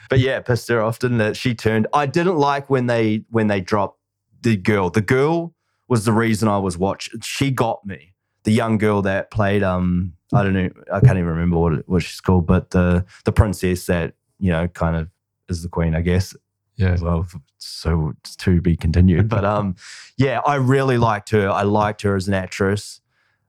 But 0.08 0.18
yeah, 0.18 0.40
pissed 0.40 0.68
her 0.68 0.82
off, 0.82 0.98
didn't 0.98 1.20
it? 1.20 1.36
She 1.36 1.54
turned. 1.54 1.86
I 1.92 2.06
didn't 2.06 2.36
like 2.36 2.68
when 2.68 2.86
they 2.86 3.22
when 3.30 3.46
they 3.46 3.60
dropped 3.60 4.00
the 4.42 4.56
girl. 4.56 4.90
The 4.90 5.00
girl 5.02 5.54
was 5.86 6.04
the 6.04 6.12
reason 6.12 6.48
I 6.48 6.58
was 6.58 6.76
watching. 6.76 7.20
She 7.20 7.52
got 7.52 7.86
me. 7.86 8.14
The 8.42 8.50
young 8.50 8.76
girl 8.76 9.02
that 9.02 9.30
played 9.30 9.62
um 9.62 10.14
I 10.32 10.42
don't 10.42 10.54
know 10.54 10.70
I 10.92 11.00
can't 11.00 11.18
even 11.18 11.26
remember 11.26 11.58
what 11.58 11.72
it, 11.74 11.88
what 11.88 12.02
she's 12.02 12.20
called, 12.20 12.46
but 12.46 12.70
the 12.70 13.04
the 13.24 13.32
princess 13.32 13.86
that 13.86 14.14
you 14.38 14.50
know 14.50 14.68
kind 14.68 14.96
of 14.96 15.08
is 15.48 15.62
the 15.62 15.68
queen, 15.68 15.94
I 15.94 16.00
guess 16.00 16.34
yeah. 16.80 16.96
well, 17.00 17.26
so 17.58 18.14
to 18.38 18.60
be 18.60 18.76
continued. 18.76 19.28
But 19.28 19.44
um, 19.44 19.76
yeah, 20.16 20.40
I 20.46 20.56
really 20.56 20.96
liked 20.96 21.30
her. 21.30 21.50
I 21.50 21.62
liked 21.62 22.02
her 22.02 22.16
as 22.16 22.26
an 22.26 22.34
actress. 22.34 23.00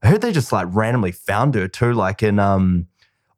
I 0.03 0.07
heard 0.07 0.21
they 0.21 0.31
just 0.31 0.51
like 0.51 0.67
randomly 0.69 1.11
found 1.11 1.55
her 1.55 1.67
too, 1.67 1.93
like 1.93 2.21
in 2.21 2.39
um, 2.39 2.87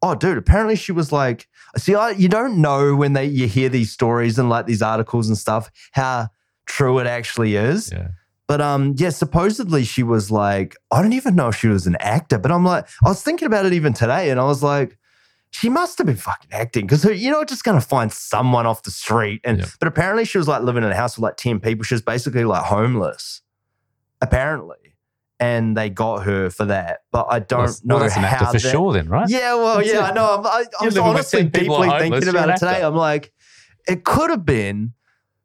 oh, 0.02 0.16
dude, 0.16 0.38
apparently 0.38 0.76
she 0.76 0.92
was 0.92 1.12
like, 1.12 1.48
see, 1.78 1.94
I 1.94 2.12
you 2.12 2.28
don't 2.28 2.60
know 2.60 2.96
when 2.96 3.14
they 3.14 3.26
you 3.26 3.48
hear 3.48 3.70
these 3.70 3.92
stories 3.92 4.40
and 4.40 4.50
like 4.50 4.66
these 4.66 4.82
articles 4.82 5.28
and 5.28 5.38
stuff 5.38 5.70
how 5.92 6.30
true 6.66 7.00
it 7.00 7.08
actually 7.08 7.56
is. 7.56 7.92
Yeah. 7.92 8.10
But 8.48 8.60
um, 8.62 8.94
yeah, 8.98 9.10
supposedly 9.10 9.84
she 9.86 10.04
was 10.04 10.30
like, 10.30 10.76
I 10.92 11.02
don't 11.02 11.14
even 11.14 11.36
know 11.36 11.48
if 11.48 11.56
she 11.56 11.68
was 11.68 11.88
an 11.88 11.96
actor, 12.00 12.38
but 12.38 12.52
I'm 12.52 12.66
like, 12.66 12.86
I 13.06 13.10
was 13.10 13.24
thinking 13.24 13.46
about 13.46 13.66
it 13.66 13.74
even 13.74 13.94
today, 13.94 14.30
and 14.30 14.40
I 14.40 14.44
was 14.44 14.62
like, 14.62 14.98
she 15.52 15.70
must 15.70 15.98
have 16.00 16.08
been 16.08 16.16
fucking 16.18 16.50
acting 16.52 16.86
because 16.88 17.06
you're 17.06 17.32
not 17.32 17.48
just 17.48 17.64
gonna 17.64 17.80
find 17.80 18.12
someone 18.12 18.66
off 18.66 18.84
the 18.84 18.92
street. 18.92 19.40
And 19.44 19.60
Yeah. 19.60 19.66
but 19.80 19.88
apparently 19.88 20.26
she 20.26 20.38
was 20.40 20.48
like 20.48 20.64
living 20.64 20.84
in 20.84 20.92
a 20.92 20.96
house 20.96 21.16
with 21.18 21.24
like 21.24 21.38
10 21.38 21.60
people. 21.60 21.84
She 21.84 21.94
was 21.94 22.02
basically 22.02 22.44
like 22.44 22.64
homeless, 22.64 23.42
apparently. 24.22 24.78
And 25.40 25.76
they 25.76 25.90
got 25.90 26.24
her 26.24 26.50
for 26.50 26.66
that. 26.66 27.02
But 27.12 27.28
I 27.30 27.40
don't 27.40 27.60
Well, 27.66 27.76
know 27.84 27.96
well, 27.96 28.04
that's 28.04 28.16
an 28.18 28.24
actor 28.24 28.46
how 28.46 28.52
for 28.52 28.60
that- 28.60 28.72
sure, 28.72 28.94
then, 28.94 29.10
right? 29.10 29.30
yeah, 29.30 29.56
well, 29.56 29.78
That's 29.78 29.90
yeah, 29.90 30.08
it. 30.08 30.12
I 30.12 30.14
know. 30.14 30.36
I'm, 30.40 30.46
I, 30.46 30.66
I 30.80 30.86
was 30.86 30.98
honestly 30.98 31.44
deeply 31.44 31.90
thinking 32.00 32.28
about 32.30 32.50
it 32.50 32.58
today. 32.58 32.82
I'm 32.82 32.96
like, 32.96 33.32
it 33.88 34.04
could 34.06 34.30
have 34.30 34.46
been, 34.46 34.94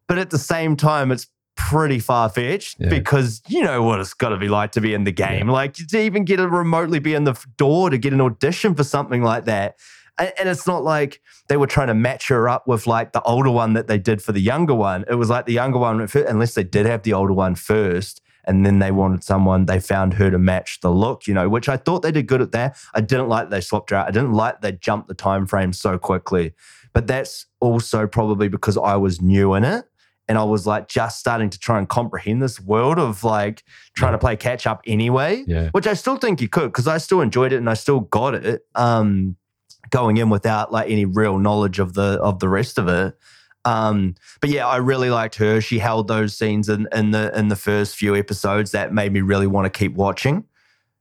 but 0.06 0.18
at 0.18 0.30
the 0.30 0.38
same 0.38 0.76
time, 0.76 1.10
it's 1.10 1.26
pretty 1.58 1.98
far 1.98 2.28
fetched 2.30 2.76
Yeah. 2.78 2.88
because 2.88 3.42
you 3.48 3.62
know 3.62 3.82
what 3.82 3.98
it's 4.00 4.14
got 4.14 4.28
to 4.30 4.36
be 4.38 4.48
like 4.48 4.72
to 4.72 4.80
be 4.80 4.94
in 4.94 5.04
the 5.04 5.12
game. 5.12 5.48
Like 5.48 5.74
to 5.74 5.98
even 5.98 6.24
get 6.24 6.38
a 6.40 6.48
remotely 6.48 7.00
be 7.00 7.14
in 7.14 7.24
the 7.24 7.34
door 7.58 7.90
to 7.90 7.98
get 7.98 8.12
an 8.12 8.20
audition 8.20 8.74
for 8.74 8.84
something 8.84 9.22
like 9.22 9.44
that. 9.46 9.76
And, 10.18 10.32
and 10.38 10.48
it's 10.48 10.66
not 10.68 10.84
like 10.84 11.20
they 11.48 11.56
were 11.56 11.66
trying 11.66 11.88
to 11.88 11.94
match 11.94 12.28
her 12.28 12.48
up 12.48 12.68
with 12.68 12.86
like 12.86 13.12
the 13.12 13.20
older 13.22 13.50
one 13.50 13.72
that 13.74 13.88
they 13.88 13.98
did 13.98 14.22
for 14.22 14.30
the 14.32 14.40
younger 14.40 14.74
one. 14.74 15.04
It 15.10 15.16
was 15.16 15.28
like 15.30 15.46
the 15.46 15.52
younger 15.52 15.78
one, 15.78 16.08
unless 16.14 16.54
they 16.54 16.62
did 16.64 16.86
have 16.86 17.02
the 17.02 17.12
older 17.12 17.34
one 17.34 17.56
first. 17.56 18.22
And 18.44 18.64
then 18.64 18.78
they 18.78 18.92
wanted 18.92 19.24
someone, 19.24 19.66
they 19.66 19.78
found 19.80 20.14
her 20.14 20.30
to 20.30 20.38
match 20.38 20.80
the 20.80 20.90
look, 20.90 21.26
you 21.26 21.34
know, 21.34 21.48
which 21.50 21.68
I 21.68 21.76
thought 21.76 22.00
they 22.00 22.12
did 22.12 22.28
good 22.28 22.40
at 22.40 22.52
that. 22.52 22.78
I 22.94 23.02
didn't 23.02 23.28
like 23.28 23.50
they 23.50 23.60
swapped 23.60 23.90
her 23.90 23.96
out. 23.96 24.08
I 24.08 24.10
didn't 24.10 24.32
like 24.32 24.62
they 24.62 24.72
jumped 24.72 25.08
the 25.08 25.14
time 25.14 25.46
frame 25.46 25.74
so 25.74 25.98
quickly. 25.98 26.54
But 26.94 27.06
that's 27.08 27.44
also 27.60 28.06
probably 28.06 28.48
because 28.48 28.78
I 28.78 28.96
was 28.96 29.20
new 29.20 29.52
in 29.54 29.64
it 29.64 29.84
and 30.28 30.36
I 30.38 30.44
was 30.44 30.66
like 30.66 30.88
just 30.88 31.18
starting 31.18 31.50
to 31.50 31.58
try 31.58 31.78
and 31.78 31.88
comprehend 31.88 32.42
this 32.42 32.60
world 32.60 32.98
of 32.98 33.24
like 33.24 33.64
trying 33.96 34.12
to 34.12 34.18
play 34.18 34.36
catch 34.36 34.66
up 34.66 34.82
anyway 34.86 35.44
Yeah. 35.46 35.70
which 35.72 35.86
I 35.86 35.94
still 35.94 36.16
think 36.16 36.40
you 36.40 36.48
could 36.48 36.66
because 36.72 36.86
I 36.86 36.98
still 36.98 37.20
enjoyed 37.20 37.52
it 37.52 37.56
and 37.56 37.68
I 37.70 37.74
still 37.74 38.00
got 38.00 38.34
it. 38.34 38.66
Um, 38.74 39.36
going 39.90 40.18
in 40.18 40.28
without 40.28 40.70
like 40.70 40.90
any 40.90 41.06
real 41.06 41.38
knowledge 41.38 41.78
of 41.78 41.94
the 41.94 42.20
of 42.20 42.40
the 42.40 42.48
rest 42.48 42.76
of 42.76 42.88
it. 42.88 43.16
Um, 43.64 44.14
but 44.40 44.50
yeah, 44.50 44.66
I 44.66 44.76
really 44.76 45.08
liked 45.10 45.36
her. 45.36 45.60
She 45.62 45.78
held 45.78 46.08
those 46.08 46.36
scenes 46.36 46.68
in, 46.68 46.86
in 46.92 47.10
the 47.10 47.36
in 47.38 47.48
the 47.48 47.56
first 47.56 47.96
few 47.96 48.14
episodes 48.14 48.72
that 48.72 48.92
made 48.92 49.12
me 49.12 49.20
really 49.22 49.46
want 49.46 49.64
to 49.72 49.78
keep 49.78 49.94
watching. 49.94 50.44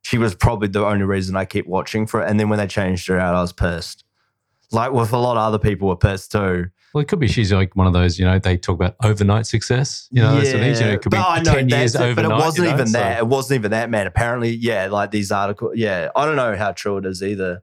She 0.03 0.17
was 0.17 0.36
probably 0.36 0.69
the 0.69 0.86
only 0.86 1.03
reason 1.03 1.36
I 1.36 1.43
kept 1.43 1.67
watching 1.67 2.07
for 2.07 2.21
it. 2.23 2.30
And 2.30 2.39
then 2.39 2.47
when 2.47 2.59
they 2.59 2.67
changed 2.67 3.07
her 3.09 3.19
out, 3.19 3.36
I 3.36 3.41
was 3.41 3.51
pissed. 3.51 4.05
Like 4.71 4.93
with 4.93 5.11
a 5.11 5.17
lot 5.17 5.36
of 5.38 5.43
other 5.43 5.59
people 5.59 5.89
were 5.89 5.97
pissed 5.97 6.32
too. 6.32 6.67
Well, 6.94 7.02
it 7.02 7.08
could 7.08 7.20
be 7.20 7.28
she's 7.28 7.52
like 7.52 7.76
one 7.76 7.86
of 7.86 7.94
those, 7.94 8.18
you 8.18 8.26
know, 8.26 8.40
they 8.40 8.58
talk 8.58 8.76
about 8.76 8.96
overnight 9.04 9.46
success. 9.46 10.08
You 10.10 10.22
know, 10.22 10.36
those 10.36 10.50
sort 10.52 10.64
of. 10.64 10.68
You 10.68 10.86
know, 10.86 10.92
it 10.94 11.02
could 11.02 11.12
be 11.12 11.18
but 11.18 11.28
I 11.28 11.42
know 11.42 11.54
10 11.54 11.70
years 11.70 11.96
it, 11.96 12.02
overnight. 12.02 12.16
But 12.16 12.26
it 12.26 12.30
wasn't 12.46 12.58
you 12.58 12.64
know, 12.64 12.76
even 12.76 12.88
so- 12.88 12.98
that. 13.00 13.18
It 13.20 13.28
wasn't 13.28 13.60
even 13.60 13.72
that, 13.72 13.90
man. 13.90 14.08
Apparently, 14.08 14.52
yeah, 14.52 14.88
like 14.88 15.12
these 15.12 15.32
articles. 15.32 15.74
Yeah, 15.76 16.10
I 16.16 16.26
don't 16.26 16.36
know 16.38 16.56
how 16.56 16.72
true 16.72 16.98
it 16.98 17.06
is 17.06 17.22
either. 17.22 17.62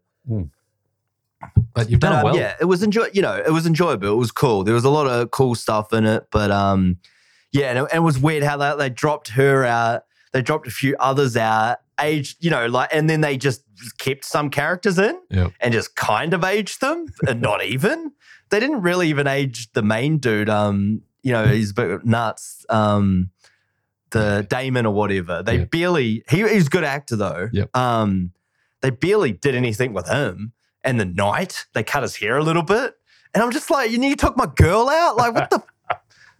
But 1.75 1.91
you've 1.91 2.01
But 2.01 2.09
done 2.09 2.19
um, 2.19 2.25
well. 2.25 2.37
yeah, 2.37 2.55
it 2.61 2.65
was 2.67 2.83
enjoy. 2.83 3.09
You 3.13 3.23
know, 3.23 3.35
it 3.35 3.51
was 3.51 3.67
enjoyable. 3.67 4.09
It 4.13 4.17
was 4.17 4.31
cool. 4.31 4.65
There 4.65 4.75
was 4.75 4.85
a 4.85 4.91
lot 4.91 5.07
of 5.07 5.31
cool 5.31 5.55
stuff 5.55 5.93
in 5.93 6.07
it. 6.07 6.27
But 6.31 6.51
um, 6.51 6.99
yeah, 7.53 7.67
and 7.71 7.79
it, 7.79 7.83
and 7.93 7.97
it 7.99 8.03
was 8.05 8.19
weird 8.19 8.43
how 8.43 8.57
they, 8.57 8.75
they 8.77 8.91
dropped 8.91 9.29
her 9.31 9.65
out. 9.65 10.05
They 10.33 10.43
dropped 10.43 10.67
a 10.67 10.71
few 10.71 10.97
others 10.99 11.37
out. 11.37 11.79
Aged, 12.01 12.43
you 12.45 12.51
know, 12.51 12.67
like, 12.67 12.89
and 12.93 13.09
then 13.09 13.21
they 13.21 13.37
just 13.37 13.63
kept 13.99 14.25
some 14.25 14.51
characters 14.51 14.99
in 14.99 15.17
Yep. 15.31 15.53
and 15.61 15.73
just 15.73 15.95
kind 15.95 16.35
of 16.35 16.43
aged 16.43 16.81
them, 16.81 17.07
and 17.29 17.41
not 17.41 17.65
even. 17.65 18.13
They 18.55 18.61
didn't 18.61 18.83
really 18.83 19.09
even 19.09 19.27
age 19.27 19.73
the 19.73 19.83
main 19.83 20.19
dude. 20.19 20.49
Um, 20.49 21.03
you 21.25 21.33
know, 21.33 21.45
he's 21.47 21.73
a 21.73 21.75
bit 21.75 22.05
nuts. 22.07 22.65
Um, 22.69 23.31
the 24.11 24.47
Damon 24.49 24.87
or 24.87 24.95
whatever. 24.95 25.43
They 25.43 25.59
Yeah. 25.59 25.65
barely. 25.65 26.23
He, 26.29 26.47
he's 26.49 26.69
a 26.69 26.71
good 26.71 26.85
actor 26.85 27.17
though. 27.17 27.49
Yep. 27.53 27.77
Um, 27.77 28.31
they 28.81 28.91
barely 28.91 29.33
did 29.33 29.57
anything 29.57 29.93
with 29.93 30.09
him. 30.09 30.53
And 30.85 31.01
the 31.01 31.05
night 31.05 31.65
they 31.73 31.83
cut 31.83 32.03
his 32.03 32.15
hair 32.15 32.37
a 32.37 32.45
little 32.45 32.63
bit, 32.63 32.95
and 33.35 33.43
I'm 33.43 33.51
just 33.51 33.71
like, 33.71 33.91
you 33.91 33.99
need 33.99 34.19
to 34.21 34.27
took 34.27 34.37
my 34.37 34.47
girl 34.55 34.89
out. 34.89 35.17
Like 35.17 35.35
what 35.35 35.51
the. 35.51 35.63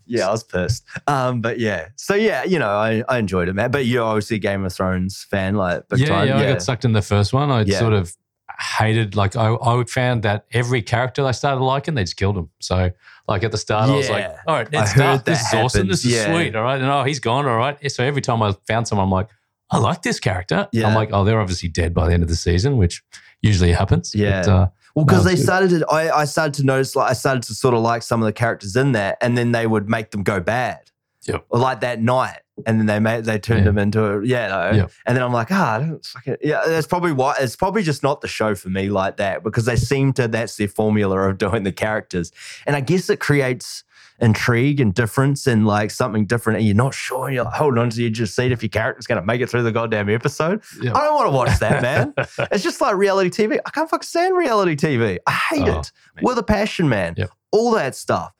Yeah, 0.07 0.29
I 0.29 0.33
was 0.33 0.45
pissed. 0.45 0.85
Um, 1.07 1.41
but 1.41 1.59
yeah, 1.59 1.89
so 1.97 2.15
yeah, 2.15 2.45
you 2.45 2.59
know, 2.59 2.69
I, 2.69 3.03
I 3.09 3.17
enjoyed 3.17 3.49
it, 3.49 3.55
man. 3.55 3.71
But 3.71 3.87
you're 3.87 4.05
obviously 4.05 4.37
a 4.37 4.39
Game 4.39 4.63
of 4.63 4.71
Thrones 4.73 5.27
fan, 5.31 5.55
like 5.55 5.83
yeah, 5.97 6.07
time. 6.07 6.29
yeah, 6.29 6.37
I 6.37 6.47
got 6.53 6.63
sucked 6.63 6.85
in 6.85 6.93
the 6.93 7.01
first 7.01 7.33
one. 7.33 7.51
I 7.51 7.63
Yeah. 7.63 7.79
sort 7.79 7.95
of 7.95 8.15
hated, 8.79 9.17
like, 9.17 9.37
I, 9.37 9.55
I 9.55 9.85
found 9.85 10.23
that 10.23 10.47
every 10.53 10.83
character 10.83 11.25
I 11.25 11.33
started 11.33 11.63
liking, 11.63 11.95
they 11.95 12.03
just 12.05 12.17
killed 12.17 12.37
him. 12.37 12.51
So, 12.61 12.91
like, 13.29 13.43
at 13.45 13.53
the 13.53 13.59
start, 13.59 13.91
I 13.91 13.97
was 13.97 14.09
like, 14.11 14.25
Yeah. 14.25 14.41
all 14.47 14.55
right, 14.55 14.67
I 14.69 14.71
Ned 14.71 14.89
heard 14.89 14.89
Stark, 14.89 15.25
this 15.25 15.41
is 15.47 15.55
awesome. 15.55 15.89
This 15.89 16.05
is 16.05 16.25
sweet. 16.25 16.55
All 16.57 16.63
right. 16.63 16.81
And 16.81 16.91
oh, 16.91 17.05
he's 17.05 17.21
gone. 17.21 17.47
All 17.47 17.57
right. 17.57 17.91
So, 17.91 18.03
every 18.05 18.23
time 18.23 18.43
I 18.43 18.53
found 18.67 18.89
someone, 18.89 19.05
I'm 19.07 19.11
like, 19.11 19.29
I 19.71 19.79
like 19.79 20.03
this 20.03 20.21
character. 20.21 20.69
Yeah. 20.73 20.87
I'm 20.89 20.95
like, 20.95 21.11
oh, 21.13 21.25
they're 21.25 21.41
obviously 21.41 21.69
dead 21.69 21.95
by 21.95 22.07
the 22.09 22.15
end 22.15 22.23
of 22.23 22.29
the 22.29 22.37
season, 22.37 22.77
which 22.77 23.03
usually 23.43 23.73
happens. 23.73 24.15
Yeah. 24.15 24.43
But, 24.43 24.49
uh, 24.51 24.69
Well, 24.95 25.05
because 25.05 25.25
No, 25.25 25.31
they 25.31 25.37
good. 25.37 25.45
started 25.45 25.71
to, 25.71 25.87
I, 25.89 26.21
I 26.21 26.25
started 26.27 26.55
to 26.55 26.65
notice, 26.65 26.95
like, 26.95 27.11
I 27.11 27.15
started 27.15 27.43
to 27.45 27.55
sort 27.55 27.75
of 27.75 27.81
like 27.81 28.03
some 28.03 28.23
of 28.23 28.27
the 28.27 28.33
characters 28.33 28.77
in 28.77 28.93
there, 28.93 29.17
and 29.21 29.37
then 29.37 29.53
they 29.53 29.67
would 29.67 29.89
make 29.89 30.11
them 30.11 30.23
go 30.23 30.41
bad. 30.41 30.91
Yep. 31.27 31.47
Or 31.49 31.59
like 31.59 31.81
that 31.81 32.01
night, 32.03 32.41
and 32.67 32.79
then 32.79 32.87
they 32.87 32.99
made 33.01 33.25
they 33.25 33.39
turned 33.39 33.61
Yeah. 33.61 33.65
them 33.65 33.79
into 33.79 34.05
a 34.05 34.25
yeah, 34.25 34.49
no. 34.49 34.77
Yep. 34.77 34.91
And 35.07 35.17
then 35.17 35.25
I'm 35.25 35.33
like, 35.33 35.49
ah, 35.51 35.75
I 35.77 35.79
don't 35.81 36.05
fucking 36.05 36.37
yeah. 36.43 36.63
That's 36.67 36.87
probably 36.87 37.13
why 37.13 37.35
it's 37.41 37.57
probably 37.57 37.83
just 37.83 38.03
not 38.03 38.21
the 38.21 38.29
show 38.29 38.55
for 38.55 38.69
me 38.69 38.89
like 38.91 39.17
that 39.17 39.43
because 39.43 39.65
they 39.65 39.77
seem 39.77 40.13
to 40.15 40.29
that's 40.29 40.57
their 40.57 40.69
formula 40.69 41.19
of 41.29 41.39
doing 41.39 41.63
the 41.65 41.73
characters, 41.73 42.31
and 42.67 42.77
I 42.77 42.81
guess 42.81 43.11
it 43.11 43.19
creates 43.21 43.83
intrigue 44.21 44.79
and 44.81 44.95
difference 44.95 45.49
and 45.49 45.67
like 45.67 45.91
something 45.91 46.25
different, 46.27 46.59
and 46.59 46.67
you're 46.67 46.77
not 46.77 46.95
sure. 46.95 47.29
You're 47.31 47.43
like 47.45 47.55
holding 47.55 47.79
on 47.81 47.91
to 47.91 47.97
the 47.97 48.07
edge 48.07 48.13
of 48.13 48.19
your 48.21 48.27
seat 48.29 48.53
if 48.53 48.63
your 48.63 48.69
character's 48.71 49.07
going 49.09 49.21
to 49.21 49.27
make 49.27 49.41
it 49.41 49.49
through 49.51 49.65
the 49.65 49.73
goddamn 49.73 50.09
episode. 50.09 50.63
yeah. 50.81 50.93
I 50.97 51.01
don't 51.03 51.15
want 51.17 51.27
to 51.27 51.33
watch 51.37 51.59
that, 51.59 51.83
man. 51.83 52.15
It's 52.53 52.63
just 52.63 52.81
like 52.81 52.95
reality 52.95 53.31
TV. 53.31 53.59
I 53.67 53.71
can't 53.71 53.91
fucking 53.91 54.07
stand 54.07 54.37
reality 54.37 54.77
TV. 54.77 55.19
I 55.27 55.33
hate 55.33 55.63
Oh, 55.69 55.81
it 55.81 55.93
man. 56.15 56.23
with 56.23 56.39
a 56.39 56.45
passion, 56.45 56.89
man. 56.89 57.17
All 57.51 57.73
that 57.73 57.97
stuff. 57.97 58.33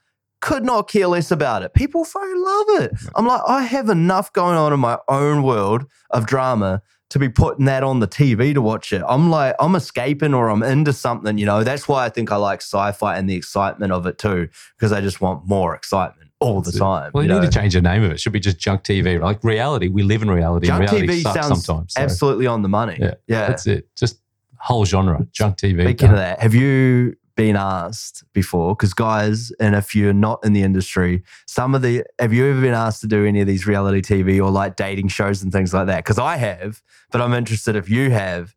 Could 0.45 0.65
not 0.65 0.89
care 0.89 1.07
less 1.07 1.31
about 1.31 1.63
it. 1.63 1.73
People 1.73 2.05
fucking 2.05 2.43
love 2.43 2.83
it. 2.83 2.93
I'm 3.15 3.27
like, 3.27 3.41
I 3.49 3.63
have 3.63 3.89
enough 3.89 4.31
going 4.35 4.59
on 4.59 4.75
in 4.75 4.79
my 4.79 4.99
own 5.09 5.43
world 5.43 5.87
of 6.11 6.27
drama 6.27 6.83
to 7.09 7.19
be 7.19 7.31
putting 7.31 7.65
that 7.65 7.83
on 7.83 8.01
the 8.01 8.07
TV 8.07 8.53
to 8.53 8.61
watch 8.61 8.93
it. 8.93 9.03
I'm 9.09 9.31
like, 9.31 9.55
I'm 9.59 9.75
escaping 9.75 10.35
or 10.35 10.51
I'm 10.51 10.63
into 10.63 10.93
something, 10.93 11.39
you 11.39 11.47
know. 11.47 11.65
That's 11.65 11.89
why 11.89 12.05
I 12.05 12.11
think 12.11 12.31
I 12.31 12.37
like 12.37 12.61
sci-fi 12.61 13.17
and 13.17 13.27
the 13.27 13.35
excitement 13.35 13.91
of 13.93 14.05
it 14.07 14.19
too, 14.19 14.51
because 14.77 14.93
I 14.93 15.01
just 15.01 15.23
want 15.23 15.47
more 15.47 15.75
excitement 15.75 16.31
all 16.41 16.61
the 16.61 16.73
time. 16.73 17.11
Well, 17.15 17.25
you 17.25 17.31
you 17.31 17.35
need 17.37 17.45
know? 17.47 17.51
to 17.51 17.59
change 17.59 17.73
the 17.73 17.81
name 17.81 18.03
of 18.03 18.11
it. 18.11 18.15
It 18.15 18.21
should 18.21 18.33
be 18.33 18.41
just 18.41 18.59
junk 18.59 18.83
TV. 18.83 19.19
Like 19.19 19.43
reality, 19.43 19.89
we 19.89 20.03
live 20.03 20.21
in 20.21 20.31
reality. 20.31 20.67
Junk 20.67 20.91
reality 20.91 21.07
TV 21.07 21.23
sucks 21.23 21.47
sounds 21.47 21.65
sometimes. 21.65 21.95
so 21.95 22.03
absolutely 22.03 22.47
on 22.47 22.61
the 22.61 22.69
money. 22.69 22.99
Yeah. 23.01 23.15
yeah. 23.27 23.47
That's 23.47 23.67
it. 23.67 23.89
Just 23.97 24.21
whole 24.59 24.85
genre, 24.85 25.27
junk 25.33 25.57
TV. 25.57 25.83
Speaking 25.85 26.11
of 26.11 26.17
that, 26.17 26.41
have 26.41 26.55
you 26.55 27.17
been 27.37 27.57
asked 27.57 28.25
before? 28.33 28.75
Because 28.75 28.95
guys, 28.95 29.51
and 29.61 29.75
if 29.75 29.95
you're 29.95 30.13
not 30.13 30.45
in 30.45 30.53
the 30.53 30.63
industry, 30.63 31.23
some 31.47 31.75
of 31.75 31.83
the 31.83 32.05
have 32.19 32.33
you 32.33 32.47
ever 32.47 32.61
been 32.61 32.75
asked 32.75 33.01
to 33.03 33.07
do 33.07 33.25
any 33.25 33.41
of 33.41 33.47
these 33.47 33.67
reality 33.67 34.01
TV 34.01 34.39
or 34.45 34.51
like 34.51 34.77
dating 34.77 35.09
shows 35.09 35.43
and 35.43 35.53
things 35.53 35.75
like 35.75 35.87
that? 35.87 36.05
Because 36.05 36.19
I 36.19 36.37
have, 36.37 36.83
but 37.11 37.21
I'm 37.21 37.33
interested 37.33 37.77
if 37.77 37.89
you 37.89 38.11
have, 38.11 38.55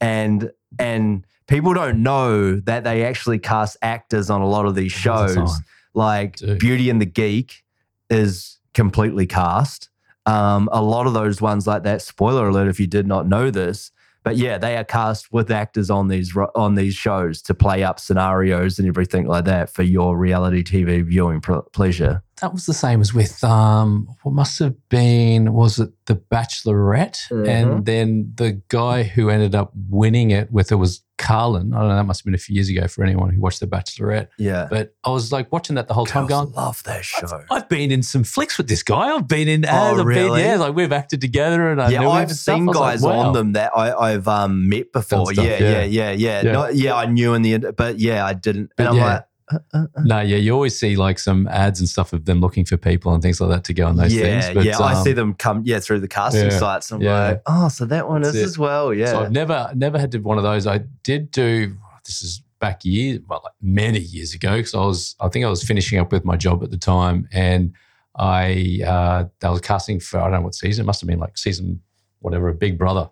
and 0.00 0.50
and 0.78 1.26
people 1.46 1.74
don't 1.74 2.02
know 2.02 2.56
that 2.60 2.84
they 2.84 3.04
actually 3.04 3.38
cast 3.38 3.76
actors 3.82 4.30
on 4.30 4.40
a 4.40 4.48
lot 4.48 4.66
of 4.66 4.74
these 4.74 4.92
shows. 4.92 5.60
Like 5.94 6.36
Dude. 6.36 6.58
Beauty 6.58 6.88
and 6.88 7.00
the 7.00 7.06
Geek 7.06 7.64
is 8.08 8.58
completely 8.72 9.26
cast. 9.26 9.90
Um, 10.24 10.68
a 10.72 10.80
lot 10.82 11.06
of 11.06 11.14
those 11.14 11.40
ones 11.40 11.66
like 11.66 11.82
that. 11.82 12.00
Spoiler 12.00 12.48
alert 12.48 12.68
if 12.68 12.78
you 12.78 12.86
did 12.86 13.06
not 13.06 13.26
know 13.26 13.50
this, 13.50 13.90
but 14.22 14.36
yeah, 14.36 14.58
they 14.58 14.76
are 14.76 14.84
cast 14.84 15.32
with 15.32 15.50
actors 15.50 15.90
on 15.90 16.08
these 16.08 16.36
on 16.54 16.74
these 16.74 16.94
shows 16.94 17.42
to 17.42 17.54
play 17.54 17.82
up 17.82 17.98
scenarios 17.98 18.78
and 18.78 18.86
everything 18.86 19.26
like 19.26 19.44
that 19.44 19.70
for 19.70 19.82
your 19.82 20.16
reality 20.16 20.62
TV 20.62 21.04
viewing 21.04 21.40
pl- 21.40 21.62
pleasure. 21.72 22.22
That 22.42 22.52
was 22.52 22.66
the 22.66 22.74
same 22.74 23.00
as 23.00 23.14
with 23.14 23.42
um, 23.44 24.08
what 24.24 24.32
must 24.34 24.58
have 24.58 24.74
been 24.88 25.52
was 25.52 25.78
it 25.78 25.90
The 26.06 26.16
Bachelorette, 26.16 27.28
Mhm. 27.30 27.48
and 27.48 27.86
then 27.86 28.32
the 28.34 28.60
guy 28.68 29.04
who 29.04 29.30
ended 29.30 29.54
up 29.54 29.72
winning 29.88 30.32
it 30.32 30.52
with 30.52 30.72
it 30.72 30.74
was 30.74 31.02
Carlin. 31.18 31.72
I 31.72 31.78
don't 31.78 31.88
know. 31.90 31.94
That 31.96 32.02
must 32.04 32.20
have 32.20 32.24
been 32.24 32.34
a 32.34 32.38
few 32.38 32.54
years 32.54 32.68
ago 32.68 32.88
for 32.88 33.04
anyone 33.04 33.30
who 33.30 33.40
watched 33.40 33.60
The 33.60 33.68
Bachelorette. 33.68 34.26
Yeah, 34.38 34.66
But 34.68 34.92
I 35.04 35.10
was 35.10 35.30
like 35.30 35.52
watching 35.52 35.76
that 35.76 35.86
the 35.86 35.94
whole 35.94 36.04
time, 36.04 36.26
Girls 36.26 36.46
going, 36.46 36.54
love 36.56 36.82
that 36.82 37.04
show. 37.04 37.42
I've 37.48 37.68
been 37.68 37.92
in 37.92 38.02
some 38.02 38.24
flicks 38.24 38.58
with 38.58 38.66
this 38.68 38.82
guy. 38.82 39.14
I've 39.14 39.28
been 39.28 39.46
in. 39.46 39.64
Oh, 39.64 40.00
I've 40.00 40.04
really? 40.04 40.40
been, 40.42 40.48
yeah, 40.50 40.56
like 40.56 40.74
we've 40.74 40.90
acted 40.90 41.20
together, 41.20 41.70
and 41.70 41.80
I 41.80 41.90
yeah, 41.90 42.08
I've 42.08 42.32
seen 42.32 42.68
I 42.68 42.72
like, 42.72 42.74
guys 42.74 43.02
wow. 43.02 43.12
on 43.20 43.32
them 43.34 43.52
that 43.52 43.70
I, 43.76 43.92
I've 44.14 44.26
um, 44.26 44.68
met 44.68 44.92
before. 44.92 45.32
stuff, 45.32 45.44
yeah, 45.46 45.58
yeah. 45.58 45.70
yeah, 45.70 45.82
yeah, 45.84 46.10
yeah, 46.12 46.42
Yeah. 46.42 46.52
Not- 46.52 46.74
yeah. 46.74 46.94
I 46.96 47.06
knew 47.06 47.34
in 47.34 47.42
the 47.42 47.54
end, 47.54 47.66
but 47.76 48.00
yeah, 48.00 48.26
I 48.26 48.34
didn't. 48.34 48.72
But 48.76 48.86
And 48.86 48.88
I'm 48.90 48.96
yeah. 48.96 49.04
like, 49.14 49.24
uh, 49.50 49.58
uh, 49.74 49.86
uh. 49.96 50.02
No, 50.04 50.20
yeah, 50.20 50.36
you 50.36 50.52
always 50.52 50.78
see 50.78 50.96
like 50.96 51.18
some 51.18 51.48
ads 51.48 51.80
and 51.80 51.88
stuff 51.88 52.12
of 52.12 52.24
them 52.24 52.40
looking 52.40 52.64
for 52.64 52.76
people 52.76 53.12
and 53.14 53.22
things 53.22 53.40
like 53.40 53.50
that 53.50 53.64
to 53.64 53.74
go 53.74 53.86
on 53.86 53.96
those 53.96 54.14
yeah, 54.14 54.22
things. 54.40 54.54
But, 54.54 54.64
yeah, 54.64 54.78
I 54.78 54.94
um, 54.94 55.04
see 55.04 55.12
them 55.12 55.34
come 55.34 55.62
yeah 55.64 55.80
through 55.80 56.00
the 56.00 56.08
casting 56.08 56.50
yeah, 56.50 56.58
sites. 56.58 56.90
I'm 56.90 57.00
yeah. 57.00 57.28
like, 57.28 57.42
oh, 57.46 57.68
so 57.68 57.84
that 57.86 58.08
one 58.08 58.22
That's 58.22 58.34
is 58.36 58.42
it. 58.42 58.44
as 58.44 58.58
well. 58.58 58.92
Yeah, 58.94 59.06
So 59.06 59.20
I've 59.24 59.32
never 59.32 59.70
never 59.74 59.98
had 59.98 60.12
to 60.12 60.18
one 60.18 60.36
of 60.38 60.44
those. 60.44 60.66
I 60.66 60.78
did 61.02 61.30
do 61.30 61.76
this 62.04 62.22
is 62.22 62.42
back 62.60 62.84
years, 62.84 63.20
well, 63.28 63.40
like 63.42 63.52
many 63.60 63.98
years 63.98 64.34
ago, 64.34 64.56
because 64.56 64.74
I 64.74 64.80
was 64.80 65.16
I 65.20 65.28
think 65.28 65.44
I 65.44 65.48
was 65.48 65.62
finishing 65.64 65.98
up 65.98 66.12
with 66.12 66.24
my 66.24 66.36
job 66.36 66.62
at 66.62 66.70
the 66.70 66.78
time, 66.78 67.28
and 67.32 67.72
I 68.16 68.80
uh, 68.86 69.24
I 69.42 69.50
was 69.50 69.60
casting 69.60 70.00
for 70.00 70.18
I 70.18 70.24
don't 70.24 70.32
know 70.32 70.40
what 70.42 70.54
season. 70.54 70.84
It 70.84 70.86
must 70.86 71.00
have 71.00 71.08
been 71.08 71.18
like 71.18 71.36
season 71.36 71.80
whatever, 72.20 72.48
of 72.48 72.58
Big 72.58 72.78
Brother. 72.78 73.10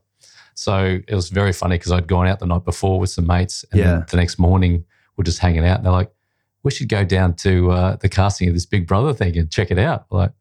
So 0.54 0.98
it 1.08 1.14
was 1.14 1.30
very 1.30 1.52
funny 1.52 1.76
because 1.78 1.92
I'd 1.92 2.06
gone 2.06 2.26
out 2.26 2.38
the 2.38 2.46
night 2.46 2.64
before 2.64 3.00
with 3.00 3.10
some 3.10 3.26
mates, 3.26 3.64
and 3.72 3.80
Yeah. 3.80 3.86
then 3.86 4.04
the 4.10 4.16
next 4.16 4.38
morning 4.38 4.84
we're 5.16 5.24
just 5.24 5.38
hanging 5.38 5.64
out. 5.64 5.78
And 5.78 5.86
they're 5.86 5.92
like, 5.92 6.12
"We 6.62 6.70
should 6.70 6.88
go 6.88 7.04
down 7.04 7.34
to 7.36 7.70
uh, 7.70 7.96
the 7.96 8.08
casting 8.08 8.48
of 8.48 8.54
this 8.54 8.66
Big 8.66 8.86
Brother 8.86 9.12
thing 9.12 9.36
and 9.38 9.50
check 9.50 9.70
it 9.70 9.78
out." 9.78 10.06
Like, 10.10 10.32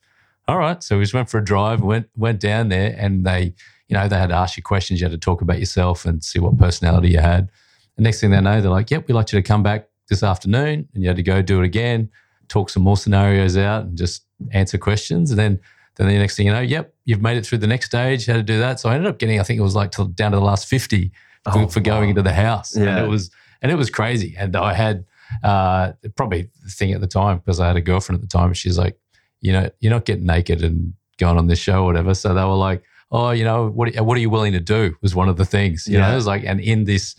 all 0.47 0.57
right. 0.57 0.82
So 0.84 0.97
we 0.97 1.03
just 1.03 1.13
went 1.13 1.30
for 1.30 1.38
a 1.38 1.43
drive, 1.45 1.82
went 1.82 2.07
went 2.15 2.39
down 2.39 2.70
there, 2.70 2.95
and 2.97 3.26
they, 3.26 3.53
you 3.88 3.95
know, 3.95 4.07
they 4.07 4.17
had 4.17 4.30
to 4.30 4.36
ask 4.36 4.57
you 4.57 4.63
questions. 4.63 4.99
You 4.99 5.05
had 5.05 5.11
to 5.11 5.17
talk 5.17 5.41
about 5.41 5.59
yourself 5.59 6.05
and 6.05 6.24
see 6.24 6.39
what 6.39 6.57
personality 6.57 7.09
you 7.09 7.20
had. 7.20 7.49
And 7.97 8.03
next 8.03 8.20
thing 8.22 8.32
they 8.32 8.41
know, 8.41 8.61
they're 8.61 8.72
like, 8.72 8.89
"Yep, 8.91 9.07
we'd 9.07 9.13
like 9.13 9.32
you 9.32 9.39
to 9.39 9.47
come 9.47 9.63
back 9.63 9.88
this 10.09 10.24
afternoon," 10.24 10.88
and 10.93 11.03
you 11.03 11.07
had 11.09 11.17
to 11.17 11.24
go 11.24 11.41
do 11.41 11.61
it 11.61 11.65
again, 11.65 12.09
talk 12.47 12.70
some 12.70 12.84
more 12.84 12.97
scenarios 12.97 13.57
out, 13.57 13.84
and 13.86 13.97
just 13.97 14.26
answer 14.51 14.78
questions. 14.78 15.30
And 15.32 15.38
then, 15.39 15.59
then 15.97 16.07
the 16.07 16.17
next 16.17 16.36
thing 16.38 16.45
you 16.47 16.53
know, 16.53 16.61
yep, 16.61 16.93
you've 17.05 17.22
made 17.22 17.38
it 17.38 17.45
through 17.45 17.57
the 17.57 17.67
next 17.67 17.88
stage. 17.88 18.26
You 18.28 18.34
had 18.34 18.39
to 18.39 18.53
do 18.53 18.57
that. 18.59 18.80
So 18.80 18.89
I 18.89 18.95
ended 18.95 19.09
up 19.09 19.20
getting, 19.20 19.39
I 19.39 19.43
think 19.43 19.59
it 19.59 19.63
was 19.63 19.76
like 19.76 19.91
till 19.91 20.05
down 20.05 20.32
to 20.32 20.38
the 20.38 20.43
last 20.43 20.67
fifty 20.67 21.11
for, 21.43 21.59
Oh, 21.59 21.67
for 21.67 21.80
going 21.82 22.03
wow. 22.05 22.09
into 22.09 22.22
the 22.22 22.34
house. 22.34 22.74
And 22.76 22.86
Yeah. 22.86 23.03
it 23.03 23.07
was 23.07 23.30
and 23.61 23.70
it 23.72 23.76
was 23.76 23.89
crazy. 23.89 24.34
And 24.38 24.55
I 24.55 24.74
had 24.74 25.03
uh, 25.44 25.94
probably 26.16 26.50
the 26.64 26.70
thing 26.70 26.94
at 26.94 27.02
the 27.02 27.08
time 27.08 27.38
because 27.38 27.60
I 27.60 27.68
had 27.68 27.76
a 27.76 27.82
girlfriend 27.82 28.22
at 28.22 28.30
the 28.30 28.38
time. 28.38 28.54
She's 28.54 28.78
like, 28.78 28.98
you 29.42 29.52
know, 29.54 29.70
you're 29.80 29.92
not 29.94 30.06
getting 30.06 30.26
naked 30.26 30.64
and 30.64 30.94
going 31.18 31.38
on 31.38 31.48
this 31.48 31.60
show 31.60 31.84
or 31.84 31.86
whatever. 31.86 32.14
So 32.14 32.34
they 32.34 32.44
were 32.44 32.56
like, 32.56 32.84
oh, 33.12 33.32
you 33.32 33.44
know, 33.44 33.70
what 33.70 33.94
what 34.02 34.18
are 34.18 34.22
you 34.22 34.30
willing 34.30 34.54
to 34.54 34.60
do? 34.60 34.96
Was 35.02 35.16
one 35.16 35.30
of 35.30 35.38
the 35.38 35.46
things. 35.46 35.88
You 35.88 35.98
know, 36.00 36.12
it 36.12 36.16
was 36.16 36.28
like, 36.28 36.44
and 36.46 36.60
in 36.60 36.86
this 36.86 37.16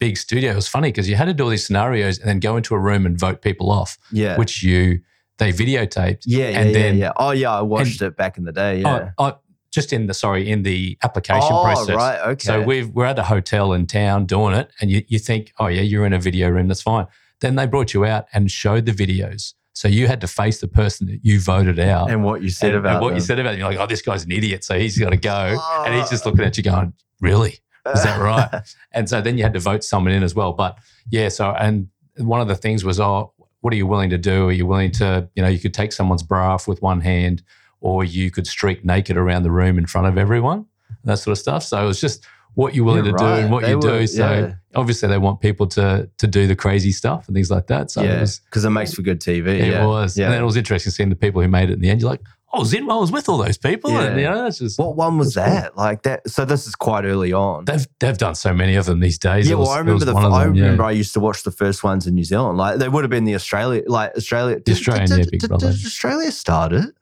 big 0.00 0.16
studio, 0.16 0.52
it 0.52 0.56
was 0.56 0.68
funny 0.68 0.88
because 0.88 1.08
you 1.08 1.16
had 1.16 1.26
to 1.26 1.34
do 1.34 1.44
all 1.44 1.50
these 1.50 1.64
scenarios 1.66 2.18
and 2.18 2.28
then 2.28 2.40
go 2.40 2.56
into 2.56 2.74
a 2.74 2.78
room 2.78 3.06
and 3.06 3.18
vote 3.18 3.42
people 3.42 3.70
off, 3.70 3.96
yeah, 4.12 4.36
which 4.36 4.62
you 4.62 5.00
they 5.38 5.52
videotaped. 5.52 6.22
yeah, 6.26 6.48
yeah, 6.48 6.58
and 6.60 6.70
yeah, 6.70 6.74
then- 6.74 6.96
yeah. 6.98 7.12
Oh 7.16 7.30
yeah, 7.30 7.52
I 7.58 7.62
watched 7.62 8.02
it 8.02 8.16
back 8.16 8.38
in 8.38 8.44
the 8.44 8.52
day. 8.52 8.80
Yeah. 8.82 9.10
Oh, 9.18 9.30
oh, 9.30 9.38
just 9.72 9.92
in 9.92 10.06
the 10.06 10.14
sorry 10.14 10.48
in 10.48 10.62
the 10.62 10.96
application 11.02 11.48
oh 11.50 11.64
process. 11.64 11.96
right, 11.96 12.20
okay. 12.28 12.46
So 12.46 12.62
we've, 12.62 12.88
we're 12.90 13.06
at 13.06 13.18
a 13.18 13.24
hotel 13.24 13.72
in 13.72 13.86
town 13.86 14.26
doing 14.26 14.54
it, 14.54 14.70
and 14.80 14.88
you, 14.90 15.02
you 15.08 15.18
think, 15.18 15.52
oh, 15.58 15.66
yeah, 15.66 15.80
you're 15.82 16.06
in 16.06 16.12
a 16.12 16.20
video 16.20 16.48
room, 16.48 16.68
that's 16.68 16.82
fine. 16.82 17.06
Then 17.44 17.56
they 17.56 17.66
brought 17.66 17.92
you 17.92 18.06
out 18.06 18.26
and 18.32 18.50
showed 18.50 18.86
the 18.86 18.92
videos. 18.92 19.52
So 19.74 19.86
you 19.86 20.06
had 20.06 20.20
to 20.22 20.26
face 20.26 20.60
the 20.60 20.68
person 20.68 21.06
that 21.08 21.20
you 21.22 21.38
voted 21.40 21.78
out. 21.78 22.10
and 22.10 22.24
what 22.24 22.42
you 22.42 22.48
said 22.48 22.70
and- 22.70 22.78
about 22.78 22.92
and 22.96 23.02
what 23.04 23.14
you 23.14 23.20
said 23.20 23.38
about 23.38 23.50
them. 23.50 23.60
You're 23.60 23.68
like, 23.70 23.78
oh, 23.78 23.86
this 23.86 24.00
guy's 24.02 24.24
an 24.24 24.32
idiot, 24.32 24.64
so 24.64 24.78
he's 24.78 24.96
got 24.98 25.10
to 25.10 25.16
go. 25.16 25.58
and 25.84 25.94
he's 25.94 26.06
Oh. 26.06 26.10
just 26.10 26.24
looking 26.26 26.44
at 26.44 26.56
you 26.56 26.62
going, 26.62 26.94
really? 27.20 27.58
Is 27.94 28.02
that 28.02 28.18
right? 28.30 28.48
And 28.92 29.08
so 29.08 29.20
then 29.20 29.36
you 29.36 29.44
had 29.44 29.52
to 29.54 29.60
vote 29.60 29.84
someone 29.84 30.12
in 30.12 30.22
as 30.22 30.34
well. 30.34 30.52
But 30.54 30.78
yeah, 31.10 31.28
so, 31.28 31.50
and 31.50 31.88
one 32.16 32.40
of 32.40 32.48
the 32.48 32.54
things 32.54 32.82
was, 32.84 32.98
oh, 32.98 33.32
what 33.60 33.72
are 33.74 33.76
you 33.76 33.86
willing 33.86 34.10
to 34.10 34.18
do? 34.18 34.48
Are 34.48 34.52
you 34.52 34.64
willing 34.66 34.92
to, 34.92 35.28
you 35.34 35.42
know, 35.42 35.48
you 35.48 35.58
could 35.58 35.74
take 35.74 35.92
someone's 35.92 36.22
bra 36.22 36.54
off 36.54 36.66
with 36.68 36.80
one 36.80 37.00
hand, 37.02 37.42
or 37.80 38.04
you 38.04 38.30
could 38.30 38.46
streak 38.46 38.84
naked 38.86 39.16
around 39.18 39.42
the 39.42 39.50
room 39.50 39.76
in 39.76 39.84
front 39.86 40.06
of 40.06 40.16
everyone, 40.16 40.64
that 41.04 41.18
sort 41.18 41.32
of 41.32 41.38
stuff. 41.38 41.62
So 41.62 41.82
it 41.82 41.86
was 41.86 42.00
just 42.00 42.24
what 42.54 42.74
you're 42.74 42.84
willing 42.84 43.04
You're 43.04 43.16
to 43.16 43.24
do 43.24 43.30
and 43.30 43.50
what 43.50 43.62
They 43.62 43.70
you 43.70 43.80
do. 43.80 44.06
so 44.06 44.28
yeah. 44.32 44.54
obviously 44.74 45.08
they 45.08 45.18
want 45.18 45.40
people 45.40 45.66
to 45.68 46.08
to 46.18 46.26
do 46.26 46.46
the 46.46 46.56
crazy 46.56 46.92
stuff 46.92 47.26
and 47.26 47.34
things 47.34 47.50
like 47.50 47.66
that. 47.68 47.90
So 47.90 48.02
it 48.02 48.06
yeah, 48.06 48.20
was, 48.20 48.38
because 48.40 48.64
it 48.64 48.70
makes 48.70 48.94
for 48.94 49.02
good 49.02 49.20
TV. 49.20 49.46
it 49.60 49.70
yeah. 49.72 49.86
was. 49.86 50.16
Yeah. 50.16 50.26
And 50.26 50.34
then 50.34 50.42
it 50.42 50.46
was 50.46 50.56
interesting 50.56 50.92
seeing 50.92 51.08
the 51.10 51.16
people 51.16 51.42
who 51.42 51.48
made 51.48 51.70
it 51.70 51.74
in 51.74 51.80
the 51.80 51.90
end. 51.90 52.00
You're 52.00 52.10
like, 52.10 52.20
oh, 52.52 52.58
I 52.58 52.60
was 52.60 52.74
I 52.74 53.12
with 53.12 53.28
all 53.28 53.38
those 53.38 53.58
people. 53.58 53.90
And, 53.90 54.16
you 54.16 54.22
Yeah. 54.22 54.34
know, 54.34 54.42
that's 54.44 54.58
just, 54.60 54.78
What 54.78 54.94
one 54.96 55.18
was 55.18 55.34
That's 55.34 55.48
cool. 55.48 55.60
that? 55.62 55.76
Like 55.76 56.02
that. 56.02 56.28
So 56.30 56.44
this 56.44 56.66
is 56.68 56.74
quite 56.76 57.04
early 57.04 57.32
on. 57.32 57.64
They've 57.64 57.86
they've 57.98 58.16
done 58.16 58.36
so 58.36 58.54
many 58.54 58.76
of 58.76 58.86
them 58.86 59.00
these 59.00 59.18
days. 59.18 59.48
yeah, 59.48 59.56
was- 59.56 59.68
well, 59.68 59.76
I 59.76 59.80
remember 59.80 60.04
the. 60.04 60.14
I 60.14 60.44
them, 60.44 60.54
yeah. 60.54 60.62
remember 60.62 60.84
I 60.84 60.92
used 60.92 61.12
to 61.14 61.20
watch 61.20 61.42
the 61.42 61.50
first 61.50 61.82
ones 61.82 62.06
in 62.06 62.14
New 62.14 62.24
Zealand. 62.24 62.56
Like 62.56 62.78
they 62.78 62.88
would 62.88 63.02
have 63.02 63.10
been 63.10 63.24
the 63.24 63.34
Australia, 63.34 63.82
like 63.86 64.12
Australia. 64.16 64.60
Did, 64.60 64.72
Australian, 64.72 65.08
did, 65.08 65.30
did, 65.30 65.40
did, 65.40 65.50
did 65.50 65.64
Australia 65.64 66.30
start 66.30 66.72
it 66.72 66.94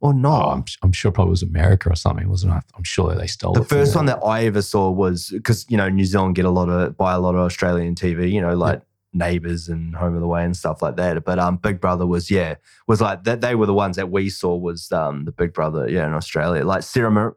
or 0.00 0.10
Oh, 0.10 0.12
not? 0.12 0.52
I'm, 0.52 0.64
I'm 0.82 0.92
sure 0.92 1.10
probably 1.10 1.30
was 1.30 1.42
America 1.42 1.90
or 1.90 1.94
something, 1.94 2.28
wasn't 2.28 2.54
it? 2.54 2.64
I'm 2.76 2.84
sure 2.84 3.14
they 3.14 3.26
stole 3.26 3.52
the 3.52 3.64
first 3.64 3.94
one 3.94 4.06
that 4.06 4.18
I 4.24 4.44
ever 4.46 4.62
saw 4.62 4.90
was 4.90 5.28
because 5.30 5.66
you 5.68 5.76
know 5.76 5.88
New 5.88 6.04
Zealand 6.04 6.34
get 6.36 6.44
a 6.46 6.50
lot 6.50 6.68
of 6.68 6.96
buy 6.96 7.12
a 7.12 7.20
lot 7.20 7.34
of 7.34 7.40
Australian 7.42 7.94
TV. 7.94 8.30
You 8.32 8.40
know, 8.40 8.54
like 8.56 8.80
Neighbours 9.12 9.68
and 9.68 9.94
Home 9.96 10.14
and 10.14 10.22
Away 10.24 10.44
and 10.44 10.56
stuff 10.56 10.80
like 10.82 10.96
that. 10.96 11.22
But 11.24 11.38
um, 11.38 11.56
Big 11.56 11.80
Brother 11.80 12.06
was 12.06 12.30
yeah 12.30 12.54
was 12.86 13.00
like 13.00 13.24
that. 13.24 13.40
They 13.40 13.54
were 13.54 13.66
the 13.66 13.74
ones 13.74 13.96
that 13.96 14.10
we 14.10 14.30
saw 14.30 14.56
was 14.56 14.90
um 14.92 15.24
the 15.26 15.32
Big 15.32 15.52
Brother 15.52 15.88
yeah 15.88 16.06
in 16.06 16.14
Australia 16.14 16.64
like 16.64 16.82
Sarah 16.82 17.32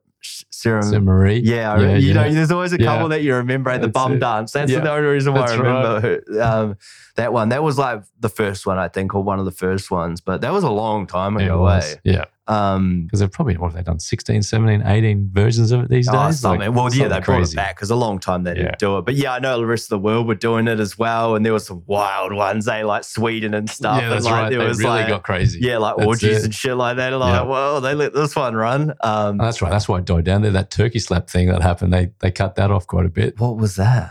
Sarah. 0.52 0.82
St. 0.84 1.04
Marie. 1.04 1.40
Yeah, 1.44 1.78
Yeah, 1.82 1.98
you 1.98 2.14
know, 2.14 2.32
there's 2.32 2.50
always 2.50 2.72
a 2.72 2.80
Yeah. 2.80 2.86
couple 2.86 3.10
that 3.10 3.24
you 3.24 3.36
remember 3.36 3.70
at 3.72 3.82
the 3.82 3.88
That's 3.88 3.94
bum 3.94 4.14
it. 4.14 4.20
dance. 4.20 4.54
That's 4.54 4.72
Yeah. 4.72 4.80
the 4.80 4.90
only 4.92 5.10
reason 5.10 5.34
why 5.34 5.42
That's 5.42 5.52
I 5.52 5.56
remember 5.58 6.42
um, 6.42 6.78
that 7.18 7.34
one. 7.34 7.50
That 7.50 7.62
was 7.62 7.78
like 7.78 8.04
the 8.22 8.30
first 8.30 8.66
one, 8.66 8.78
I 8.78 8.88
think, 8.88 9.14
or 9.14 9.22
one 9.22 9.40
of 9.40 9.44
the 9.44 9.52
first 9.52 9.92
ones. 9.92 10.22
But 10.22 10.40
that 10.40 10.54
was 10.54 10.64
a 10.64 10.70
long 10.70 11.08
time 11.08 11.36
ago. 11.36 11.60
was. 11.64 11.98
eh? 12.06 12.24
Yeah. 12.48 12.74
Um, 12.74 13.04
Because 13.04 13.20
they've 13.22 13.32
probably, 13.32 13.56
what 13.58 13.72
have 13.72 13.76
they 13.76 13.84
done, 13.84 14.00
16, 14.00 14.42
17, 14.42 14.86
18 14.86 15.30
versions 15.32 15.72
of 15.72 15.82
it 15.84 15.90
these 15.90 16.08
days? 16.08 16.14
oh, 16.16 16.18
Like, 16.18 16.34
something. 16.34 16.74
well, 16.74 16.94
yeah, 16.94 17.08
they 17.08 17.20
brought 17.20 17.38
crazy. 17.38 17.54
it 17.54 17.56
back 17.56 17.76
because 17.76 17.90
a 17.90 17.96
long 17.96 18.20
time 18.20 18.44
they 18.44 18.54
didn't 18.56 18.80
do 18.80 18.98
it. 18.98 19.06
But 19.06 19.16
yeah, 19.16 19.34
I 19.34 19.40
know 19.40 19.58
the 19.58 19.66
rest 19.66 19.86
of 19.86 19.90
the 19.90 20.00
world 20.00 20.28
were 20.28 20.36
doing 20.36 20.68
it 20.68 20.80
as 20.80 20.98
well, 20.98 21.36
and 21.36 21.46
there 21.46 21.54
were 21.54 21.60
some 21.60 21.84
wild 21.86 22.34
ones, 22.34 22.68
eh, 22.68 22.84
like 22.84 23.04
Sweden 23.06 23.54
and 23.54 23.70
stuff. 23.70 24.02
Yeah, 24.02 24.10
that's 24.10 24.26
and 24.26 24.34
like, 24.34 24.42
right. 24.44 24.50
There 24.50 24.60
They 24.60 24.68
was 24.68 24.80
really 24.80 24.90
like, 24.92 25.08
got 25.08 25.24
crazy. 25.24 25.60
yeah, 25.62 25.78
like 25.78 25.96
That's 25.98 26.08
orgies 26.08 26.38
it. 26.40 26.44
and 26.46 26.54
shit 26.54 26.76
like 26.76 26.98
that. 26.98 27.14
And 27.14 27.20
like, 27.22 27.34
Yeah. 27.34 27.42
well, 27.44 27.80
they 27.82 27.94
let 27.94 28.14
this 28.14 28.36
one 28.36 28.56
run. 28.56 28.92
Um, 29.02 29.30
And 29.32 29.40
that's 29.40 29.62
right. 29.62 29.72
That's 29.72 29.88
why 29.88 30.00
it 30.00 30.06
died 30.06 30.26
down 30.26 30.42
there. 30.42 30.52
That 30.52 30.70
turkey 30.72 31.00
slap 31.00 31.30
thing 31.30 31.48
that 31.50 31.62
happened, 31.62 31.94
they 31.94 32.12
they 32.20 32.32
cut 32.32 32.56
that 32.56 32.72
off 32.72 32.88
quite 32.88 33.06
a 33.06 33.10
bit. 33.10 33.40
what 33.40 33.58
was 33.58 33.76
that? 33.78 34.10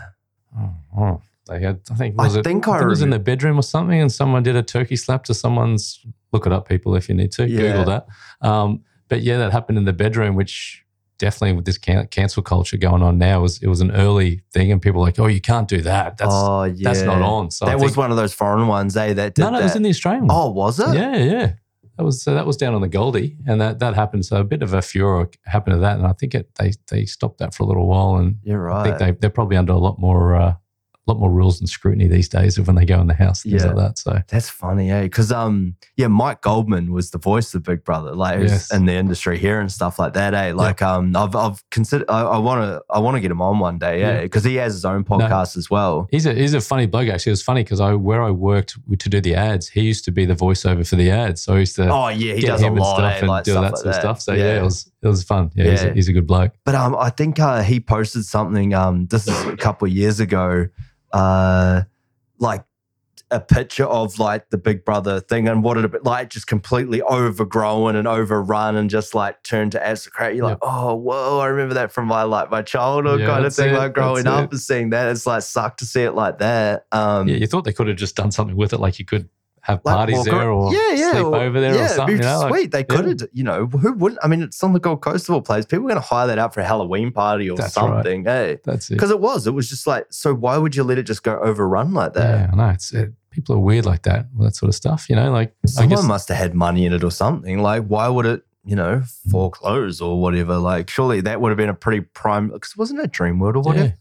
Oh, 0.57 0.69
oh. 0.97 1.21
They 1.49 1.59
had, 1.61 1.81
I 1.91 1.95
think, 1.95 2.15
I 2.17 2.23
was 2.23 2.35
it, 2.37 2.43
think 2.45 2.67
I 2.69 2.81
it 2.81 2.85
was 2.85 3.01
in 3.01 3.09
the 3.09 3.19
bedroom 3.19 3.59
or 3.59 3.63
something, 3.63 3.99
and 3.99 4.09
someone 4.09 4.43
did 4.43 4.55
a 4.55 4.63
turkey 4.63 4.95
slap 4.95 5.25
to 5.25 5.33
someone's. 5.33 5.99
Look 6.33 6.45
it 6.45 6.51
up, 6.51 6.67
people, 6.67 6.95
if 6.95 7.07
you 7.07 7.15
need 7.15 7.31
to. 7.33 7.47
Yeah. 7.47 7.61
Google 7.61 7.85
that. 7.85 8.07
Um, 8.41 8.81
but 9.07 9.21
yeah, 9.21 9.37
that 9.37 9.51
happened 9.51 9.77
in 9.77 9.85
the 9.85 9.93
bedroom, 9.93 10.35
which 10.35 10.83
definitely 11.19 11.53
with 11.55 11.65
this 11.65 11.77
can- 11.77 12.07
cancel 12.07 12.41
culture 12.43 12.75
going 12.75 13.01
on 13.03 13.17
now, 13.17 13.41
was 13.41 13.61
it 13.61 13.67
was 13.67 13.79
an 13.81 13.91
early 13.91 14.41
thing, 14.51 14.71
and 14.71 14.81
people 14.81 14.99
were 14.99 15.05
like, 15.05 15.19
oh, 15.19 15.27
you 15.27 15.39
can't 15.39 15.67
do 15.67 15.81
that. 15.81 16.17
That's 16.17 16.31
oh, 16.33 16.63
yeah. 16.63 16.89
that's 16.89 17.03
not 17.03 17.21
on. 17.21 17.51
So 17.51 17.65
I 17.65 17.69
that 17.69 17.75
was 17.79 17.91
think- 17.91 17.97
one 17.97 18.11
of 18.11 18.17
those 18.17 18.33
foreign 18.33 18.67
ones, 18.67 18.97
eh? 18.97 19.13
That 19.13 19.35
did 19.35 19.41
no, 19.43 19.51
no, 19.51 19.59
it 19.59 19.63
was 19.63 19.75
in 19.75 19.83
the 19.83 19.89
Australian 19.89 20.27
one. 20.27 20.35
oh, 20.37 20.49
was 20.49 20.79
it? 20.79 20.95
Yeah, 20.95 21.15
yeah. 21.15 21.53
That 21.97 22.05
was 22.05 22.23
so 22.23 22.33
that 22.33 22.47
was 22.47 22.57
down 22.57 22.73
on 22.73 22.81
the 22.81 22.87
Goldie, 22.87 23.37
and 23.45 23.61
that 23.61 23.77
that 23.77 23.93
happened. 23.93 24.25
So 24.25 24.37
a 24.37 24.43
bit 24.43 24.63
of 24.63 24.73
a 24.73 24.81
furor 24.81 25.29
happened 25.45 25.75
to 25.75 25.79
that, 25.81 25.97
and 25.97 26.07
I 26.07 26.13
think 26.13 26.33
it 26.33 26.49
they 26.55 26.71
they 26.89 27.05
stopped 27.05 27.37
that 27.37 27.53
for 27.53 27.61
a 27.61 27.65
little 27.67 27.85
while, 27.85 28.15
and 28.15 28.37
You're 28.41 28.71
I 28.71 28.75
right. 28.77 28.83
think 28.83 28.97
they 28.97 29.11
they're 29.19 29.29
probably 29.29 29.57
under 29.57 29.73
a 29.73 29.77
lot 29.77 29.99
more 29.99 30.35
uh, 30.35 30.53
lot 31.05 31.19
more 31.19 31.29
rules 31.31 31.59
and 31.59 31.67
scrutiny 31.67 32.07
these 32.07 32.29
days 32.29 32.57
of 32.57 32.67
when 32.67 32.75
they 32.77 32.85
go 32.85 32.99
in 33.01 33.07
the 33.07 33.13
house, 33.13 33.43
things 33.43 33.61
Yeah. 33.63 33.71
like 33.71 33.75
that. 33.75 33.97
So 33.97 34.21
That's 34.29 34.49
funny, 34.49 34.89
eh? 34.89 35.01
Because 35.03 35.31
um, 35.31 35.75
yeah, 35.97 36.07
Mike 36.07 36.41
Goldman 36.41 36.93
was 36.93 37.11
the 37.11 37.17
voice 37.17 37.53
of 37.53 37.63
Big 37.63 37.83
Brother, 37.83 38.13
like 38.15 38.39
Yes. 38.39 38.73
in 38.73 38.85
the 38.85 38.93
industry 38.93 39.37
here 39.37 39.59
and 39.59 39.69
stuff 39.71 39.99
like 39.99 40.13
that, 40.13 40.33
eh? 40.33 40.53
Like 40.53 40.81
um, 40.81 41.15
I've 41.15 41.35
I've 41.35 41.61
considered 41.71 42.09
I 42.09 42.37
want 42.37 42.61
to 42.63 42.81
I 42.89 42.99
want 42.99 43.15
to 43.15 43.21
get 43.21 43.31
him 43.31 43.41
on 43.41 43.59
one 43.59 43.77
day, 43.79 43.99
yeah, 43.99 44.13
Yeah. 44.15 44.21
because 44.21 44.43
he 44.45 44.55
has 44.55 44.73
his 44.73 44.85
own 44.85 45.03
podcast 45.03 45.57
as 45.57 45.69
well. 45.69 46.07
he's 46.11 46.25
a 46.25 46.33
he's 46.33 46.53
a 46.53 46.61
funny 46.61 46.85
bloke. 46.85 47.09
Actually, 47.09 47.31
it 47.31 47.33
was 47.33 47.43
funny 47.43 47.63
because 47.63 47.81
I 47.81 47.93
where 47.93 48.23
I 48.23 48.31
worked 48.31 48.77
to 48.97 49.09
do 49.09 49.19
the 49.19 49.35
ads, 49.35 49.67
he 49.67 49.81
used 49.81 50.05
to 50.05 50.11
be 50.11 50.25
the 50.25 50.35
voiceover 50.35 50.87
for 50.87 50.95
the 50.95 51.11
ads, 51.11 51.41
so 51.43 51.55
I 51.55 51.59
used 51.59 51.75
to. 51.75 51.89
Oh 51.89 52.07
yeah, 52.07 52.33
he 52.35 52.41
Get 52.41 52.47
does 52.47 52.61
a 52.61 52.67
him 52.67 52.77
and 52.77 52.85
stuff 52.85 52.99
eh? 53.13 53.17
and 53.19 53.27
like 53.27 53.43
do 53.43 53.51
stuff 53.51 53.63
that 53.63 53.71
like 53.71 53.77
sort 53.81 53.87
of 53.95 53.95
stuff. 54.01 54.21
So 54.21 54.33
yeah, 54.33 54.59
it 54.59 54.63
was 54.63 54.89
it 55.03 55.07
was 55.07 55.23
fun. 55.23 55.51
Yeah, 55.53 55.69
He's, 55.71 55.83
a, 55.83 55.93
he's 55.93 56.07
a 56.07 56.13
good 56.13 56.25
bloke. 56.27 56.53
But 56.63 56.75
um, 56.75 56.95
I 56.95 57.09
think 57.09 57.39
uh, 57.39 57.61
he 57.61 57.79
posted 57.79 58.25
something. 58.25 58.73
Um, 58.73 59.05
this 59.07 59.27
is 59.27 59.45
a 59.45 59.57
couple 59.57 59.87
of 59.87 59.93
years 59.93 60.19
ago. 60.19 60.67
Uh, 61.11 61.83
like 62.39 62.63
a 63.31 63.39
picture 63.39 63.85
of 63.85 64.19
like 64.19 64.49
the 64.51 64.57
Big 64.57 64.85
Brother 64.85 65.19
thing 65.19 65.47
and 65.47 65.63
what 65.63 65.77
it 65.77 65.89
bit 65.91 66.03
like 66.03 66.29
just 66.29 66.45
completely 66.47 67.01
overgrown 67.01 67.95
and 67.95 68.07
overrun 68.07 68.75
and 68.75 68.89
just 68.89 69.15
like 69.15 69.41
turned 69.43 69.71
to 69.73 69.97
crap. 70.11 70.33
You're 70.35 70.45
like, 70.45 70.59
oh, 70.61 70.95
whoa! 70.95 71.39
I 71.39 71.47
remember 71.47 71.73
that 71.75 71.91
from 71.91 72.07
my 72.07 72.23
like 72.23 72.51
my 72.51 72.61
childhood 72.61 73.21
Yeah, 73.21 73.27
kind 73.27 73.45
of 73.45 73.53
thing. 73.55 73.73
it, 73.73 73.77
Like 73.77 73.93
growing 73.93 74.27
up 74.27 74.45
it. 74.45 74.51
and 74.51 74.59
seeing 74.61 74.91
that, 74.91 75.09
it's 75.09 75.25
like 75.25 75.41
sucked 75.41 75.79
to 75.79 75.85
see 75.85 76.03
it 76.03 76.11
like 76.13 76.37
that. 76.39 76.85
Um, 76.91 77.27
Yeah, 77.27 77.37
you 77.37 77.47
thought 77.47 77.63
they 77.65 77.73
could 77.73 77.87
have 77.87 77.97
just 77.97 78.15
done 78.15 78.31
something 78.31 78.55
with 78.55 78.71
it, 78.71 78.79
like 78.79 78.99
you 78.99 79.05
could 79.05 79.27
have 79.63 79.81
like 79.85 79.95
parties 79.95 80.23
there 80.25 80.51
or 80.51 80.73
yeah, 80.73 80.91
yeah, 80.91 81.11
sleep 81.13 81.25
or- 81.25 81.35
over 81.37 81.59
there 81.61 81.73
yeah, 81.73 81.79
or 81.81 81.83
it'd 81.85 81.95
something. 81.95 82.17
Be 82.17 82.23
You 82.23 82.29
know, 82.29 82.39
like- 82.39 82.49
sweet. 82.53 82.71
they 82.71 82.83
could 82.83 83.05
have, 83.21 83.29
you 83.33 83.43
know, 83.43 83.65
who 83.67 83.93
wouldn't? 83.93 84.19
I 84.23 84.27
mean, 84.27 84.41
it's 84.43 84.61
on 84.63 84.73
the 84.73 84.79
Gold 84.79 85.01
Coast 85.01 85.29
of 85.29 85.35
all 85.35 85.41
places. 85.41 85.65
People 85.65 85.85
are 85.85 85.89
going 85.89 86.01
to 86.01 86.07
hire 86.07 86.27
that 86.27 86.37
out 86.37 86.53
for 86.53 86.59
a 86.59 86.65
Halloween 86.65 87.11
party 87.11 87.49
or 87.49 87.55
That's 87.57 87.75
right. 87.77 87.83
something. 87.95 88.25
Hey, 88.25 88.59
that's 88.65 88.89
it. 88.91 88.95
because 88.95 89.09
it 89.09 89.19
was. 89.21 89.47
It 89.47 89.51
was 89.51 89.69
just 89.69 89.87
like, 89.87 90.05
so 90.09 90.33
why 90.33 90.57
would 90.57 90.75
you 90.75 90.83
let 90.83 90.97
it 90.97 91.03
just 91.03 91.23
go 91.23 91.39
overrun 91.39 91.93
like 91.93 92.13
that? 92.13 92.39
Yeah, 92.41 92.49
I 92.51 92.55
know. 92.55 92.69
It's 92.69 92.93
it, 92.93 93.13
people 93.31 93.55
are 93.55 93.59
weird 93.59 93.85
like 93.85 94.03
that, 94.03 94.27
that 94.39 94.55
sort 94.55 94.67
of 94.69 94.75
stuff. 94.75 95.09
You 95.09 95.15
know, 95.15 95.31
like 95.31 95.53
Someone 95.65 95.89
guess 95.97 96.03
must 96.05 96.27
have 96.29 96.37
had 96.37 96.53
money 96.53 96.85
in 96.85 96.93
it 96.93 97.03
or 97.03 97.11
something. 97.11 97.59
Like, 97.59 97.85
why 97.85 98.09
would 98.09 98.25
it, 98.25 98.43
you 98.65 98.75
know, 98.75 99.01
foreclose 99.31 100.01
or 100.01 100.19
whatever? 100.21 100.57
Like, 100.57 100.89
surely 100.89 101.21
that 101.21 101.39
would 101.39 101.49
have 101.51 101.57
been 101.57 101.69
a 101.69 101.73
pretty 101.73 102.01
prime. 102.01 102.49
Because 102.49 102.75
wasn't 102.75 102.99
it 102.99 103.11
Dreamworld 103.11 103.55
or 103.55 103.61
whatever? 103.61 103.93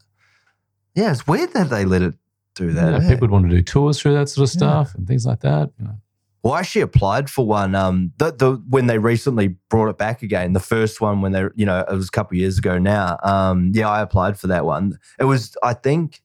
Yeah. 0.95 1.13
it's 1.13 1.27
weird 1.27 1.53
that 1.55 1.71
they 1.71 1.85
let 1.85 2.03
it 2.03 2.15
do 2.55 2.73
that. 2.73 2.93
yeah, 3.03 3.07
eh? 3.07 3.11
people 3.11 3.29
would 3.29 3.31
want 3.31 3.51
to 3.51 3.57
do 3.57 3.63
tours 3.63 4.01
through 4.01 4.15
that 4.15 4.29
sort 4.29 4.49
of 4.49 4.55
Yeah. 4.55 4.59
stuff 4.59 4.95
and 4.95 5.07
things 5.07 5.25
like 5.27 5.41
that. 5.41 5.71
You 5.79 5.85
know. 5.87 5.99
Well, 6.43 6.55
I 6.55 6.59
actually 6.61 6.81
applied 6.83 7.31
for 7.31 7.47
one. 7.47 7.75
Um, 7.77 8.13
the, 8.19 8.33
the 8.33 8.53
when 8.69 8.87
they 8.89 8.99
recently 8.99 9.57
brought 9.71 9.89
it 9.89 9.97
back 9.99 10.23
again, 10.23 10.53
the 10.55 10.61
first 10.61 11.01
one 11.01 11.21
when 11.21 11.31
they, 11.33 11.45
you 11.55 11.65
know, 11.65 11.81
it 11.89 11.95
was 11.95 12.09
a 12.09 12.11
couple 12.11 12.35
of 12.35 12.41
years 12.41 12.59
ago 12.59 12.79
now. 12.79 13.17
Um, 13.23 13.71
yeah, 13.75 13.89
I 13.89 14.03
applied 14.03 14.39
for 14.39 14.49
that 14.49 14.65
one. 14.65 14.99
It 15.21 15.25
was, 15.25 15.57
I 15.63 15.73
think, 15.75 16.21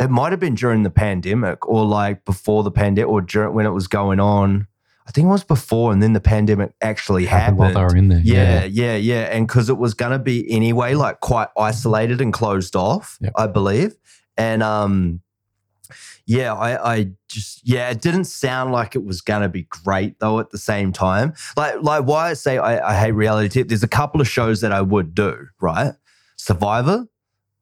it 0.00 0.10
might 0.10 0.32
have 0.32 0.40
been 0.40 0.54
during 0.56 0.82
the 0.82 0.90
pandemic 0.90 1.66
or 1.68 1.84
like 1.84 2.24
before 2.24 2.62
the 2.64 2.70
pandemic 2.72 3.08
or 3.08 3.20
during 3.20 3.54
when 3.54 3.66
it 3.66 3.70
was 3.70 3.86
going 3.86 4.18
on. 4.18 4.66
I 5.06 5.12
think 5.12 5.26
it 5.26 5.30
was 5.30 5.44
before, 5.44 5.92
and 5.92 6.02
then 6.02 6.12
the 6.12 6.20
pandemic 6.20 6.72
actually 6.80 7.26
happened. 7.26 7.58
while 7.58 7.72
they 7.74 7.80
were 7.82 7.96
in 7.96 8.08
there. 8.08 8.20
Yeah, 8.22 8.64
yeah, 8.64 8.96
yeah. 8.96 9.22
And 9.24 9.46
because 9.46 9.68
it 9.68 9.76
was 9.76 9.92
going 9.94 10.12
to 10.12 10.18
be 10.20 10.48
anyway, 10.50 10.94
like 10.94 11.20
quite 11.20 11.48
isolated 11.58 12.20
and 12.20 12.32
closed 12.32 12.76
off, 12.76 13.18
Yep. 13.20 13.32
I 13.36 13.46
believe. 13.48 13.94
And 14.36 14.62
um, 14.62 15.20
yeah, 16.26 16.54
I, 16.54 16.94
I 16.94 17.06
just, 17.28 17.60
yeah, 17.68 17.90
it 17.90 18.00
didn't 18.00 18.24
sound 18.24 18.72
like 18.72 18.94
it 18.94 19.04
was 19.04 19.20
going 19.20 19.42
to 19.42 19.48
be 19.48 19.64
great 19.84 20.18
though 20.20 20.38
at 20.40 20.50
the 20.50 20.58
same 20.58 20.92
time. 20.92 21.34
Like, 21.56 21.76
like 21.82 22.04
why 22.04 22.30
I 22.30 22.34
say 22.34 22.58
I, 22.58 22.90
I 22.92 22.98
hate 22.98 23.12
reality 23.12 23.62
there's 23.62 23.82
a 23.82 23.88
couple 23.88 24.20
of 24.20 24.28
shows 24.28 24.60
that 24.60 24.72
I 24.72 24.80
would 24.82 25.14
do, 25.14 25.46
right? 25.60 25.94
Survivor, 26.36 27.06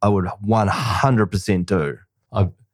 I 0.03 0.09
would 0.09 0.27
100% 0.47 1.67
do. 1.67 1.99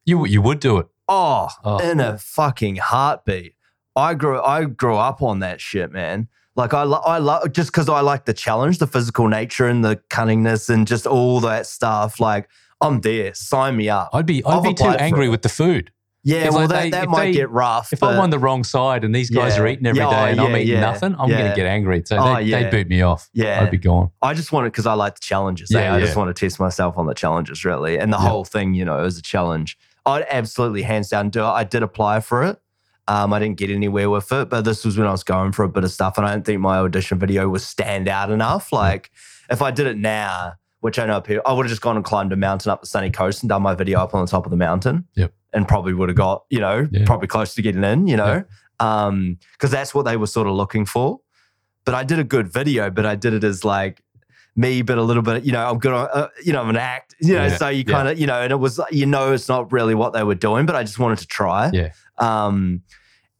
You 0.06 0.26
you 0.26 0.42
would 0.42 0.60
do 0.60 0.76
it. 0.78 0.86
Oh, 1.08 1.48
Oh. 1.64 1.78
in 1.78 1.98
a 2.00 2.18
fucking 2.18 2.76
heartbeat. 2.76 3.54
I 3.96 4.12
grew 4.14 4.40
I 4.42 4.64
grew 4.64 4.96
up 4.96 5.22
on 5.22 5.38
that 5.38 5.60
shit, 5.62 5.92
man. 5.92 6.28
Like 6.56 6.74
I 6.74 6.82
lo- 6.82 7.00
I 7.06 7.18
love 7.18 7.52
just 7.52 7.72
because 7.72 7.88
I 7.88 8.00
like 8.00 8.26
the 8.26 8.34
challenge, 8.34 8.78
the 8.78 8.86
physical 8.86 9.28
nature 9.28 9.66
and 9.66 9.82
the 9.84 9.96
cunningness 10.10 10.68
and 10.68 10.86
just 10.86 11.06
all 11.06 11.40
that 11.40 11.66
stuff. 11.66 12.20
Like 12.20 12.48
I'm 12.84 13.00
there. 13.00 13.34
Sign 13.34 13.76
me 13.76 13.88
up. 13.88 14.10
I'd 14.12 14.26
be 14.26 14.44
I'd 14.44 14.54
I've 14.58 14.62
be 14.62 14.74
too 14.74 14.84
angry 14.84 15.28
with 15.28 15.42
the 15.42 15.48
food. 15.48 15.90
yeah, 16.22 16.48
well 16.50 16.60
like, 16.60 16.68
that, 16.70 16.82
they- 16.84 16.90
that 16.90 17.08
might 17.08 17.24
they- 17.26 17.32
get 17.32 17.50
rough. 17.50 17.92
If 17.92 18.00
but 18.00 18.14
I'm 18.14 18.20
on 18.20 18.30
the 18.30 18.38
wrong 18.38 18.64
side 18.64 19.04
and 19.04 19.14
these 19.14 19.30
guys 19.30 19.56
Yeah. 19.56 19.62
are 19.62 19.66
eating 19.66 19.86
every 19.86 19.98
day 20.00 20.04
Yeah, 20.04 20.20
oh, 20.22 20.24
and 20.24 20.40
I'm 20.40 20.56
eating 20.56 20.68
yeah, 20.74 20.80
nothing, 20.80 21.14
I'm 21.18 21.28
yeah. 21.30 21.38
going 21.38 21.50
to 21.50 21.56
get 21.56 21.66
angry. 21.66 22.02
So 22.06 22.16
Oh, 22.18 22.42
they, 22.42 22.62
would 22.62 22.70
boot 22.70 22.88
me 22.88 23.02
off. 23.02 23.28
Yeah. 23.34 23.60
I'd 23.62 23.70
be 23.70 23.76
gone. 23.78 24.10
I 24.22 24.32
just 24.34 24.50
want 24.52 24.66
it 24.66 24.72
because 24.72 24.86
I 24.86 24.94
like 24.94 25.14
the 25.16 25.20
challenges. 25.20 25.70
eh? 25.74 25.80
Yeah, 25.80 25.94
I 25.94 26.00
just 26.00 26.16
want 26.16 26.34
to 26.34 26.38
test 26.38 26.58
myself 26.60 26.96
on 26.96 27.06
the 27.06 27.14
challenges, 27.14 27.64
really. 27.64 27.98
And 27.98 28.12
the 28.12 28.16
Yeah. 28.18 28.28
whole 28.28 28.44
thing, 28.44 28.74
you 28.74 28.84
know, 28.84 29.04
is 29.04 29.18
a 29.18 29.22
challenge. 29.22 29.76
I'd 30.06 30.24
absolutely 30.30 30.82
hands 30.82 31.08
down 31.08 31.30
do 31.30 31.40
it. 31.40 31.46
I 31.48 31.64
did 31.64 31.82
apply 31.82 32.20
for 32.20 32.42
it. 32.44 32.58
Um, 33.06 33.34
I 33.34 33.38
didn't 33.38 33.58
get 33.58 33.68
anywhere 33.68 34.08
with 34.08 34.32
it, 34.32 34.48
but 34.48 34.64
this 34.64 34.82
was 34.84 34.96
when 34.96 35.06
I 35.06 35.10
was 35.10 35.24
going 35.24 35.52
for 35.52 35.62
a 35.62 35.68
bit 35.68 35.84
of 35.84 35.90
stuff, 35.90 36.16
and 36.16 36.26
I 36.26 36.30
don't 36.30 36.44
think 36.44 36.60
my 36.62 36.78
audition 36.78 37.18
video 37.18 37.48
was 37.50 37.66
stand 37.66 38.08
out 38.08 38.30
enough. 38.30 38.72
Like, 38.72 39.10
if 39.50 39.60
I 39.60 39.70
did 39.70 39.86
it 39.86 39.98
now, 39.98 40.54
which 40.84 40.98
I 40.98 41.06
know 41.06 41.18
people, 41.22 41.42
I 41.46 41.54
would 41.54 41.64
have 41.64 41.70
just 41.70 41.80
gone 41.80 41.96
and 41.96 42.04
climbed 42.04 42.30
a 42.34 42.36
mountain 42.36 42.70
up 42.70 42.82
the 42.82 42.86
sunny 42.86 43.10
coast 43.10 43.42
and 43.42 43.48
done 43.48 43.62
my 43.62 43.74
video 43.74 44.00
up 44.00 44.14
on 44.14 44.22
the 44.22 44.30
top 44.30 44.44
of 44.44 44.50
the 44.50 44.56
mountain. 44.58 45.06
Yep. 45.14 45.32
And 45.54 45.66
probably 45.66 45.94
would 45.94 46.10
have 46.10 46.16
got, 46.16 46.44
you 46.50 46.60
know, 46.60 46.86
Yeah. 46.90 47.06
probably 47.06 47.26
close 47.26 47.54
to 47.54 47.62
getting 47.62 47.82
in, 47.84 48.06
you 48.06 48.18
know, 48.18 48.44
um, 48.80 49.38
because 49.52 49.70
that's 49.70 49.94
what 49.94 50.04
they 50.04 50.18
were 50.18 50.26
sort 50.26 50.46
of 50.46 50.52
looking 50.52 50.84
for. 50.84 51.20
But 51.86 51.94
I 51.94 52.04
did 52.04 52.18
a 52.18 52.24
good 52.24 52.52
video, 52.52 52.90
but 52.90 53.06
I 53.06 53.14
did 53.14 53.32
it 53.32 53.44
as 53.44 53.64
like 53.64 54.02
me, 54.56 54.82
but 54.82 54.98
a 54.98 55.02
little 55.02 55.22
bit, 55.22 55.44
you 55.44 55.52
know, 55.52 55.66
I'm 55.66 55.78
good 55.78 55.94
on, 55.94 56.06
uh, 56.12 56.28
you 56.44 56.52
know, 56.52 56.60
I'm 56.60 56.68
an 56.68 56.76
act, 56.76 57.14
you 57.18 57.32
know, 57.32 57.46
Yeah, 57.46 57.56
so 57.56 57.68
you 57.70 57.86
kind 57.86 58.06
of, 58.10 58.18
you 58.18 58.26
know, 58.26 58.42
and 58.42 58.52
it 58.52 58.56
was, 58.60 58.78
you 58.90 59.06
know, 59.06 59.32
it's 59.32 59.48
not 59.48 59.72
really 59.72 59.94
what 59.94 60.12
they 60.12 60.22
were 60.22 60.34
doing, 60.34 60.66
but 60.66 60.76
I 60.76 60.82
just 60.82 60.98
wanted 60.98 61.16
to 61.20 61.26
try. 61.26 61.70
Yeah. 61.72 61.92
Um, 62.18 62.82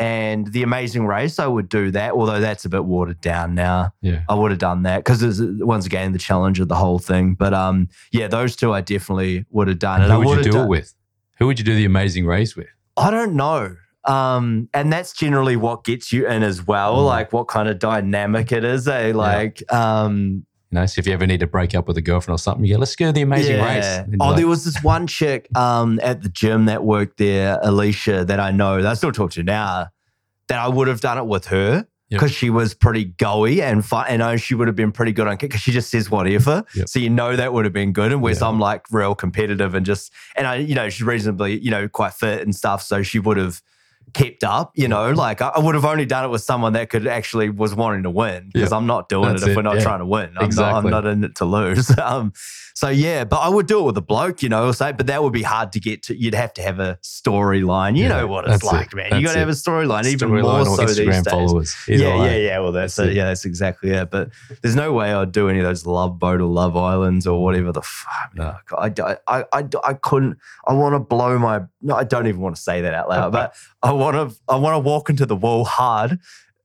and 0.04 0.46
the 0.52 0.62
Amazing 0.62 1.06
Race, 1.06 1.38
I 1.38 1.46
would 1.46 1.68
do 1.68 1.90
that, 1.92 2.12
although 2.12 2.40
that's 2.40 2.64
a 2.64 2.68
bit 2.68 2.84
watered 2.84 3.20
down 3.22 3.54
now. 3.54 3.92
Yeah. 4.02 4.20
I 4.28 4.34
would 4.34 4.50
have 4.50 4.60
done 4.60 4.82
that 4.82 4.98
because 5.04 5.40
once 5.60 5.86
again 5.86 6.12
the 6.12 6.18
challenge 6.18 6.60
of 6.60 6.68
the 6.68 6.74
whole 6.74 6.98
thing. 6.98 7.34
But 7.34 7.54
um, 7.54 7.88
yeah, 8.12 8.28
those 8.28 8.54
two 8.56 8.72
I 8.72 8.80
definitely 8.82 9.46
would 9.50 9.68
have 9.68 9.78
done. 9.78 10.02
And 10.02 10.12
who 10.12 10.18
would 10.20 10.38
you 10.38 10.44
do 10.44 10.50
done- 10.52 10.66
it 10.66 10.68
with? 10.68 10.94
Who 11.38 11.46
would 11.46 11.58
you 11.58 11.64
do 11.64 11.74
the 11.74 11.84
amazing 11.84 12.26
race 12.26 12.54
with? 12.54 12.68
I 12.96 13.10
don't 13.10 13.34
know. 13.34 13.76
Um, 14.04 14.68
and 14.74 14.92
that's 14.92 15.12
generally 15.14 15.56
what 15.56 15.82
gets 15.84 16.12
you 16.12 16.28
in 16.28 16.42
as 16.42 16.66
well, 16.66 16.96
Mm. 16.98 17.06
like 17.06 17.32
what 17.32 17.48
kind 17.48 17.68
of 17.68 17.78
dynamic 17.78 18.52
it 18.52 18.62
is. 18.62 18.86
Eh? 18.86 19.12
Like, 19.14 19.62
um, 19.72 20.44
You 20.70 20.80
know, 20.80 20.86
so 20.86 20.98
if 20.98 21.06
you 21.06 21.12
ever 21.14 21.26
need 21.26 21.40
to 21.40 21.46
break 21.46 21.74
up 21.74 21.88
with 21.88 21.96
a 21.96 22.02
girlfriend 22.02 22.34
or 22.34 22.38
something, 22.38 22.64
you 22.64 22.74
go, 22.74 22.80
let's 22.80 22.94
go 22.96 23.06
to 23.06 23.12
the 23.12 23.22
amazing 23.22 23.62
race. 23.62 24.00
Oh, 24.20 24.26
like, 24.28 24.36
there 24.36 24.46
was 24.48 24.64
this 24.64 24.82
one 24.82 25.06
chick 25.06 25.48
um, 25.56 25.98
at 26.02 26.22
the 26.22 26.28
gym 26.28 26.66
that 26.66 26.84
worked 26.84 27.16
there, 27.18 27.58
Alicia, 27.62 28.24
that 28.26 28.38
I 28.40 28.50
know 28.50 28.82
that 28.82 28.90
I 28.90 28.94
still 28.94 29.12
talk 29.12 29.30
to 29.32 29.42
now. 29.42 29.86
That 30.48 30.58
I 30.58 30.68
would 30.68 30.88
have 30.88 31.00
done 31.00 31.18
it 31.18 31.26
with 31.26 31.46
her 31.46 31.86
Yep. 32.10 32.20
because 32.20 32.32
she 32.32 32.50
was 32.50 32.74
pretty 32.74 33.06
goey 33.06 33.62
and 33.62 33.82
fun, 33.84 34.04
and 34.10 34.22
I 34.22 34.32
know 34.32 34.36
she 34.36 34.54
would 34.54 34.68
have 34.68 34.76
been 34.76 34.92
pretty 34.92 35.12
good 35.12 35.26
on 35.26 35.38
kick 35.38 35.48
because 35.50 35.62
she 35.62 35.72
just 35.72 35.88
says 35.90 36.10
whatever. 36.10 36.62
Yep. 36.74 36.86
So 36.88 36.98
you 36.98 37.08
know 37.08 37.34
that 37.34 37.54
would 37.54 37.64
have 37.64 37.72
been 37.72 37.92
good. 37.94 38.12
And 38.12 38.20
whereas 38.20 38.42
Yeah. 38.42 38.48
I'm 38.48 38.60
like 38.60 38.82
real 38.92 39.14
competitive 39.14 39.74
and 39.74 39.86
just 39.86 40.12
and 40.36 40.46
I, 40.46 40.56
you 40.56 40.74
know, 40.74 40.90
she's 40.90 41.02
reasonably, 41.02 41.58
you 41.58 41.70
know, 41.70 41.88
quite 41.88 42.12
fit 42.12 42.42
and 42.42 42.54
stuff. 42.54 42.82
So 42.82 43.02
she 43.02 43.18
would 43.18 43.38
have 43.38 43.62
kept 44.12 44.44
up, 44.44 44.72
you 44.74 44.86
know, 44.86 45.10
like 45.12 45.40
I, 45.40 45.48
I 45.48 45.60
would 45.60 45.74
have 45.74 45.86
only 45.86 46.04
done 46.04 46.24
it 46.26 46.28
with 46.28 46.42
someone 46.42 46.74
that 46.74 46.90
could 46.90 47.06
actually 47.06 47.48
was 47.48 47.74
wanting 47.74 48.02
to 48.02 48.10
win 48.10 48.50
because 48.52 48.70
Yeah. 48.70 48.76
I'm 48.76 48.86
not 48.86 49.08
doing 49.08 49.30
That's 49.30 49.42
it 49.42 49.48
if 49.50 49.56
we're 49.56 49.62
not 49.62 49.76
yeah. 49.76 49.82
trying 49.82 50.00
to 50.00 50.06
win. 50.06 50.34
I'm, 50.36 50.44
Exactly. 50.44 50.90
not, 50.90 50.98
I'm 50.98 51.04
not 51.04 51.06
in 51.10 51.24
it 51.24 51.34
to 51.36 51.46
lose. 51.46 51.90
um, 51.98 52.34
so 52.74 52.88
yeah, 52.88 53.24
but 53.24 53.36
I 53.38 53.48
would 53.48 53.66
do 53.66 53.78
it 53.80 53.82
with 53.84 53.96
a 53.96 54.02
bloke, 54.02 54.42
you 54.42 54.48
know, 54.48 54.70
say, 54.72 54.92
but 54.92 55.06
that 55.06 55.22
would 55.22 55.32
be 55.32 55.42
hard 55.42 55.70
to 55.72 55.80
get 55.80 56.02
to. 56.04 56.16
You'd 56.20 56.34
have 56.34 56.52
to 56.54 56.62
have 56.62 56.80
a 56.80 56.98
storyline. 57.02 57.96
You 57.96 58.02
Yeah, 58.04 58.08
know 58.08 58.26
what 58.26 58.44
it's 58.44 58.54
that's 58.62 58.64
it. 58.64 58.76
like, 58.76 58.94
man. 58.94 59.06
That's 59.10 59.20
you 59.20 59.26
got 59.26 59.34
to 59.34 59.38
have 59.38 59.48
a 59.48 59.52
storyline, 59.52 60.06
even 60.06 60.30
more 60.30 60.42
or 60.60 60.64
so 60.66 60.84
these 60.86 60.96
days. 60.96 61.22
followers. 61.28 61.74
Either 61.88 62.02
Yeah, 62.04 62.20
way. 62.20 62.42
yeah, 62.42 62.48
yeah. 62.48 62.58
Well, 62.58 62.72
that's, 62.72 62.96
That's 62.96 63.06
it. 63.08 63.12
it. 63.12 63.16
Yeah, 63.16 63.26
that's 63.26 63.44
exactly 63.44 63.90
it. 63.90 64.10
But 64.10 64.30
there's 64.62 64.74
no 64.76 64.92
way 64.92 65.12
I'd 65.12 65.30
do 65.32 65.48
any 65.48 65.60
of 65.60 65.64
those 65.64 65.86
Love 65.86 66.18
Boat 66.18 66.40
or 66.40 66.46
Love 66.46 66.76
Islands 66.76 67.26
or 67.26 67.42
whatever 67.42 67.70
the 67.72 67.82
fuck. 67.82 68.34
No. 68.34 68.56
I, 68.76 68.92
I, 68.98 69.16
I, 69.28 69.44
I, 69.52 69.68
I 69.84 69.94
couldn't. 69.94 70.36
I 70.66 70.72
want 70.72 70.94
to 70.94 70.98
blow 70.98 71.38
my. 71.38 71.60
No, 71.80 71.94
I 71.94 72.04
don't 72.04 72.26
even 72.26 72.40
want 72.40 72.56
to 72.56 72.62
say 72.62 72.80
that 72.80 72.92
out 72.94 73.08
loud. 73.08 73.32
but 73.32 73.54
I 73.82 73.92
want 73.92 74.16
to. 74.30 74.36
I 74.48 74.56
want 74.56 74.74
to 74.74 74.78
walk 74.80 75.10
into 75.10 75.26
the 75.26 75.36
wall 75.36 75.64
hard. 75.64 76.18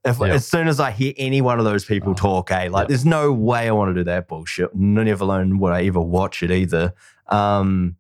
If. 0.10 0.22
As 0.22 0.48
soon 0.48 0.68
as 0.68 0.80
I 0.80 0.92
hear 0.92 1.14
any 1.18 1.42
one 1.42 1.60
of 1.60 1.66
those 1.66 1.86
people 1.86 2.12
Oh, 2.12 2.14
talk, 2.16 2.52
eh? 2.52 2.70
Like, 2.70 2.88
there's 2.88 3.06
no 3.06 3.32
way 3.32 3.68
I 3.68 3.72
want 3.72 3.90
to 3.90 3.94
do 4.00 4.04
that 4.06 4.28
bullshit. 4.28 4.76
Never 4.76 5.24
alone 5.24 5.60
would 5.60 5.74
I 5.74 5.86
ever 5.86 6.02
watch 6.02 6.44
it 6.44 6.52
either. 6.52 6.94
Um, 7.28 7.96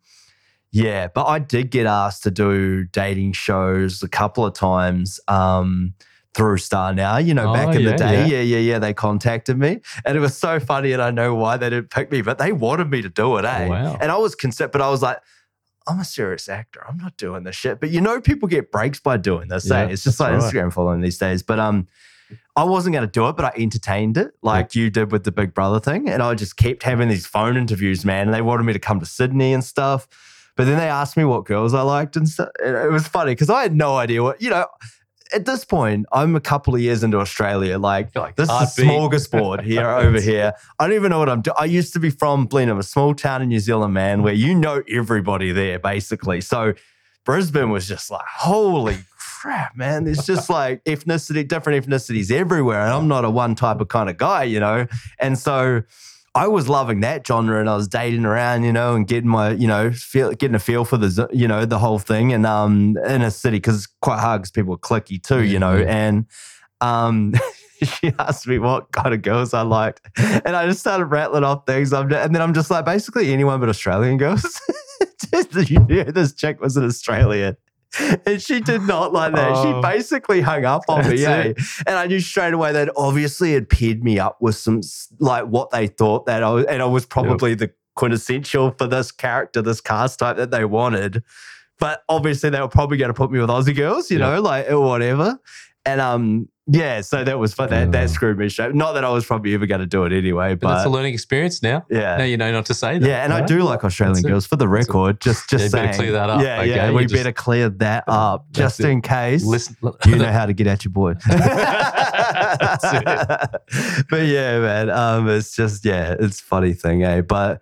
yeah, 0.71 1.07
but 1.07 1.25
I 1.25 1.39
did 1.39 1.71
get 1.71 1.85
asked 1.85 2.23
to 2.23 2.31
do 2.31 2.85
dating 2.85 3.33
shows 3.33 4.03
a 4.03 4.07
couple 4.07 4.45
of 4.45 4.53
times 4.53 5.19
um, 5.27 5.93
through 6.35 6.57
StarNow. 6.57 7.25
You 7.25 7.33
know, 7.33 7.49
Oh, 7.49 7.53
back 7.53 7.75
in 7.75 7.81
yeah, 7.81 7.91
the 7.91 7.97
day, 7.97 8.13
yeah. 8.27 8.37
yeah, 8.37 8.41
yeah, 8.41 8.57
yeah. 8.57 8.79
They 8.79 8.93
contacted 8.93 9.57
me, 9.57 9.79
and 10.05 10.15
it 10.15 10.19
was 10.19 10.37
so 10.37 10.59
funny, 10.59 10.91
and 10.91 11.01
I 11.01 11.09
know 11.11 11.33
why 11.33 11.57
they 11.57 11.69
didn't 11.71 11.89
pick 11.89 12.11
me, 12.11 12.21
but 12.21 12.37
they 12.37 12.51
wanted 12.51 12.89
me 12.89 13.01
to 13.01 13.09
do 13.09 13.37
it, 13.37 13.45
eh? 13.45 13.67
Wow. 13.67 13.97
And 13.99 14.11
I 14.11 14.17
was 14.17 14.35
concerned, 14.35 14.71
but 14.71 14.81
I 14.81 14.89
was 14.89 15.01
like. 15.01 15.17
I'm 15.89 15.99
a 15.99 16.05
serious 16.05 16.47
actor. 16.47 16.83
I'm 16.87 16.97
not 16.97 17.17
doing 17.17 17.43
this 17.43 17.55
shit. 17.55 17.79
But 17.79 17.89
you 17.89 17.99
know, 17.99 18.21
people 18.21 18.47
get 18.47 18.71
breaks 18.71 18.99
by 18.99 19.17
doing 19.17 19.47
this. 19.47 19.69
Yeah, 19.69 19.81
eh? 19.81 19.87
It's 19.87 20.03
just 20.03 20.19
like 20.19 20.33
right. 20.33 20.41
Instagram 20.41 20.71
following 20.71 21.01
these 21.01 21.17
days. 21.17 21.41
But 21.41 21.59
um, 21.59 21.87
I 22.55 22.63
wasn't 22.63 22.93
going 22.93 23.07
to 23.07 23.11
do 23.11 23.27
it, 23.27 23.35
but 23.35 23.45
I 23.45 23.51
entertained 23.57 24.17
it 24.17 24.33
like 24.41 24.75
you 24.75 24.89
did 24.89 25.11
with 25.11 25.23
the 25.23 25.31
Big 25.31 25.53
Brother 25.53 25.79
thing. 25.79 26.07
And 26.07 26.21
I 26.21 26.35
just 26.35 26.57
kept 26.57 26.83
having 26.83 27.09
these 27.09 27.25
phone 27.25 27.57
interviews, 27.57 28.05
man. 28.05 28.27
And 28.27 28.33
they 28.33 28.41
wanted 28.41 28.63
me 28.63 28.73
to 28.73 28.79
come 28.79 28.99
to 28.99 29.05
Sydney 29.05 29.53
and 29.53 29.63
stuff. 29.63 30.07
But 30.55 30.65
then 30.65 30.77
they 30.77 30.89
asked 30.89 31.15
me 31.15 31.23
what 31.23 31.45
girls 31.45 31.73
I 31.73 31.81
liked 31.81 32.17
and 32.17 32.27
stuff. 32.27 32.49
And 32.63 32.75
it 32.75 32.91
was 32.91 33.07
funny 33.07 33.31
because 33.31 33.49
I 33.49 33.61
had 33.61 33.73
no 33.73 33.95
idea 33.95 34.21
what, 34.21 34.41
you 34.41 34.49
know, 34.49 34.67
at 35.33 35.45
this 35.45 35.63
point, 35.65 36.05
I'm 36.11 36.35
a 36.35 36.39
couple 36.39 36.75
of 36.75 36.81
years 36.81 37.03
into 37.03 37.19
Australia. 37.19 37.77
Like, 37.77 38.15
like, 38.15 38.35
this 38.35 38.49
is 38.49 38.55
a 38.55 38.81
smorgasbord 38.81 39.63
here 39.63 39.87
over 39.89 40.19
here. 40.19 40.53
I 40.79 40.87
don't 40.87 40.95
even 40.95 41.11
know 41.11 41.19
what 41.19 41.29
I'm 41.29 41.41
doing. 41.41 41.55
I 41.59 41.65
used 41.65 41.93
to 41.93 41.99
be 41.99 42.09
from 42.09 42.45
Blenheim, 42.45 42.77
a 42.77 42.83
small 42.83 43.13
town 43.13 43.41
in 43.41 43.49
New 43.49 43.59
Zealand, 43.59 43.93
man, 43.93 44.23
where 44.23 44.33
you 44.33 44.55
know 44.55 44.83
everybody 44.89 45.51
there, 45.51 45.79
basically. 45.79 46.41
So 46.41 46.73
Brisbane 47.25 47.69
was 47.69 47.87
just 47.87 48.09
like, 48.09 48.25
holy 48.25 48.97
crap, 49.17 49.75
man. 49.75 50.03
There's 50.03 50.25
just 50.25 50.49
like 50.49 50.83
ethnicity, 50.85 51.47
different 51.47 51.85
ethnicities 51.85 52.31
everywhere. 52.31 52.81
And 52.81 52.93
I'm 52.93 53.07
not 53.07 53.25
a 53.25 53.29
one 53.29 53.55
type 53.55 53.79
of 53.79 53.87
kind 53.87 54.09
of 54.09 54.17
guy, 54.17 54.43
you 54.43 54.59
know? 54.59 54.87
And 55.19 55.37
so 55.37 55.83
I 56.35 56.47
was 56.47 56.69
loving 56.69 56.99
that 57.01 57.25
genre 57.25 57.59
and 57.59 57.69
I 57.69 57.75
was 57.75 57.87
dating 57.87 58.25
around, 58.25 58.63
you 58.63 58.71
know, 58.71 58.95
and 58.95 59.07
getting 59.07 59.29
my, 59.29 59.51
you 59.51 59.67
know, 59.67 59.91
feel, 59.91 60.31
getting 60.33 60.55
a 60.55 60.59
feel 60.59 60.85
for 60.85 60.97
the, 60.97 61.27
you 61.33 61.47
know, 61.47 61.65
the 61.65 61.79
whole 61.79 61.99
thing. 61.99 62.33
And 62.33 62.45
um, 62.45 62.97
in 63.07 63.21
a 63.21 63.31
city, 63.31 63.57
because 63.57 63.75
it's 63.77 63.93
quite 64.01 64.19
hard 64.19 64.41
because 64.41 64.51
people 64.51 64.73
are 64.75 64.77
clicky 64.77 65.21
too, 65.21 65.43
you 65.43 65.59
know. 65.59 65.75
yeah. 65.77 66.07
And 66.07 66.25
um, 66.81 67.33
she 67.83 68.13
asked 68.19 68.47
me 68.47 68.59
what 68.59 68.91
kind 68.91 69.13
of 69.13 69.21
girls 69.21 69.53
I 69.53 69.61
liked. 69.61 70.01
And 70.17 70.55
I 70.55 70.67
just 70.67 70.79
started 70.79 71.05
rattling 71.05 71.43
off 71.43 71.65
things. 71.65 71.93
I'm, 71.93 72.11
and 72.13 72.33
then 72.35 72.41
I'm 72.41 72.53
just 72.53 72.69
like, 72.69 72.85
basically 72.85 73.33
anyone 73.33 73.59
but 73.59 73.69
Australian 73.69 74.17
girls. 74.17 74.59
Just, 75.31 75.69
you 75.69 75.79
knew 75.79 76.05
this 76.05 76.33
chick 76.33 76.61
was 76.61 76.77
an 76.77 76.85
Australian. 76.85 77.57
And 78.25 78.41
she 78.41 78.59
did 78.59 78.83
not 78.83 79.13
like 79.13 79.33
that. 79.33 79.51
Oh. 79.55 79.63
she 79.75 79.81
basically 79.81 80.41
hung 80.41 80.65
up 80.65 80.83
on 80.87 81.07
me. 81.09 81.25
Eh? 81.25 81.53
And 81.87 81.95
I 81.95 82.05
knew 82.07 82.19
straight 82.19 82.53
away 82.53 82.71
that 82.73 82.91
obviously 82.95 83.53
had 83.53 83.67
paired 83.69 84.03
me 84.03 84.19
up 84.19 84.41
with 84.41 84.55
some 84.55 84.81
like 85.19 85.45
what 85.45 85.71
they 85.71 85.87
thought 85.87 86.25
that 86.27 86.43
I 86.43 86.49
was, 86.51 86.65
and 86.65 86.81
I 86.81 86.85
was 86.85 87.05
probably 87.05 87.55
the 87.55 87.71
quintessential 87.95 88.71
for 88.77 88.87
this 88.87 89.11
character, 89.11 89.61
this 89.61 89.81
cast 89.81 90.19
type 90.19 90.37
that 90.37 90.51
they 90.51 90.65
wanted. 90.65 91.23
But 91.79 92.03
obviously 92.09 92.49
they 92.49 92.59
were 92.61 92.67
probably 92.67 92.97
going 92.97 93.09
to 93.09 93.13
put 93.13 93.31
me 93.31 93.39
with 93.39 93.49
Aussie 93.49 93.75
girls, 93.75 94.11
you 94.11 94.19
Yeah. 94.19 94.35
know, 94.35 94.41
like 94.41 94.69
or 94.69 94.79
whatever. 94.81 95.39
And 95.85 95.99
um, 96.01 96.49
yeah, 96.71 97.01
so 97.01 97.23
that 97.23 97.39
was 97.39 97.53
fun. 97.53 97.69
That 97.69 97.91
that 97.91 98.09
screwed 98.09 98.37
me 98.37 98.47
straight. 98.49 98.75
Not 98.75 98.93
that 98.93 99.03
I 99.03 99.09
was 99.09 99.25
probably 99.25 99.53
ever 99.53 99.65
going 99.65 99.81
to 99.81 99.87
do 99.87 100.03
it 100.05 100.13
anyway, 100.13 100.55
But 100.55 100.69
that's 100.69 100.83
but 100.83 100.89
a 100.89 100.93
learning 100.93 101.13
experience 101.13 101.61
now. 101.63 101.85
yeah. 101.89 102.17
Now 102.17 102.23
you 102.25 102.37
know 102.37 102.51
not 102.51 102.65
to 102.67 102.73
say 102.73 102.99
that. 102.99 103.07
Yeah, 103.07 103.23
and 103.23 103.33
I 103.33 103.45
do 103.45 103.63
like 103.63 103.83
Australian 103.83 104.13
That's 104.15 104.25
it. 104.25 104.29
girls 104.29 104.45
for 104.45 104.55
the 104.55 104.67
That's 104.67 104.87
record. 104.87 105.19
Just, 105.21 105.49
just 105.49 105.61
Yeah, 105.61 105.65
you 105.65 105.71
better 105.71 105.93
saying. 105.93 105.99
clear 105.99 106.11
that 106.13 106.29
up, 106.29 106.41
Yeah, 106.41 106.59
okay? 106.61 106.69
yeah, 106.75 106.91
we 106.91 107.03
just- 107.03 107.13
better 107.15 107.31
clear 107.31 107.69
that 107.69 108.03
up 108.07 108.45
just 108.51 108.79
it. 108.79 108.85
in 108.87 109.01
case 109.01 109.43
Listen, 109.43 109.75
you 110.05 110.15
know 110.17 110.31
how 110.31 110.45
to 110.45 110.53
get 110.53 110.67
at 110.67 110.83
your 110.85 110.91
boy. 110.91 111.13
But 114.09 114.25
yeah, 114.25 114.59
man, 114.59 114.89
um, 114.89 115.29
it's 115.29 115.55
just 115.55 115.85
yeah, 115.85 116.15
it's 116.19 116.39
a 116.39 116.43
funny 116.43 116.73
thing, 116.73 117.03
eh? 117.03 117.21
But 117.21 117.61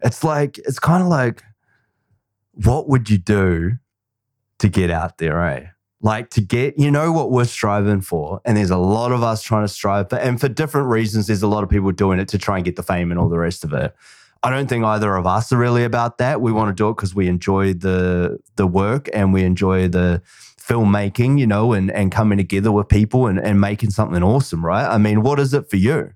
it's 0.00 0.22
like 0.24 0.58
it's 0.58 0.78
kind 0.78 1.02
of 1.02 1.08
like, 1.08 1.42
what 2.52 2.88
would 2.88 3.10
you 3.10 3.18
do 3.18 3.72
to 4.58 4.68
get 4.68 4.90
out 4.90 5.18
there, 5.18 5.42
eh? 5.44 5.66
Like 6.00 6.30
to 6.30 6.40
get, 6.40 6.78
you 6.78 6.92
know 6.92 7.10
what 7.10 7.32
we're 7.32 7.44
striving 7.44 8.02
for, 8.02 8.40
and 8.44 8.56
there's 8.56 8.70
a 8.70 8.76
lot 8.76 9.10
of 9.10 9.24
us 9.24 9.42
trying 9.42 9.64
to 9.64 9.68
strive 9.68 10.08
for, 10.10 10.16
and 10.16 10.40
for 10.40 10.48
different 10.48 10.86
reasons. 10.86 11.26
There's 11.26 11.42
a 11.42 11.48
lot 11.48 11.64
of 11.64 11.70
people 11.70 11.90
doing 11.90 12.20
it 12.20 12.28
to 12.28 12.38
try 12.38 12.56
and 12.56 12.64
get 12.64 12.76
the 12.76 12.84
fame 12.84 13.10
and 13.10 13.18
all 13.18 13.28
the 13.28 13.38
rest 13.38 13.64
of 13.64 13.72
it. 13.72 13.96
I 14.44 14.50
don't 14.50 14.68
think 14.68 14.84
either 14.84 15.16
of 15.16 15.26
us 15.26 15.52
are 15.52 15.56
really 15.56 15.82
about 15.82 16.18
that. 16.18 16.40
We 16.40 16.52
want 16.52 16.68
to 16.68 16.80
do 16.80 16.88
it 16.90 16.94
because 16.96 17.14
we 17.14 17.26
enjoy 17.26 17.74
the 17.74 18.38
the 18.54 18.66
work 18.66 19.08
and 19.12 19.32
we 19.32 19.42
enjoy 19.42 19.88
the 19.88 20.22
filmmaking, 20.60 21.40
you 21.40 21.46
know, 21.46 21.72
and 21.72 21.90
and 21.90 22.12
coming 22.12 22.38
together 22.38 22.70
with 22.70 22.88
people 22.88 23.26
and, 23.26 23.38
and 23.38 23.60
making 23.60 23.90
something 23.90 24.22
awesome, 24.22 24.64
right? 24.64 24.86
I 24.86 24.98
mean, 24.98 25.22
what 25.22 25.40
is 25.40 25.52
it 25.52 25.68
for 25.68 25.76
you? 25.76 26.12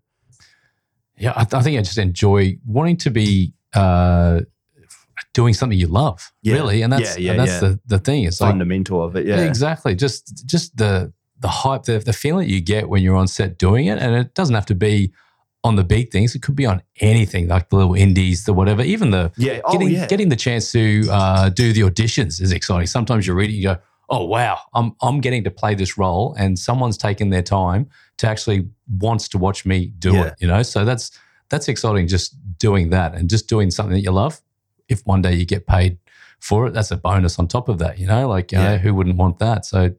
Yeah, 1.17 1.33
I, 1.35 1.41
I 1.41 1.63
think 1.63 1.79
I 1.79 1.83
just 1.83 1.99
enjoy 1.99 2.59
wanting 2.65 2.99
to 2.99 3.11
be 3.11 3.55
uh, 3.75 4.43
doing 5.35 5.55
something 5.55 5.79
you 5.79 5.87
love, 5.89 6.33
Yeah. 6.43 6.55
really, 6.55 6.83
and 6.83 6.93
that's 6.93 7.17
Yeah, 7.19 7.25
yeah, 7.25 7.31
and 7.33 7.41
that's 7.41 7.61
the 7.61 7.81
the 7.87 7.99
thing. 7.99 8.25
It's 8.25 8.41
like 8.41 8.51
Fundamental 8.51 9.03
of 9.03 9.17
it, 9.17 9.27
yeah. 9.27 9.41
exactly 9.41 9.95
just 9.95 10.47
just 10.47 10.77
the 10.77 11.13
the 11.41 11.49
hype, 11.49 11.83
the 11.85 11.99
the 11.99 12.13
feeling 12.13 12.49
you 12.49 12.61
get 12.61 12.89
when 12.89 13.03
you're 13.03 13.17
on 13.17 13.27
set 13.29 13.59
doing 13.59 13.87
it, 13.87 13.99
and 13.99 14.15
it 14.15 14.35
doesn't 14.35 14.55
have 14.55 14.67
to 14.67 14.75
be 14.75 15.13
on 15.65 15.77
the 15.77 15.85
big 15.85 16.11
things. 16.11 16.35
It 16.35 16.43
could 16.43 16.57
be 16.57 16.67
on 16.67 16.83
anything, 17.01 17.47
like 17.49 17.69
the 17.71 17.77
little 17.77 17.95
indies, 17.95 18.45
the 18.45 18.53
whatever, 18.53 18.83
even 18.83 19.11
the 19.11 19.31
Yeah. 19.37 19.61
Oh, 19.65 19.73
getting 19.73 19.91
yeah. 19.91 20.07
getting 20.07 20.29
the 20.29 20.37
chance 20.37 20.73
to 20.73 21.07
uh, 21.11 21.49
do 21.51 21.73
the 21.73 21.83
auditions 21.83 22.41
is 22.41 22.53
exciting. 22.53 22.87
Sometimes 22.87 23.27
you 23.27 23.35
read 23.35 23.51
it, 23.51 23.55
you 23.55 23.63
go, 23.65 23.77
"Oh 24.09 24.25
wow, 24.25 24.59
I'm 24.75 24.93
I'm 25.01 25.21
getting 25.21 25.45
to 25.45 25.51
play 25.51 25.75
this 25.75 25.97
role," 25.99 26.35
and 26.39 26.59
someone's 26.59 26.97
taken 26.99 27.31
their 27.31 27.43
time 27.43 27.89
to 28.19 28.29
actually 28.29 28.69
wants 28.99 29.29
to 29.31 29.39
watch 29.39 29.65
me 29.65 29.93
do 29.99 30.13
Yeah. 30.15 30.27
it. 30.27 30.35
You 30.41 30.49
know, 30.49 30.63
so 30.63 30.85
that's 30.85 31.11
that's 31.49 31.69
exciting. 31.69 32.07
Just 32.09 32.35
doing 32.59 32.91
that 32.91 33.15
and 33.15 33.29
just 33.31 33.49
doing 33.49 33.71
something 33.71 33.95
that 33.95 34.03
you 34.03 34.11
love. 34.13 34.41
If 34.93 35.05
one 35.07 35.23
day 35.23 35.35
you 35.35 35.45
get 35.45 35.67
paid 35.67 35.99
for 36.41 36.67
it, 36.67 36.73
that's 36.75 36.91
a 36.91 36.97
bonus 36.97 37.39
on 37.39 37.49
top 37.49 37.69
of 37.69 37.79
that. 37.79 37.99
You 37.99 38.07
know, 38.07 38.29
like 38.29 38.53
you 38.53 38.59
Yeah. 38.59 38.73
know, 38.73 38.79
who 38.79 38.95
wouldn't 38.95 39.17
want 39.17 39.39
that? 39.41 39.65
So 39.67 39.91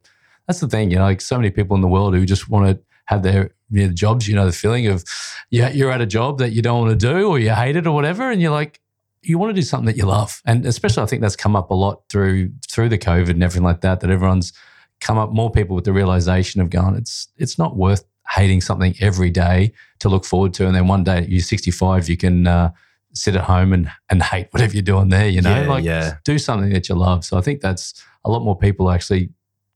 that's 0.48 0.60
the 0.60 0.68
thing. 0.68 0.91
You 0.91 0.98
know, 0.98 1.04
like 1.04 1.22
so 1.22 1.38
many 1.38 1.50
people 1.52 1.76
in 1.76 1.82
the 1.82 1.88
world 1.88 2.14
who 2.16 2.26
just 2.26 2.50
want 2.50 2.68
to 2.68 2.84
have 3.06 3.24
their 3.24 3.52
you 3.70 3.88
know, 3.88 3.94
jobs. 3.94 4.28
You 4.28 4.36
know, 4.36 4.46
the 4.46 4.52
feeling 4.52 4.88
of 4.88 5.04
yeah, 5.50 5.70
you're 5.70 5.91
at 5.91 6.02
a 6.02 6.06
job 6.06 6.39
that 6.39 6.52
you 6.52 6.62
don't 6.62 6.80
want 6.80 7.00
to 7.00 7.08
do 7.14 7.28
or 7.28 7.39
you 7.39 7.52
hate 7.52 7.76
it 7.76 7.88
or 7.88 7.94
whatever, 7.94 8.30
and 8.32 8.41
you're 8.41 8.52
like, 8.52 8.80
you 9.22 9.38
want 9.38 9.50
to 9.52 9.54
do 9.62 9.66
something 9.66 9.86
that 9.86 9.98
you 9.98 10.06
love. 10.06 10.41
And 10.46 10.66
especially, 10.66 11.04
I 11.04 11.06
think 11.06 11.22
that's 11.22 11.36
come 11.38 11.56
up 11.56 11.72
a 11.72 11.76
lot 11.76 12.04
through 12.10 12.52
through 12.70 12.89
the 12.89 12.98
COVID 12.98 13.30
and 13.32 13.44
everything 13.44 13.64
like 13.64 13.82
that. 13.82 14.00
That 14.02 14.10
everyone's 14.10 14.52
come 15.00 15.18
up 15.18 15.32
more 15.32 15.50
people 15.52 15.76
with 15.76 15.86
the 15.86 15.94
realization 15.94 16.62
of 16.62 16.70
going, 16.70 16.96
it's 16.96 17.28
it's 17.38 17.58
not 17.58 17.76
worth 17.78 18.04
hating 18.36 18.62
something 18.62 18.96
every 19.02 19.30
day 19.30 19.72
to 20.00 20.10
look 20.10 20.26
forward 20.26 20.54
to, 20.56 20.66
and 20.68 20.76
then 20.76 20.88
one 20.88 21.04
day 21.04 21.18
at 21.20 21.30
you're 21.30 21.41
65, 21.41 22.10
you 22.10 22.18
can 22.18 22.48
uh, 22.48 22.72
sit 23.14 23.36
at 23.36 23.43
home 23.43 23.74
and 23.74 23.91
and 24.09 24.22
hate 24.24 24.47
whatever 24.51 24.74
you're 24.74 24.82
doing 24.82 25.09
there. 25.09 25.28
You 25.28 25.41
know, 25.41 25.61
Yeah, 25.61 25.68
like 25.70 25.84
yeah. 25.84 26.16
do 26.24 26.38
something 26.39 26.72
that 26.74 26.89
you 26.89 26.95
love. 26.95 27.24
So 27.26 27.38
I 27.38 27.41
think 27.41 27.61
that's 27.61 27.93
a 28.26 28.32
lot 28.32 28.43
more 28.43 28.57
people 28.57 28.89
actually 28.89 29.30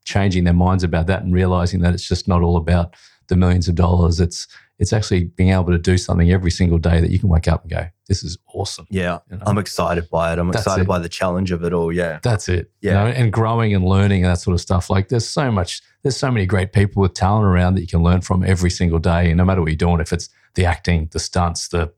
changing 0.05 0.45
their 0.45 0.53
minds 0.53 0.83
about 0.83 1.07
that 1.07 1.21
and 1.23 1.33
realizing 1.33 1.81
that 1.81 1.93
it's 1.93 2.07
just 2.07 2.27
not 2.27 2.41
all 2.41 2.55
about 2.57 2.95
the 3.27 3.35
millions 3.35 3.67
of 3.67 3.75
dollars. 3.75 4.19
It's 4.19 4.47
it's 4.79 4.93
actually 4.93 5.23
being 5.23 5.49
able 5.49 5.71
to 5.71 5.77
do 5.79 5.97
something 5.97 6.31
every 6.31 6.51
single 6.51 6.77
day 6.77 7.01
that 7.01 7.09
you 7.09 7.17
can 7.17 7.29
wake 7.29 7.47
up 7.47 7.63
and 7.63 7.71
go, 7.71 7.87
"This 8.07 8.23
is 8.23 8.37
awesome." 8.53 8.85
Yeah. 8.91 9.19
You 9.29 9.37
know? 9.37 9.43
I'm 9.47 9.57
excited 9.57 10.07
by 10.09 10.31
it. 10.33 10.39
I'm 10.39 10.47
That's 10.51 10.65
excited 10.65 10.83
it. 10.83 10.87
by 10.87 10.99
the 10.99 11.09
challenge 11.09 11.51
of 11.51 11.63
it 11.63 11.73
all. 11.73 11.91
Yeah. 11.91 12.19
That's 12.21 12.47
it. 12.47 12.71
Yeah. 12.81 12.91
You 12.91 12.97
know, 13.13 13.19
and 13.19 13.33
growing 13.33 13.73
and 13.73 13.83
learning 13.83 14.23
and 14.23 14.31
that 14.31 14.39
sort 14.39 14.53
of 14.53 14.61
stuff. 14.61 14.89
Like 14.89 15.09
there's 15.09 15.27
so 15.27 15.51
much, 15.51 15.81
there's 16.03 16.15
so 16.15 16.31
many 16.31 16.45
great 16.45 16.73
people 16.73 17.01
with 17.01 17.15
talent 17.15 17.45
around 17.45 17.73
that 17.75 17.81
you 17.81 17.87
can 17.87 18.03
learn 18.03 18.21
from 18.21 18.43
every 18.43 18.69
single 18.69 18.99
day. 18.99 19.29
And 19.29 19.37
no 19.37 19.45
matter 19.45 19.61
what 19.61 19.71
you're 19.71 19.75
doing, 19.77 19.99
if 19.99 20.13
it's 20.13 20.29
the 20.53 20.65
acting, 20.65 21.09
the 21.11 21.19
stunts, 21.19 21.69
the 21.69 21.91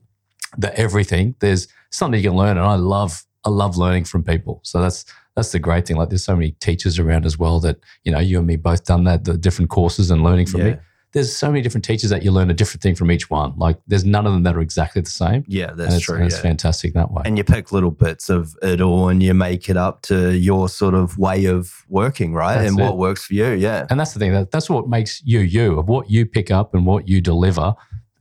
the 0.57 0.77
everything, 0.79 1.35
there's 1.39 1.67
something 1.91 2.21
you 2.21 2.29
can 2.29 2.37
learn. 2.37 2.57
And 2.57 2.65
I 2.65 2.75
love, 2.75 3.25
I 3.45 3.49
love 3.49 3.77
learning 3.77 4.05
from 4.05 4.23
people. 4.23 4.61
So 4.63 4.81
that's 4.81 5.05
that's 5.35 5.51
the 5.51 5.59
great 5.59 5.87
thing. 5.87 5.95
Like 5.95 6.09
there's 6.09 6.25
so 6.25 6.35
many 6.35 6.51
teachers 6.59 6.99
around 6.99 7.25
as 7.25 7.37
well 7.37 7.59
that, 7.61 7.77
you 8.03 8.11
know, 8.11 8.19
you 8.19 8.39
and 8.39 8.47
me 8.47 8.57
both 8.57 8.83
done 8.83 9.05
that, 9.05 9.23
the 9.23 9.37
different 9.37 9.69
courses 9.69 10.11
and 10.11 10.21
learning 10.23 10.47
from 10.47 10.61
Yeah. 10.61 10.69
me. 10.71 10.77
there's 11.11 11.35
so 11.35 11.47
many 11.49 11.61
different 11.61 11.83
teachers 11.83 12.11
that 12.11 12.21
you 12.21 12.29
learn 12.29 12.51
a 12.51 12.53
different 12.53 12.83
thing 12.83 12.93
from 12.93 13.09
each 13.09 13.31
one. 13.31 13.53
Like 13.57 13.79
there's 13.87 14.05
none 14.05 14.27
of 14.27 14.33
them 14.33 14.43
that 14.43 14.55
are 14.55 14.61
exactly 14.61 15.01
the 15.01 15.09
same. 15.09 15.43
Yeah, 15.47 15.69
and 15.69 15.79
that's 15.79 15.95
it's, 15.95 16.05
true. 16.05 16.17
and 16.17 16.25
it's 16.25 16.35
yeah. 16.35 16.41
fantastic 16.41 16.93
that 16.93 17.11
way. 17.11 17.23
And 17.25 17.35
you 17.35 17.43
pick 17.43 17.71
little 17.71 17.89
bits 17.89 18.29
of 18.29 18.55
it 18.61 18.79
all 18.79 19.09
and 19.09 19.23
you 19.23 19.33
make 19.33 19.69
it 19.69 19.77
up 19.77 20.03
to 20.03 20.37
your 20.37 20.69
sort 20.69 20.93
of 20.93 21.17
way 21.17 21.45
of 21.45 21.83
working, 21.87 22.33
right? 22.33 22.57
That's 22.57 22.69
and 22.69 22.79
what 22.79 22.97
works 22.97 23.25
for 23.25 23.33
you. 23.33 23.53
Yeah. 23.53 23.87
And 23.89 23.99
that's 23.99 24.13
the 24.13 24.19
thing. 24.19 24.33
That, 24.33 24.51
that's 24.51 24.69
what 24.69 24.87
makes 24.87 25.23
you 25.25 25.39
you. 25.39 25.79
Of 25.79 25.87
what 25.87 26.11
you 26.11 26.25
pick 26.27 26.51
up 26.51 26.75
and 26.75 26.85
what 26.85 27.07
you 27.07 27.21
deliver, 27.21 27.73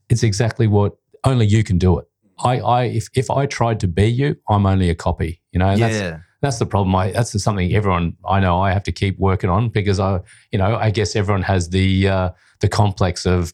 it's 0.09 0.23
exactly 0.23 0.67
what 0.67 0.97
only 1.25 1.47
you 1.47 1.63
can 1.65 1.77
do 1.77 1.99
it. 1.99 2.07
I, 2.41 2.59
I 2.61 2.85
if 2.85 3.09
if 3.15 3.31
I 3.31 3.47
tried 3.47 3.81
to 3.81 3.89
be 3.89 4.07
you, 4.07 4.37
I'm 4.49 4.67
only 4.67 4.91
a 4.91 4.95
copy. 4.95 5.41
You 5.53 5.59
know, 5.59 5.69
and 5.69 5.81
that's 5.81 5.97
yeah. 5.97 6.19
that's 6.41 6.59
the 6.59 6.67
problem. 6.67 6.95
I 6.95 7.11
that's 7.11 7.41
something 7.43 7.75
everyone 7.75 8.17
I 8.29 8.41
know 8.41 8.61
I 8.61 8.73
have 8.73 8.85
to 8.85 8.93
keep 8.93 9.19
working 9.19 9.51
on 9.51 9.69
because 9.71 9.99
I, 10.01 10.21
you 10.53 10.59
know, 10.59 10.77
I 10.77 10.91
guess 10.91 11.17
everyone 11.17 11.43
has 11.43 11.71
the 11.71 12.09
uh, 12.09 12.31
the 12.61 12.69
complex 12.69 13.27
of, 13.27 13.53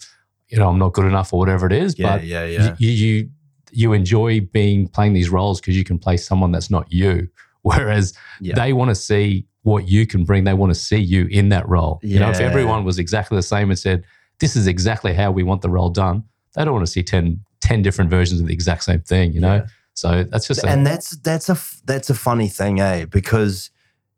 you 0.48 0.58
know, 0.58 0.68
I'm 0.68 0.78
not 0.78 0.92
good 0.92 1.06
enough 1.06 1.32
or 1.32 1.38
whatever 1.38 1.66
it 1.66 1.72
is. 1.72 1.98
Yeah. 1.98 2.16
but 2.16 2.24
Yeah. 2.24 2.44
Yeah. 2.44 2.76
you, 2.78 2.90
you 2.90 3.30
you 3.72 3.92
enjoy 3.92 4.40
being 4.40 4.88
playing 4.88 5.14
these 5.14 5.30
roles 5.30 5.60
because 5.60 5.76
you 5.76 5.84
can 5.84 5.98
play 5.98 6.16
someone 6.16 6.52
that's 6.52 6.70
not 6.70 6.92
you. 6.92 7.28
Whereas 7.62 8.12
Yeah. 8.40 8.54
they 8.54 8.72
want 8.72 8.90
to 8.90 8.94
see 8.94 9.46
what 9.62 9.88
you 9.88 10.06
can 10.06 10.24
bring. 10.24 10.44
They 10.44 10.52
want 10.52 10.70
to 10.70 10.78
see 10.78 10.98
you 10.98 11.26
in 11.26 11.48
that 11.48 11.66
role. 11.66 11.98
You 12.02 12.18
know, 12.20 12.28
if 12.28 12.38
everyone 12.40 12.84
was 12.84 12.98
exactly 12.98 13.36
the 13.36 13.42
same 13.42 13.70
and 13.70 13.78
said, 13.78 14.04
"This 14.38 14.56
is 14.56 14.66
exactly 14.66 15.14
how 15.14 15.30
we 15.30 15.42
want 15.42 15.62
the 15.62 15.70
role 15.70 15.88
done," 15.88 16.24
they 16.54 16.64
don't 16.64 16.74
want 16.74 16.86
to 16.86 16.92
see 16.92 17.02
10, 17.02 17.40
10 17.64 17.82
different 17.82 18.10
versions 18.10 18.40
of 18.40 18.46
the 18.46 18.52
exact 18.52 18.84
same 18.84 19.00
thing. 19.00 19.32
You 19.32 19.40
know, 19.40 19.54
Yeah. 19.56 19.66
so 19.94 20.22
that's 20.24 20.46
just 20.46 20.62
a, 20.62 20.68
and 20.68 20.86
that's 20.86 21.10
that's 21.16 21.48
a 21.48 21.56
that's 21.86 22.10
a 22.10 22.14
funny 22.14 22.48
thing, 22.48 22.78
eh? 22.80 23.06
Because 23.06 23.70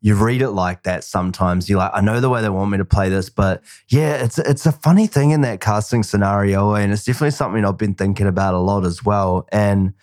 you 0.02 0.14
read 0.14 0.42
it 0.42 0.50
like 0.50 0.82
that 0.82 1.04
sometimes. 1.04 1.68
You're 1.68 1.78
like, 1.78 1.92
I 1.94 2.00
know 2.00 2.20
the 2.20 2.28
way 2.28 2.42
they 2.42 2.48
want 2.50 2.70
me 2.70 2.78
to 2.78 2.84
play 2.84 3.08
this, 3.08 3.30
but 3.30 3.62
yeah, 3.88 4.14
it's 4.24 4.38
it's 4.38 4.66
a 4.66 4.72
funny 4.72 5.06
thing 5.06 5.30
in 5.30 5.40
that 5.42 5.60
casting 5.60 6.02
scenario, 6.02 6.74
and 6.74 6.92
it's 6.92 7.04
definitely 7.04 7.30
something 7.30 7.64
I've 7.64 7.78
been 7.78 7.94
thinking 7.94 8.26
about 8.26 8.54
a 8.54 8.58
lot 8.58 8.84
as 8.84 9.04
well. 9.04 9.46
And 9.52 9.94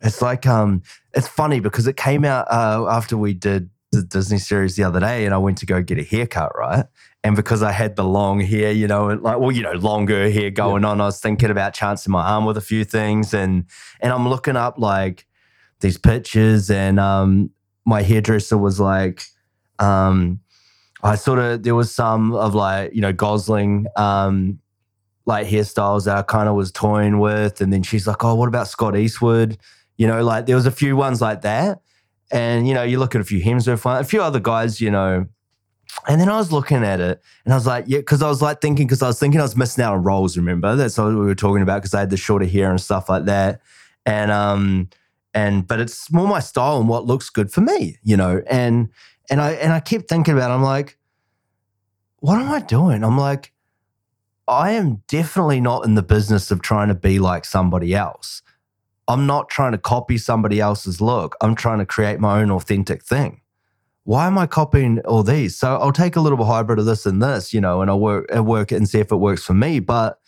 it's 0.00 0.22
like, 0.22 0.46
um, 0.46 0.82
it's 1.14 1.28
funny 1.28 1.60
because 1.60 1.86
it 1.86 1.96
came 1.96 2.24
out 2.24 2.46
uh, 2.50 2.86
after 2.88 3.16
we 3.16 3.34
did 3.34 3.70
the 3.92 4.02
Disney 4.02 4.38
series 4.38 4.76
the 4.76 4.84
other 4.84 5.00
day, 5.00 5.24
and 5.24 5.34
I 5.34 5.38
went 5.38 5.58
to 5.58 5.66
go 5.66 5.82
get 5.82 5.98
a 5.98 6.02
haircut, 6.04 6.52
right? 6.56 6.86
And 7.26 7.34
because 7.34 7.60
I 7.60 7.72
had 7.72 7.96
the 7.96 8.04
long 8.04 8.38
hair, 8.38 8.70
you 8.70 8.86
know, 8.86 9.08
and 9.08 9.20
like, 9.20 9.40
well, 9.40 9.50
you 9.50 9.60
know, 9.60 9.72
longer 9.72 10.30
hair 10.30 10.48
going 10.48 10.84
on, 10.84 11.00
I 11.00 11.06
was 11.06 11.18
thinking 11.18 11.50
about 11.50 11.74
chancing 11.74 12.12
my 12.12 12.22
arm 12.22 12.44
with 12.44 12.56
a 12.56 12.60
few 12.60 12.84
things, 12.84 13.34
and 13.34 13.64
and 14.00 14.12
I'm 14.12 14.28
looking 14.28 14.54
up 14.54 14.78
like 14.78 15.26
these 15.80 15.98
pictures, 15.98 16.70
and 16.70 17.00
um, 17.00 17.50
my 17.84 18.02
hairdresser 18.02 18.56
was 18.56 18.78
like, 18.78 19.24
um, 19.80 20.38
I 21.02 21.16
sort 21.16 21.40
of 21.40 21.64
there 21.64 21.74
was 21.74 21.92
some 21.92 22.32
of 22.32 22.54
like 22.54 22.94
you 22.94 23.00
know 23.00 23.12
Gosling, 23.12 23.88
um, 23.96 24.60
like 25.24 25.48
hairstyles 25.48 26.04
that 26.04 26.16
I 26.16 26.22
kind 26.22 26.48
of 26.48 26.54
was 26.54 26.70
toying 26.70 27.18
with, 27.18 27.60
and 27.60 27.72
then 27.72 27.82
she's 27.82 28.06
like, 28.06 28.22
oh, 28.22 28.36
what 28.36 28.46
about 28.46 28.68
Scott 28.68 28.96
Eastwood? 28.96 29.58
You 29.96 30.06
know, 30.06 30.22
like 30.22 30.46
there 30.46 30.54
was 30.54 30.66
a 30.66 30.70
few 30.70 30.94
ones 30.94 31.20
like 31.20 31.40
that, 31.40 31.80
and 32.30 32.68
you 32.68 32.74
know, 32.74 32.84
you 32.84 33.00
look 33.00 33.16
at 33.16 33.20
a 33.20 33.24
few 33.24 33.40
Hemsworth 33.40 33.84
ones, 33.84 34.06
a 34.06 34.08
few 34.08 34.22
other 34.22 34.38
guys, 34.38 34.80
you 34.80 34.92
know. 34.92 35.26
And 36.08 36.20
then 36.20 36.28
I 36.28 36.36
was 36.36 36.52
looking 36.52 36.84
at 36.84 37.00
it 37.00 37.20
and 37.44 37.52
I 37.52 37.56
was 37.56 37.66
like, 37.66 37.84
yeah, 37.88 37.98
because 37.98 38.22
I 38.22 38.28
was 38.28 38.42
like 38.42 38.60
thinking, 38.60 38.86
because 38.86 39.02
I 39.02 39.08
was 39.08 39.18
thinking 39.18 39.40
I 39.40 39.44
was 39.44 39.56
missing 39.56 39.82
out 39.82 39.94
on 39.94 40.02
roles, 40.02 40.36
remember? 40.36 40.76
That's 40.76 40.98
what 40.98 41.08
we 41.08 41.16
were 41.16 41.34
talking 41.34 41.62
about 41.62 41.78
because 41.78 41.94
I 41.94 42.00
had 42.00 42.10
the 42.10 42.16
shorter 42.16 42.44
hair 42.44 42.70
and 42.70 42.80
stuff 42.80 43.08
like 43.08 43.24
that. 43.24 43.60
And, 44.04 44.30
um, 44.30 44.88
and, 45.34 45.66
but 45.66 45.80
it's 45.80 46.10
more 46.12 46.28
my 46.28 46.40
style 46.40 46.78
and 46.78 46.88
what 46.88 47.06
looks 47.06 47.28
good 47.28 47.50
for 47.50 47.60
me, 47.60 47.98
you 48.02 48.16
know? 48.16 48.42
And, 48.48 48.90
and 49.28 49.40
I, 49.40 49.52
and 49.52 49.72
I 49.72 49.80
kept 49.80 50.08
thinking 50.08 50.34
about 50.34 50.50
it. 50.50 50.54
I'm 50.54 50.62
like, 50.62 50.96
what 52.20 52.38
am 52.38 52.50
I 52.50 52.60
doing? 52.60 53.02
I'm 53.02 53.18
like, 53.18 53.52
I 54.48 54.72
am 54.72 55.02
definitely 55.08 55.60
not 55.60 55.84
in 55.84 55.96
the 55.96 56.02
business 56.02 56.50
of 56.50 56.62
trying 56.62 56.88
to 56.88 56.94
be 56.94 57.18
like 57.18 57.44
somebody 57.44 57.94
else. 57.94 58.42
I'm 59.08 59.26
not 59.26 59.48
trying 59.48 59.72
to 59.72 59.78
copy 59.78 60.18
somebody 60.18 60.60
else's 60.60 61.00
look. 61.00 61.36
I'm 61.40 61.54
trying 61.54 61.78
to 61.78 61.86
create 61.86 62.20
my 62.20 62.40
own 62.40 62.50
authentic 62.50 63.02
thing 63.02 63.40
why 64.06 64.28
am 64.28 64.38
I 64.38 64.46
copying 64.46 65.00
all 65.00 65.24
these? 65.24 65.56
So 65.58 65.76
I'll 65.76 65.92
take 65.92 66.14
a 66.14 66.20
little 66.20 66.38
bit 66.38 66.46
hybrid 66.46 66.78
of 66.78 66.86
this 66.86 67.06
and 67.06 67.20
this, 67.20 67.52
you 67.52 67.60
know, 67.60 67.82
and 67.82 67.90
I'll 67.90 67.98
work, 67.98 68.30
I'll 68.32 68.44
work 68.44 68.70
it 68.70 68.76
and 68.76 68.88
see 68.88 69.00
if 69.00 69.10
it 69.10 69.16
works 69.16 69.42
for 69.42 69.52
me. 69.52 69.80
But 69.80 70.20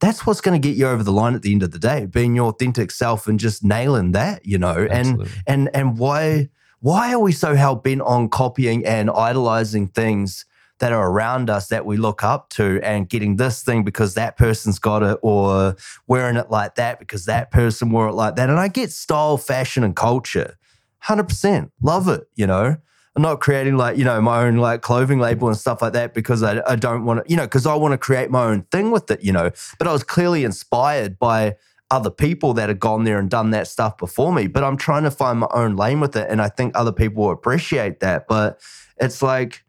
that's 0.00 0.26
what's 0.26 0.40
going 0.40 0.60
to 0.60 0.68
get 0.68 0.74
you 0.74 0.88
over 0.88 1.02
the 1.02 1.12
line 1.12 1.34
at 1.34 1.42
the 1.42 1.52
end 1.52 1.62
of 1.62 1.70
the 1.70 1.78
day, 1.78 2.06
being 2.06 2.34
your 2.34 2.48
authentic 2.48 2.90
self 2.90 3.26
and 3.26 3.38
just 3.38 3.62
nailing 3.62 4.12
that, 4.12 4.46
you 4.46 4.56
know. 4.56 4.88
And 4.90 5.28
and 5.46 5.70
and 5.74 5.98
why 5.98 6.48
why 6.80 7.12
are 7.12 7.18
we 7.18 7.32
so 7.32 7.54
hell 7.54 7.74
bent 7.74 8.00
on 8.00 8.30
copying 8.30 8.86
and 8.86 9.10
idolizing 9.10 9.88
things 9.88 10.46
that 10.78 10.92
are 10.92 11.10
around 11.10 11.50
us 11.50 11.68
that 11.68 11.84
we 11.84 11.98
look 11.98 12.24
up 12.24 12.48
to 12.50 12.80
and 12.82 13.06
getting 13.06 13.36
this 13.36 13.62
thing 13.62 13.84
because 13.84 14.14
that 14.14 14.38
person's 14.38 14.78
got 14.78 15.02
it 15.02 15.18
or 15.20 15.76
wearing 16.06 16.36
it 16.36 16.50
like 16.50 16.74
that 16.76 16.98
because 16.98 17.26
that 17.26 17.50
person 17.50 17.90
wore 17.90 18.08
it 18.08 18.14
like 18.14 18.36
that. 18.36 18.48
And 18.48 18.58
I 18.58 18.68
get 18.68 18.92
style, 18.92 19.36
fashion, 19.36 19.84
and 19.84 19.94
culture. 19.94 20.56
100% 21.04 21.70
love 21.82 22.08
it, 22.08 22.28
you 22.34 22.46
know. 22.46 22.76
I'm 23.16 23.22
not 23.22 23.40
creating 23.40 23.78
like, 23.78 23.96
you 23.96 24.04
know, 24.04 24.20
my 24.20 24.42
own 24.42 24.58
like 24.58 24.82
clothing 24.82 25.18
label 25.18 25.48
and 25.48 25.56
stuff 25.56 25.80
like 25.80 25.94
that 25.94 26.12
because 26.12 26.42
I, 26.42 26.62
I 26.70 26.76
don't 26.76 27.06
want 27.06 27.24
to, 27.24 27.30
you 27.30 27.36
know, 27.36 27.44
because 27.44 27.64
I 27.66 27.74
want 27.74 27.92
to 27.92 27.98
create 27.98 28.30
my 28.30 28.44
own 28.44 28.64
thing 28.70 28.90
with 28.90 29.10
it, 29.10 29.24
you 29.24 29.32
know. 29.32 29.50
But 29.78 29.88
I 29.88 29.92
was 29.92 30.04
clearly 30.04 30.44
inspired 30.44 31.18
by 31.18 31.56
other 31.90 32.10
people 32.10 32.52
that 32.54 32.68
had 32.68 32.78
gone 32.78 33.04
there 33.04 33.18
and 33.18 33.30
done 33.30 33.52
that 33.52 33.68
stuff 33.68 33.96
before 33.96 34.34
me. 34.34 34.48
But 34.48 34.64
I'm 34.64 34.76
trying 34.76 35.04
to 35.04 35.10
find 35.10 35.38
my 35.38 35.48
own 35.54 35.76
lane 35.76 35.98
with 36.00 36.14
it. 36.14 36.28
And 36.28 36.42
I 36.42 36.50
think 36.50 36.76
other 36.76 36.92
people 36.92 37.24
will 37.24 37.30
appreciate 37.30 38.00
that. 38.00 38.26
But 38.28 38.60
it's 38.98 39.22
like, 39.22 39.64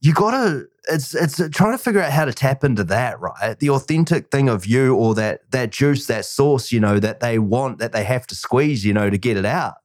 you 0.00 0.12
gotta 0.12 0.66
it's 0.90 1.14
it's 1.14 1.40
uh, 1.40 1.48
trying 1.50 1.72
to 1.72 1.78
figure 1.78 2.02
out 2.02 2.12
how 2.12 2.26
to 2.26 2.32
tap 2.32 2.62
into 2.62 2.84
that 2.84 3.18
right 3.20 3.58
the 3.58 3.70
authentic 3.70 4.30
thing 4.30 4.50
of 4.50 4.66
you 4.66 4.94
or 4.94 5.14
that 5.14 5.50
that 5.50 5.72
juice 5.72 6.06
that 6.06 6.26
sauce 6.26 6.70
you 6.70 6.78
know 6.78 6.98
that 6.98 7.20
they 7.20 7.38
want 7.38 7.78
that 7.78 7.92
they 7.92 8.04
have 8.04 8.26
to 8.26 8.34
squeeze 8.34 8.84
you 8.84 8.92
know 8.92 9.08
to 9.08 9.16
get 9.16 9.38
it 9.38 9.46
out 9.46 9.76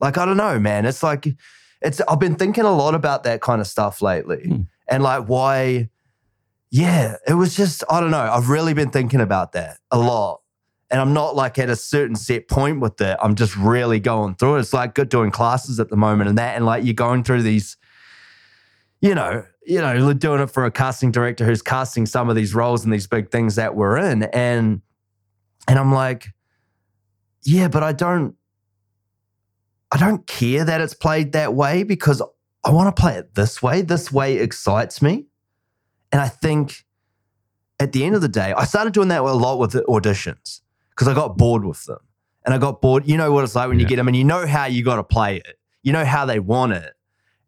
like 0.00 0.18
i 0.18 0.24
don't 0.24 0.36
know 0.36 0.58
man 0.58 0.84
it's 0.84 1.04
like 1.04 1.28
it's 1.80 2.00
i've 2.08 2.18
been 2.18 2.34
thinking 2.34 2.64
a 2.64 2.72
lot 2.72 2.94
about 2.94 3.24
that 3.24 3.40
kind 3.40 3.60
of 3.60 3.66
stuff 3.66 4.02
lately. 4.02 4.44
Hmm. 4.44 4.60
and 4.88 5.02
like 5.02 5.28
why 5.28 5.88
yeah 6.70 7.16
it 7.26 7.34
was 7.34 7.56
just 7.56 7.84
i 7.90 8.00
don't 8.00 8.10
know. 8.10 8.18
I've 8.18 8.48
really 8.48 8.74
been 8.74 8.90
thinking 8.90 9.20
about 9.20 9.52
that 9.52 9.78
a 9.90 9.98
lot. 9.98 10.40
And 10.90 11.00
i'm 11.00 11.12
not 11.12 11.36
like 11.36 11.58
at 11.58 11.68
a 11.68 11.76
certain 11.76 12.16
set 12.16 12.48
point 12.48 12.80
with 12.80 13.00
it. 13.00 13.16
I'm 13.22 13.34
just 13.34 13.56
really 13.56 14.00
going 14.00 14.34
through 14.34 14.56
it. 14.56 14.60
It's 14.60 14.72
like 14.72 14.94
good 14.94 15.08
doing 15.08 15.30
classes 15.30 15.80
at 15.80 15.88
the 15.88 15.96
moment 15.96 16.28
and 16.28 16.38
that. 16.38 16.56
And 16.56 16.66
like 16.66 16.84
you're 16.84 16.94
going 16.94 17.24
through 17.24 17.42
these 17.42 17.76
you 19.00 19.14
know, 19.14 19.44
you 19.64 19.80
know, 19.80 20.12
doing 20.12 20.40
it 20.40 20.50
for 20.50 20.64
a 20.64 20.70
casting 20.70 21.12
director 21.12 21.44
who's 21.44 21.62
casting 21.62 22.06
some 22.06 22.28
of 22.28 22.36
these 22.36 22.54
roles 22.54 22.84
and 22.84 22.92
these 22.92 23.06
big 23.06 23.30
things 23.30 23.56
that 23.56 23.74
we're 23.74 23.96
in. 23.96 24.24
And 24.24 24.82
and 25.68 25.78
I'm 25.78 25.92
like, 25.92 26.28
yeah, 27.44 27.68
but 27.68 27.82
I 27.82 27.92
don't 27.92 28.34
I 29.90 29.96
don't 29.96 30.26
care 30.26 30.64
that 30.64 30.80
it's 30.80 30.94
played 30.94 31.32
that 31.32 31.54
way 31.54 31.82
because 31.82 32.22
I 32.64 32.70
want 32.70 32.94
to 32.94 33.00
play 33.00 33.14
it 33.16 33.34
this 33.34 33.62
way. 33.62 33.82
This 33.82 34.12
way 34.12 34.36
excites 34.38 35.00
me. 35.00 35.26
And 36.12 36.20
I 36.20 36.28
think 36.28 36.84
at 37.80 37.92
the 37.92 38.04
end 38.04 38.14
of 38.14 38.20
the 38.20 38.28
day, 38.28 38.52
I 38.56 38.64
started 38.64 38.92
doing 38.92 39.08
that 39.08 39.20
a 39.20 39.32
lot 39.32 39.58
with 39.58 39.72
the 39.72 39.82
auditions 39.82 40.60
because 40.90 41.08
I 41.08 41.14
got 41.14 41.38
bored 41.38 41.64
with 41.64 41.84
them. 41.84 41.98
And 42.44 42.54
I 42.54 42.58
got 42.58 42.80
bored. 42.80 43.06
You 43.06 43.16
know 43.16 43.30
what 43.32 43.44
it's 43.44 43.54
like 43.54 43.68
when 43.68 43.78
you 43.78 43.86
get 43.86 43.96
them 43.96 44.08
and 44.08 44.16
you 44.16 44.24
know 44.24 44.46
how 44.46 44.64
you 44.64 44.82
got 44.82 44.96
to 44.96 45.04
play 45.04 45.36
it. 45.36 45.58
You 45.82 45.92
know 45.92 46.04
how 46.04 46.24
they 46.24 46.38
want 46.38 46.72
it. 46.72 46.94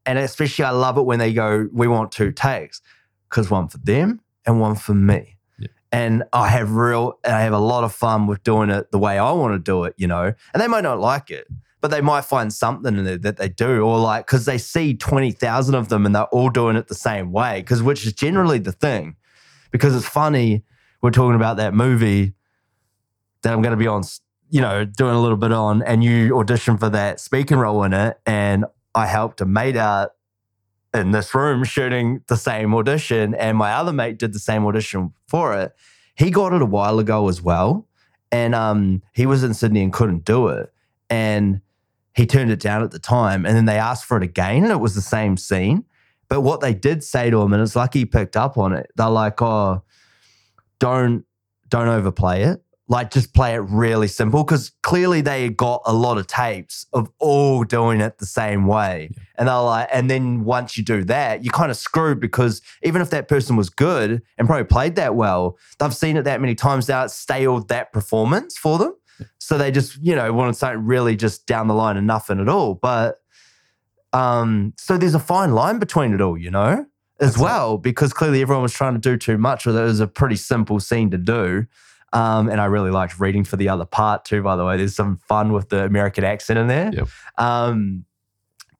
And 0.05 0.19
especially, 0.19 0.65
I 0.65 0.71
love 0.71 0.99
it 0.99 1.03
when 1.03 1.19
they 1.19 1.33
go, 1.33 1.69
we 1.73 1.89
want 1.89 2.13
two 2.13 2.33
takes 2.33 2.83
because 3.29 3.51
one 3.51 3.69
for 3.69 3.79
them 3.79 4.21
and 4.47 4.61
one 4.61 4.75
for 4.75 4.95
me. 4.95 5.37
Yeah. 5.59 5.69
And 5.93 6.25
I 6.33 6.49
have 6.49 6.73
real, 6.73 7.19
and 7.25 7.35
I 7.35 7.43
have 7.43 7.53
a 7.53 7.59
lot 7.59 7.85
of 7.85 7.93
fun 7.93 8.27
with 8.27 8.43
doing 8.43 8.71
it 8.71 8.91
the 8.91 8.99
way 8.99 9.19
I 9.19 9.31
want 9.33 9.55
to 9.55 9.59
do 9.59 9.85
it, 9.85 9.95
you 9.97 10.07
know. 10.07 10.35
And 10.53 10.61
they 10.61 10.69
might 10.69 10.83
not 10.83 11.01
like 11.01 11.31
it, 11.31 11.47
but 11.81 11.91
they 11.91 12.01
might 12.01 12.25
find 12.25 12.53
something 12.53 13.05
that 13.05 13.37
they 13.37 13.49
do, 13.49 13.83
or 13.83 13.99
like, 13.99 14.27
because 14.27 14.45
they 14.45 14.59
see 14.59 14.95
20,000 14.95 15.75
of 15.75 15.89
them 15.89 16.05
and 16.05 16.15
they're 16.15 16.25
all 16.25 16.51
doing 16.51 16.77
it 16.77 16.89
the 16.89 16.95
same 16.95 17.33
way, 17.33 17.61
because 17.61 17.83
which 17.83 18.07
is 18.07 18.13
generally 18.13 18.59
the 18.59 18.73
thing. 18.73 19.17
Because 19.71 19.95
it's 19.95 20.09
funny, 20.09 20.65
we're 21.01 21.11
talking 21.11 21.37
about 21.37 21.57
that 21.57 21.75
movie 21.75 22.35
that 23.43 23.53
I'm 23.53 23.63
going 23.63 23.73
to 23.73 23.77
be 23.77 23.87
on, 23.87 24.03
you 24.51 24.61
know, 24.61 24.85
doing 24.85 25.15
a 25.15 25.21
little 25.21 25.37
bit 25.39 25.53
on, 25.53 25.83
and 25.83 26.05
you 26.05 26.39
audition 26.39 26.77
for 26.77 26.91
that 26.91 27.21
speaking 27.21 27.57
role 27.57 27.83
in 27.85 27.93
it. 27.93 28.19
And 28.27 28.67
I 28.95 29.07
helped 29.07 29.41
a 29.41 29.47
mate 29.47 29.77
out 29.77 30.11
in 30.93 31.13
this 31.13 31.35
room 31.35 31.65
shooting 31.65 32.23
the 32.27 32.37
same 32.37 32.75
audition, 32.75 33.35
and 33.35 33.57
my 33.57 33.73
other 33.73 33.93
mate 33.93 34.19
did 34.19 34.33
the 34.33 34.39
same 34.39 34.67
audition 34.67 35.13
for 35.29 35.57
it. 35.57 35.73
He 36.15 36.31
got 36.31 36.53
it 36.53 36.61
a 36.61 36.67
while 36.67 36.99
ago 36.99 37.29
as 37.29 37.41
well, 37.41 37.87
and 38.31 38.55
um, 38.55 39.03
he 39.15 39.25
was 39.25 39.43
in 39.43 39.55
Sydney 39.55 39.83
and 39.83 39.93
couldn't 39.93 40.25
do 40.25 40.49
it, 40.49 40.73
and 41.09 41.61
he 42.15 42.27
turned 42.27 42.51
it 42.51 42.61
down 42.61 42.83
at 42.83 42.91
the 42.91 42.99
time. 42.99 43.47
And 43.47 43.57
then 43.57 43.65
they 43.67 43.79
asked 43.79 44.05
for 44.05 44.17
it 44.17 44.23
again, 44.23 44.65
and 44.65 44.73
it 44.73 44.81
was 44.81 44.95
the 44.95 45.01
same 45.01 45.37
scene. 45.37 45.85
But 46.29 46.43
what 46.43 46.61
they 46.61 46.75
did 46.75 47.03
say 47.03 47.31
to 47.31 47.41
him, 47.43 47.53
and 47.53 47.63
it's 47.63 47.77
lucky 47.77 48.01
he 48.01 48.05
picked 48.05 48.37
up 48.37 48.57
on 48.57 48.73
it. 48.73 48.91
They're 48.97 49.09
like, 49.09 49.43
"Oh, 49.43 49.83
don't 50.79 51.25
don't 51.69 51.89
overplay 51.89 52.43
it. 52.43 52.63
like 52.89 53.13
just 53.13 53.33
play 53.33 53.55
it 53.55 53.59
really 53.59 54.09
simple 54.09 54.43
because 54.43 54.73
clearly 54.83 55.21
they 55.21 55.49
got 55.49 55.81
a 55.87 55.93
lot 55.93 56.19
of 56.19 56.27
tapes 56.27 56.87
of 56.93 57.09
all 57.21 57.63
doing 57.63 58.01
it 58.01 58.19
the 58.19 58.27
same 58.27 58.67
way. 58.67 59.09
And 59.37 59.47
they're 59.47 59.61
like, 59.61 59.89
and 59.93 60.11
then 60.11 60.43
once 60.43 60.77
you 60.77 60.83
do 60.83 61.05
that, 61.05 61.45
you're 61.45 61.53
kind 61.53 61.71
of 61.71 61.77
screwed 61.77 62.19
because 62.19 62.61
even 62.83 63.01
if 63.01 63.11
that 63.11 63.29
person 63.29 63.55
was 63.55 63.71
good 63.71 64.21
and 64.37 64.49
probably 64.49 64.65
played 64.65 64.97
that 64.97 65.15
well, 65.15 65.57
they've 65.79 65.95
seen 65.95 66.17
it 66.17 66.25
that 66.25 66.41
many 66.41 66.57
times 66.57 66.89
now, 66.89 67.05
it's 67.05 67.15
staled 67.15 67.69
that 67.69 67.93
performance 67.93 68.59
for 68.59 68.77
them. 68.77 68.97
So 69.51 69.59
they 69.59 69.73
just, 69.73 69.99
you 70.01 70.15
know, 70.15 70.33
wanted 70.33 70.55
something 70.55 70.87
really 70.87 71.17
just 71.17 71.45
down 71.45 71.67
the 71.67 71.75
line 71.75 71.97
and 71.97 72.07
nothing 72.07 72.39
at 72.39 72.49
all. 72.49 72.75
But 72.77 73.21
um, 74.13 74.75
so 74.79 74.97
there's 74.97 75.17
a 75.17 75.19
fine 75.19 75.55
line 75.55 75.81
between 75.81 76.15
it 76.15 76.21
all, 76.21 76.39
you 76.39 76.53
know, 76.53 76.87
as 77.19 77.31
That's 77.31 77.37
it. 77.37 77.43
well, 77.43 77.77
because 77.77 78.13
clearly 78.13 78.43
everyone 78.43 78.63
was 78.63 78.73
trying 78.73 78.95
to 78.95 79.01
do 79.01 79.17
too 79.17 79.39
much 79.39 79.67
with 79.67 79.77
it. 79.77 79.81
It 79.81 79.87
was 79.87 79.99
a 79.99 80.07
pretty 80.07 80.37
simple 80.37 80.79
scene 80.79 81.11
to 81.11 81.19
do. 81.19 81.67
Um, 82.13 82.49
and 82.49 82.61
I 82.61 82.67
really 82.67 82.93
liked 82.93 83.19
reading 83.19 83.43
for 83.43 83.57
the 83.57 83.69
other 83.69 83.85
part 83.85 84.25
too, 84.25 84.41
by 84.41 84.55
the 84.55 84.65
way. 84.65 84.77
There's 84.77 84.95
some 84.95 85.17
fun 85.17 85.53
with 85.53 85.69
the 85.71 85.85
American 85.85 86.23
accent 86.23 86.61
in 86.61 86.69
there. 86.69 86.93
Yep. 86.95 87.09
Um, 87.37 88.05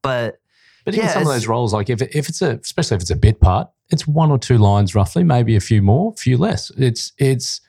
but 0.03 0.39
But 0.85 0.95
even 0.95 1.09
some 1.09 1.23
of 1.23 1.29
those 1.29 1.49
roles, 1.49 1.75
like 1.75 1.91
if, 1.91 2.01
it, 2.01 2.15
if 2.15 2.29
it's 2.29 2.43
a, 2.43 2.61
especially 2.63 2.95
if 2.95 3.01
it's 3.01 3.11
a 3.11 3.17
bit 3.17 3.41
part, 3.41 3.69
it's 3.89 4.07
one 4.07 4.31
or 4.31 4.39
two 4.39 4.59
lines 4.59 4.95
roughly, 4.95 5.25
maybe 5.25 5.57
a 5.57 5.61
few 5.61 5.83
more, 5.83 6.13
a 6.13 6.17
few 6.17 6.39
less. 6.39 6.71
It's, 6.79 7.13
it's, 7.19 7.61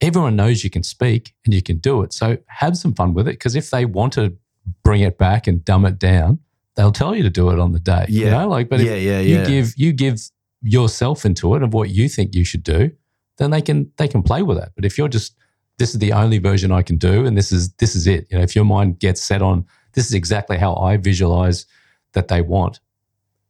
everyone 0.00 0.36
knows 0.36 0.62
you 0.64 0.70
can 0.70 0.82
speak 0.82 1.34
and 1.44 1.52
you 1.54 1.62
can 1.62 1.78
do 1.78 2.02
it. 2.02 2.12
So 2.12 2.38
have 2.46 2.76
some 2.76 2.94
fun 2.94 3.14
with 3.14 3.26
it. 3.28 3.32
Because 3.32 3.56
if 3.56 3.70
they 3.70 3.84
want 3.84 4.12
to 4.14 4.36
bring 4.84 5.00
it 5.02 5.18
back 5.18 5.46
and 5.46 5.64
dumb 5.64 5.84
it 5.84 5.98
down, 5.98 6.38
they'll 6.76 6.92
tell 6.92 7.14
you 7.14 7.22
to 7.24 7.30
do 7.30 7.50
it 7.50 7.58
on 7.58 7.72
the 7.72 7.80
day. 7.80 8.06
You 8.08 8.26
Yeah. 8.26 8.30
know, 8.30 8.48
like, 8.48 8.68
but 8.68 8.80
yeah, 8.80 8.92
if 8.92 9.02
yeah, 9.02 9.20
you 9.20 9.36
yeah. 9.38 9.46
give, 9.46 9.72
you 9.76 9.92
give 9.92 10.20
yourself 10.62 11.24
into 11.24 11.54
it 11.54 11.62
of 11.62 11.74
what 11.74 11.90
you 11.90 12.08
think 12.08 12.34
you 12.34 12.44
should 12.44 12.62
do, 12.62 12.90
then 13.38 13.50
they 13.50 13.62
can, 13.62 13.90
they 13.96 14.08
can 14.08 14.22
play 14.22 14.42
with 14.42 14.58
that. 14.58 14.72
But 14.76 14.84
if 14.84 14.98
you're 14.98 15.08
just, 15.08 15.34
this 15.78 15.92
is 15.94 15.98
the 16.00 16.12
only 16.12 16.38
version 16.38 16.72
I 16.72 16.82
can 16.82 16.96
do, 16.96 17.24
and 17.24 17.36
this 17.36 17.52
is, 17.52 17.72
this 17.74 17.94
is 17.94 18.06
it. 18.06 18.26
You 18.30 18.38
know, 18.38 18.42
if 18.44 18.54
your 18.56 18.64
mind 18.64 18.98
gets 18.98 19.22
set 19.22 19.42
on, 19.42 19.64
this 19.94 20.06
is 20.06 20.14
exactly 20.14 20.58
how 20.58 20.74
I 20.74 20.96
visualize 20.96 21.66
that 22.14 22.28
they 22.28 22.40
want, 22.40 22.80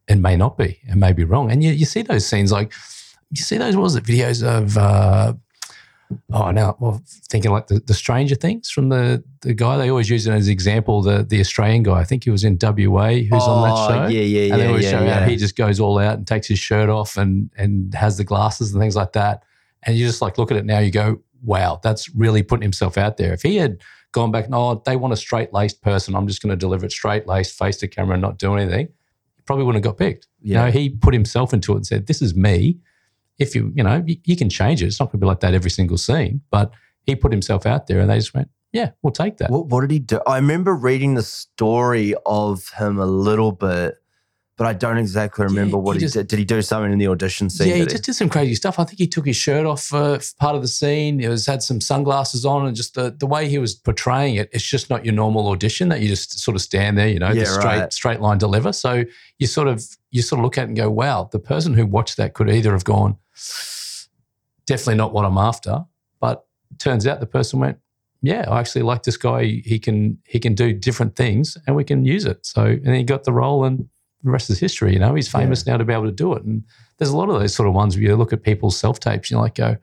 it 0.09 0.17
may 0.17 0.37
not 0.37 0.57
be. 0.57 0.79
It 0.85 0.97
may 0.97 1.13
be 1.13 1.25
wrong. 1.25 1.51
And 1.51 1.63
you, 1.63 1.73
you 1.73 1.85
see 1.85 2.03
those 2.03 2.27
scenes 2.27 2.51
like 2.53 2.73
you 3.31 3.43
see 3.43 3.59
those 3.59 3.77
what 3.77 3.83
was 3.83 3.97
it 3.97 4.05
videos 4.05 4.43
of 4.43 4.79
uh, 4.79 5.35
oh 6.33 6.51
now 6.51 6.77
well 6.81 7.03
thinking 7.31 7.51
like 7.51 7.67
the, 7.67 7.81
the 7.81 7.95
Stranger 7.95 8.35
Things 8.35 8.71
from 8.71 8.89
the 8.89 9.23
the 9.43 9.53
guy 9.55 9.77
they 9.77 9.91
always 9.91 10.09
use 10.09 10.27
it 10.27 10.33
as 10.33 10.47
an 10.47 10.53
example 10.53 11.03
the 11.03 11.23
the 11.23 11.41
Australian 11.41 11.83
guy 11.83 11.99
I 12.01 12.05
think 12.05 12.25
he 12.25 12.31
was 12.31 12.45
in 12.45 12.59
WA 12.61 13.09
who's 13.11 13.43
on 13.43 13.69
that 13.69 13.75
Oh, 13.77 13.89
show. 13.89 14.07
Yeah, 14.09 14.21
yeah, 14.23 14.55
And 14.55 14.63
yeah, 14.83 14.91
yeah, 14.91 15.05
yeah. 15.05 15.27
he 15.27 15.37
just 15.37 15.57
goes 15.57 15.79
all 15.81 15.99
out 15.99 16.17
and 16.19 16.27
takes 16.27 16.47
his 16.49 16.59
shirt 16.59 16.89
off 16.89 17.17
and 17.17 17.51
and 17.57 17.95
has 17.95 18.17
the 18.17 18.25
glasses 18.25 18.73
and 18.73 18.81
things 18.81 18.97
like 18.97 19.13
that. 19.13 19.43
And 19.83 19.97
you 19.97 20.07
just 20.07 20.23
like 20.23 20.39
look 20.39 20.51
at 20.51 20.57
it 20.57 20.65
now, 20.65 20.79
you 20.81 20.91
go, 20.91 21.21
wow, 21.43 21.79
that's 21.83 22.09
really 22.15 22.43
putting 22.43 22.63
himself 22.63 22.99
out 22.99 23.17
there. 23.17 23.33
If 23.33 23.43
he 23.43 23.57
had 23.57 23.81
gone 24.13 24.33
back, 24.33 24.49
no, 24.51 24.83
they 24.87 24.97
want 24.97 25.13
a 25.13 25.17
straight 25.17 25.53
laced 25.53 25.83
person, 25.83 26.15
I'm 26.17 26.27
just 26.27 26.43
going 26.43 26.51
to 26.51 26.57
deliver 26.57 26.87
it 26.87 26.93
straight 26.93 27.27
laced, 27.27 27.57
face 27.57 27.77
to 27.79 27.89
camera, 27.89 28.15
and 28.15 28.23
not 28.23 28.39
do 28.39 28.55
anything, 28.55 28.89
probably 29.47 29.65
wouldn't 29.65 29.85
have 29.85 29.93
got 29.97 29.99
picked. 29.99 30.27
You 30.43 30.55
know, 30.55 30.71
he 30.71 30.89
put 30.91 31.15
himself 31.15 31.53
into 31.53 31.73
it 31.73 31.77
and 31.77 31.87
said, 31.87 32.07
this 32.07 32.21
is 32.23 32.35
me. 32.35 32.79
If 33.39 33.55
you, 33.55 33.73
you 33.75 33.83
know, 33.85 34.03
you, 34.07 34.17
you 34.25 34.37
can 34.37 34.51
change 34.51 34.83
it. 34.83 34.87
It's 34.87 34.99
not 35.01 35.07
going 35.07 35.21
to 35.21 35.25
be 35.25 35.27
like 35.27 35.41
that 35.41 35.55
every 35.55 35.71
single 35.71 35.97
scene, 35.99 36.41
but 36.51 36.73
he 37.05 37.15
put 37.15 37.33
himself 37.33 37.67
out 37.67 37.87
there 37.87 38.01
and 38.01 38.11
they 38.11 38.17
just 38.19 38.35
went, 38.35 38.49
yeah, 38.73 38.91
we'll 39.03 39.13
take 39.13 39.39
that. 39.39 39.51
What, 39.51 39.67
what 39.67 39.81
did 39.83 39.91
he 39.91 39.99
do? 39.99 40.21
I 40.27 40.37
remember 40.37 40.75
reading 40.75 41.15
the 41.15 41.23
story 41.23 42.15
of 42.27 42.69
him 42.71 42.99
a 42.99 43.07
little 43.07 43.53
bit, 43.53 43.95
but 44.59 44.67
I 44.67 44.73
don't 44.73 44.99
exactly 44.99 45.47
remember 45.47 45.77
he 45.77 45.81
what 45.83 45.95
he, 45.97 46.01
just- 46.01 46.15
did. 46.15 46.27
Did 46.27 46.39
he 46.41 46.45
do 46.45 46.61
something 46.61 46.93
in 46.93 46.99
the 46.99 47.07
audition 47.09 47.49
scene? 47.49 47.69
Yeah, 47.69 47.77
he 47.77 47.87
just 47.87 48.03
did 48.05 48.15
some 48.15 48.29
crazy 48.29 48.57
stuff. 48.57 48.79
I 48.81 48.85
think 48.85 48.99
he 48.99 49.07
took 49.07 49.25
his 49.25 49.37
shirt 49.37 49.65
off 49.65 49.85
for, 49.85 50.19
for 50.19 50.35
part 50.39 50.57
of 50.57 50.63
the 50.63 50.69
scene. 50.69 51.21
He 51.21 51.29
was 51.29 51.47
had 51.47 51.63
some 51.63 51.81
sunglasses 51.81 52.45
on, 52.45 52.67
and 52.67 52.77
just 52.77 52.95
the, 52.95 53.15
the 53.17 53.27
way 53.27 53.49
he 53.49 53.59
was 53.59 53.75
portraying 53.75 54.35
it, 54.35 54.51
it's 54.53 54.65
just 54.65 54.91
not 54.91 55.05
your 55.05 55.15
normal 55.15 55.49
audition 55.49 55.89
that 55.91 56.01
you 56.01 56.09
just 56.09 56.39
sort 56.41 56.55
of 56.57 56.61
stand 56.61 56.99
there, 56.99 57.09
you 57.09 57.21
know, 57.21 57.29
Yeah, 57.29 57.45
the 57.45 57.47
straight 57.47 57.79
right. 57.79 57.93
straight 57.93 58.21
line 58.21 58.37
deliver. 58.39 58.73
So 58.73 59.05
you 59.39 59.47
sort 59.47 59.69
of 59.69 59.83
you 60.11 60.23
sort 60.23 60.41
of 60.41 60.45
look 60.45 60.59
at 60.59 60.63
it 60.65 60.69
and 60.69 60.77
go, 60.77 60.91
wow, 60.91 61.29
the 61.31 61.39
person 61.39 61.73
who 61.75 61.87
watched 61.87 62.17
that 62.17 62.35
could 62.35 62.51
either 62.51 62.73
have 62.73 62.85
gone, 62.85 63.17
definitely 64.67 64.97
not 64.97 65.13
what 65.13 65.25
I'm 65.25 65.39
after, 65.39 65.85
but 66.21 66.47
turns 66.79 67.07
out 67.07 67.21
the 67.21 67.27
person 67.27 67.59
went, 67.59 67.79
yeah, 68.23 68.45
I 68.49 68.61
actually 68.61 68.83
like 68.83 69.05
this 69.05 69.17
guy. 69.17 69.45
He 69.45 69.79
can 69.79 70.19
he 70.27 70.41
can 70.41 70.55
do 70.55 70.73
different 70.73 71.15
things, 71.17 71.57
and 71.67 71.77
we 71.77 71.85
can 71.85 72.05
use 72.05 72.25
it. 72.25 72.45
So 72.45 72.65
and 72.65 72.95
he 72.95 73.05
got 73.05 73.25
the 73.25 73.33
role, 73.33 73.65
and 73.65 73.89
the 74.23 74.31
rest 74.31 74.51
is 74.51 74.59
history. 74.59 74.93
You 74.93 74.99
know, 74.99 75.15
he's 75.15 75.29
famous 75.29 75.67
now 75.67 75.77
to 75.77 75.85
be 75.85 75.93
able 75.93 76.07
to 76.07 76.13
do 76.13 76.35
it, 76.35 76.43
and 76.43 76.65
there's 76.97 77.11
a 77.11 77.17
lot 77.17 77.31
of 77.31 77.39
those 77.39 77.55
sort 77.55 77.69
of 77.69 77.75
ones 77.75 77.97
where 77.97 78.05
you 78.05 78.17
look 78.17 78.33
at 78.33 78.43
people's 78.43 78.77
self 78.77 78.99
tapes, 78.99 79.31
and 79.31 79.37
you 79.37 79.43
like 79.43 79.55
go, 79.55 79.77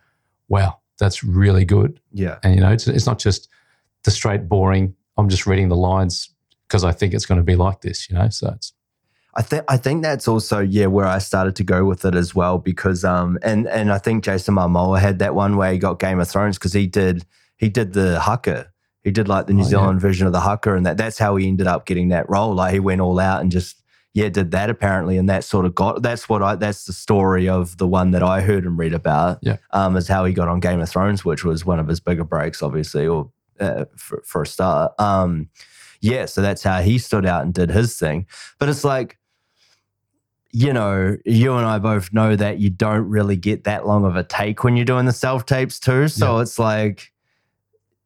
wow, 0.49 0.79
that's 0.99 1.23
really 1.23 1.65
good. 1.65 1.99
Yeah. 2.11 2.39
And 2.43 2.55
you 2.55 2.61
know, 2.61 2.71
it's, 2.71 2.87
it's 2.87 3.05
not 3.05 3.19
just 3.19 3.49
the 4.03 4.11
straight 4.11 4.47
boring. 4.47 4.95
I'm 5.17 5.29
just 5.29 5.47
reading 5.47 5.69
the 5.69 5.75
lines 5.77 6.29
because 6.67 6.83
I 6.83 6.91
think 6.91 7.13
it's 7.13 7.25
going 7.25 7.37
to 7.37 7.43
be 7.43 7.55
like 7.55 7.81
this. 7.81 8.09
You 8.09 8.17
know, 8.17 8.29
so 8.29 8.51
it's 8.55 8.73
I 9.37 9.41
think 9.41 9.63
I 9.67 9.77
think 9.77 10.01
that's 10.03 10.27
also 10.27 10.59
yeah 10.59 10.85
where 10.85 11.05
I 11.05 11.17
started 11.17 11.55
to 11.57 11.63
go 11.63 11.83
with 11.85 12.05
it 12.05 12.15
as 12.15 12.33
well 12.33 12.57
because 12.57 13.03
um 13.03 13.37
and 13.43 13.67
and 13.67 13.91
I 13.91 13.97
think 13.97 14.23
Jason 14.23 14.55
Momoa 14.55 14.99
had 14.99 15.19
that 15.19 15.35
one 15.35 15.57
where 15.57 15.71
he 15.71 15.77
got 15.77 15.99
Game 15.99 16.19
of 16.19 16.27
Thrones 16.29 16.57
because 16.57 16.73
he 16.73 16.87
did 16.87 17.25
he 17.57 17.67
did 17.69 17.93
the 17.93 18.19
Haka 18.19 18.71
he 19.03 19.11
did 19.11 19.27
like 19.27 19.47
the 19.47 19.53
New 19.53 19.61
Oh, 19.61 19.65
yeah. 19.65 19.69
Zealand 19.69 20.01
version 20.01 20.25
of 20.25 20.33
the 20.33 20.39
Haka 20.39 20.75
and 20.75 20.85
that 20.85 20.97
that's 20.97 21.17
how 21.17 21.35
he 21.35 21.47
ended 21.47 21.67
up 21.67 21.85
getting 21.85 22.09
that 22.09 22.29
role 22.29 22.53
like 22.55 22.73
he 22.73 22.79
went 22.79 23.01
all 23.01 23.19
out 23.19 23.41
and 23.41 23.51
just 23.51 23.81
yeah 24.13 24.29
did 24.29 24.51
that 24.51 24.69
apparently 24.69 25.17
and 25.17 25.27
that 25.27 25.43
sort 25.43 25.65
of 25.65 25.75
got 25.75 26.01
that's 26.01 26.29
what 26.29 26.41
I 26.41 26.55
that's 26.55 26.85
the 26.85 26.93
story 26.93 27.49
of 27.49 27.77
the 27.77 27.87
one 27.87 28.11
that 28.11 28.23
I 28.23 28.39
heard 28.39 28.63
and 28.63 28.77
read 28.77 28.93
about 28.93 29.39
Yeah. 29.41 29.57
um 29.71 29.97
is 29.97 30.07
how 30.07 30.23
he 30.23 30.33
got 30.33 30.47
on 30.47 30.61
Game 30.61 30.79
of 30.79 30.87
Thrones 30.89 31.25
which 31.25 31.43
was 31.43 31.65
one 31.65 31.79
of 31.79 31.87
his 31.89 31.99
bigger 31.99 32.23
breaks 32.23 32.63
obviously 32.63 33.05
or 33.05 33.31
uh, 33.59 33.83
for 33.97 34.23
for 34.25 34.43
a 34.43 34.47
start 34.47 34.93
um 34.99 35.49
yeah 35.99 36.25
so 36.25 36.41
that's 36.41 36.63
how 36.63 36.81
he 36.81 36.97
stood 36.97 37.25
out 37.25 37.43
and 37.43 37.53
did 37.53 37.69
his 37.69 37.97
thing 37.99 38.25
but 38.59 38.69
it's 38.69 38.85
like 38.85 39.17
you 40.57 40.71
know, 40.71 41.17
you 41.25 41.53
and 41.55 41.65
I 41.65 41.79
both 41.79 42.13
know 42.13 42.37
that 42.37 42.59
you 42.59 42.69
don't 42.69 43.09
really 43.09 43.35
get 43.35 43.65
that 43.65 43.85
long 43.85 44.05
of 44.05 44.15
a 44.15 44.23
take 44.23 44.63
when 44.63 44.77
you're 44.77 44.85
doing 44.85 45.05
the 45.05 45.11
self 45.11 45.45
tapes 45.45 45.81
too. 45.81 46.07
So 46.07 46.39
it's 46.39 46.57
like, 46.57 47.11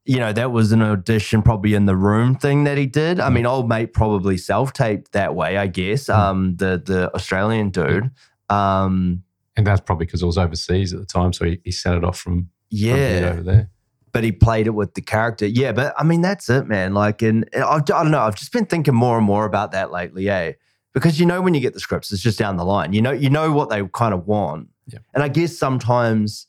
you 0.03 0.17
know, 0.17 0.33
that 0.33 0.51
was 0.51 0.71
an 0.71 0.81
audition 0.81 1.43
probably 1.43 1.75
in 1.75 1.85
the 1.85 1.95
room 1.95 2.33
thing 2.33 2.63
that 2.63 2.75
he 2.75 2.87
did. 2.87 3.19
I 3.19 3.29
mean, 3.29 3.45
old 3.45 3.69
mate 3.69 3.93
probably 3.93 4.35
self 4.35 4.73
taped 4.73 5.11
that 5.11 5.35
way, 5.35 5.57
I 5.57 5.67
guess. 5.67 6.09
Um, 6.09 6.55
the 6.55 6.81
the 6.83 7.13
Australian 7.13 7.69
dude. 7.69 8.09
Um, 8.49 9.21
and 9.55 9.67
that's 9.67 9.81
probably 9.81 10.07
because 10.07 10.23
it 10.23 10.25
was 10.25 10.39
overseas 10.39 10.91
at 10.91 10.99
the 10.99 11.05
time, 11.05 11.33
so 11.33 11.45
he, 11.45 11.61
he 11.63 11.71
sent 11.71 11.97
it 11.97 12.03
off 12.03 12.17
from, 12.17 12.33
from 12.33 12.49
yeah, 12.71 13.29
over 13.31 13.43
there. 13.43 13.69
but 14.11 14.23
he 14.23 14.31
played 14.31 14.65
it 14.65 14.71
with 14.71 14.95
the 14.95 15.01
character. 15.01 15.45
Yeah, 15.45 15.71
but 15.71 15.93
I 15.99 16.03
mean, 16.03 16.21
that's 16.21 16.49
it, 16.49 16.65
man. 16.65 16.95
Like, 16.95 17.21
and 17.21 17.47
and 17.53 17.63
I, 17.63 17.75
I 17.75 17.79
don't 17.79 18.09
know. 18.09 18.21
I've 18.21 18.37
just 18.37 18.51
been 18.51 18.65
thinking 18.65 18.95
more 18.95 19.17
and 19.17 19.25
more 19.27 19.45
about 19.45 19.73
that 19.73 19.91
lately, 19.91 20.27
eh? 20.27 20.53
Because 20.93 21.19
you 21.19 21.25
know, 21.25 21.41
when 21.41 21.53
you 21.53 21.59
get 21.59 21.73
the 21.73 21.79
scripts, 21.79 22.11
it's 22.11 22.21
just 22.21 22.39
down 22.39 22.57
the 22.57 22.65
line. 22.65 22.93
You 22.93 23.01
know, 23.01 23.11
you 23.11 23.29
know 23.29 23.51
what 23.51 23.69
they 23.69 23.81
kind 23.93 24.13
of 24.13 24.25
want, 24.27 24.69
Yeah. 24.87 24.99
and 25.13 25.23
I 25.23 25.27
guess 25.27 25.57
sometimes 25.57 26.47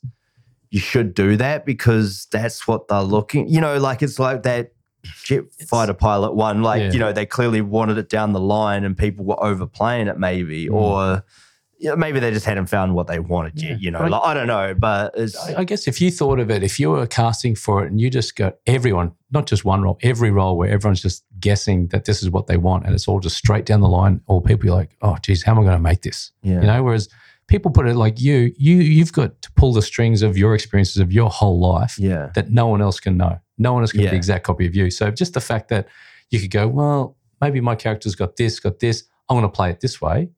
you 0.71 0.79
should 0.79 1.13
do 1.13 1.35
that 1.37 1.65
because 1.65 2.27
that's 2.31 2.67
what 2.67 2.87
they're 2.87 3.01
looking. 3.01 3.47
You 3.49 3.61
know, 3.61 3.77
like 3.77 4.01
it's 4.01 4.17
like 4.19 4.43
that 4.43 4.71
jet 5.23 5.39
It's- 5.39 5.67
fighter 5.69 5.93
pilot 5.93 6.33
one. 6.33 6.61
Like, 6.63 6.81
Yeah. 6.81 6.91
you 6.91 6.99
know, 6.99 7.11
they 7.11 7.25
clearly 7.25 7.61
wanted 7.61 7.97
it 7.97 8.09
down 8.09 8.33
the 8.33 8.39
line, 8.39 8.83
and 8.83 8.97
people 8.97 9.25
were 9.25 9.41
overplaying 9.43 10.07
it, 10.07 10.17
maybe, 10.17 10.67
Mm. 10.67 10.73
or. 10.73 11.23
Yeah, 11.81 11.95
maybe 11.95 12.19
they 12.19 12.29
just 12.31 12.45
hadn't 12.45 12.67
found 12.67 12.93
what 12.93 13.07
they 13.07 13.19
wanted 13.19 13.53
Yeah. 13.61 13.69
yet. 13.71 13.81
You 13.81 13.91
know, 13.91 13.99
Right. 14.01 14.11
like, 14.11 14.21
I 14.23 14.33
don't 14.35 14.47
know, 14.47 14.75
but 14.77 15.13
it's 15.17 15.35
I 15.37 15.61
I 15.61 15.63
guess 15.63 15.87
if 15.87 15.99
you 15.99 16.11
thought 16.11 16.39
of 16.39 16.49
it, 16.51 16.61
if 16.63 16.79
you 16.79 16.91
were 16.91 17.07
casting 17.07 17.55
for 17.55 17.83
it 17.83 17.91
and 17.91 17.99
you 17.99 18.09
just 18.09 18.35
got 18.35 18.57
everyone, 18.67 19.13
not 19.31 19.47
just 19.47 19.65
one 19.65 19.81
role, 19.81 19.97
every 20.03 20.29
role 20.31 20.57
where 20.57 20.69
everyone's 20.69 21.01
just 21.01 21.23
guessing 21.39 21.87
that 21.87 22.05
this 22.05 22.21
is 22.21 22.29
what 22.29 22.45
they 22.47 22.57
want 22.57 22.85
and 22.85 22.93
it's 22.93 23.07
all 23.07 23.19
just 23.19 23.35
straight 23.35 23.65
down 23.65 23.81
the 23.81 23.87
line, 23.89 24.21
all 24.27 24.41
people 24.41 24.69
are 24.69 24.75
like, 24.75 24.95
oh, 25.01 25.17
geez, 25.23 25.43
how 25.43 25.53
am 25.53 25.59
I 25.59 25.63
going 25.63 25.75
to 25.77 25.81
make 25.81 26.03
this? 26.03 26.31
yeah, 26.43 26.61
You 26.61 26.67
know, 26.67 26.83
whereas 26.83 27.09
people 27.47 27.71
put 27.71 27.87
it 27.87 27.95
like 27.95 28.21
you, 28.21 28.53
you, 28.57 28.75
you've 28.77 29.11
got 29.11 29.41
to 29.41 29.51
pull 29.53 29.73
the 29.73 29.81
strings 29.81 30.21
of 30.21 30.37
your 30.37 30.53
experiences 30.53 30.97
of 30.97 31.11
your 31.11 31.29
whole 31.29 31.59
life 31.59 31.97
yeah, 31.97 32.29
that 32.35 32.51
no 32.51 32.67
one 32.67 32.81
else 32.81 32.99
can 32.99 33.17
know. 33.17 33.39
No 33.57 33.73
one 33.73 33.81
else 33.83 33.91
can 33.91 33.99
be 34.01 34.03
Yeah. 34.05 34.11
the 34.11 34.15
exact 34.17 34.43
copy 34.45 34.65
of 34.67 34.75
you. 34.75 34.89
So 34.91 35.09
just 35.11 35.33
the 35.33 35.41
fact 35.41 35.67
that 35.69 35.87
you 36.29 36.39
could 36.39 36.51
go, 36.51 36.67
well, 36.67 37.17
maybe 37.41 37.59
my 37.59 37.75
character's 37.75 38.15
got 38.15 38.35
this, 38.37 38.59
got 38.59 38.79
this. 38.79 39.03
I'm 39.27 39.35
going 39.37 39.49
to 39.49 39.55
play 39.55 39.69
it 39.71 39.79
this 39.81 39.99
way. 39.99 40.29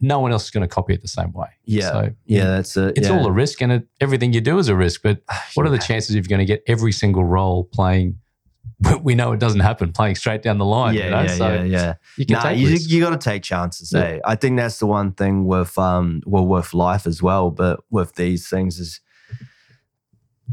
No 0.00 0.20
one 0.20 0.32
else 0.32 0.44
is 0.44 0.50
going 0.50 0.66
to 0.66 0.72
copy 0.72 0.94
it 0.94 1.02
the 1.02 1.08
same 1.08 1.32
way. 1.32 1.48
Yeah. 1.64 1.90
So 1.90 2.10
yeah. 2.26 2.44
That's 2.44 2.76
it. 2.76 2.96
it's 2.96 3.08
yeah. 3.08 3.18
all 3.18 3.26
a 3.26 3.32
risk, 3.32 3.60
and 3.62 3.72
it, 3.72 3.86
everything 4.00 4.32
you 4.32 4.40
do 4.40 4.58
is 4.58 4.68
a 4.68 4.76
risk. 4.76 5.02
But 5.02 5.22
what 5.54 5.66
are 5.66 5.70
the 5.70 5.78
chances 5.78 6.14
you're 6.14 6.24
going 6.24 6.40
to 6.40 6.44
get 6.44 6.62
every 6.66 6.92
single 6.92 7.24
role 7.24 7.64
playing? 7.64 8.18
We 9.02 9.16
know 9.16 9.32
it 9.32 9.40
doesn't 9.40 9.60
happen 9.60 9.92
playing 9.92 10.14
straight 10.14 10.42
down 10.42 10.58
the 10.58 10.64
line. 10.64 10.94
Yeah, 10.94 11.04
you 11.04 11.10
know? 11.10 11.22
yeah, 11.22 11.26
so 11.26 11.48
yeah, 11.48 11.62
yeah. 11.64 11.94
you 12.16 12.26
can 12.26 12.34
Nah, 12.34 12.50
you, 12.50 12.68
you 12.68 13.00
got 13.00 13.10
to 13.10 13.18
take 13.18 13.42
chances. 13.42 13.92
Yeah. 13.92 14.00
Eh? 14.00 14.18
I 14.24 14.36
think 14.36 14.56
that's 14.56 14.78
the 14.78 14.86
one 14.86 15.12
thing 15.12 15.46
with 15.46 15.76
um, 15.78 16.22
well, 16.24 16.46
with 16.46 16.74
life 16.74 17.06
as 17.06 17.20
well, 17.20 17.50
but 17.50 17.80
with 17.90 18.14
these 18.14 18.48
things 18.48 18.78
is 18.78 19.00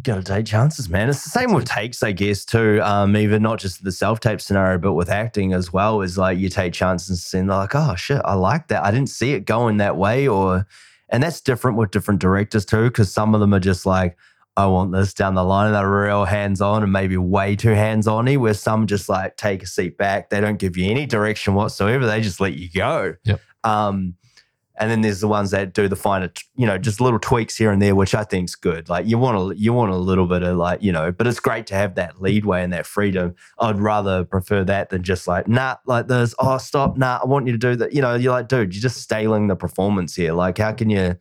got 0.03 0.15
to 0.15 0.23
take 0.23 0.45
chances, 0.45 0.89
man. 0.89 1.09
It's 1.09 1.23
the 1.23 1.30
same 1.30 1.53
with 1.53 1.65
takes, 1.65 2.03
I 2.03 2.11
guess, 2.11 2.45
too. 2.45 2.80
Um, 2.84 3.15
even 3.15 3.41
not 3.41 3.59
just 3.59 3.84
the 3.84 3.91
self 3.91 4.19
tape 4.19 4.41
scenario, 4.41 4.77
but 4.77 4.93
with 4.93 5.09
acting 5.09 5.53
as 5.53 5.72
well. 5.72 6.01
Is 6.01 6.17
like 6.17 6.38
you 6.38 6.49
take 6.49 6.73
chances 6.73 7.34
and 7.34 7.49
they're 7.49 7.57
like, 7.57 7.76
oh 7.76 7.95
shit, 7.95 8.22
I 8.26 8.34
like 8.34 8.67
that. 8.67 8.84
I 8.84 8.91
didn't 8.91 9.09
see 9.09 9.34
it 9.34 9.45
going 9.45 9.77
that 9.77 9.97
way, 9.97 10.27
or 10.27 10.67
and 11.09 11.23
that's 11.23 11.41
different 11.41 11.77
with 11.77 11.91
different 11.91 12.19
directors 12.19 12.65
too, 12.65 12.85
because 12.85 13.11
some 13.13 13.34
of 13.34 13.41
them 13.41 13.53
are 13.53 13.59
just 13.59 13.85
like. 13.85 14.17
I 14.57 14.67
want 14.67 14.93
this 14.93 15.13
down 15.13 15.35
the 15.35 15.43
line. 15.43 15.73
They're 15.73 15.85
real 15.85 16.23
hands 16.23 16.61
on 16.61 16.81
and 16.81 16.89
maybe 16.89 17.17
way 17.17 17.57
too 17.57 17.72
hands 17.72 18.07
on 18.07 18.26
where 18.39 18.53
some 18.53 18.88
just 18.88 19.09
like 19.09 19.35
take 19.35 19.61
a 19.61 19.67
seat 19.67 19.97
back. 19.97 20.30
They 20.30 20.39
don't 20.39 20.57
give 20.57 20.77
you 20.77 20.89
any 20.89 21.05
direction 21.05 21.55
whatsoever. 21.55 22.05
They 22.05 22.22
just 22.22 22.39
let 22.39 22.53
you 22.53 22.69
go. 22.73 23.15
Yep. 23.26 23.41
Um, 23.65 24.15
and 24.77 24.91
then 24.91 25.02
there's 25.02 25.22
the 25.22 25.27
ones 25.27 25.52
that 25.52 25.73
do 25.73 25.88
the 25.88 25.95
finer, 25.95 26.31
you 26.56 26.65
know, 26.65 26.77
just 26.77 26.99
little 26.99 27.19
tweaks 27.19 27.57
here 27.57 27.72
and 27.72 27.81
there, 27.81 27.95
which 27.95 28.14
I 28.14 28.23
think's 28.23 28.56
good. 28.56 28.89
Like 28.89 29.06
you 29.06 29.18
want 29.18 29.56
to, 29.56 29.61
you 29.61 29.73
want 29.73 29.91
a 29.91 29.97
little 29.97 30.27
bit 30.27 30.43
of 30.43 30.57
like, 30.57 30.81
you 30.84 30.91
know, 30.91 31.11
but 31.11 31.27
it's 31.27 31.39
great 31.39 31.68
to 31.68 31.76
have 31.76 31.95
that 31.95 32.22
leadway 32.22 32.64
and 32.64 32.73
that 32.73 32.85
freedom. 32.85 33.35
I'd 33.60 33.80
rather 33.80 34.23
prefer 34.23 34.64
that 34.65 34.89
than 34.89 35.03
just 35.03 35.27
like, 35.27 35.47
nah, 35.47 35.77
like 35.85 36.07
this. 36.07 36.35
Oh, 36.39 36.57
stop, 36.57 36.97
nah. 36.97 37.19
I 37.23 37.26
want 37.26 37.47
you 37.47 37.53
to 37.53 37.57
do 37.57 37.76
that. 37.77 37.93
You 37.93 38.02
know, 38.02 38.15
you're 38.15 38.34
like, 38.34 38.47
dude, 38.47 38.73
you're 38.73 38.81
just 38.81 39.02
staling 39.02 39.47
the 39.47 39.56
performance 39.56 40.15
here. 40.15 40.34
Like, 40.34 40.57
how 40.57 40.73
can 40.73 40.89
you? 40.89 41.18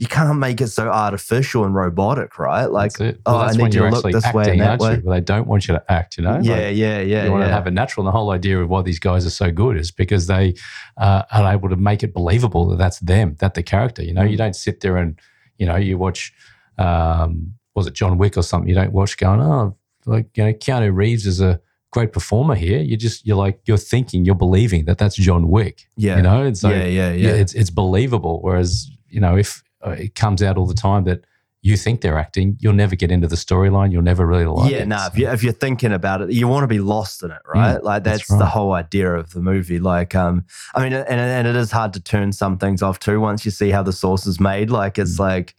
You 0.00 0.06
can't 0.08 0.38
make 0.38 0.60
it 0.62 0.68
so 0.68 0.88
artificial 0.88 1.64
and 1.66 1.74
robotic, 1.74 2.38
right? 2.38 2.64
Like, 2.64 2.92
That's 2.94 3.00
it. 3.16 3.20
oh, 3.26 3.38
that's 3.40 3.52
I 3.52 3.56
need 3.56 3.62
when 3.62 3.72
you 3.72 3.80
you're 3.82 3.90
to 3.90 3.96
look 3.96 4.12
this 4.12 4.32
way 4.32 4.42
acting, 4.44 4.60
and 4.60 4.68
that 4.70 4.78
way. 4.80 4.94
you? 4.96 5.02
But 5.02 5.10
they 5.12 5.20
don't 5.20 5.46
want 5.46 5.68
you 5.68 5.74
to 5.74 5.84
act, 5.92 6.16
you 6.16 6.24
know? 6.24 6.40
yeah, 6.42 6.54
Like, 6.68 6.76
yeah, 6.76 7.00
yeah. 7.00 7.24
you 7.26 7.30
want 7.30 7.44
to 7.44 7.50
have 7.50 7.66
it 7.66 7.72
natural. 7.72 8.06
And 8.06 8.08
the 8.12 8.18
whole 8.18 8.30
idea 8.30 8.58
of 8.62 8.68
why 8.70 8.80
these 8.82 8.98
guys 8.98 9.26
are 9.26 9.30
so 9.44 9.50
good 9.50 9.76
is 9.76 9.90
because 9.90 10.26
they 10.26 10.54
uh, 10.96 11.22
are 11.30 11.52
able 11.52 11.68
to 11.68 11.76
make 11.76 12.02
it 12.02 12.14
believable 12.14 12.66
that 12.70 12.78
that's 12.78 12.98
them, 13.00 13.36
that 13.40 13.52
the 13.54 13.62
character. 13.62 14.02
You 14.02 14.14
know, 14.14 14.22
Mm. 14.22 14.30
you 14.30 14.36
don't 14.38 14.56
sit 14.56 14.80
there 14.80 14.96
and, 14.96 15.20
you 15.58 15.66
know, 15.66 15.76
you 15.76 15.98
watch, 15.98 16.32
um, 16.78 17.54
was 17.74 17.86
it 17.86 17.94
John 17.94 18.18
Wick 18.18 18.36
or 18.36 18.42
something? 18.42 18.68
You 18.68 18.74
don't 18.74 18.92
watch 18.92 19.16
going, 19.18 19.40
oh, 19.40 19.76
like, 20.06 20.34
you 20.36 20.44
know, 20.44 20.52
Keanu 20.54 20.94
Reeves 20.94 21.26
is 21.26 21.40
a 21.40 21.60
great 21.92 22.12
performer 22.12 22.54
here. 22.54 22.78
You 22.80 22.96
just, 22.96 23.26
you're 23.26 23.36
like, 23.36 23.60
you're 23.66 23.76
thinking, 23.76 24.24
you're 24.24 24.34
believing 24.34 24.86
that 24.86 24.98
that's 24.98 25.16
John 25.16 25.48
Wick. 25.50 25.86
yeah, 25.96 26.16
You 26.16 26.22
know, 26.22 26.44
it's 26.46 26.62
like, 26.62 26.74
yeah, 26.74 26.84
yeah, 26.84 27.12
yeah, 27.12 27.28
yeah. 27.28 27.34
it's 27.34 27.52
it's 27.52 27.70
believable. 27.70 28.40
Whereas 28.42 28.90
you 29.08 29.20
know, 29.20 29.36
if 29.36 29.62
it 29.86 30.14
comes 30.14 30.42
out 30.42 30.56
all 30.56 30.66
the 30.66 30.74
time 30.74 31.04
that 31.04 31.24
you 31.62 31.76
think 31.76 32.00
they're 32.00 32.18
acting, 32.18 32.56
you'll 32.58 32.72
never 32.72 32.96
get 32.96 33.10
into 33.10 33.26
the 33.26 33.36
storyline. 33.36 33.92
You'll 33.92 34.02
never 34.02 34.26
really 34.26 34.46
like 34.46 34.70
yeah, 34.70 34.78
it. 34.78 34.88
no. 34.88 35.06
if, 35.06 35.18
you, 35.18 35.28
if 35.28 35.42
you're 35.42 35.52
thinking 35.52 35.92
about 35.92 36.22
it, 36.22 36.30
you 36.30 36.48
want 36.48 36.62
to 36.64 36.66
be 36.66 36.78
lost 36.78 37.22
in 37.22 37.30
it, 37.30 37.42
right? 37.46 37.82
like 37.82 38.02
that's 38.02 38.26
that's, 38.28 38.38
the 38.38 38.46
whole 38.46 38.72
idea 38.72 39.12
of 39.12 39.32
the 39.32 39.40
movie. 39.40 39.78
Like, 39.78 40.14
um, 40.14 40.46
I 40.74 40.82
mean, 40.82 40.94
and, 40.94 41.06
and 41.08 41.46
it 41.46 41.56
is 41.56 41.70
hard 41.70 41.92
to 41.94 42.00
turn 42.00 42.32
some 42.32 42.56
things 42.56 42.82
off 42.82 42.98
too 42.98 43.20
once 43.20 43.44
you 43.44 43.50
see 43.50 43.70
how 43.70 43.82
the 43.82 43.92
sauce 43.92 44.26
is 44.26 44.40
made. 44.40 44.70
Like, 44.70 44.98
it's 44.98 45.16
Mm. 45.16 45.20
like 45.20 45.54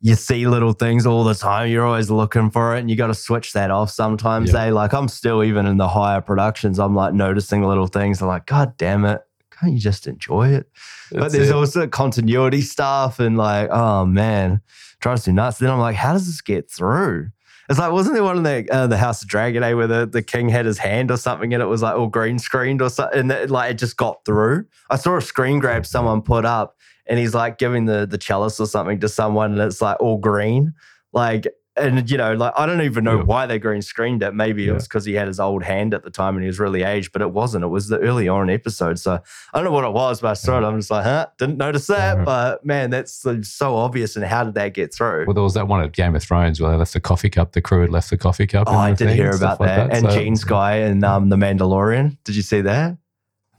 you 0.00 0.14
see 0.14 0.46
little 0.46 0.72
things 0.72 1.04
all 1.04 1.24
the 1.24 1.34
time. 1.34 1.68
You're 1.68 1.84
always 1.84 2.10
looking 2.10 2.50
for 2.50 2.74
it, 2.74 2.80
and 2.80 2.88
you 2.88 2.96
got 2.96 3.08
to 3.08 3.14
switch 3.14 3.52
that 3.52 3.70
off 3.70 3.90
sometimes. 3.90 4.52
Yeah. 4.52 4.64
They 4.64 4.70
like, 4.70 4.94
I'm 4.94 5.08
still 5.08 5.44
even 5.44 5.66
in 5.66 5.76
the 5.76 5.88
higher 5.88 6.22
productions. 6.22 6.78
I'm 6.78 6.94
like 6.94 7.12
noticing 7.12 7.62
little 7.62 7.86
things. 7.86 8.22
I'm 8.22 8.28
like, 8.28 8.46
God 8.46 8.78
damn 8.78 9.04
it. 9.04 9.20
Can't 9.60 9.72
you 9.72 9.78
just 9.78 10.06
enjoy 10.06 10.48
it? 10.48 10.68
but 11.12 11.32
there's 11.32 11.50
it. 11.50 11.54
also 11.54 11.86
continuity 11.86 12.62
stuff 12.62 13.20
and 13.20 13.36
like, 13.36 13.68
oh 13.70 14.06
man, 14.06 14.62
drives 15.00 15.26
me 15.26 15.34
nuts. 15.34 15.58
Then 15.58 15.70
I'm 15.70 15.78
like, 15.78 15.96
how 15.96 16.12
does 16.12 16.26
this 16.26 16.40
get 16.40 16.70
through? 16.70 17.30
It's 17.68 17.78
like, 17.78 17.92
wasn't 17.92 18.14
there 18.14 18.24
one 18.24 18.38
in 18.38 18.42
the 18.42 18.68
uh, 18.72 18.86
the 18.88 18.96
House 18.96 19.22
of 19.22 19.28
Dragon 19.28 19.62
eh, 19.62 19.74
where 19.74 19.86
the, 19.86 20.04
the 20.04 20.22
king 20.22 20.48
had 20.48 20.66
his 20.66 20.78
hand 20.78 21.10
or 21.10 21.16
something 21.16 21.54
and 21.54 21.62
it 21.62 21.66
was 21.66 21.82
like 21.82 21.96
all 21.96 22.08
green 22.08 22.38
screened 22.38 22.82
or 22.82 22.90
something, 22.90 23.20
and 23.20 23.30
it, 23.30 23.50
like 23.50 23.70
it 23.70 23.74
just 23.74 23.96
got 23.96 24.24
through. 24.24 24.64
I 24.90 24.96
saw 24.96 25.16
a 25.16 25.22
screen 25.22 25.60
grab 25.60 25.86
someone 25.86 26.22
put 26.22 26.44
up, 26.44 26.76
and 27.06 27.18
he's 27.18 27.34
like 27.34 27.58
giving 27.58 27.84
the 27.84 28.06
the 28.06 28.18
chalice 28.18 28.58
or 28.58 28.66
something 28.66 28.98
to 29.00 29.08
someone, 29.08 29.52
and 29.52 29.60
it's 29.60 29.80
like 29.80 30.00
all 30.00 30.18
green, 30.18 30.74
like. 31.12 31.46
And 31.76 32.10
you 32.10 32.16
know, 32.18 32.34
like 32.34 32.52
I 32.56 32.66
don't 32.66 32.82
even 32.82 33.04
know 33.04 33.18
Yeah. 33.18 33.22
why 33.22 33.46
they 33.46 33.58
green 33.58 33.80
screened 33.80 34.22
it. 34.24 34.34
Maybe 34.34 34.66
it 34.68 34.72
was 34.72 34.88
because 34.88 35.04
he 35.04 35.14
had 35.14 35.28
his 35.28 35.38
old 35.38 35.62
hand 35.62 35.94
at 35.94 36.02
the 36.02 36.10
time 36.10 36.34
and 36.34 36.42
he 36.42 36.48
was 36.48 36.58
really 36.58 36.82
aged, 36.82 37.12
but 37.12 37.22
it 37.22 37.30
wasn't. 37.30 37.64
It 37.64 37.68
was 37.68 37.88
the 37.88 37.98
early 38.00 38.28
on 38.28 38.50
episode. 38.50 38.98
So 38.98 39.12
I 39.14 39.56
don't 39.56 39.64
know 39.64 39.70
what 39.70 39.84
it 39.84 39.92
was, 39.92 40.20
but 40.20 40.28
I 40.28 40.32
saw 40.34 40.58
it. 40.58 40.64
I'm 40.64 40.78
just 40.78 40.90
like, 40.90 41.04
huh? 41.04 41.28
Didn't 41.38 41.58
notice 41.58 41.86
that. 41.86 42.18
Yeah. 42.18 42.24
But 42.24 42.66
man, 42.66 42.90
that's 42.90 43.24
uh, 43.24 43.36
so 43.42 43.76
obvious. 43.76 44.16
And 44.16 44.24
how 44.24 44.42
did 44.44 44.54
that 44.54 44.74
get 44.74 44.92
through? 44.92 45.26
Well, 45.26 45.34
there 45.34 45.44
was 45.44 45.54
that 45.54 45.68
one 45.68 45.80
at 45.80 45.92
Game 45.92 46.16
of 46.16 46.22
Thrones 46.24 46.60
where 46.60 46.72
they 46.72 46.76
left 46.76 46.92
the 46.92 47.00
coffee 47.00 47.30
cup. 47.30 47.52
The 47.52 47.62
crew 47.62 47.82
had 47.82 47.90
left 47.90 48.10
the 48.10 48.18
coffee 48.18 48.48
cup. 48.48 48.66
oh, 48.68 48.76
I 48.76 48.92
did 48.92 49.10
hear 49.10 49.30
and 49.30 49.36
about 49.36 49.56
stuff 49.56 49.60
like 49.60 49.68
that. 49.76 49.96
And 49.96 50.10
So- 50.10 50.18
jeans 50.18 50.42
guy 50.44 50.76
and 50.76 51.04
um, 51.04 51.28
The 51.28 51.36
Mandalorian. 51.36 52.18
Did 52.24 52.34
you 52.34 52.42
see 52.42 52.62
that? 52.62 52.96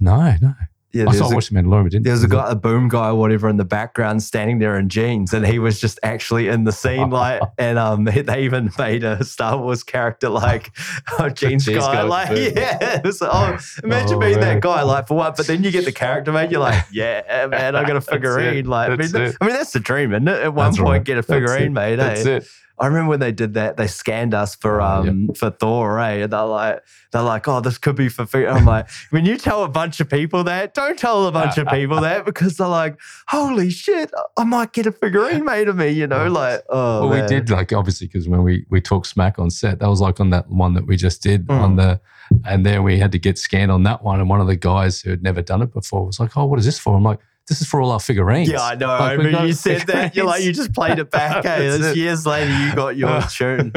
No, 0.01 0.35
no. 0.41 0.53
Yeah, 0.93 1.05
I 1.07 1.13
saw 1.13 1.29
a, 1.29 1.33
Watch 1.33 1.49
the 1.49 1.55
Mandalorian. 1.55 1.89
Didn't 1.91 2.03
there 2.03 2.13
was 2.13 2.23
a 2.23 2.27
guy, 2.27 2.51
a 2.51 2.55
boom 2.55 2.89
guy 2.89 3.09
or 3.09 3.15
whatever 3.15 3.47
in 3.49 3.57
the 3.57 3.65
background 3.65 4.21
standing 4.23 4.59
there 4.59 4.77
in 4.77 4.89
jeans, 4.89 5.33
and 5.33 5.45
he 5.45 5.57
was 5.59 5.79
just 5.79 5.99
actually 6.03 6.47
in 6.47 6.63
the 6.65 6.71
scene. 6.71 7.09
Like, 7.21 7.41
and 7.57 7.77
um, 7.77 8.03
they 8.25 8.43
even 8.43 8.71
made 8.77 9.03
a 9.03 9.23
Star 9.23 9.57
Wars 9.57 9.83
character 9.83 10.29
like 10.29 10.71
oh, 11.19 11.29
jeans 11.29 11.67
guy. 11.67 12.01
Like, 12.03 12.29
yeah, 12.29 12.97
it 12.97 13.03
was, 13.03 13.21
oh, 13.21 13.57
imagine 13.83 14.17
Oh, 14.17 14.19
being 14.19 14.39
man. 14.39 14.55
that 14.55 14.61
guy. 14.61 14.81
Like, 14.83 15.07
for 15.07 15.17
what? 15.17 15.35
But 15.35 15.47
then 15.47 15.63
you 15.63 15.71
get 15.71 15.85
the 15.85 15.91
character, 15.91 16.31
man. 16.31 16.49
You're 16.51 16.61
like, 16.61 16.85
yeah, 16.91 17.47
man, 17.47 17.75
I 17.75 17.81
got 17.81 17.91
a 17.91 17.93
That's 17.95 18.09
figurine. 18.09 18.65
Like, 18.65 18.89
I 18.89 18.95
mean, 18.95 19.11
That's 19.11 19.37
I 19.41 19.45
mean, 19.45 19.55
that's 19.55 19.71
the 19.71 19.79
dream, 19.79 20.13
isn't 20.13 20.27
it? 20.27 20.41
At 20.41 20.53
one 20.53 20.67
That's 20.67 20.77
point, 20.77 20.89
right. 20.89 21.03
get 21.03 21.17
a 21.17 21.21
That's 21.21 21.29
it. 21.29 21.33
figurine 21.33 21.73
made. 21.73 21.95
That's 21.97 22.25
eh? 22.25 22.37
it. 22.37 22.47
I 22.79 22.87
remember 22.87 23.09
when 23.09 23.19
they 23.19 23.31
did 23.31 23.53
that, 23.53 23.77
they 23.77 23.87
scanned 23.87 24.33
us 24.33 24.55
for 24.55 24.81
Oh, 24.81 24.85
um 25.07 25.29
for 25.35 25.51
Thor, 25.51 25.99
eh? 25.99 26.23
And 26.23 26.33
they're 26.33 26.43
like, 26.43 26.81
they're 27.11 27.21
like, 27.21 27.47
oh, 27.47 27.61
this 27.61 27.77
could 27.77 27.95
be 27.95 28.09
for. 28.09 28.25
Fig-. 28.25 28.45
I'm 28.47 28.65
like, 28.65 28.89
when 29.11 29.25
you 29.25 29.37
tell 29.37 29.63
a 29.63 29.67
bunch 29.69 29.99
of 29.99 30.09
people 30.09 30.43
that, 30.45 30.73
don't 30.73 30.97
tell 30.97 31.27
a 31.27 31.31
bunch 31.31 31.57
of 31.57 31.67
people 31.67 32.01
that 32.01 32.25
because 32.31 32.57
they're 32.57 32.67
like, 32.67 32.99
holy 33.27 33.69
shit, 33.69 34.11
I 34.37 34.43
might 34.43 34.73
get 34.73 34.85
a 34.87 34.91
figurine 34.91 35.45
made 35.45 35.67
of 35.67 35.75
me, 35.75 35.89
you 35.89 36.07
know? 36.07 36.27
Like, 36.27 36.63
oh, 36.69 37.07
Well, 37.07 37.21
we 37.21 37.27
did 37.27 37.49
like 37.49 37.71
obviously 37.73 38.07
because 38.07 38.27
when 38.27 38.43
we 38.43 38.65
we 38.69 38.81
talked 38.81 39.07
smack 39.07 39.37
on 39.37 39.49
set, 39.49 39.79
that 39.79 39.87
was 39.87 40.01
like 40.01 40.19
on 40.19 40.29
that 40.31 40.49
one 40.49 40.73
that 40.73 40.87
we 40.87 40.95
just 40.95 41.21
did 41.21 41.47
Mm. 41.47 41.59
on 41.61 41.75
the, 41.75 41.99
and 42.45 42.65
then 42.65 42.83
we 42.83 42.97
had 42.97 43.11
to 43.11 43.19
get 43.19 43.37
scanned 43.37 43.71
on 43.71 43.83
that 43.83 44.03
one. 44.03 44.19
And 44.19 44.29
one 44.29 44.39
of 44.41 44.47
the 44.47 44.55
guys 44.55 45.01
who 45.01 45.09
had 45.09 45.21
never 45.21 45.41
done 45.41 45.61
it 45.61 45.73
before 45.73 46.05
was 46.05 46.19
like, 46.19 46.37
"Oh, 46.37 46.45
what 46.45 46.57
is 46.59 46.65
this 46.65 46.79
for?I'm 46.79 47.03
like, 47.03 47.19
"This 47.51 47.61
is 47.61 47.67
for 47.67 47.81
all 47.81 47.91
our 47.91 47.99
figurines." 47.99 48.49
Yeah, 48.49 48.61
I 48.61 48.75
know. 48.75 48.87
Like, 48.87 49.19
I 49.19 49.23
mean, 49.23 49.47
you 49.47 49.53
said 49.53 49.81
that. 49.87 50.15
You're 50.15 50.25
like, 50.25 50.41
you 50.41 50.53
just 50.53 50.73
played 50.73 50.97
it 50.99 51.11
back. 51.11 51.43
Hey, 51.43 51.67
it. 51.67 51.95
years 51.97 52.25
later, 52.25 52.51
you 52.51 52.73
got 52.73 52.95
your 52.95 53.21
tune. 53.29 53.73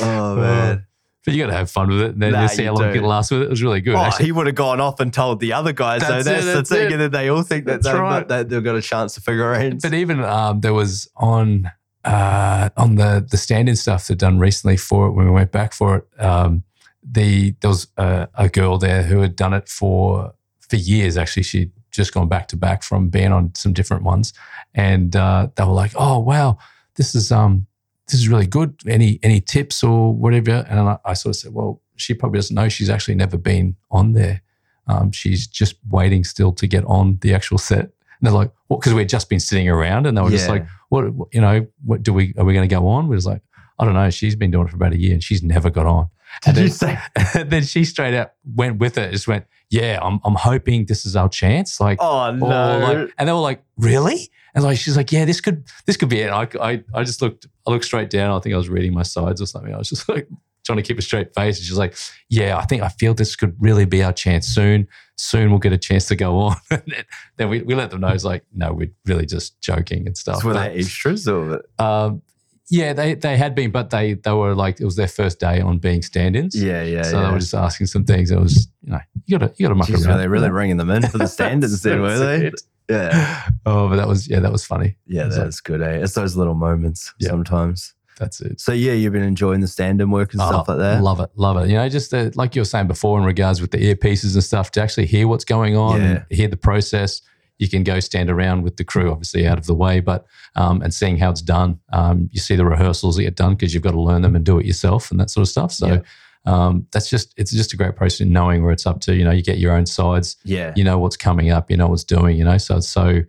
Oh 0.00 0.36
man. 0.36 0.86
But 1.24 1.34
you 1.34 1.42
got 1.44 1.50
to 1.50 1.56
have 1.56 1.70
fun 1.70 1.90
with 1.90 2.00
it, 2.00 2.12
and 2.12 2.22
then 2.22 2.32
Nah, 2.32 2.46
see 2.46 2.64
how 2.64 2.72
long 2.72 2.86
you 2.88 2.94
can 2.94 3.04
last 3.04 3.30
with 3.30 3.42
it. 3.42 3.44
It 3.44 3.50
was 3.50 3.62
really 3.62 3.82
good. 3.82 3.94
Oh, 3.94 3.98
actually. 3.98 4.24
he 4.24 4.32
would 4.32 4.46
have 4.46 4.54
gone 4.54 4.80
off 4.80 5.00
and 5.00 5.12
told 5.12 5.40
the 5.40 5.52
other 5.52 5.74
guys. 5.74 6.00
so 6.00 6.22
That's 6.22 6.24
that's 6.24 6.70
the 6.70 6.76
thing. 6.76 6.92
it. 6.92 7.00
And 7.00 7.12
they 7.12 7.28
all 7.28 7.42
think 7.42 7.66
that, 7.66 7.82
they, 7.82 7.92
right. 7.92 8.26
that 8.28 8.48
they've 8.48 8.64
got 8.64 8.76
a 8.76 8.80
chance 8.80 9.14
to 9.16 9.20
figurines. 9.20 9.82
But 9.82 9.92
even 9.92 10.24
um, 10.24 10.60
there 10.60 10.72
was 10.72 11.10
on 11.16 11.70
uh, 12.04 12.70
on 12.76 12.94
the 12.94 13.26
the 13.30 13.36
stand-in 13.36 13.76
stuff 13.76 14.06
that 14.06 14.16
done 14.16 14.38
recently 14.38 14.78
for 14.78 15.08
it 15.08 15.12
when 15.12 15.26
we 15.26 15.32
went 15.32 15.52
back 15.52 15.74
for 15.74 15.96
it. 15.96 16.08
Um, 16.22 16.64
the 17.02 17.54
there 17.60 17.70
was 17.70 17.88
a, 17.98 18.28
a 18.34 18.48
girl 18.48 18.78
there 18.78 19.02
who 19.02 19.20
had 19.20 19.36
done 19.36 19.52
it 19.52 19.68
for 19.68 20.32
for 20.60 20.76
years. 20.76 21.18
Actually, 21.18 21.42
she'd 21.42 21.72
just 21.90 22.12
gone 22.14 22.28
back 22.28 22.48
to 22.48 22.56
back 22.56 22.82
from 22.82 23.08
being 23.08 23.32
on 23.32 23.54
some 23.54 23.72
different 23.72 24.02
ones, 24.02 24.32
and 24.74 25.14
uh, 25.16 25.48
they 25.56 25.64
were 25.64 25.72
like, 25.72 25.92
"Oh 25.96 26.18
wow, 26.18 26.58
this 26.96 27.14
is 27.14 27.30
um 27.32 27.66
this 28.06 28.14
is 28.20 28.28
really 28.28 28.46
good. 28.46 28.74
Any 28.86 29.18
any 29.22 29.40
tips 29.40 29.82
or 29.82 30.14
whatever?" 30.14 30.64
And 30.68 30.80
I, 30.80 30.98
I 31.04 31.14
sort 31.14 31.34
of 31.34 31.40
said, 31.40 31.52
"Well, 31.54 31.80
she 31.96 32.14
probably 32.14 32.38
doesn't 32.38 32.54
know. 32.54 32.68
She's 32.68 32.90
actually 32.90 33.14
never 33.16 33.36
been 33.36 33.76
on 33.90 34.12
there. 34.12 34.42
Um, 34.86 35.12
she's 35.12 35.46
just 35.46 35.76
waiting 35.90 36.24
still 36.24 36.52
to 36.54 36.66
get 36.66 36.84
on 36.84 37.18
the 37.22 37.34
actual 37.34 37.58
set." 37.58 37.80
And 37.80 38.22
they're 38.22 38.32
like, 38.32 38.50
"Well, 38.68 38.78
because 38.78 38.94
we'd 38.94 39.08
just 39.08 39.28
been 39.28 39.40
sitting 39.40 39.68
around, 39.68 40.06
and 40.06 40.16
they 40.16 40.22
were 40.22 40.30
just 40.30 40.48
like." 40.52 40.66
what 40.90 41.12
what- 41.14 41.28
you 41.32 41.40
know 41.40 41.66
what 41.84 42.02
do 42.02 42.12
we 42.12 42.34
are 42.36 42.44
we 42.44 42.52
going 42.52 42.68
to 42.68 42.74
go 42.74 42.88
on 42.88 43.06
we 43.06 43.14
was 43.14 43.24
like 43.24 43.40
i 43.78 43.84
don't 43.84 43.94
know 43.94 44.10
she's 44.10 44.34
been 44.34 44.50
doing 44.50 44.66
it 44.66 44.70
for 44.70 44.74
about 44.74 44.92
a 44.92 44.98
year 44.98 45.12
and 45.12 45.22
she's 45.22 45.40
never 45.40 45.70
got 45.70 45.86
on 45.86 46.08
Did 46.44 46.56
and 46.56 46.68
you 46.68 46.68
then, 46.74 46.98
say? 47.34 47.42
then 47.44 47.62
she 47.64 47.84
straight 47.84 48.14
out 48.14 48.32
went 48.54 48.78
with 48.78 48.96
it 48.98 49.12
just 49.12 49.28
went 49.28 49.44
yeah 49.70 49.98
i'm, 50.02 50.20
I'm 50.24 50.34
hoping 50.34 50.86
this 50.86 51.04
is 51.06 51.14
our 51.16 51.28
chance 51.28 51.78
like, 51.80 51.98
Oh 52.00 52.30
no! 52.32 52.46
like 52.46 53.14
and 53.18 53.28
they 53.28 53.32
were 53.32 53.38
like 53.38 53.62
really? 53.76 54.28
And 54.54 54.64
like 54.64 54.78
she's 54.78 54.96
like 54.96 55.12
yeah 55.12 55.24
this 55.24 55.40
could 55.40 55.64
this 55.86 55.96
could 55.96 56.08
be 56.08 56.20
it. 56.20 56.30
I, 56.30 56.48
I 56.60 56.82
i 56.94 57.04
just 57.04 57.22
looked 57.22 57.46
i 57.66 57.70
looked 57.70 57.84
straight 57.84 58.10
down. 58.10 58.36
I 58.36 58.40
think 58.40 58.54
i 58.54 58.58
was 58.58 58.68
reading 58.68 58.92
my 58.92 59.02
sides 59.04 59.40
or 59.40 59.46
something. 59.46 59.72
I 59.72 59.78
was 59.78 59.88
just 59.88 60.08
like 60.08 60.28
trying 60.66 60.76
to 60.76 60.82
keep 60.82 60.98
a 60.98 61.02
straight 61.02 61.34
face. 61.34 61.58
And 61.58 61.66
she's 61.66 61.78
like 61.78 61.94
yeah 62.28 62.56
i 62.58 62.64
think 62.64 62.82
i 62.82 62.88
feel 62.88 63.14
this 63.14 63.36
could 63.36 63.54
really 63.60 63.84
be 63.84 64.02
our 64.02 64.12
chance. 64.12 64.46
Soon 64.46 64.88
soon 65.16 65.50
we'll 65.50 65.58
get 65.60 65.72
a 65.72 65.78
chance 65.78 66.06
to 66.06 66.16
go 66.16 66.38
on. 66.38 66.56
And 66.70 66.82
then, 66.86 67.04
then 67.36 67.48
we, 67.50 67.62
we 67.62 67.74
let 67.74 67.90
them 67.90 68.00
know 68.00 68.08
it's 68.08 68.24
like 68.24 68.42
no 68.52 68.72
we're 68.72 68.90
really 69.06 69.26
just 69.26 69.60
joking 69.60 70.06
and 70.06 70.16
stuff. 70.16 70.40
So 70.40 70.48
were 70.48 70.54
But- 70.54 70.72
they 70.72 70.80
extras 70.80 71.28
or? 71.28 71.62
um, 71.78 72.22
yeah, 72.70 72.92
they 72.92 73.14
they 73.14 73.36
had 73.36 73.54
been, 73.54 73.70
but 73.70 73.90
they 73.90 74.14
they 74.14 74.32
were 74.32 74.54
like 74.54 74.80
it 74.80 74.84
was 74.84 74.96
their 74.96 75.08
first 75.08 75.40
day 75.40 75.60
on 75.60 75.78
being 75.78 76.02
stand-ins. 76.02 76.54
Yeah, 76.54 76.82
yeah, 76.82 77.02
so 77.02 77.16
they 77.16 77.22
yeah. 77.22 77.32
were 77.32 77.38
just 77.38 77.54
asking 77.54 77.88
some 77.88 78.04
things. 78.04 78.30
It 78.30 78.38
was 78.38 78.68
you 78.82 78.92
know 78.92 79.00
you 79.26 79.38
gotta 79.38 79.52
you 79.56 79.64
gotta 79.64 79.74
muck 79.74 79.88
Jeez, 79.88 80.06
around. 80.06 80.14
were 80.16 80.22
they 80.22 80.28
really 80.28 80.48
bringing 80.48 80.76
them 80.76 80.90
in 80.90 81.02
for 81.08 81.18
the 81.18 81.26
standards 81.36 81.82
then, 81.82 82.00
were 82.00 82.18
they? 82.18 82.46
It. 82.46 82.62
Yeah. 82.88 83.48
Oh, 83.66 83.88
but 83.88 83.96
that 83.96 84.08
was 84.08 84.28
yeah, 84.28 84.40
that 84.40 84.50
was 84.52 84.64
funny. 84.64 84.96
Yeah, 85.06 85.26
It's 85.26 85.36
like- 85.36 85.46
that's 85.46 85.60
good. 85.60 85.80
Eh? 85.82 86.00
It's 86.02 86.14
those 86.14 86.36
little 86.36 86.54
moments 86.54 87.12
Yeah. 87.20 87.28
sometimes. 87.30 87.94
That's 88.18 88.40
it. 88.42 88.60
So 88.60 88.72
yeah, 88.72 88.92
you've 88.92 89.12
been 89.14 89.22
enjoying 89.22 89.60
the 89.60 89.66
stand-in 89.68 90.10
work 90.10 90.34
and 90.34 90.42
stuff 90.42 90.66
Oh, 90.68 90.72
like 90.72 90.78
that. 90.80 91.02
Love 91.02 91.20
it, 91.20 91.30
love 91.36 91.56
it. 91.56 91.68
You 91.70 91.76
know, 91.76 91.88
just 91.88 92.12
uh, 92.12 92.30
like 92.34 92.54
you 92.54 92.60
were 92.60 92.66
saying 92.66 92.86
before 92.86 93.18
in 93.18 93.24
regards 93.24 93.62
with 93.62 93.70
the 93.70 93.78
earpieces 93.78 94.34
and 94.34 94.44
stuff, 94.44 94.70
to 94.72 94.82
actually 94.82 95.06
hear 95.06 95.26
what's 95.26 95.44
going 95.44 95.74
on, 95.76 96.00
and 96.02 96.24
hear 96.30 96.46
the 96.48 96.56
process. 96.56 97.22
You 97.60 97.68
can 97.68 97.84
go 97.84 98.00
stand 98.00 98.28
around 98.30 98.62
with 98.62 98.76
the 98.76 98.84
crew, 98.84 99.10
obviously 99.12 99.46
out 99.46 99.58
of 99.58 99.66
the 99.66 99.74
way, 99.74 100.00
but 100.00 100.26
um, 100.56 100.82
and 100.82 100.92
seeing 100.92 101.18
how 101.18 101.30
it's 101.30 101.42
done. 101.42 101.78
Um, 101.92 102.28
you 102.32 102.40
see 102.40 102.56
the 102.56 102.64
rehearsals 102.64 103.16
that 103.16 103.22
get 103.22 103.36
done 103.36 103.54
because 103.54 103.72
you've 103.74 103.82
got 103.84 103.92
to 103.92 104.00
learn 104.00 104.22
them 104.22 104.34
and 104.34 104.44
do 104.44 104.58
it 104.58 104.66
yourself 104.66 105.10
and 105.10 105.20
that 105.20 105.30
sort 105.30 105.42
of 105.42 105.48
stuff. 105.48 105.70
So 105.72 105.86
Yeah. 105.86 106.00
um, 106.46 106.86
that's 106.90 107.08
just 107.10 107.34
it's 107.36 107.52
just 107.52 107.72
a 107.72 107.76
great 107.76 107.94
process 107.96 108.20
in 108.22 108.32
knowing 108.32 108.62
where 108.62 108.72
it's 108.72 108.86
up 108.86 109.00
to. 109.02 109.14
You 109.14 109.24
know, 109.24 109.30
you 109.30 109.42
get 109.42 109.58
your 109.58 109.72
own 109.72 109.86
sides. 109.86 110.36
Yeah. 110.44 110.72
You 110.74 110.84
know 110.84 110.98
what's 110.98 111.16
coming 111.16 111.50
up. 111.50 111.70
You 111.70 111.76
know 111.76 111.88
what's 111.88 112.04
doing. 112.04 112.36
You 112.38 112.44
know, 112.44 112.58
so 112.58 112.78
it's 112.78 112.88
so 112.88 113.20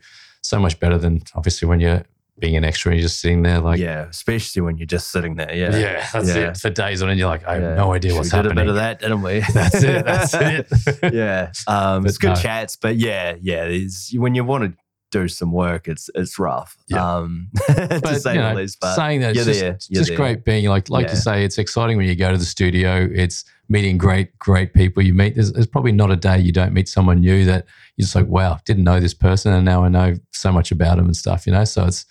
so 0.42 0.60
much 0.60 0.80
better 0.80 0.98
than 0.98 1.22
obviously 1.36 1.68
when 1.68 1.80
you're 1.80 2.04
being 2.42 2.58
an 2.58 2.66
extra. 2.66 2.92
and 2.92 3.00
You're 3.00 3.08
just 3.08 3.22
sitting 3.22 3.44
there 3.44 3.60
like, 3.60 3.80
yeah, 3.80 4.08
especially 4.10 4.62
when 4.64 4.78
you're 4.78 4.86
just 4.88 5.10
sitting 5.12 5.36
there. 5.36 5.54
Yeah, 5.56 5.74
yeah, 5.78 6.08
that's 6.12 6.28
Yeah. 6.28 6.50
it 6.50 6.58
for 6.58 6.70
days 6.70 7.02
on 7.02 7.10
end. 7.10 7.20
You're 7.20 7.30
like, 7.30 7.46
I 7.48 7.54
have 7.54 7.64
Yeah. 7.64 7.76
no 7.76 7.94
idea 7.94 8.12
We 8.12 8.18
what's 8.18 8.30
did 8.32 8.36
happening. 8.38 8.58
a 8.58 8.62
bit 8.62 8.68
of 8.70 8.76
that, 8.76 9.00
didn't 9.00 9.22
we? 9.22 9.40
That's 9.54 9.82
it. 9.84 10.04
That's 10.06 10.34
it. 10.34 10.68
yeah, 11.14 11.52
um, 11.68 12.06
it's 12.06 12.18
good 12.18 12.30
no. 12.32 12.36
chats, 12.36 12.76
but 12.76 12.98
yeah, 12.98 13.36
yeah, 13.40 13.64
it's, 13.64 14.12
when 14.18 14.36
you 14.36 14.44
want 14.44 14.66
to 14.66 14.78
do 15.12 15.28
some 15.28 15.52
work, 15.52 15.88
it's 15.90 16.10
it's 16.16 16.40
rough. 16.40 16.78
Yeah. 16.88 17.06
Um, 17.18 17.50
to 17.68 18.00
but 18.02 18.22
say 18.22 18.36
you 18.36 18.40
know, 18.42 18.54
least. 18.54 18.78
But 18.80 18.96
saying 18.96 19.20
that 19.22 19.36
it's 19.36 19.46
just, 19.46 19.60
there, 19.60 19.72
it's 19.74 19.90
you're 19.90 20.00
just 20.02 20.10
there. 20.10 20.18
great 20.18 20.46
being 20.46 20.66
like 20.70 20.90
like 20.90 21.10
you 21.10 21.16
say 21.18 21.44
it's 21.44 21.58
exciting 21.58 21.98
when 21.98 22.08
you 22.08 22.16
go 22.16 22.32
to 22.32 22.38
the 22.38 22.46
studio 22.46 23.10
it's 23.14 23.44
meeting 23.68 23.98
great 23.98 24.38
great 24.40 24.74
people 24.74 25.04
you 25.04 25.14
meet 25.14 25.36
there's, 25.36 25.52
there's 25.54 25.68
probably 25.68 25.92
not 25.92 26.12
a 26.12 26.16
day 26.16 26.38
you 26.40 26.52
don't 26.54 26.74
meet 26.74 26.88
someone 26.88 27.20
new 27.20 27.44
that 27.46 27.66
you're 27.98 28.04
just 28.04 28.16
like 28.16 28.28
wow 28.28 28.58
didn't 28.66 28.84
know 28.86 29.00
this 29.02 29.14
person 29.14 29.52
and 29.54 29.66
now 29.66 29.84
I 29.84 29.90
know 29.90 30.16
so 30.32 30.52
much 30.54 30.72
about 30.72 30.96
them 30.98 31.06
and 31.08 31.16
stuff 31.16 31.46
you 31.46 31.52
know 31.54 31.64
so 31.66 31.86
it's 31.86 32.06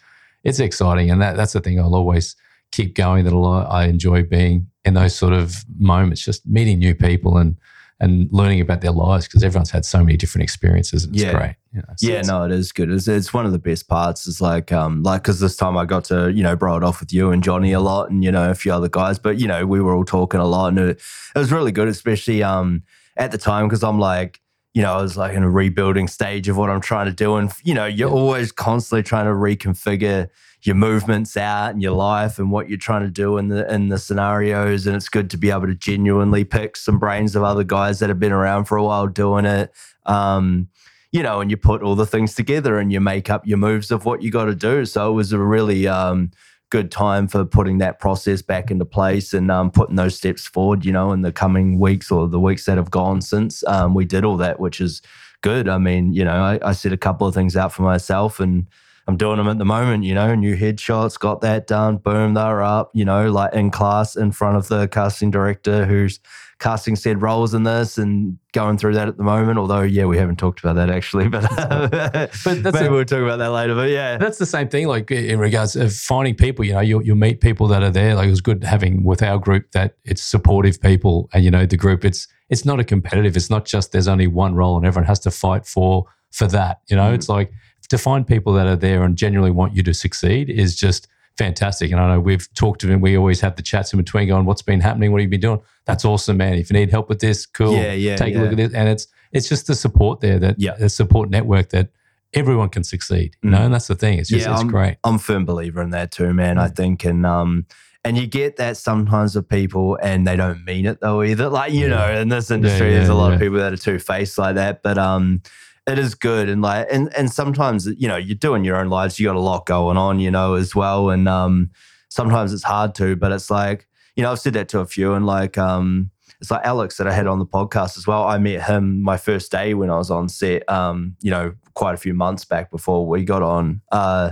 it's 0.45 0.61
exciting 0.61 1.11
and 1.11 1.21
that 1.21 1.37
that's 1.37 1.53
the 1.53 1.61
thing 1.61 1.79
I'll 1.81 1.95
always 1.95 2.37
keep 2.73 2.95
going 2.95 3.25
that 3.25 3.33
a 3.33 3.39
lot 3.39 3.67
I 3.71 3.87
enjoy 3.87 4.23
being 4.23 4.69
in 4.85 4.95
those 4.95 5.15
sort 5.15 5.33
of 5.33 5.65
moments 5.79 6.25
just 6.25 6.47
meeting 6.47 6.79
new 6.79 6.95
people 6.95 7.37
and 7.37 7.57
and 8.03 8.29
learning 8.33 8.63
about 8.63 8.81
their 8.81 8.93
lives 8.93 9.27
because 9.27 9.45
everyone's 9.45 9.71
had 9.71 9.85
so 9.85 9.99
many 9.99 10.17
different 10.17 10.43
experiences 10.43 11.05
and 11.05 11.15
it's 11.15 11.23
Yeah. 11.25 11.33
great 11.33 11.57
you 11.73 11.81
know, 11.83 11.95
so 11.97 12.09
Yeah, 12.11 12.23
no, 12.23 12.43
it 12.45 12.51
is 12.51 12.73
good. 12.73 12.91
It's, 12.91 13.07
it's 13.07 13.33
one 13.33 13.47
of 13.47 13.53
the 13.53 13.59
best 13.59 13.87
parts. 13.87 14.27
Is 14.27 14.41
like, 14.41 14.73
um, 14.73 15.05
like 15.05 15.23
because 15.23 15.39
this 15.39 15.55
time 15.55 15.77
I 15.77 15.85
got 15.85 16.03
to 16.07 16.33
you 16.33 16.43
know 16.43 16.57
bro 16.57 16.77
it 16.77 16.83
off 16.83 16.99
with 16.99 17.13
you 17.13 17.31
and 17.31 17.45
Johnny 17.45 17.73
a 17.73 17.79
lot, 17.81 18.11
and 18.11 18.25
you 18.25 18.33
know 18.33 18.51
a 18.51 18.55
few 18.55 18.73
other 18.73 18.89
guys. 18.89 19.21
But 19.21 19.39
you 19.39 19.47
know 19.47 19.65
we 19.67 19.81
were 19.81 19.95
all 19.95 20.05
talking 20.05 20.41
a 20.41 20.47
lot, 20.47 20.69
and 20.69 20.79
it, 20.81 21.01
it 21.37 21.39
was 21.39 21.53
really 21.53 21.71
good, 21.71 21.87
especially 21.87 22.43
um 22.43 22.83
at 23.17 23.31
the 23.33 23.39
time 23.39 23.69
because 23.69 23.85
I'm 23.85 23.99
like. 24.01 24.41
You 24.73 24.83
know, 24.83 24.95
I 24.95 25.03
was 25.03 25.17
like 25.17 25.35
in 25.35 25.43
a 25.43 25.51
rebuilding 25.51 26.07
stage 26.07 26.49
of 26.49 26.57
what 26.57 26.71
I'm 26.71 26.81
trying 26.81 27.07
to 27.07 27.13
do. 27.13 27.35
And, 27.37 27.51
you 27.65 27.75
know, 27.75 27.87
you're 27.87 28.09
Yeah. 28.09 28.15
always 28.15 28.53
constantly 28.53 29.03
trying 29.03 29.27
to 29.27 29.33
reconfigure 29.33 30.29
your 30.63 30.77
movements 30.77 31.37
out 31.37 31.73
and 31.73 31.83
your 31.83 31.93
life 31.93 32.39
and 32.39 32.53
what 32.53 32.69
you're 32.69 32.79
trying 32.79 33.03
to 33.03 33.11
do 33.11 33.37
in 33.39 33.49
the 33.49 33.73
in 33.73 33.89
the 33.89 33.99
scenarios. 33.99 34.87
And 34.87 34.95
it's 34.95 35.09
good 35.09 35.29
to 35.31 35.37
be 35.39 35.51
able 35.51 35.67
to 35.67 35.75
genuinely 35.75 36.45
pick 36.45 36.77
some 36.77 36.99
brains 36.99 37.35
of 37.35 37.43
other 37.43 37.65
guys 37.65 37.99
that 37.99 38.11
have 38.11 38.21
been 38.21 38.33
around 38.33 38.67
for 38.67 38.77
a 38.77 38.85
while 38.85 39.07
doing 39.07 39.45
it. 39.45 39.73
Um, 40.07 40.69
you 41.13 41.23
know, 41.23 41.41
and 41.41 41.51
you 41.51 41.57
put 41.57 41.83
all 41.83 41.97
the 41.97 42.07
things 42.07 42.35
together 42.37 42.79
and 42.79 42.93
you 42.93 43.01
make 43.01 43.29
up 43.31 43.45
your 43.47 43.59
moves 43.59 43.91
of 43.91 44.05
what 44.05 44.23
you 44.23 44.31
got 44.31 44.45
to 44.45 44.55
do. 44.55 44.85
So 44.85 45.11
it 45.11 45.15
was 45.15 45.33
a 45.33 45.39
really 45.39 45.89
um, 45.89 46.31
good 46.71 46.91
time 46.91 47.27
for 47.27 47.45
putting 47.45 47.79
that 47.79 47.99
process 47.99 48.43
back 48.43 48.71
into 48.71 48.85
place 48.85 49.35
and 49.35 49.51
um, 49.51 49.71
putting 49.71 49.97
those 49.97 50.17
steps 50.17 50.47
forward, 50.47 50.85
you 50.85 50.93
know, 50.93 51.13
in 51.13 51.23
the 51.23 51.33
coming 51.33 51.79
weeks 51.79 52.11
or 52.11 52.29
the 52.29 52.41
weeks 52.41 52.65
that 52.65 52.79
have 52.79 52.91
gone 52.91 53.21
since 53.21 53.65
um, 53.67 53.95
we 53.95 54.05
did 54.05 54.25
all 54.25 54.37
that, 54.37 54.61
which 54.61 54.81
is 54.81 55.03
good. 55.43 55.69
I 55.69 55.79
mean, 55.79 56.13
you 56.13 56.25
know, 56.25 56.43
I, 56.43 56.59
I 56.63 56.73
set 56.73 56.93
a 56.93 56.97
couple 56.97 57.27
of 57.27 57.35
things 57.35 57.57
out 57.57 57.73
for 57.73 57.83
myself 57.83 58.39
and 58.41 58.69
I'm 59.09 59.17
doing 59.17 59.39
them 59.39 59.49
at 59.49 59.59
the 59.59 59.65
moment, 59.65 60.05
you 60.05 60.15
know, 60.15 60.35
new 60.37 60.57
headshots, 60.57 61.19
got 61.19 61.41
that 61.41 61.67
done, 61.67 61.97
boom, 61.97 62.35
they're 62.35 62.63
up, 62.63 62.91
you 62.95 63.05
know, 63.05 63.31
like 63.31 63.53
in 63.55 63.71
class 63.71 64.15
in 64.15 64.31
front 64.31 64.57
of 64.57 64.69
the 64.69 64.87
casting 64.87 65.33
director 65.33 65.87
who's 65.87 66.21
casting 66.61 66.95
said 66.95 67.21
roles 67.23 67.55
in 67.55 67.63
this 67.65 67.99
and 67.99 68.39
going 68.53 68.79
through 68.79 68.95
that 68.95 69.09
at 69.09 69.17
the 69.17 69.23
moment. 69.25 69.59
Although, 69.59 69.81
yeah, 69.83 70.05
we 70.05 70.17
haven't 70.19 70.37
talked 70.37 70.61
about 70.61 70.77
that 70.77 70.91
actually, 70.91 71.27
but, 71.35 71.43
that's 71.51 72.47
maybe 72.47 72.87
a- 72.87 72.91
we'll 72.91 73.05
talk 73.05 73.23
about 73.23 73.39
that 73.39 73.51
later. 73.51 73.75
But 73.75 73.91
yeah, 73.91 74.17
That's 74.19 74.39
the 74.39 74.47
same 74.47 74.69
thing, 74.69 74.87
like 74.87 75.11
in 75.11 75.39
regards 75.39 75.77
of 75.77 75.93
finding 75.93 76.35
people. 76.35 76.65
You 76.65 76.75
know, 76.75 76.81
you'll, 76.81 77.03
you'll 77.03 77.17
meet 77.17 77.41
people 77.41 77.67
that 77.69 77.83
are 77.83 77.91
there. 77.91 78.15
Like 78.15 78.29
it 78.29 78.31
was 78.31 78.41
good 78.41 78.63
having 78.63 79.05
with 79.05 79.23
our 79.23 79.39
group 79.39 79.73
that 79.73 79.97
it's 80.05 80.23
supportive 80.23 80.81
people, 80.81 81.29
and 81.33 81.45
you 81.45 81.51
know, 81.51 81.67
the 81.67 81.77
group 81.77 82.05
it's 82.05 82.29
it's 82.49 82.65
not 82.65 82.81
a 82.81 82.85
competitive. 82.85 83.37
It's 83.37 83.51
not 83.51 83.65
just 83.65 83.93
there's 83.93 84.09
only 84.09 84.27
one 84.27 84.55
role 84.55 84.77
and 84.77 84.85
everyone 84.87 85.07
has 85.07 85.21
to 85.21 85.31
fight 85.31 85.67
for 85.67 86.05
for 86.31 86.47
that. 86.49 86.81
You 86.89 86.97
know, 86.97 87.11
Mhm. 87.11 87.15
it's 87.15 87.29
like 87.29 87.53
to 87.89 87.99
find 87.99 88.27
people 88.27 88.53
that 88.53 88.67
are 88.67 88.77
there 88.77 89.03
and 89.03 89.17
genuinely 89.17 89.51
want 89.51 89.75
you 89.75 89.83
to 89.83 89.93
succeed 89.95 90.49
is 90.49 90.77
just 90.77 91.09
fantastic. 91.45 91.91
And 91.91 91.99
I 92.01 92.07
know 92.15 92.21
we've 92.21 92.47
talked 92.55 92.81
to 92.83 92.89
him. 92.89 93.01
We 93.01 93.17
always 93.17 93.41
have 93.41 93.57
the 93.57 93.63
chats 93.63 93.93
in 93.93 93.97
between, 93.99 94.29
going, 94.29 94.45
"What's 94.45 94.63
been 94.63 94.81
happening? 94.81 95.11
What 95.11 95.21
have 95.21 95.25
you 95.29 95.31
been 95.31 95.41
doing? 95.49 95.61
That's 95.87 96.05
awesome, 96.05 96.37
man. 96.37 96.55
If 96.55 96.71
you 96.71 96.75
need 96.79 96.91
help 96.91 97.09
with 97.09 97.21
this, 97.21 97.47
cool. 97.47 97.75
Yeah, 97.75 97.93
yeah, 97.95 98.17
Take 98.17 98.35
yeah. 98.35 98.41
a 98.41 98.43
look 98.43 98.53
at 98.53 98.57
this." 98.59 98.75
And 98.75 98.89
it's 98.89 99.07
it's 99.33 99.49
just 99.49 99.67
the 99.67 99.75
support 99.75 100.21
there 100.21 100.39
that 100.39 100.57
Yeah. 100.59 100.75
the 100.79 100.89
support 100.89 101.31
network 101.31 101.71
that 101.71 101.89
everyone 102.35 102.69
can 102.69 102.85
succeed. 102.85 103.37
You 103.43 103.51
know, 103.51 103.59
Mhm. 103.59 103.65
and 103.67 103.75
that's 103.75 103.87
the 103.89 103.95
thing. 103.95 104.19
It's 104.19 104.29
just 104.29 104.47
Yeah, 104.47 104.53
it's 104.53 104.61
I'm- 104.61 104.69
great. 104.71 104.97
I'm 105.05 105.15
a 105.17 105.19
firm 105.19 105.45
believer 105.45 105.81
in 105.83 105.91
that 105.91 106.11
too, 106.13 106.33
man. 106.35 106.59
I 106.59 106.69
think, 106.69 107.05
and 107.05 107.25
um, 107.25 107.65
and 108.05 108.17
you 108.19 108.27
get 108.27 108.57
that 108.57 108.77
sometimes 108.77 109.35
with 109.35 109.49
people, 109.49 109.99
and 110.03 110.27
they 110.27 110.37
don't 110.37 110.65
mean 110.65 110.85
it 110.87 110.99
though 111.01 111.23
either. 111.23 111.49
Like 111.49 111.73
you 111.73 111.89
Yeah. 111.89 111.95
know, 111.97 112.21
in 112.21 112.29
this 112.29 112.51
industry, 112.51 112.91
there's 112.93 113.09
a 113.09 113.15
lot 113.15 113.33
of 113.33 113.41
people 113.41 113.59
that 113.59 113.73
are 113.73 113.77
two 113.89 113.99
faced 113.99 114.37
like 114.39 114.55
that. 114.57 114.83
But 114.83 114.99
um, 114.99 115.43
it 115.91 115.99
is 115.99 116.15
good, 116.15 116.49
and 116.49 116.63
like, 116.63 116.87
and 116.91 117.15
and 117.17 117.31
sometimes 117.31 117.87
you 117.87 118.09
know, 118.09 118.17
you're 118.17 118.35
doing 118.35 118.65
your 118.65 118.77
own 118.77 118.89
lives. 118.89 119.19
You 119.19 119.27
got 119.27 119.37
a 119.37 119.41
lot 119.41 119.67
going 119.67 119.97
on, 119.97 120.21
you 120.21 120.31
know, 120.31 120.55
as 120.55 120.75
well, 120.75 121.11
and 121.11 121.29
um, 121.29 121.71
sometimes 122.09 122.53
it's 122.53 122.63
hard 122.63 122.95
to. 122.97 123.17
But 123.17 123.33
it's 123.33 123.51
like, 123.51 123.87
you 124.17 124.23
know, 124.23 124.33
I've 124.33 124.41
said 124.41 124.55
that 124.55 124.69
to 124.71 124.81
a 124.81 124.87
few, 124.87 125.15
and 125.15 125.27
like, 125.27 125.59
um. 125.59 126.11
It's 126.41 126.51
like 126.51 126.65
Alex 126.65 126.97
that 126.97 127.07
I 127.07 127.13
had 127.13 127.27
on 127.27 127.39
the 127.39 127.45
podcast 127.45 127.99
as 127.99 128.07
well. 128.07 128.25
I 128.25 128.39
met 128.39 128.63
him 128.63 129.03
my 129.03 129.19
first 129.19 129.53
day 129.53 129.75
when 129.75 129.91
I 129.91 129.99
was 129.99 130.11
on 130.11 130.31
set, 130.31 130.67
um, 130.71 131.15
you 131.21 131.31
know, 131.31 131.53
quite 131.75 131.93
a 131.93 131.99
few 131.99 132.15
months 132.15 132.47
back 132.47 132.71
before 132.71 133.07
we 133.07 133.25
got 133.25 133.43
on. 133.43 133.83
Uh, 133.93 134.31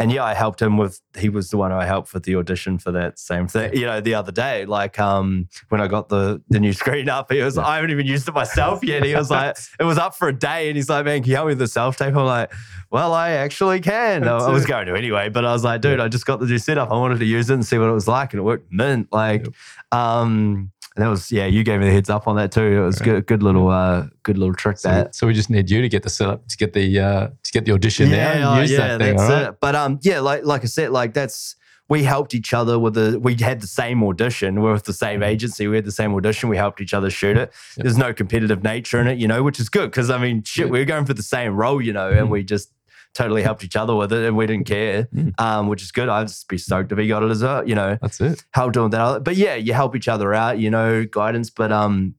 and 0.00 0.10
yeah, 0.10 0.24
I 0.24 0.32
helped 0.32 0.62
him 0.62 0.78
with. 0.78 1.00
He 1.16 1.28
was 1.28 1.50
the 1.50 1.58
one 1.58 1.72
I 1.72 1.84
helped 1.84 2.14
with 2.14 2.22
the 2.22 2.36
audition 2.36 2.78
for 2.78 2.90
that 2.92 3.18
same 3.18 3.46
thing. 3.46 3.74
You 3.76 3.84
know, 3.84 4.00
the 4.00 4.14
other 4.14 4.32
day, 4.32 4.64
like 4.64 4.98
um, 4.98 5.48
when 5.68 5.82
I 5.82 5.88
got 5.88 6.08
the 6.08 6.42
the 6.48 6.58
new 6.58 6.72
screen 6.72 7.10
up, 7.10 7.30
he 7.30 7.42
was. 7.42 7.58
I 7.58 7.76
haven't 7.76 7.90
even 7.90 8.06
used 8.06 8.26
it 8.26 8.34
myself 8.34 8.82
yet. 8.82 9.04
He 9.04 9.14
was 9.14 9.30
like, 9.30 9.58
it 9.78 9.84
was 9.84 9.98
up 9.98 10.14
for 10.14 10.28
a 10.28 10.32
day, 10.32 10.68
and 10.68 10.76
he's 10.76 10.88
like, 10.88 11.04
man, 11.04 11.20
can 11.22 11.28
you 11.28 11.36
help 11.36 11.48
me 11.48 11.50
with 11.50 11.58
the 11.58 11.68
self 11.68 11.98
tape? 11.98 12.16
I'm 12.16 12.24
like, 12.24 12.50
well, 12.90 13.12
I 13.12 13.32
actually 13.32 13.80
can. 13.80 14.26
I, 14.26 14.38
I 14.38 14.50
was 14.50 14.64
going 14.64 14.86
to 14.86 14.94
anyway, 14.94 15.28
but 15.28 15.44
I 15.44 15.52
was 15.52 15.64
like, 15.64 15.82
dude, 15.82 16.00
I 16.00 16.08
just 16.08 16.24
got 16.24 16.40
the 16.40 16.46
new 16.46 16.58
setup. 16.58 16.90
I 16.90 16.94
wanted 16.94 17.18
to 17.18 17.26
use 17.26 17.50
it 17.50 17.54
and 17.54 17.66
see 17.66 17.76
what 17.76 17.90
it 17.90 17.92
was 17.92 18.08
like, 18.08 18.32
and 18.32 18.40
it 18.40 18.44
worked 18.44 18.72
mint. 18.72 19.08
Like, 19.12 19.46
um, 19.92 20.72
that 21.00 21.08
was 21.08 21.30
yeah. 21.32 21.46
You 21.46 21.62
gave 21.64 21.80
me 21.80 21.86
the 21.86 21.92
heads 21.92 22.10
up 22.10 22.26
on 22.28 22.36
that 22.36 22.52
too. 22.52 22.62
It 22.62 22.80
was 22.80 23.00
Right. 23.00 23.04
good, 23.06 23.26
good 23.26 23.42
little, 23.42 23.68
uh, 23.68 24.06
good 24.22 24.38
little 24.38 24.54
trick 24.54 24.78
So, 24.78 24.88
that. 24.88 25.14
so 25.14 25.26
we 25.26 25.34
just 25.34 25.50
need 25.50 25.70
you 25.70 25.80
to 25.82 25.88
get 25.88 26.02
the 26.02 26.10
setup 26.10 26.46
to 26.48 26.56
get 26.56 26.72
the 26.72 26.98
uh, 27.00 27.28
to 27.42 27.52
get 27.52 27.64
the 27.64 27.72
audition 27.72 28.06
oh, 28.12 28.60
use 28.60 28.70
that 28.76 29.00
thing. 29.00 29.16
that's 29.16 29.30
right? 29.30 29.48
it. 29.48 29.60
But 29.60 29.74
um, 29.74 29.98
yeah, 30.02 30.20
like 30.20 30.44
like 30.44 30.62
I 30.62 30.66
said, 30.66 30.90
like 30.90 31.14
that's 31.14 31.56
we 31.88 32.04
helped 32.04 32.34
each 32.34 32.54
other 32.54 32.78
with 32.78 32.94
the 32.94 33.18
we 33.18 33.34
had 33.34 33.60
the 33.60 33.66
same 33.66 34.02
audition. 34.04 34.62
We're 34.62 34.72
with 34.74 34.84
the 34.84 34.92
same 34.92 35.22
agency. 35.24 35.66
We 35.66 35.74
had 35.76 35.84
the 35.84 35.90
same 35.92 36.14
audition. 36.14 36.48
We 36.48 36.56
helped 36.56 36.80
each 36.80 36.94
other 36.94 37.10
shoot 37.10 37.36
it. 37.36 37.52
Yeah. 37.76 37.82
There's 37.82 37.98
no 37.98 38.12
competitive 38.14 38.62
nature 38.62 39.00
in 39.00 39.08
it, 39.08 39.18
you 39.18 39.26
know, 39.26 39.42
which 39.42 39.58
is 39.58 39.68
good 39.68 39.90
because 39.90 40.08
I 40.08 40.18
mean, 40.18 40.44
shit, 40.44 40.66
Yeah. 40.66 40.70
we 40.72 40.78
were 40.78 40.84
going 40.84 41.04
for 41.04 41.14
the 41.14 41.22
same 41.24 41.56
role, 41.56 41.82
you 41.82 41.92
know, 41.92 42.08
and 42.10 42.28
Mhm. 42.28 42.30
we 42.30 42.44
just 42.44 42.70
totally 43.14 43.42
helped 43.42 43.64
each 43.64 43.76
other 43.76 43.94
with 43.94 44.12
it, 44.12 44.24
and 44.26 44.36
we 44.36 44.46
didn't 44.46 44.66
care, 44.66 45.04
Mm. 45.14 45.38
um, 45.40 45.68
which 45.68 45.82
is 45.82 45.90
good. 45.92 46.08
I'd 46.08 46.28
just 46.28 46.48
be 46.48 46.58
stoked 46.58 46.92
if 46.92 46.98
he 46.98 47.08
got 47.08 47.22
it 47.22 47.30
as 47.30 47.42
well, 47.42 47.68
you 47.68 47.74
know 47.74 47.98
That's 48.00 48.20
it. 48.20 48.44
help 48.52 48.72
doing 48.72 48.90
that. 48.90 49.24
But 49.24 49.36
yeah, 49.36 49.54
you 49.56 49.72
help 49.72 49.96
each 49.96 50.08
other 50.08 50.32
out, 50.34 50.58
you 50.58 50.70
know, 50.70 51.04
guidance. 51.04 51.50
But 51.50 51.72
um, 51.72 52.14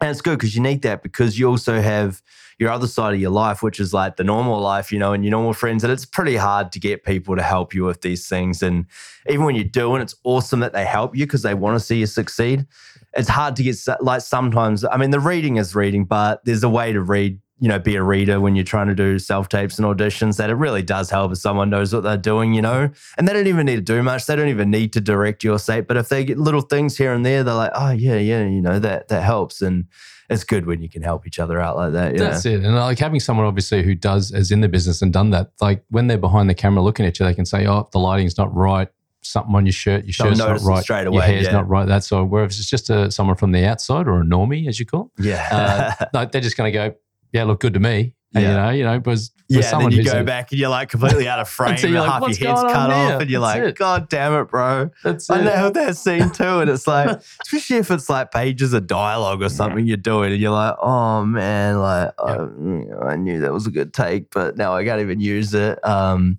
and 0.00 0.10
it's 0.10 0.20
good 0.20 0.38
because 0.38 0.54
you 0.54 0.62
need 0.62 0.82
that 0.82 1.02
because 1.02 1.38
you 1.38 1.48
also 1.48 1.80
have 1.80 2.20
your 2.58 2.70
other 2.70 2.86
side 2.86 3.12
of 3.14 3.20
your 3.20 3.30
life, 3.30 3.62
which 3.62 3.80
is 3.80 3.92
like 3.94 4.16
the 4.16 4.24
normal 4.24 4.60
life, 4.60 4.90
you 4.92 4.98
know, 4.98 5.12
and 5.12 5.24
your 5.24 5.30
normal 5.30 5.52
friends. 5.52 5.84
And 5.84 5.92
it's 5.92 6.04
pretty 6.06 6.36
hard 6.36 6.72
to 6.72 6.78
get 6.80 7.04
people 7.04 7.36
to 7.36 7.42
help 7.42 7.74
you 7.74 7.84
with 7.84 8.00
these 8.02 8.28
things. 8.28 8.62
And 8.62 8.86
even 9.28 9.44
when 9.44 9.54
you're 9.54 9.64
doing, 9.64 10.00
it's 10.02 10.14
awesome 10.24 10.60
that 10.60 10.72
they 10.72 10.84
help 10.86 11.14
you 11.16 11.26
because 11.26 11.42
they 11.42 11.52
want 11.54 11.76
to 11.78 11.80
see 11.84 11.98
you 11.98 12.06
succeed. 12.06 12.66
It's 13.14 13.28
hard 13.28 13.56
to 13.56 13.62
get 13.62 13.76
like 14.00 14.20
sometimes. 14.22 14.84
I 14.84 14.96
mean, 14.98 15.10
the 15.10 15.20
reading 15.20 15.56
is 15.56 15.74
reading, 15.74 16.04
but 16.04 16.44
there's 16.44 16.62
a 16.62 16.68
way 16.68 16.92
to 16.92 17.00
read. 17.00 17.40
You 17.58 17.68
know, 17.68 17.78
be 17.78 17.96
a 17.96 18.02
reader 18.02 18.38
when 18.38 18.54
you're 18.54 18.64
trying 18.64 18.88
to 18.88 18.94
do 18.94 19.18
self 19.18 19.48
tapes 19.48 19.78
and 19.78 19.86
auditions. 19.86 20.36
That 20.36 20.50
it 20.50 20.54
really 20.54 20.82
does 20.82 21.08
help 21.10 21.32
if 21.32 21.38
someone 21.38 21.70
knows 21.70 21.94
what 21.94 22.02
they're 22.02 22.16
doing. 22.16 22.52
You 22.54 22.62
know, 22.62 22.90
and 23.16 23.26
they 23.26 23.32
don't 23.32 23.46
even 23.46 23.66
need 23.66 23.76
to 23.76 23.80
do 23.94 24.02
much. 24.02 24.26
They 24.26 24.36
don't 24.36 24.48
even 24.48 24.70
need 24.70 24.92
to 24.94 25.00
direct 25.00 25.42
your 25.42 25.58
set. 25.58 25.86
But 25.86 25.96
if 25.96 26.08
they 26.08 26.24
get 26.24 26.38
little 26.38 26.60
things 26.60 26.96
here 26.96 27.12
and 27.12 27.24
there, 27.24 27.42
they're 27.42 27.54
like, 27.54 27.72
oh 27.74 27.90
yeah, 27.90 28.16
yeah, 28.16 28.44
you 28.44 28.60
know 28.60 28.78
that 28.78 29.08
that 29.08 29.22
helps, 29.22 29.62
and 29.62 29.86
it's 30.28 30.44
good 30.44 30.66
when 30.66 30.82
you 30.82 30.88
can 30.88 31.02
help 31.02 31.26
each 31.26 31.38
other 31.38 31.60
out 31.60 31.76
like 31.76 31.92
that. 31.92 32.14
Yeah, 32.14 32.30
That's 32.30 32.44
it. 32.46 32.64
And 32.64 32.74
like 32.74 32.98
having 32.98 33.20
someone 33.20 33.46
obviously 33.46 33.82
who 33.82 33.94
does 33.94 34.32
is 34.32 34.50
in 34.50 34.60
the 34.60 34.68
business 34.68 35.02
and 35.02 35.12
done 35.12 35.30
that, 35.30 35.52
like 35.60 35.84
when 35.90 36.06
they're 36.06 36.18
behind 36.18 36.50
the 36.50 36.54
camera 36.54 36.82
looking 36.82 37.06
at 37.06 37.18
you, 37.18 37.26
they 37.26 37.34
can 37.34 37.46
say, 37.46 37.66
"Oh, 37.66 37.88
the 37.92 37.98
lighting's 37.98 38.36
not 38.36 38.54
right. 38.54 38.88
Something 39.22 39.54
on 39.54 39.66
your 39.66 39.72
shirt, 39.72 40.04
your 40.04 40.12
shirt's 40.12 40.38
not 40.38 40.60
right. 40.60 40.82
straight 40.82 41.04
Your 41.04 41.22
hair's 41.22 41.46
yeah. 41.46 41.52
not 41.52 41.68
right." 41.68 41.86
That's 41.86 42.10
all. 42.12 42.24
Whereas 42.24 42.58
it's 42.58 42.68
just 42.68 42.90
a, 42.90 43.10
someone 43.10 43.36
from 43.36 43.52
the 43.52 43.64
outside 43.64 44.08
or 44.08 44.20
a 44.20 44.24
normie, 44.24 44.68
as 44.68 44.80
you 44.80 44.86
call, 44.86 45.12
it, 45.18 45.26
yeah, 45.26 45.94
uh, 46.00 46.06
like 46.12 46.32
they're 46.32 46.40
just 46.40 46.56
going 46.56 46.72
to 46.72 46.76
go, 46.76 46.94
"Yeah, 47.36 47.44
look 47.44 47.60
good 47.60 47.74
to 47.74 47.80
me." 47.80 48.14
Yeah. 48.32 48.40
You 48.40 48.48
know, 48.48 48.70
you 48.70 48.84
know, 48.84 48.98
because 48.98 49.30
yeah. 49.48 49.58
with 49.58 49.72
And 49.72 49.82
then 49.82 49.92
you 49.92 50.04
go 50.04 50.24
back 50.24 50.50
and 50.50 50.58
you're 50.58 50.68
like 50.68 50.90
completely 50.90 51.28
out 51.28 51.38
of 51.38 51.48
frame, 51.56 51.76
So 51.76 51.84
and 51.84 51.92
you're 51.94 52.02
like, 52.02 52.10
half 52.10 52.20
"What's 52.20 52.40
your 52.40 52.50
head's 52.50 52.62
cut 52.62 52.90
on 52.90 52.90
off, 52.90 53.20
and 53.20 53.30
you're 53.30 53.40
That's 53.40 53.58
like, 53.60 53.68
it. 53.68 53.76
God 53.76 54.08
damn 54.08 54.34
it, 54.34 54.44
bro. 54.48 54.90
That's 55.04 55.30
I 55.30 55.40
it. 55.40 55.44
know 55.44 55.70
that 55.70 55.96
scene 55.96 56.30
too, 56.30 56.60
and 56.60 56.68
it's 56.68 56.86
like, 56.86 57.20
especially 57.42 57.76
if 57.76 57.90
it's 57.90 58.08
like 58.10 58.32
pages 58.32 58.72
of 58.72 58.86
dialogue 58.86 59.42
or 59.42 59.48
something 59.48 59.86
you're 59.86 59.96
doing, 59.96 60.32
and 60.32 60.40
you're 60.40 60.50
like, 60.50 60.74
oh 60.80 61.24
man, 61.24 61.78
like 61.78 62.10
I, 62.18 62.48
I 63.06 63.16
knew 63.16 63.40
that 63.40 63.52
was 63.52 63.66
a 63.66 63.70
good 63.70 63.94
take, 63.94 64.30
but 64.30 64.56
now 64.56 64.74
I 64.74 64.84
can't 64.84 65.00
even 65.00 65.20
use 65.20 65.54
it. 65.54 65.84
Um, 65.86 66.38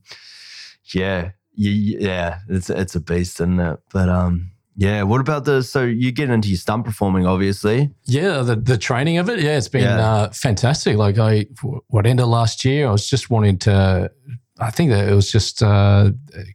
yeah, 0.94 1.32
you, 1.54 1.72
yeah, 2.00 2.40
it's 2.50 2.70
it's 2.70 2.96
a 2.96 3.00
beast, 3.00 3.40
isn't 3.40 3.60
it? 3.60 3.80
But 3.92 4.10
um, 4.10 4.52
yeah. 4.78 5.04
What 5.04 5.20
about 5.20 5.44
the? 5.46 5.62
So 5.64 5.84
you 5.84 6.12
get 6.12 6.30
into 6.30 6.48
your 6.48 6.58
stunt 6.58 6.86
performing, 6.86 7.26
obviously. 7.26 7.90
Yeah, 8.06 8.44
the, 8.44 8.56
the 8.56 8.78
training 8.78 9.18
of 9.18 9.28
it, 9.30 9.40
yeah, 9.40 9.58
it's 9.58 9.68
been 9.68 9.84
Yeah. 9.84 10.00
uh, 10.10 10.30
fantastic. 10.32 10.96
Like 10.98 11.18
I, 11.18 11.48
what 11.88 12.06
ended 12.06 12.28
last 12.28 12.64
year, 12.64 12.88
I 12.88 12.92
was 12.92 13.10
just 13.10 13.30
wanting 13.30 13.58
to 13.60 14.10
I 14.60 14.72
think 14.72 14.92
that 14.92 15.08
it 15.10 15.14
was 15.14 15.32
just 15.32 15.62
uh, 15.62 16.12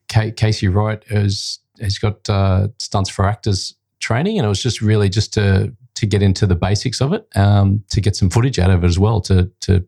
Ca- 0.09 0.32
Casey 0.32 0.69
Wright 0.69 1.03
has 1.09 1.59
has 1.81 1.99
got 1.99 2.28
uh, 2.31 2.69
stunts 2.78 3.11
for 3.11 3.24
actors 3.27 3.74
training, 4.01 4.39
and 4.39 4.47
it 4.47 4.49
was 4.49 4.62
just 4.62 4.81
really 4.81 5.09
just 5.09 5.32
to 5.35 5.73
to 5.94 6.07
get 6.07 6.23
into 6.23 6.47
the 6.47 6.55
basics 6.57 7.01
of 7.01 7.12
it, 7.12 7.27
um, 7.36 7.85
to 7.90 8.01
get 8.01 8.16
some 8.16 8.31
footage 8.31 8.59
out 8.59 8.70
of 8.70 8.82
it 8.82 8.86
as 8.86 8.99
well, 8.99 9.20
to 9.23 9.51
to 9.61 9.85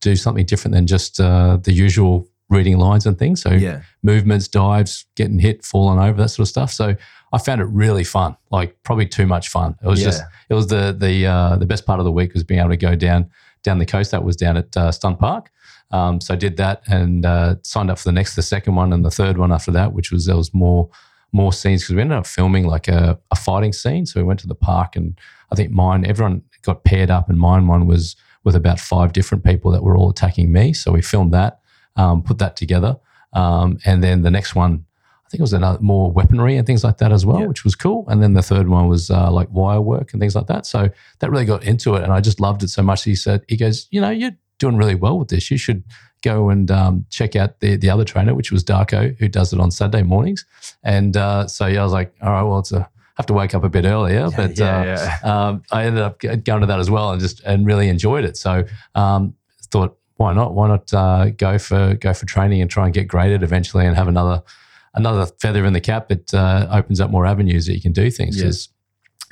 do 0.00 0.14
something 0.14 0.44
different 0.46 0.74
than 0.74 0.86
just 0.86 1.18
uh, 1.18 1.56
the 1.62 1.72
usual 1.72 2.28
reading 2.50 2.78
lines 2.78 3.06
and 3.06 3.18
things. 3.18 3.42
So 3.42 3.50
Yeah. 3.50 3.80
movements, 4.04 4.46
dives, 4.46 5.04
getting 5.16 5.40
hit, 5.40 5.64
falling 5.64 5.98
over, 5.98 6.22
that 6.22 6.28
sort 6.28 6.44
of 6.44 6.48
stuff. 6.48 6.70
So 6.72 6.94
I 7.32 7.38
found 7.38 7.60
it 7.60 7.64
really 7.64 8.04
fun, 8.04 8.36
like 8.50 8.76
probably 8.82 9.06
too 9.06 9.26
much 9.26 9.48
fun. 9.48 9.76
It 9.82 9.86
was 9.88 10.00
Yeah. 10.00 10.06
just, 10.06 10.22
it 10.48 10.54
was 10.54 10.66
the 10.68 10.94
the 10.96 11.26
uh, 11.26 11.56
the 11.56 11.66
best 11.66 11.84
part 11.86 11.98
of 11.98 12.04
the 12.04 12.12
week 12.12 12.34
was 12.34 12.44
being 12.44 12.60
able 12.60 12.70
to 12.70 12.76
go 12.76 12.94
down 12.94 13.30
down 13.62 13.78
the 13.78 13.86
coast. 13.86 14.10
That 14.12 14.24
was 14.24 14.36
down 14.36 14.56
at 14.56 14.76
uh, 14.76 14.92
Stunt 14.92 15.18
Park. 15.18 15.50
Um, 15.90 16.20
so 16.20 16.34
I 16.34 16.36
did 16.36 16.56
that 16.56 16.82
and 16.88 17.24
uh, 17.24 17.56
signed 17.62 17.90
up 17.90 17.98
for 17.98 18.04
the 18.04 18.12
next, 18.12 18.34
the 18.34 18.42
second 18.42 18.74
one, 18.74 18.92
and 18.92 19.04
the 19.04 19.10
third 19.10 19.38
one 19.38 19.52
after 19.52 19.70
that, 19.72 19.92
which 19.92 20.10
was 20.10 20.26
there 20.26 20.36
was 20.36 20.52
more 20.54 20.88
more 21.32 21.52
scenes 21.52 21.82
because 21.82 21.94
we 21.96 22.00
ended 22.00 22.16
up 22.18 22.26
filming 22.26 22.66
like 22.66 22.88
a, 22.88 23.18
a 23.30 23.36
fighting 23.36 23.72
scene. 23.72 24.06
So 24.06 24.20
we 24.20 24.24
went 24.24 24.40
to 24.40 24.46
the 24.46 24.54
park, 24.54 24.96
and 24.96 25.18
I 25.50 25.54
think 25.56 25.70
mine 25.72 26.06
everyone 26.06 26.42
got 26.62 26.84
paired 26.84 27.10
up, 27.10 27.28
and 27.28 27.38
mine 27.38 27.66
one 27.66 27.86
was 27.86 28.16
with 28.44 28.54
about 28.56 28.78
five 28.80 29.12
different 29.12 29.44
people 29.44 29.70
that 29.72 29.82
were 29.82 29.96
all 29.96 30.10
attacking 30.10 30.52
me. 30.52 30.72
So 30.72 30.92
we 30.92 31.02
filmed 31.02 31.34
that, 31.34 31.58
um, 31.96 32.22
put 32.22 32.38
that 32.38 32.56
together, 32.56 32.96
um, 33.32 33.78
and 33.84 34.02
then 34.02 34.22
the 34.22 34.30
next 34.30 34.54
one. 34.54 34.84
I 35.26 35.28
think 35.28 35.40
it 35.40 35.42
was 35.42 35.52
another 35.52 35.80
more 35.80 36.10
weaponry 36.12 36.56
and 36.56 36.64
things 36.66 36.84
like 36.84 36.98
that 36.98 37.10
as 37.10 37.26
well, 37.26 37.40
Yeah. 37.40 37.46
which 37.46 37.64
was 37.64 37.74
cool. 37.74 38.04
And 38.08 38.22
then 38.22 38.34
the 38.34 38.42
third 38.42 38.68
one 38.68 38.86
was 38.88 39.10
uh, 39.10 39.30
like 39.30 39.48
wire 39.50 39.80
work 39.80 40.12
and 40.12 40.20
things 40.20 40.36
like 40.36 40.46
that. 40.46 40.66
So 40.66 40.88
that 41.18 41.30
really 41.30 41.44
got 41.44 41.64
into 41.64 41.96
it, 41.96 42.04
and 42.04 42.12
I 42.12 42.20
just 42.20 42.40
loved 42.40 42.62
it 42.62 42.68
so 42.68 42.82
much. 42.82 43.02
He 43.04 43.16
said, 43.16 43.42
"He 43.48 43.56
goes, 43.56 43.88
you 43.90 44.00
know, 44.00 44.10
you're 44.10 44.36
doing 44.58 44.76
really 44.76 44.94
well 44.94 45.18
with 45.18 45.28
this. 45.28 45.50
You 45.50 45.56
should 45.58 45.82
go 46.22 46.48
and 46.48 46.70
um, 46.70 47.06
check 47.10 47.34
out 47.36 47.58
the 47.60 47.76
the 47.76 47.90
other 47.90 48.04
trainer, 48.04 48.34
which 48.34 48.52
was 48.52 48.62
Darko, 48.64 49.16
who 49.18 49.28
does 49.28 49.52
it 49.52 49.58
on 49.60 49.70
Saturday 49.70 50.02
mornings." 50.04 50.44
And 50.84 51.16
uh, 51.16 51.48
so 51.48 51.66
yeah, 51.66 51.80
I 51.80 51.84
was 51.84 51.92
like, 51.92 52.14
"All 52.22 52.30
right, 52.30 52.42
well, 52.42 52.60
it's 52.60 52.72
a 52.72 52.88
have 53.16 53.26
to 53.26 53.32
wake 53.32 53.54
up 53.54 53.64
a 53.64 53.68
bit 53.70 53.84
earlier, 53.86 54.28
but 54.36 54.58
yeah, 54.58 54.78
uh, 54.78 54.84
yeah. 54.84 55.18
um, 55.48 55.62
I 55.72 55.84
ended 55.86 56.02
up 56.02 56.18
going 56.20 56.60
to 56.60 56.66
that 56.66 56.78
as 56.78 56.90
well 56.90 57.10
and 57.12 57.20
just 57.20 57.40
and 57.44 57.66
really 57.66 57.88
enjoyed 57.88 58.24
it. 58.24 58.36
So 58.36 58.64
um, 58.94 59.34
thought, 59.70 59.96
why 60.16 60.34
not? 60.34 60.54
Why 60.54 60.68
not 60.68 60.92
uh, 60.94 61.30
go 61.30 61.58
for 61.58 61.94
go 61.94 62.12
for 62.14 62.26
training 62.26 62.60
and 62.60 62.70
try 62.70 62.84
and 62.84 62.92
get 62.94 63.08
graded 63.08 63.42
eventually 63.42 63.86
and 63.86 63.96
have 63.96 64.06
another 64.08 64.42
another 64.96 65.26
feather 65.40 65.64
in 65.64 65.72
the 65.72 65.80
cap. 65.80 66.10
It 66.10 66.32
uh, 66.34 66.66
opens 66.72 67.00
up 67.00 67.10
more 67.10 67.26
avenues 67.26 67.66
that 67.66 67.74
you 67.74 67.80
can 67.82 67.92
do 67.92 68.10
things 68.10 68.36
Yeah. 68.36 68.44
because 68.44 68.68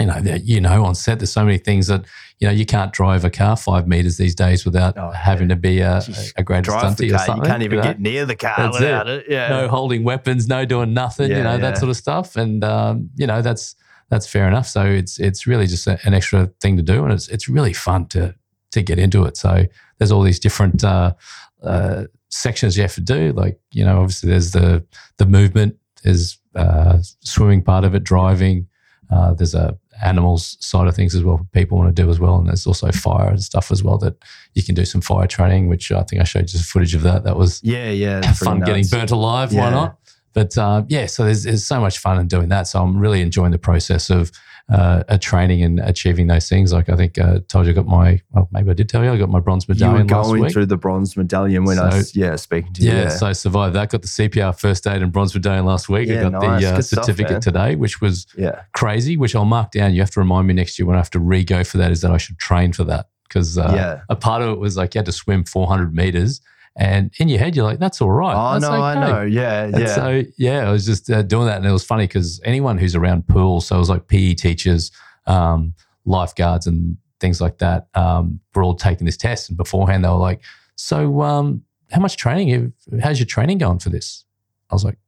you 0.00 0.06
know 0.06 0.16
you 0.42 0.60
know 0.60 0.84
on 0.84 0.94
set 0.96 1.20
there's 1.20 1.30
so 1.32 1.44
many 1.44 1.56
things 1.56 1.86
that 1.86 2.04
you 2.40 2.48
know 2.48 2.52
you 2.52 2.66
can't 2.66 2.92
drive 2.92 3.24
a 3.24 3.30
car 3.30 3.56
five 3.56 3.86
meters 3.86 4.16
these 4.16 4.34
days 4.34 4.64
without 4.64 4.98
Oh, 4.98 5.10
having 5.12 5.48
to 5.50 5.56
be 5.56 5.78
a, 5.80 5.98
a 6.36 6.42
Drive 6.42 6.64
stunty 6.64 7.12
or 7.14 7.16
car. 7.24 7.36
You 7.36 7.42
can't 7.42 7.62
even 7.62 7.76
you 7.78 7.82
know? 7.84 7.88
get 7.90 8.00
near 8.00 8.26
the 8.26 8.34
car 8.34 8.54
That's 8.56 8.80
without 8.80 9.08
it. 9.08 9.26
Yeah. 9.28 9.48
no 9.50 9.68
holding 9.68 10.02
weapons, 10.02 10.48
no 10.48 10.64
doing 10.64 10.94
nothing, 10.94 11.30
you 11.30 11.36
Yeah, 11.36 11.42
know, 11.44 11.52
yeah. 11.52 11.58
that 11.58 11.78
sort 11.78 11.90
of 11.90 11.96
stuff. 11.96 12.34
And 12.36 12.64
um, 12.64 13.10
you 13.14 13.26
know, 13.26 13.40
that's 13.40 13.76
that's 14.10 14.26
fair 14.26 14.48
enough. 14.48 14.66
So 14.66 14.84
it's 14.84 15.20
it's 15.20 15.46
really 15.46 15.66
just 15.68 15.86
a, 15.86 15.98
an 16.04 16.12
extra 16.12 16.50
thing 16.60 16.76
to 16.76 16.82
do, 16.82 17.04
and 17.04 17.12
it's 17.12 17.28
it's 17.28 17.48
really 17.48 17.72
fun 17.72 18.06
to 18.08 18.34
to 18.72 18.82
get 18.82 18.98
into 18.98 19.24
it. 19.24 19.36
So 19.36 19.64
there's 19.98 20.10
all 20.10 20.22
these 20.22 20.40
different 20.40 20.82
uh, 20.82 21.14
uh, 21.62 22.04
sections 22.34 22.76
you 22.76 22.82
have 22.82 22.94
to 22.94 23.00
do. 23.00 23.32
Like 23.32 23.58
you 23.70 23.84
know, 23.84 24.00
obviously 24.00 24.30
there's 24.30 24.50
the 24.50 24.84
the 25.18 25.26
movement, 25.26 25.76
there's 26.02 26.38
uh, 26.54 26.98
swimming 27.20 27.62
part 27.62 27.84
of 27.84 27.94
it, 27.94 28.04
driving. 28.04 28.66
Uh, 29.10 29.34
there's 29.34 29.54
a 29.54 29.78
animals 30.02 30.56
side 30.60 30.88
of 30.88 30.96
things 30.96 31.14
as 31.14 31.22
well. 31.22 31.46
People 31.52 31.78
want 31.78 31.94
to 31.94 32.02
do 32.02 32.10
as 32.10 32.18
well, 32.18 32.36
and 32.36 32.48
there's 32.48 32.66
also 32.66 32.90
fire 32.90 33.28
and 33.28 33.42
stuff 33.42 33.70
as 33.70 33.82
well 33.82 33.98
that 33.98 34.16
you 34.54 34.62
can 34.62 34.74
do 34.74 34.84
some 34.84 35.00
fire 35.00 35.26
training, 35.26 35.68
which 35.68 35.92
I 35.92 36.02
think 36.02 36.20
I 36.20 36.24
showed 36.24 36.42
you 36.42 36.58
some 36.58 36.62
footage 36.62 36.94
of 36.94 37.02
that. 37.02 37.24
That 37.24 37.36
was 37.36 37.60
yeah, 37.62 37.90
yeah. 37.90 38.32
fun 38.32 38.60
getting 38.60 38.86
burnt 38.90 39.10
alive. 39.10 39.54
Why 39.54 39.70
not? 39.70 39.98
But 40.32 40.58
uh, 40.58 40.82
yeah, 40.88 41.06
so 41.06 41.24
there's, 41.24 41.44
there's 41.44 41.64
so 41.64 41.80
much 41.80 41.98
fun 41.98 42.18
in 42.18 42.26
doing 42.26 42.48
that. 42.48 42.66
So 42.66 42.82
I'm 42.82 42.98
really 42.98 43.20
enjoying 43.20 43.52
the 43.52 43.58
process 43.58 44.10
of 44.10 44.32
uh, 44.70 45.04
a 45.08 45.18
training 45.18 45.62
and 45.62 45.78
achieving 45.80 46.26
those 46.26 46.48
things. 46.48 46.72
Like 46.72 46.88
I 46.88 46.96
think 46.96 47.18
uh, 47.18 47.40
told 47.48 47.66
you 47.66 47.72
I 47.72 47.74
got 47.74 47.86
my, 47.86 48.20
well, 48.30 48.48
maybe 48.50 48.70
I 48.70 48.72
did 48.74 48.88
tell 48.88 49.04
you 49.04 49.10
I 49.12 49.18
got 49.18 49.28
my 49.28 49.40
bronze 49.40 49.66
You 49.68 49.72
were 49.74 49.74
medallion 49.74 50.06
last 50.06 50.26
going 50.28 50.42
week. 50.42 50.52
through 50.52 50.66
the 50.66 50.76
bronze 50.78 51.16
medallion 51.16 51.64
when 51.64 51.78
I 51.78 51.94
was 51.96 52.16
yeah 52.16 52.36
speaking 52.36 52.72
to 52.74 52.82
you. 52.82 52.90
yeah, 52.90 53.08
so 53.10 53.26
I 53.26 53.32
survived 53.32 53.74
that. 53.74 53.90
Got 53.90 54.02
the 54.02 54.08
CPR 54.08 54.58
first 54.58 54.86
aid 54.86 55.02
and 55.02 55.12
bronze 55.12 55.34
medallion 55.34 55.66
last 55.66 55.88
week. 55.88 56.08
I 56.10 56.14
got 56.22 56.32
nice. 56.32 56.62
the 56.62 56.68
uh, 56.68 56.76
Good 56.76 56.84
stuff, 56.84 57.04
certificate 57.04 57.42
today, 57.42 57.76
which 57.76 58.00
was 58.00 58.26
yeah. 58.38 58.62
crazy. 58.72 59.16
Which 59.16 59.36
I'll 59.36 59.44
mark 59.44 59.70
down. 59.72 59.92
You 59.94 60.00
have 60.00 60.10
to 60.12 60.20
remind 60.20 60.46
me 60.46 60.54
next 60.54 60.78
year 60.78 60.86
when 60.86 60.96
I 60.96 60.98
have 60.98 61.10
to 61.10 61.20
re-go 61.20 61.62
for 61.64 61.76
that. 61.78 61.90
Is 61.92 62.00
that 62.00 62.10
I 62.10 62.16
should 62.16 62.38
train 62.38 62.72
for 62.72 62.84
that 62.84 63.08
because 63.28 63.58
uh, 63.58 63.72
Yeah. 63.74 64.00
a 64.08 64.16
part 64.16 64.40
of 64.42 64.48
it 64.50 64.58
was 64.58 64.76
like 64.76 64.94
you 64.94 65.00
had 65.00 65.06
to 65.06 65.12
swim 65.12 65.44
400 65.44 65.94
meters, 65.94 66.40
and 66.76 67.12
in 67.18 67.28
your 67.28 67.38
head 67.38 67.54
you're 67.54 67.64
like, 67.64 67.78
"That's 67.78 68.00
all 68.00 68.10
right." 68.10 68.34
Oh 68.34 68.58
That's 68.58 68.62
no, 68.62 68.82
I 68.82 68.94
know. 68.94 69.22
Yeah, 69.22 69.64
And 69.64 69.78
yeah. 69.78 69.94
so 69.94 70.22
yeah, 70.36 70.68
I 70.68 70.72
was 70.72 70.84
just 70.86 71.10
uh, 71.10 71.22
doing 71.22 71.46
that, 71.46 71.58
and 71.58 71.66
it 71.66 71.72
was 71.72 71.84
funny 71.84 72.04
because 72.06 72.40
anyone 72.44 72.78
who's 72.78 72.94
around 72.94 73.26
pools, 73.28 73.66
so 73.66 73.76
it 73.76 73.78
was 73.78 73.90
like 73.90 74.08
PE 74.08 74.34
teachers, 74.34 74.90
um, 75.26 75.74
lifeguards, 76.04 76.66
and 76.66 76.96
things 77.20 77.40
like 77.40 77.58
that, 77.58 77.88
um, 77.94 78.40
were 78.54 78.62
all 78.64 78.74
taking 78.74 79.04
this 79.06 79.16
test. 79.16 79.48
And 79.50 79.56
beforehand, 79.56 80.04
they 80.04 80.08
were 80.08 80.16
like, 80.16 80.40
"So, 80.76 81.22
um, 81.22 81.62
how 81.92 82.00
much 82.00 82.16
training? 82.16 82.48
Have, 82.48 83.00
how's 83.02 83.18
your 83.20 83.26
training 83.26 83.58
going 83.58 83.78
for 83.78 83.90
this?" 83.90 84.24
I 84.70 84.74
was 84.74 84.84
like, 84.84 84.98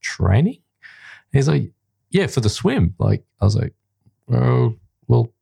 "Training?" 0.00 0.58
He's 1.32 1.48
like, 1.48 1.70
"Yeah, 2.10 2.26
for 2.26 2.40
the 2.40 2.48
swim." 2.50 2.94
Like 2.98 3.24
I 3.40 3.44
was 3.44 3.54
like, 3.56 3.74
"Oh, 4.30 4.74
well, 5.06 5.32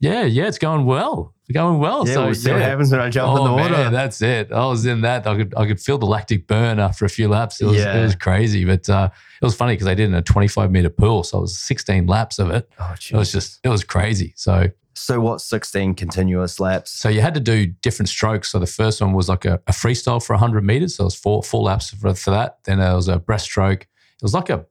yeah, 0.00 0.24
yeah, 0.24 0.46
it's 0.46 0.58
going 0.58 0.84
well. 0.84 1.32
It's 1.48 1.54
going 1.54 1.78
well." 1.78 2.06
yeah, 2.06 2.14
so 2.14 2.24
we'll 2.26 2.34
see 2.34 2.50
what 2.52 2.60
happens 2.62 2.90
when 2.90 3.00
I 3.00 3.08
jump 3.08 3.38
in 3.38 3.44
the 3.44 3.50
Oh, 3.50 3.54
water. 3.56 3.72
Man, 3.72 3.92
that's 3.92 4.20
it. 4.22 4.52
I 4.52 4.66
was 4.66 4.84
in 4.86 5.02
that. 5.02 5.26
I 5.26 5.36
could 5.36 5.54
I 5.56 5.66
could 5.66 5.80
feel 5.80 5.98
the 5.98 6.06
lactic 6.06 6.46
burn 6.46 6.78
after 6.80 7.04
a 7.04 7.08
few 7.08 7.28
laps. 7.28 7.60
It 7.60 7.66
was 7.66 7.76
Yeah. 7.78 7.96
it 7.98 8.02
was 8.02 8.14
crazy, 8.16 8.64
but 8.64 8.88
uh, 8.88 9.08
it 9.40 9.44
was 9.44 9.54
funny 9.54 9.74
because 9.74 9.86
I 9.86 9.94
did 9.94 10.08
in 10.08 10.14
a 10.14 10.22
25 10.22 10.70
meter 10.70 10.90
pool, 10.90 11.22
so 11.22 11.38
it 11.38 11.42
was 11.42 11.58
16 11.58 12.06
laps 12.06 12.38
of 12.38 12.50
it. 12.50 12.68
oh, 12.80 12.94
It 13.10 13.16
was 13.16 13.30
just 13.32 13.60
it 13.62 13.68
was 13.68 13.84
crazy. 13.84 14.32
So 14.36 14.68
so 14.98 15.20
what? 15.20 15.42
Sixteen 15.42 15.94
continuous 15.94 16.58
laps. 16.58 16.90
so 16.90 17.10
you 17.10 17.20
had 17.20 17.34
to 17.34 17.40
do 17.40 17.66
different 17.66 18.08
strokes. 18.08 18.48
So 18.50 18.58
the 18.58 18.66
first 18.66 19.00
one 19.02 19.12
was 19.12 19.28
like 19.28 19.44
a, 19.44 19.60
a 19.66 19.72
freestyle 19.72 20.24
for 20.24 20.32
100 20.32 20.64
meters. 20.64 20.96
So 20.96 21.02
it 21.02 21.06
was 21.06 21.14
four 21.14 21.42
four 21.42 21.62
laps 21.62 21.90
for, 21.90 22.14
for 22.14 22.30
that. 22.30 22.58
Then 22.64 22.78
there 22.78 22.94
was 22.94 23.06
a 23.08 23.18
breaststroke. 23.18 23.82
It 23.82 24.22
was 24.22 24.32
like 24.32 24.48
a 24.48 24.64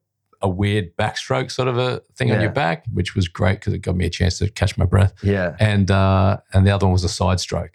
a 0.45 0.47
weird 0.47 0.95
backstroke 0.95 1.49
sort 1.51 1.67
of 1.67 1.77
a 1.77 2.01
thing 2.15 2.31
on 2.31 2.39
your 2.39 2.51
back, 2.51 2.85
which 2.93 3.15
was 3.15 3.27
great 3.27 3.59
because 3.59 3.73
it 3.73 3.79
got 3.79 3.95
me 3.95 4.05
a 4.05 4.09
chance 4.09 4.37
to 4.37 4.49
catch 4.49 4.77
my 4.77 4.85
breath 4.85 5.13
Yeah, 5.23 5.55
and 5.59 5.89
uh, 5.89 6.37
and 6.53 6.65
the 6.65 6.71
other 6.71 6.85
one 6.85 6.93
was 6.93 7.03
a 7.03 7.09
side 7.09 7.39
stroke. 7.39 7.71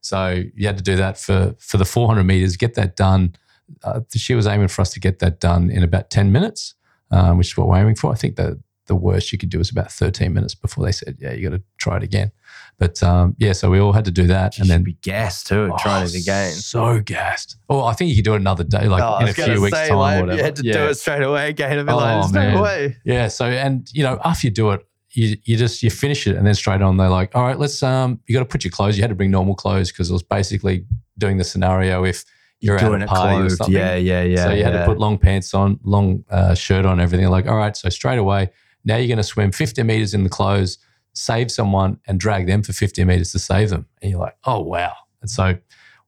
So 0.00 0.44
you 0.54 0.66
had 0.66 0.78
to 0.78 0.82
do 0.82 0.96
that 0.96 1.18
for 1.18 1.54
for 1.58 1.76
the 1.78 1.84
400 1.84 2.24
meters. 2.24 2.56
Get 2.56 2.74
that 2.74 2.96
done. 2.96 3.34
Uh, 3.82 4.00
she 4.14 4.34
was 4.34 4.46
aiming 4.46 4.68
for 4.68 4.82
us 4.82 4.90
to 4.92 5.00
get 5.00 5.18
that 5.18 5.40
done 5.40 5.70
in 5.70 5.82
about 5.82 6.10
10 6.10 6.30
minutes, 6.30 6.74
um, 7.10 7.38
which 7.38 7.48
is 7.48 7.56
what 7.56 7.68
we're 7.68 7.78
aiming 7.78 7.96
for. 7.96 8.12
I 8.12 8.16
think 8.16 8.36
that 8.36 8.58
the 8.86 8.94
worst 8.94 9.32
you 9.32 9.38
could 9.38 9.48
do 9.48 9.60
is 9.60 9.70
about 9.70 9.90
13 9.90 10.32
minutes 10.32 10.54
before 10.54 10.84
they 10.84 10.92
said, 10.92 11.16
"Yeah, 11.18 11.32
you 11.32 11.48
got 11.48 11.56
to 11.56 11.62
try 11.78 11.96
it 11.96 12.02
again." 12.02 12.30
But 12.78 13.00
um, 13.02 13.36
yeah, 13.38 13.52
so 13.52 13.70
we 13.70 13.78
all 13.78 13.92
had 13.92 14.04
to 14.06 14.10
do 14.10 14.26
that, 14.26 14.56
and 14.56 14.62
and 14.62 14.70
then 14.70 14.82
be 14.82 14.94
gassed 15.02 15.46
too, 15.46 15.72
trying 15.78 16.02
Oh, 16.02 16.06
it 16.06 16.14
again. 16.14 16.52
So 16.52 17.00
gassed. 17.00 17.56
Oh, 17.68 17.84
I 17.84 17.92
think 17.92 18.10
you 18.10 18.16
could 18.16 18.24
do 18.24 18.32
it 18.34 18.40
another 18.40 18.64
day, 18.64 18.88
like 18.88 19.02
Oh, 19.02 19.18
in 19.18 19.28
a 19.28 19.32
few 19.32 19.60
weeks' 19.60 19.76
say, 19.76 19.88
time, 19.88 19.98
like, 19.98 20.16
or 20.18 20.20
whatever. 20.22 20.38
You 20.38 20.44
had 20.44 20.56
to 20.56 20.64
yeah. 20.64 20.72
do 20.72 20.78
it 20.86 20.94
straight 20.94 21.22
away 21.22 21.50
again. 21.50 21.86
Be 21.86 21.92
Oh, 21.92 21.96
like, 21.96 22.22
there's 22.22 22.32
man. 22.32 22.54
no 22.54 22.62
way. 22.62 22.96
Yeah. 23.04 23.28
So, 23.28 23.46
and 23.46 23.88
you 23.92 24.02
know, 24.02 24.18
after 24.24 24.46
you 24.46 24.50
do 24.50 24.70
it, 24.72 24.84
you, 25.12 25.36
you 25.44 25.56
just 25.56 25.82
you 25.82 25.90
finish 25.90 26.26
it, 26.26 26.36
and 26.36 26.46
then 26.46 26.54
straight 26.54 26.82
on 26.82 26.96
they're 26.96 27.08
like, 27.08 27.36
all 27.36 27.44
right, 27.44 27.58
let's 27.58 27.82
um, 27.82 28.18
you 28.26 28.32
got 28.34 28.40
to 28.40 28.46
put 28.46 28.64
your 28.64 28.72
clothes. 28.72 28.96
You 28.96 29.02
had 29.02 29.10
to 29.10 29.14
bring 29.14 29.30
normal 29.30 29.54
clothes 29.54 29.92
because 29.92 30.10
it 30.10 30.12
was 30.12 30.22
basically 30.22 30.84
doing 31.18 31.36
the 31.36 31.44
scenario 31.44 32.04
if 32.04 32.24
you're 32.60 32.76
out 32.76 32.80
Doing 32.80 33.02
at 33.02 33.08
it 33.08 33.12
a 33.12 33.14
party 33.14 33.46
or 33.46 33.50
something. 33.50 33.74
Yeah, 33.74 33.96
yeah, 33.96 34.22
yeah. 34.22 34.44
so 34.44 34.50
you 34.52 34.64
had 34.64 34.72
yeah. 34.72 34.80
to 34.80 34.86
put 34.86 34.98
long 34.98 35.18
pants 35.18 35.52
on, 35.52 35.78
long 35.82 36.24
uh, 36.30 36.54
shirt 36.54 36.86
on, 36.86 37.00
everything. 37.00 37.28
Like, 37.28 37.46
all 37.46 37.56
right, 37.56 37.76
so 37.76 37.88
straight 37.88 38.18
away, 38.18 38.50
now 38.84 38.96
you're 38.96 39.08
going 39.08 39.16
to 39.18 39.22
swim 39.24 39.50
50 39.52 39.82
meters 39.82 40.14
in 40.14 40.22
the 40.24 40.30
clothes, 40.30 40.78
save 41.14 41.50
someone, 41.50 41.98
and 42.06 42.18
drag 42.18 42.46
them 42.46 42.62
for 42.62 42.72
50 42.72 43.04
meters 43.04 43.32
to 43.32 43.38
save 43.38 43.70
them. 43.70 43.86
And 44.00 44.10
you're 44.10 44.20
like, 44.20 44.36
oh 44.44 44.60
wow. 44.60 44.92
And 45.20 45.30
so 45.30 45.56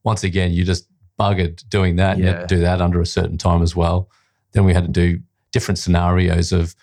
once 0.03 0.25
again, 0.25 0.53
you 0.53 0.65
just 0.65 0.89
buggered 1.19 1.67
doing 1.69 1.97
that. 1.97 2.13
And 2.17 2.21
you 2.21 2.27
Yeah. 2.31 2.39
had 2.41 2.49
to 2.49 2.55
do 2.57 2.61
that 2.63 2.81
under 2.81 3.01
a 3.01 3.07
certain 3.07 3.39
time 3.39 3.63
as 3.63 3.77
well. 3.77 4.09
Then 4.53 4.65
we 4.65 4.75
had 4.75 4.85
to 4.85 4.91
do 4.91 5.21
different 5.53 5.79
scenarios 5.79 6.53
of, 6.53 6.75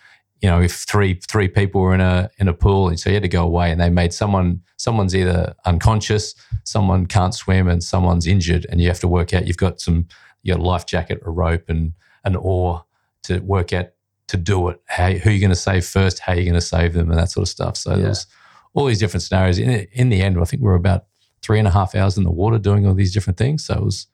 you 0.41 0.49
know, 0.49 0.61
if 0.61 0.73
three 0.73 1.19
three 1.27 1.47
people 1.47 1.81
were 1.81 1.93
in 1.93 2.01
a 2.01 2.29
in 2.39 2.47
a 2.47 2.53
pool, 2.53 2.87
and 2.89 2.99
so 2.99 3.09
you 3.09 3.15
had 3.15 3.23
to 3.23 3.29
go 3.29 3.43
away, 3.43 3.69
and 3.71 3.79
they 3.79 3.89
made 3.89 4.11
someone 4.13 4.61
someone's 4.77 5.15
either 5.15 5.53
unconscious, 5.65 6.33
someone 6.63 7.05
can't 7.05 7.35
swim, 7.35 7.67
and 7.67 7.83
someone's 7.83 8.25
injured, 8.25 8.65
and 8.69 8.81
you 8.81 8.87
have 8.87 8.99
to 9.01 9.07
work 9.07 9.33
out. 9.33 9.45
You've 9.45 9.57
got 9.57 9.79
some, 9.79 10.07
you 10.41 10.53
got 10.53 10.59
a 10.59 10.63
life 10.63 10.85
jacket, 10.87 11.21
a 11.25 11.29
rope, 11.29 11.65
and 11.69 11.93
an 12.23 12.35
oar 12.35 12.83
to 13.23 13.39
work 13.39 13.71
out 13.73 13.89
to 14.31 14.37
do 14.37 14.69
it. 14.69 14.81
How 14.87 15.11
who 15.11 15.29
you're 15.29 15.39
going 15.39 15.49
to 15.51 15.55
save 15.55 15.85
first, 15.85 16.19
how 16.19 16.33
you're 16.33 16.43
going 16.51 16.53
to 16.55 16.61
save 16.61 16.93
them, 16.93 17.09
and 17.09 17.17
that 17.19 17.29
sort 17.31 17.43
of 17.43 17.49
stuff. 17.49 17.77
So 17.77 17.91
Yeah. 17.91 18.03
there's 18.03 18.25
all 18.73 18.85
these 18.85 18.99
different 18.99 19.23
scenarios. 19.23 19.59
In 19.59 19.69
in 19.93 20.09
the 20.09 20.21
end, 20.21 20.37
I 20.39 20.43
think 20.45 20.61
we 20.63 20.67
were 20.69 20.75
about 20.75 21.05
three 21.41 21.59
and 21.59 21.67
a 21.67 21.71
half 21.71 21.95
hours 21.95 22.17
in 22.17 22.23
the 22.23 22.31
water 22.31 22.57
doing 22.59 22.85
all 22.87 22.93
these 22.93 23.13
different 23.13 23.37
things. 23.37 23.63
So 23.65 23.73
it 23.75 23.83
was 23.83 24.07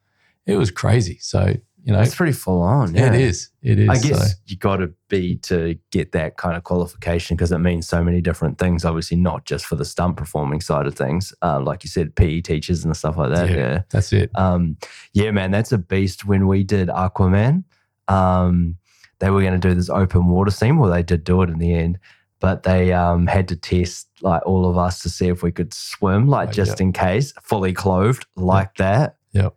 it 0.45 0.56
was 0.57 0.72
crazy. 0.72 1.18
So 1.22 1.56
You 1.88 1.94
know, 1.94 2.02
It's 2.02 2.15
pretty 2.15 2.34
full 2.34 2.61
on. 2.61 2.94
Yeah, 2.95 3.06
Yeah, 3.06 3.14
it 3.14 3.22
is. 3.22 3.49
It 3.61 3.80
is. 3.80 3.89
I 3.89 3.98
guess 3.98 4.31
So, 4.31 4.38
you 4.48 4.57
got 4.57 4.77
to 4.77 4.89
be 5.07 5.38
to 5.49 5.77
get 5.91 6.11
that 6.11 6.35
kind 6.35 6.57
of 6.57 6.64
qualification 6.64 7.38
because 7.38 7.53
it 7.53 7.60
means 7.60 7.88
so 7.88 8.03
many 8.03 8.19
different 8.19 8.57
things. 8.57 8.84
Obviously, 8.84 9.15
not 9.18 9.45
just 9.45 9.65
for 9.65 9.77
the 9.77 9.85
stunt 9.85 10.18
performing 10.18 10.60
side 10.61 10.85
of 10.88 10.95
things, 10.95 11.34
um, 11.41 11.64
like 11.64 11.85
you 11.85 11.89
said, 11.89 12.14
PE 12.15 12.41
teachers 12.41 12.84
and 12.84 12.94
stuff 12.98 13.15
like 13.18 13.31
that. 13.35 13.49
Yeah. 13.49 13.56
Yeah, 13.57 13.81
that's 13.89 14.11
it. 14.11 14.31
um, 14.35 14.76
yeah, 15.14 15.31
man, 15.31 15.52
that's 15.52 15.72
a 15.72 15.77
beast. 15.77 16.26
When 16.26 16.48
we 16.48 16.64
did 16.64 16.89
Aquaman, 16.89 17.64
um, 18.10 18.76
they 19.19 19.30
were 19.30 19.41
going 19.41 19.60
to 19.60 19.68
do 19.68 19.73
this 19.73 19.89
open 19.89 20.27
water 20.27 20.52
scene. 20.52 20.77
Well, 20.77 20.91
they 20.91 21.03
did 21.03 21.23
do 21.23 21.41
it 21.41 21.49
in 21.49 21.57
the 21.60 21.73
end, 21.73 21.99
but 22.39 22.64
they 22.64 22.94
um, 22.94 23.27
had 23.27 23.48
to 23.49 23.56
test 23.56 24.07
like 24.22 24.45
all 24.45 24.69
of 24.69 24.77
us 24.77 25.02
to 25.02 25.10
see 25.10 25.27
if 25.27 25.41
we 25.44 25.52
could 25.52 25.73
swim, 25.73 26.27
like 26.27 26.49
Oh, 26.49 26.52
just 26.52 26.80
in 26.81 26.94
case, 26.94 27.34
fully 27.41 27.73
clothed 27.73 28.26
like 28.35 28.76
that. 28.76 29.18
Yep. 29.34 29.56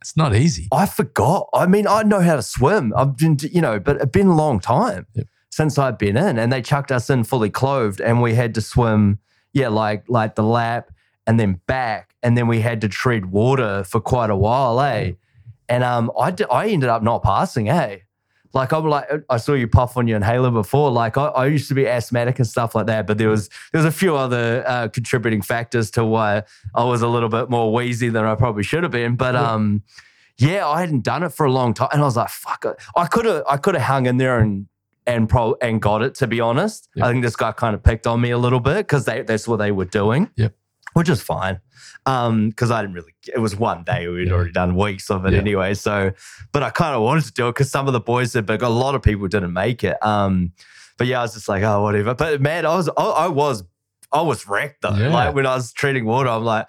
It's 0.00 0.16
not 0.16 0.34
easy. 0.34 0.68
I 0.72 0.86
forgot. 0.86 1.48
I 1.52 1.66
mean, 1.66 1.86
I 1.86 2.02
know 2.02 2.20
how 2.20 2.36
to 2.36 2.42
swim. 2.42 2.92
I've 2.96 3.16
been, 3.16 3.36
you 3.50 3.60
know, 3.60 3.78
but 3.80 3.96
it's 3.96 4.06
been 4.10 4.28
a 4.28 4.36
long 4.36 4.60
time 4.60 5.06
Yep. 5.14 5.26
since 5.50 5.78
I've 5.78 5.98
been 5.98 6.16
in, 6.16 6.38
and 6.38 6.52
they 6.52 6.62
chucked 6.62 6.92
us 6.92 7.10
in 7.10 7.24
fully 7.24 7.50
clothed, 7.50 8.00
and 8.00 8.22
we 8.22 8.34
had 8.34 8.54
to 8.54 8.60
swim, 8.60 9.18
yeah, 9.52 9.68
like 9.68 10.04
like 10.08 10.34
the 10.36 10.42
lap 10.44 10.90
and 11.26 11.38
then 11.38 11.60
back, 11.66 12.14
and 12.22 12.36
then 12.38 12.46
we 12.46 12.60
had 12.60 12.80
to 12.80 12.88
tread 12.88 13.26
water 13.26 13.84
for 13.84 14.00
quite 14.00 14.30
a 14.30 14.36
while, 14.36 14.80
eh? 14.80 15.12
And 15.68 15.84
um, 15.84 16.10
I 16.18 16.34
I 16.50 16.68
ended 16.68 16.88
up 16.88 17.02
not 17.02 17.22
passing, 17.22 17.68
eh? 17.68 17.98
Like 18.54 18.72
I'm 18.72 18.84
like 18.86 19.06
I 19.28 19.36
saw 19.36 19.52
you 19.54 19.68
puff 19.68 19.96
on 19.96 20.08
your 20.08 20.16
inhaler 20.16 20.50
before. 20.50 20.90
Like 20.90 21.16
I, 21.18 21.26
I 21.26 21.46
used 21.46 21.68
to 21.68 21.74
be 21.74 21.86
asthmatic 21.86 22.38
and 22.38 22.46
stuff 22.46 22.74
like 22.74 22.86
that, 22.86 23.06
but 23.06 23.18
there 23.18 23.28
was 23.28 23.48
there 23.72 23.78
was 23.78 23.84
a 23.84 23.92
few 23.96 24.16
other 24.16 24.64
uh, 24.66 24.88
contributing 24.88 25.42
factors 25.42 25.90
to 25.92 26.04
why 26.04 26.42
I 26.74 26.84
was 26.84 27.02
a 27.02 27.08
little 27.08 27.28
bit 27.28 27.50
more 27.50 27.72
wheezy 27.72 28.08
than 28.08 28.24
I 28.24 28.34
probably 28.34 28.62
should 28.62 28.82
have 28.82 28.92
been. 28.92 29.16
But 29.16 29.34
Yeah. 29.34 29.52
um, 29.52 29.82
yeah, 30.38 30.66
I 30.68 30.80
hadn't 30.80 31.02
done 31.04 31.22
it 31.24 31.30
for 31.32 31.44
a 31.46 31.52
long 31.52 31.74
time, 31.74 31.88
and 31.92 32.00
I 32.00 32.04
was 32.04 32.16
like, 32.16 32.28
fuck 32.30 32.64
it. 32.64 32.76
I 32.96 33.06
could 33.06 33.24
have 33.26 33.42
I 33.48 33.56
could 33.56 33.74
have 33.74 33.84
hung 33.84 34.06
in 34.06 34.16
there 34.18 34.38
and 34.38 34.66
and 35.06 35.28
pro 35.28 35.54
and 35.60 35.80
got 35.82 36.02
it. 36.02 36.14
To 36.16 36.26
be 36.26 36.40
honest, 36.40 36.88
Yep. 36.94 37.04
I 37.06 37.10
think 37.10 37.24
this 37.24 37.36
guy 37.36 37.52
kind 37.52 37.74
of 37.74 37.82
picked 37.82 38.06
on 38.06 38.20
me 38.20 38.30
a 38.30 38.38
little 38.38 38.60
bit 38.60 38.76
because 38.78 39.04
that's 39.04 39.48
what 39.48 39.56
they 39.56 39.72
were 39.72 39.84
doing. 39.86 40.30
Yep. 40.36 40.54
Which 40.94 41.08
is 41.08 41.20
fine. 41.22 41.60
Um, 42.06 42.48
because 42.48 42.70
I 42.70 42.80
didn't 42.80 42.94
really 42.94 43.14
it 43.32 43.38
was 43.38 43.54
one 43.56 43.84
day 43.84 44.08
we'd 44.08 44.28
Yeah. 44.28 44.34
already 44.34 44.52
done 44.52 44.74
weeks 44.74 45.10
of 45.10 45.26
it 45.26 45.32
Yeah. 45.34 45.38
anyway. 45.40 45.74
So 45.74 46.12
but 46.52 46.62
I 46.62 46.70
kind 46.70 46.94
of 46.94 47.02
wanted 47.02 47.24
to 47.24 47.32
do 47.32 47.48
it 47.48 47.52
because 47.54 47.70
some 47.70 47.86
of 47.86 47.92
the 47.92 48.00
boys 48.00 48.32
did, 48.32 48.46
but 48.46 48.62
a 48.62 48.68
lot 48.68 48.94
of 48.94 49.02
people 49.02 49.28
didn't 49.28 49.52
make 49.52 49.84
it. 49.84 49.96
Um, 50.04 50.52
but 50.96 51.06
yeah, 51.06 51.20
I 51.20 51.22
was 51.22 51.34
just 51.34 51.48
like, 51.48 51.62
oh, 51.62 51.82
whatever. 51.82 52.14
But 52.14 52.40
man, 52.40 52.64
I 52.66 52.74
was 52.76 52.88
I, 52.96 53.02
I 53.04 53.28
was 53.28 53.62
I 54.12 54.22
was 54.22 54.48
wrecked 54.48 54.82
though. 54.82 54.94
Yeah. 54.96 55.12
Like 55.12 55.34
when 55.34 55.46
I 55.46 55.54
was 55.54 55.72
treating 55.72 56.04
water, 56.06 56.30
I'm 56.30 56.44
like, 56.44 56.66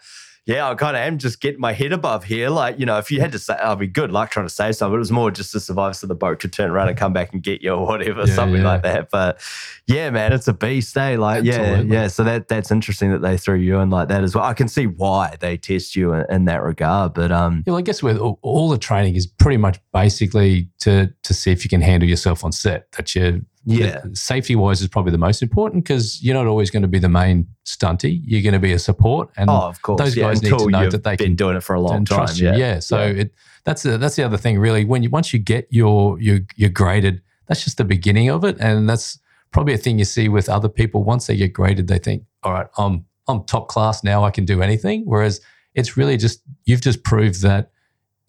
yeah, 0.50 0.68
I 0.68 0.74
kind 0.74 0.98
of 0.98 1.02
am 1.04 1.20
just 1.20 1.42
getting 1.42 1.62
my 1.62 1.74
head 1.74 1.94
above 1.94 2.24
here. 2.24 2.50
Like, 2.50 2.80
you 2.80 2.86
know, 2.88 2.98
if 2.98 3.12
you 3.12 3.22
had 3.22 3.32
to 3.34 3.40
say, 3.40 3.54
I'd 3.54 3.78
be 3.78 3.86
good 3.86 4.12
luck 4.12 4.32
trying 4.32 4.48
to 4.48 4.54
say 4.54 4.72
something. 4.72 4.96
It 4.96 4.98
was 4.98 5.12
more 5.12 5.30
just 5.30 5.52
to 5.52 5.60
survive 5.60 5.96
so 5.96 6.08
the 6.08 6.16
boat 6.16 6.40
could 6.40 6.52
turn 6.52 6.72
around 6.72 6.90
and 6.90 6.98
come 6.98 7.14
back 7.14 7.32
and 7.34 7.44
get 7.44 7.62
you 7.62 7.72
or 7.72 7.86
whatever, 7.86 8.22
Yeah, 8.26 8.34
something 8.34 8.62
yeah. 8.64 8.68
like 8.68 8.82
that. 8.82 9.12
But 9.12 9.40
yeah, 9.86 10.10
man, 10.10 10.34
it's 10.34 10.48
a 10.48 10.54
beast, 10.54 10.98
eh? 10.98 11.18
Like, 11.18 11.46
Absolutely. 11.46 11.94
yeah, 11.94 12.02
yeah. 12.02 12.08
So 12.08 12.24
that 12.24 12.48
that's 12.48 12.72
interesting 12.72 13.12
that 13.12 13.22
they 13.22 13.38
threw 13.38 13.58
you 13.58 13.78
in 13.78 13.92
like 13.92 14.08
that 14.08 14.24
as 14.24 14.34
well. 14.34 14.44
I 14.44 14.56
can 14.56 14.68
see 14.68 14.88
why 14.88 15.36
they 15.40 15.56
test 15.56 15.96
you 15.96 16.14
in, 16.14 16.26
in 16.32 16.46
that 16.46 16.64
regard. 16.64 17.14
But 17.14 17.32
um, 17.32 17.64
Yeah, 17.68 17.74
well, 17.74 17.78
I 17.80 17.84
guess 17.84 18.02
with 18.02 18.18
all, 18.18 18.40
all 18.42 18.70
the 18.70 18.80
training 18.80 19.16
is 19.16 19.28
pretty 19.28 19.58
much 19.58 19.80
basically 19.94 20.70
to 20.80 21.14
to 21.22 21.34
see 21.36 21.52
if 21.52 21.64
you 21.64 21.70
can 21.70 21.82
handle 21.82 22.10
yourself 22.10 22.44
on 22.44 22.52
set. 22.52 22.92
That 22.94 23.14
you 23.14 23.46
yeah, 23.70 24.02
safety 24.14 24.56
wise 24.56 24.82
is 24.82 24.88
probably 24.88 25.12
the 25.12 25.18
most 25.18 25.42
important 25.42 25.84
because 25.84 26.22
you're 26.24 26.34
not 26.34 26.48
always 26.48 26.70
going 26.72 26.82
to 26.82 26.88
be 26.88 27.00
the 27.00 27.10
main 27.10 27.48
stunty. 27.66 28.22
You're 28.24 28.42
going 28.42 28.54
to 28.54 28.60
be 28.60 28.74
a 28.74 28.80
support, 28.80 29.30
and 29.38 29.50
oh, 29.50 29.54
of 29.54 29.82
course. 29.82 30.00
those 30.00 30.16
yeah, 30.18 30.26
guys 30.26 30.42
need 30.42 30.58
to 30.58 30.70
know 30.70 30.90
that 30.90 31.04
they've 31.04 31.18
been 31.18 31.28
can- 31.30 31.36
doing 31.36 31.58
it 31.58 31.64
for 31.64 31.76
a 31.76 31.80
long 31.82 32.06
time. 32.06 32.18
trust 32.20 32.40
you. 32.40 32.48
Yeah. 32.48 32.56
Yeah. 32.58 32.80
So 32.80 32.98
Yeah. 33.06 33.22
it 33.22 33.34
that's 33.66 33.84
the 33.84 33.98
that's 33.98 34.16
the 34.16 34.24
other 34.24 34.38
thing 34.38 34.58
really. 34.60 34.86
When 34.86 35.04
you 35.04 35.10
once 35.10 35.34
you 35.34 35.40
get 35.40 35.68
your 35.70 36.20
your 36.20 36.40
your 36.56 36.70
graded, 36.70 37.22
that's 37.48 37.64
just 37.64 37.78
the 37.78 37.86
beginning 37.86 38.30
of 38.30 38.44
it, 38.44 38.58
and 38.60 38.90
that's 38.90 39.20
probably 39.52 39.74
a 39.74 39.78
thing 39.78 40.00
you 40.00 40.06
see 40.06 40.30
with 40.30 40.50
other 40.50 40.70
people. 40.70 41.04
Once 41.04 41.28
they 41.28 41.36
get 41.36 41.54
graded, 41.54 41.88
they 41.88 42.00
think, 42.00 42.24
all 42.44 42.54
right, 42.54 42.68
I'm 42.78 43.06
I'm 43.28 43.44
top 43.44 43.68
class 43.68 44.04
now. 44.04 44.24
I 44.24 44.32
can 44.32 44.46
do 44.46 44.62
anything. 44.62 45.04
Whereas 45.06 45.42
it's 45.76 45.96
really 45.96 46.18
just 46.18 46.42
you've 46.66 46.82
just 46.82 47.04
proved 47.04 47.42
that 47.44 47.72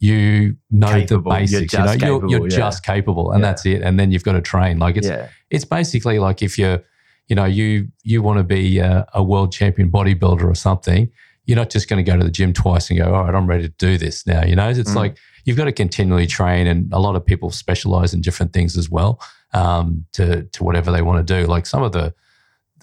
you 0.01 0.57
know 0.71 0.87
Capable. 0.87 1.31
the 1.31 1.37
You're 1.37 1.39
basics. 1.39 1.73
You 1.73 1.79
know, 1.79 1.85
just 1.85 2.01
you're, 2.01 2.27
you're 2.29 2.47
yeah. 2.49 2.57
just 2.57 2.83
capable, 2.83 3.31
and 3.31 3.41
Yeah. 3.41 3.47
that's 3.49 3.65
it. 3.65 3.81
And 3.83 3.99
then 3.99 4.11
you've 4.11 4.23
got 4.23 4.33
to 4.33 4.41
train. 4.41 4.79
Like 4.79 4.97
it's 4.97 5.07
yeah. 5.07 5.29
it's 5.51 5.63
basically 5.63 6.17
like 6.19 6.41
if 6.41 6.57
you're, 6.57 6.79
you 7.27 7.35
know, 7.35 7.45
you 7.45 7.87
you 8.03 8.21
want 8.23 8.39
to 8.39 8.43
be 8.43 8.79
a, 8.79 9.05
a 9.13 9.21
world 9.23 9.51
champion 9.53 9.89
bodybuilder 9.91 10.43
or 10.43 10.55
something. 10.55 11.09
You're 11.45 11.57
not 11.57 11.69
just 11.69 11.87
going 11.89 12.03
to 12.03 12.11
go 12.11 12.17
to 12.17 12.23
the 12.23 12.31
gym 12.31 12.53
twice 12.53 12.89
and 12.89 12.99
go, 12.99 13.13
all 13.13 13.23
right, 13.25 13.33
I'm 13.35 13.47
ready 13.47 13.63
to 13.63 13.73
do 13.79 13.97
this 13.97 14.25
now. 14.27 14.43
You 14.45 14.55
know, 14.55 14.69
it's 14.69 14.91
Mm. 14.91 14.95
like 14.95 15.17
you've 15.45 15.57
got 15.57 15.65
to 15.65 15.71
continually 15.71 16.27
train, 16.27 16.67
and 16.67 16.91
a 16.93 16.99
lot 16.99 17.15
of 17.15 17.25
people 17.25 17.49
specialize 17.51 18.13
in 18.13 18.21
different 18.21 18.53
things 18.53 18.77
as 18.77 18.89
well 18.89 19.19
um, 19.53 20.05
to 20.13 20.43
to 20.43 20.63
whatever 20.63 20.91
they 20.91 21.01
want 21.03 21.25
to 21.25 21.33
do. 21.39 21.45
Like 21.47 21.65
some 21.67 21.83
of 21.83 21.91
the 21.91 22.13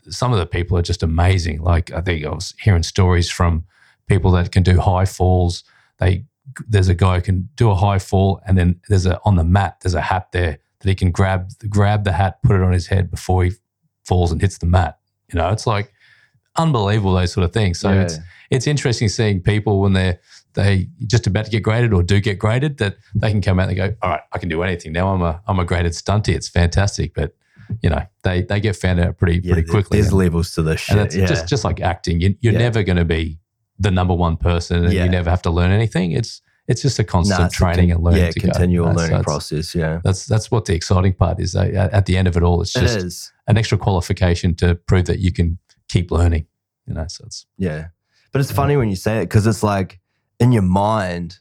some 0.09 0.33
of 0.33 0.39
the 0.39 0.47
people 0.47 0.79
are 0.79 0.83
just 0.83 1.03
amazing. 1.03 1.63
Like 1.63 1.91
I 1.93 2.01
think 2.01 2.25
I 2.25 2.31
was 2.31 2.55
hearing 2.61 2.83
stories 2.85 3.29
from 3.31 3.65
people 4.09 4.31
that 4.33 4.53
can 4.53 4.63
do 4.63 4.79
high 4.81 5.05
falls. 5.05 5.65
They 5.99 6.25
there's 6.67 6.89
a 6.89 6.95
guy 6.95 7.17
who 7.17 7.23
can 7.23 7.49
do 7.57 7.71
a 7.71 7.75
high 7.75 7.99
fall, 7.99 8.41
and 8.47 8.57
then 8.59 8.81
there's 8.89 9.07
a 9.07 9.21
on 9.25 9.37
the 9.37 9.45
mat 9.45 9.77
there's 9.83 9.95
a 9.95 10.01
hat 10.01 10.33
there 10.33 10.59
that 10.81 10.89
he 10.89 10.95
can 10.95 11.11
grab 11.11 11.51
grab 11.69 12.05
the 12.05 12.13
hat, 12.13 12.43
put 12.43 12.57
it 12.57 12.63
on 12.63 12.73
his 12.73 12.87
head 12.87 13.11
before 13.11 13.45
he 13.45 13.53
falls 14.05 14.33
and 14.33 14.41
hits 14.41 14.59
the 14.59 14.67
mat. 14.67 14.99
You 15.33 15.39
know, 15.39 15.51
it's 15.51 15.67
like 15.67 15.93
unbelievable 16.57 17.15
those 17.15 17.33
sort 17.33 17.45
of 17.45 17.53
things. 17.53 17.79
So 17.79 17.93
Yeah. 17.93 18.03
it's 18.03 18.19
it's 18.51 18.67
interesting 18.67 19.09
seeing 19.09 19.41
people 19.41 19.81
when 19.81 19.93
they're 19.93 20.19
they 20.55 20.89
just 21.07 21.27
about 21.27 21.45
to 21.45 21.51
get 21.51 21.63
graded 21.63 21.93
or 21.93 22.03
do 22.03 22.19
get 22.21 22.39
graded 22.39 22.79
that 22.79 22.97
they 23.15 23.31
can 23.31 23.41
come 23.43 23.61
out 23.61 23.69
and 23.69 23.77
go, 23.77 23.95
all 24.03 24.11
right, 24.11 24.23
I 24.33 24.39
can 24.39 24.49
do 24.49 24.63
anything 24.63 24.93
now. 24.93 25.09
I'm 25.13 25.23
a 25.23 25.41
I'm 25.47 25.59
a 25.59 25.65
graded 25.65 25.93
stunty. 25.93 26.35
It's 26.35 26.49
fantastic, 26.49 27.15
but 27.15 27.35
you 27.83 27.91
know 27.91 28.03
they 28.23 28.43
they 28.43 28.61
get 28.61 28.75
found 28.77 28.99
out 28.99 29.19
pretty 29.19 29.41
Yeah, 29.45 29.53
pretty 29.55 29.69
quickly. 29.69 30.01
There's 30.01 30.13
levels 30.13 30.55
to 30.55 30.63
this 30.63 30.81
shit. 30.81 30.97
and 30.97 31.07
it's 31.07 31.15
yeah. 31.17 31.27
just 31.27 31.47
just 31.49 31.65
like 31.65 31.81
acting. 31.81 32.21
You, 32.21 32.35
you're 32.41 32.55
Yeah. 32.55 32.59
never 32.61 32.83
going 32.83 32.97
to 32.97 33.05
be 33.05 33.39
the 33.79 33.91
number 33.91 34.15
one 34.15 34.37
person, 34.37 34.85
and 34.85 34.93
you 34.93 35.09
never 35.09 35.31
have 35.31 35.43
to 35.43 35.51
learn 35.51 35.71
anything. 35.71 36.13
It's 36.13 36.41
it's 36.69 36.83
just 36.83 36.99
a 36.99 37.05
constant 37.05 37.41
Nah, 37.41 37.47
a 37.47 37.51
training 37.51 37.89
con- 37.89 37.97
and 37.97 38.05
learning. 38.05 38.23
Yeah, 38.25 38.31
to 38.31 38.41
go, 38.41 38.49
continual 38.51 38.87
you 38.89 38.93
know, 38.93 38.97
so 38.97 39.03
learning 39.03 39.15
it's- 39.21 39.25
process. 39.25 39.75
Yeah, 39.75 40.01
That's 40.05 40.27
that's 40.27 40.51
what 40.51 40.67
the 40.67 40.75
exciting 40.75 41.15
part 41.15 41.41
is. 41.41 41.57
uh, 41.57 41.89
At 41.93 42.07
the 42.07 42.17
end 42.17 42.29
of 42.29 42.37
it 42.37 42.43
all, 42.43 42.61
it's 42.63 42.73
just 42.73 42.97
is. 42.97 43.33
an 43.47 43.57
extra 43.59 43.77
qualification 43.79 44.55
to 44.57 44.75
prove 44.77 45.07
that 45.07 45.19
you 45.19 45.33
can 45.33 45.59
keep 45.89 46.11
learning. 46.11 46.47
You 46.87 46.95
know, 46.95 47.07
so 47.09 47.25
it's 47.27 47.47
Yeah, 47.57 47.89
but 48.33 48.41
it's 48.41 48.53
funny 48.53 48.77
when 48.77 48.89
you 48.91 48.97
say 48.97 49.19
it 49.19 49.25
because 49.25 49.47
it's 49.47 49.63
like 49.63 49.99
in 50.41 50.53
your 50.53 50.63
mind, 50.63 51.39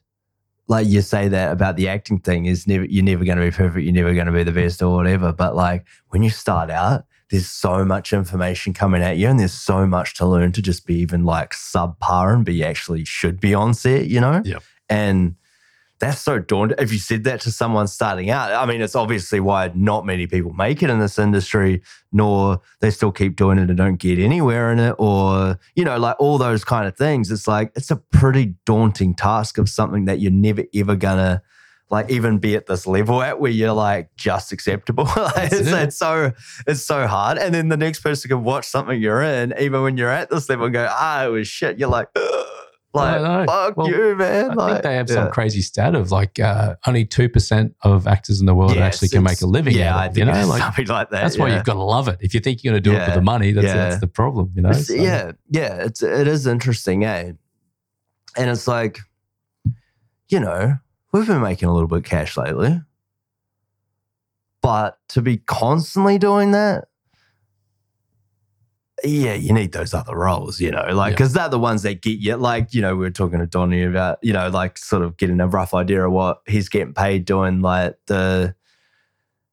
like 0.68 0.88
you 0.88 1.02
say 1.02 1.28
that 1.30 1.52
about 1.52 1.76
the 1.78 1.88
acting 1.88 2.20
thing 2.20 2.46
is 2.46 2.68
never 2.68 2.84
you're 2.86 3.04
never 3.04 3.24
going 3.24 3.38
to 3.38 3.44
be 3.46 3.52
perfect. 3.52 3.84
You're 3.86 3.94
never 3.94 4.14
going 4.14 4.26
to 4.26 4.32
be 4.34 4.44
the 4.44 4.52
best 4.52 4.82
or 4.82 4.96
whatever. 4.96 5.32
But 5.32 5.56
like 5.56 5.86
when 6.10 6.24
you 6.24 6.30
start 6.30 6.70
out, 6.70 7.06
there's 7.30 7.48
so 7.48 7.84
much 7.86 8.12
information 8.14 8.74
coming 8.74 9.02
at 9.02 9.18
you, 9.18 9.28
and 9.30 9.40
there's 9.40 9.54
so 9.54 9.86
much 9.86 10.14
to 10.16 10.26
learn 10.26 10.52
to 10.54 10.62
just 10.62 10.86
be 10.86 10.96
even 10.96 11.24
like 11.26 11.52
subpar 11.52 12.34
and 12.34 12.44
be 12.46 12.64
actually 12.64 13.04
should 13.06 13.40
be 13.40 13.54
on 13.54 13.74
set. 13.74 14.08
You 14.08 14.20
know. 14.22 14.42
Yep. 14.46 14.64
And 14.90 15.36
that's 16.00 16.22
so 16.22 16.40
daunting. 16.40 16.78
If 16.80 16.92
you 16.92 17.00
said 17.00 17.24
that 17.24 17.42
to 17.42 17.52
someone 17.52 17.88
starting 17.88 18.30
out, 18.30 18.52
I 18.52 18.66
mean, 18.66 18.82
it's 18.82 18.96
obviously 18.96 19.40
why 19.40 19.72
not 19.74 20.06
many 20.06 20.28
people 20.28 20.54
make 20.54 20.84
it 20.84 20.90
in 20.90 21.00
this 21.00 21.18
industry, 21.18 21.82
nor 22.12 22.62
they 22.82 22.92
still 22.92 23.12
keep 23.12 23.36
doing 23.36 23.58
it 23.58 23.70
and 23.70 23.78
don't 23.78 23.96
get 23.96 24.20
anywhere 24.20 24.72
in 24.72 24.80
it, 24.80 24.96
or, 25.00 25.60
you 25.76 25.84
know, 25.84 25.98
like 25.98 26.16
all 26.20 26.38
those 26.38 26.64
kind 26.64 26.88
of 26.88 26.96
things. 26.96 27.32
It's 27.32 27.48
like, 27.48 27.72
it's 27.76 27.90
a 27.90 27.96
pretty 27.96 28.56
daunting 28.66 29.16
task 29.16 29.58
of 29.58 29.70
something 29.70 30.06
that 30.06 30.20
you're 30.20 30.32
never 30.32 30.64
ever 30.74 30.96
gonna 30.96 31.42
like 31.90 32.10
even 32.10 32.38
be 32.38 32.54
at 32.56 32.66
this 32.66 32.86
level 32.86 33.22
at 33.22 33.40
where 33.40 33.52
you're 33.52 33.74
like 33.74 34.10
just 34.18 34.52
acceptable. 34.52 35.06
like, 35.16 35.52
it's, 35.52 35.68
it. 35.68 35.74
it's 35.74 35.98
so 35.98 36.32
it's 36.68 36.84
so 36.84 37.08
hard. 37.08 37.38
And 37.38 37.56
then 37.56 37.70
the 37.70 37.78
next 37.78 38.02
person 38.02 38.30
can 38.30 38.44
watch 38.44 38.66
something 38.66 39.02
you're 39.02 39.24
in, 39.24 39.54
even 39.60 39.82
when 39.82 39.98
you're 39.98 40.12
at 40.12 40.30
this 40.30 40.50
level, 40.50 40.66
and 40.66 40.74
go, 40.74 40.88
ah, 40.90 41.26
it 41.26 41.30
was 41.30 41.48
shit. 41.48 41.80
You're 41.80 41.90
like, 41.90 42.10
"Ugh." 42.16 42.47
Like, 42.98 43.48
fuck 43.48 43.78
Well, 43.78 43.88
you, 43.90 44.16
man. 44.16 44.52
I 44.52 44.54
like, 44.54 44.72
think 44.74 44.84
they 44.84 44.96
have 44.96 45.10
yeah. 45.10 45.16
some 45.16 45.32
crazy 45.32 45.62
stat 45.62 45.96
of 45.96 46.12
like 46.12 46.40
uh, 46.40 46.76
only 46.86 47.06
two 47.06 47.30
percent 47.30 47.76
of 47.82 48.08
actors 48.08 48.40
in 48.40 48.46
the 48.46 48.56
world 48.56 48.76
Yes, 48.76 48.96
actually 48.96 49.10
can 49.10 49.24
make 49.24 49.42
a 49.42 49.46
living. 49.46 49.76
Yeah, 49.76 49.94
out 49.94 50.00
I 50.00 50.06
of 50.06 50.12
it, 50.12 50.16
think 50.16 50.28
you 50.28 50.34
know, 50.34 50.48
like 50.48 50.62
something 50.62 50.88
like 50.88 51.10
that. 51.12 51.22
that's 51.22 51.38
why 51.38 51.54
you've 51.54 51.64
got 51.64 51.74
to 51.74 51.84
love 51.84 52.08
it. 52.08 52.18
If 52.22 52.34
you 52.34 52.40
think 52.40 52.64
you're 52.64 52.72
going 52.74 52.84
to 52.84 52.90
do 52.90 52.96
it 52.96 53.06
for 53.06 53.12
the 53.12 53.22
money, 53.22 53.52
that's, 53.52 53.66
Yeah. 53.68 53.76
that's 53.90 54.00
the 54.02 54.08
problem. 54.08 54.52
You 54.56 54.62
know, 54.64 54.72
So- 54.74 54.94
yeah, 54.94 55.32
yeah, 55.50 55.84
it's 55.84 56.02
it 56.04 56.28
is 56.28 56.48
interesting, 56.48 57.04
eh? 57.06 57.32
And 58.36 58.50
it's 58.50 58.68
like, 58.68 59.00
you 60.30 60.40
know, 60.40 60.78
we've 61.12 61.26
been 61.28 61.42
making 61.42 61.70
a 61.70 61.74
little 61.74 61.88
bit 61.88 62.00
of 62.00 62.04
cash 62.04 62.38
lately, 62.38 62.82
but 64.62 64.98
to 65.10 65.22
be 65.22 65.38
constantly 65.38 66.18
doing 66.18 66.52
that, 66.52 66.86
yeah, 69.04 69.34
you 69.34 69.54
need 69.54 69.72
those 69.74 69.94
other 69.94 70.16
roles, 70.16 70.60
you 70.60 70.72
know, 70.72 70.86
like 70.92 71.12
Yeah. 71.12 71.16
because 71.16 71.34
they're 71.34 71.50
the 71.50 71.60
ones 71.60 71.84
that 71.84 72.02
get 72.02 72.20
you. 72.20 72.36
Like, 72.36 72.74
you 72.74 72.82
know, 72.82 72.96
we 72.96 73.02
were 73.02 73.12
talking 73.12 73.40
to 73.40 73.46
Donnie 73.46 73.84
about, 73.84 74.18
you 74.24 74.34
know, 74.34 74.50
like 74.50 74.78
sort 74.78 75.04
of 75.04 75.18
getting 75.18 75.40
a 75.40 75.48
rough 75.48 75.74
idea 75.74 76.06
of 76.06 76.12
what 76.12 76.42
he's 76.48 76.68
getting 76.70 76.94
paid 76.94 77.26
doing, 77.26 77.62
like 77.62 77.96
the 78.08 78.56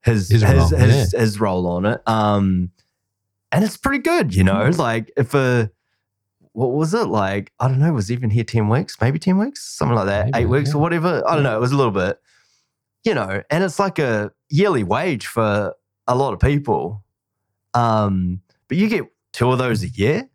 his 0.02 0.30
His 0.30 0.42
his 0.42 0.52
role, 0.52 0.68
his, 0.68 1.12
his 1.12 1.40
role 1.40 1.66
on 1.66 1.86
it. 1.86 2.00
Um, 2.06 2.70
and 3.52 3.64
it's 3.64 3.76
pretty 3.76 4.00
good, 4.02 4.34
you 4.34 4.44
know. 4.44 4.54
Mm-hmm. 4.54 4.80
Like 4.80 5.12
if 5.16 5.34
a 5.34 5.70
what 6.52 6.72
was 6.72 6.94
it 6.94 7.06
like? 7.08 7.52
I 7.58 7.68
don't 7.68 7.80
know. 7.80 7.92
Was 7.92 8.10
even 8.12 8.30
here 8.30 8.44
ten 8.44 8.68
weeks, 8.68 8.96
maybe 9.00 9.18
ten 9.18 9.38
weeks, 9.38 9.62
something 9.62 9.94
like 9.96 10.06
that, 10.06 10.26
Maybe, 10.26 10.38
eight 10.44 10.46
weeks 10.46 10.70
yeah. 10.70 10.76
or 10.76 10.78
whatever. 10.80 11.22
I 11.28 11.34
don't 11.34 11.42
know. 11.42 11.56
It 11.56 11.60
was 11.60 11.72
a 11.72 11.76
little 11.76 11.92
bit. 11.92 12.18
you 13.04 13.12
know, 13.14 13.42
and 13.50 13.62
it's 13.64 13.78
like 13.78 13.98
a 13.98 14.30
yearly 14.48 14.84
wage 14.84 15.26
for 15.26 15.74
a 16.06 16.14
lot 16.14 16.32
of 16.32 16.40
people. 16.40 17.02
Um, 17.74 18.40
but 18.68 18.76
you 18.76 18.88
get 18.88 19.04
two 19.34 19.52
of 19.52 19.58
those 19.58 19.82
a 19.82 19.88
year, 19.88 20.30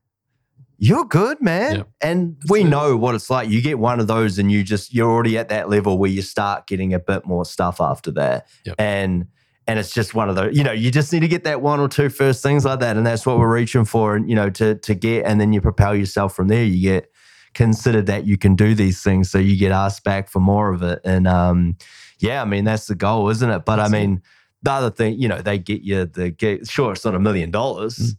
you're 0.77 1.05
good, 1.05 1.41
man. 1.41 1.85
And 1.99 2.37
That's 2.39 2.51
we 2.51 2.61
it. 2.61 2.65
know 2.65 2.95
what 2.95 3.15
it's 3.15 3.29
like. 3.29 3.49
You 3.49 3.61
get 3.61 3.79
one 3.79 3.99
of 3.99 4.05
those 4.07 4.37
and 4.37 4.51
you 4.51 4.63
just 4.63 4.93
you're 4.93 5.09
already 5.09 5.37
at 5.37 5.49
that 5.49 5.69
level 5.69 5.97
where 5.97 6.09
you 6.11 6.21
start 6.21 6.67
getting 6.67 6.93
a 6.93 6.99
bit 6.99 7.25
more 7.25 7.43
stuff 7.45 7.81
after 7.81 8.11
that. 8.11 8.47
Yep. 8.65 8.75
And 8.77 9.25
and 9.67 9.77
it's 9.77 9.93
just 9.93 10.15
one 10.15 10.29
of 10.29 10.35
those, 10.35 10.55
you 10.57 10.63
know, 10.63 10.71
you 10.71 10.89
just 10.89 11.11
need 11.13 11.19
to 11.19 11.27
get 11.27 11.43
that 11.43 11.61
one 11.61 11.79
or 11.79 11.87
two 11.87 12.09
first 12.09 12.41
things 12.41 12.65
like 12.65 12.79
that. 12.79 12.95
And 12.97 13.05
that's 13.05 13.25
what 13.25 13.37
we're 13.39 13.53
reaching 13.53 13.85
for, 13.85 14.15
and 14.15 14.29
you 14.29 14.35
know, 14.35 14.49
to 14.51 14.75
to 14.75 14.93
get 14.95 15.25
and 15.25 15.41
then 15.41 15.51
you 15.53 15.59
propel 15.61 15.95
yourself 15.95 16.35
from 16.35 16.47
there. 16.47 16.63
You 16.63 16.81
get 16.81 17.11
considered 17.55 18.05
that 18.05 18.25
you 18.25 18.37
can 18.37 18.55
do 18.55 18.73
these 18.75 19.01
things. 19.03 19.29
So 19.29 19.37
you 19.39 19.57
get 19.57 19.71
asked 19.71 20.03
back 20.03 20.29
for 20.29 20.39
more 20.39 20.71
of 20.73 20.81
it. 20.83 20.99
And 21.03 21.27
um, 21.27 21.77
yeah, 22.19 22.41
I 22.41 22.45
mean, 22.45 22.63
that's 22.63 22.85
the 22.87 22.95
goal, 22.95 23.29
isn't 23.29 23.49
it? 23.49 23.65
But 23.65 23.77
That's 23.77 23.91
I 23.91 23.97
it. 23.97 23.99
mean, 23.99 24.21
the 24.61 24.71
other 24.71 24.89
thing, 24.91 25.19
you 25.19 25.27
know, 25.27 25.41
they 25.41 25.57
get 25.57 25.81
you 25.81 26.05
the 26.05 26.29
get 26.31 26.67
sure 26.67 26.91
it's 26.93 27.03
not 27.05 27.15
a 27.15 27.19
million 27.19 27.51
dollars, 27.51 27.97
Mm. 27.97 28.17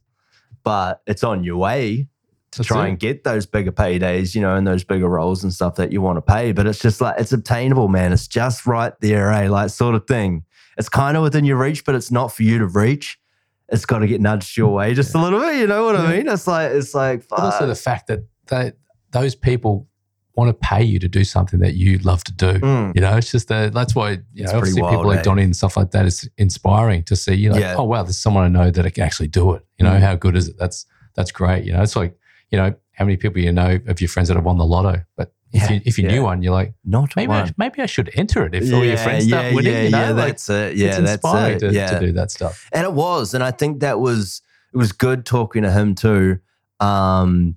But 0.62 1.02
it's 1.06 1.24
on 1.24 1.44
your 1.44 1.56
way 1.56 2.08
to 2.52 2.58
That's 2.58 2.66
try 2.68 2.86
it. 2.86 2.90
and 2.90 2.98
get 2.98 3.24
those 3.24 3.46
bigger 3.46 3.72
paydays, 3.72 4.34
you 4.34 4.40
know, 4.40 4.56
and 4.56 4.66
those 4.66 4.82
bigger 4.84 5.08
roles 5.08 5.44
and 5.44 5.52
stuff 5.52 5.76
that 5.76 5.92
you 5.92 6.00
want 6.00 6.16
to 6.16 6.22
pay. 6.22 6.52
But 6.52 6.66
it's 6.66 6.80
just 6.80 7.00
like 7.00 7.18
it's 7.18 7.32
obtainable, 7.32 7.88
man. 7.88 8.12
It's 8.12 8.26
just 8.26 8.66
right 8.66 8.92
there, 9.00 9.30
eh? 9.32 9.48
Like 9.48 9.70
sort 9.70 9.94
of 9.94 10.06
thing. 10.06 10.44
It's 10.76 10.88
kind 10.88 11.16
of 11.16 11.22
within 11.22 11.44
your 11.44 11.58
reach, 11.58 11.84
but 11.84 11.94
it's 11.94 12.10
not 12.10 12.32
for 12.32 12.42
you 12.42 12.58
to 12.58 12.66
reach. 12.66 13.18
It's 13.68 13.84
got 13.84 13.98
to 14.00 14.06
get 14.08 14.20
nudged 14.20 14.56
your 14.56 14.72
way 14.72 14.94
just 14.94 15.14
a 15.14 15.18
little 15.20 15.38
bit. 15.38 15.56
You 15.56 15.66
know 15.66 15.84
what 15.84 15.94
I 15.96 16.16
mean? 16.16 16.26
It's 16.26 16.46
like 16.46 16.72
it's 16.72 16.94
like 16.94 17.28
But 17.28 17.38
also 17.38 17.66
the 17.66 17.74
fact 17.76 18.08
that 18.08 18.24
they, 18.48 18.72
those 19.12 19.34
people 19.34 19.86
want 20.40 20.50
to 20.60 20.66
pay 20.68 20.82
you 20.82 20.98
to 20.98 21.08
do 21.08 21.22
something 21.24 21.60
that 21.60 21.74
you 21.74 21.98
love 21.98 22.24
to 22.24 22.32
do. 22.32 22.52
Mm. 22.58 22.94
You 22.94 23.00
know, 23.00 23.16
it's 23.16 23.30
just 23.30 23.48
that 23.48 23.72
that's 23.72 23.94
why, 23.94 24.10
you 24.10 24.18
It's 24.34 24.52
know, 24.52 24.58
pretty 24.60 24.72
obviously 24.80 24.82
wild, 24.82 24.92
people 24.94 25.12
eh? 25.12 25.14
like 25.16 25.24
Donnie 25.24 25.42
and 25.44 25.54
stuff 25.54 25.76
like 25.76 25.90
that 25.92 26.06
is 26.06 26.28
inspiring 26.38 27.02
to 27.04 27.14
see, 27.16 27.34
you 27.34 27.50
know, 27.50 27.58
Yeah. 27.58 27.76
oh, 27.78 27.84
wow, 27.84 28.02
there's 28.02 28.18
someone 28.18 28.44
I 28.44 28.48
know 28.48 28.70
that 28.70 28.90
can 28.94 29.04
actually 29.04 29.28
do 29.28 29.54
it. 29.54 29.64
You 29.78 29.84
know, 29.86 29.92
Mm. 29.92 30.00
how 30.00 30.16
good 30.16 30.36
is 30.36 30.48
it? 30.48 30.56
That's, 30.58 30.86
that's 31.14 31.30
great. 31.30 31.64
You 31.64 31.72
know, 31.74 31.82
it's 31.82 31.96
like, 31.96 32.16
you 32.50 32.58
know, 32.58 32.74
how 32.92 33.04
many 33.04 33.16
people 33.16 33.40
you 33.40 33.52
know 33.52 33.78
of 33.86 34.00
your 34.00 34.08
friends 34.08 34.28
that 34.28 34.34
have 34.36 34.44
won 34.44 34.58
the 34.58 34.64
lotto, 34.66 35.02
but 35.16 35.32
if 35.52 35.62
Yeah, 35.62 35.72
you, 35.72 35.80
if 35.84 35.98
you 35.98 36.04
yeah. 36.04 36.10
knew 36.12 36.22
one, 36.24 36.42
you're 36.42 36.52
like, 36.52 36.74
not 36.84 37.14
maybe, 37.16 37.32
I, 37.32 37.50
maybe 37.56 37.80
I 37.82 37.86
should 37.86 38.10
enter 38.14 38.44
it 38.46 38.54
if 38.54 38.72
all 38.72 38.84
your 38.84 38.96
friends 38.96 39.26
start 39.26 39.54
winning. 39.54 39.72
yeah, 39.72 39.82
you 39.82 39.90
know? 39.90 39.98
yeah, 40.00 40.10
like, 40.10 40.26
that's 40.28 40.48
it. 40.50 40.76
Yeah, 40.76 40.86
it's 40.88 40.96
that's 40.98 41.10
inspiring 41.12 41.56
it. 41.56 41.58
to, 41.60 41.72
yeah. 41.72 41.90
to 41.98 42.00
do 42.06 42.12
that 42.12 42.30
stuff. 42.30 42.68
And 42.72 42.84
it 42.84 42.92
was, 42.92 43.34
and 43.34 43.42
I 43.42 43.50
think 43.50 43.80
that 43.80 43.98
was 44.00 44.42
it 44.72 44.76
was 44.76 44.92
good 44.92 45.26
talking 45.26 45.62
to 45.64 45.72
him 45.72 45.94
too. 45.96 46.38
Um, 46.78 47.56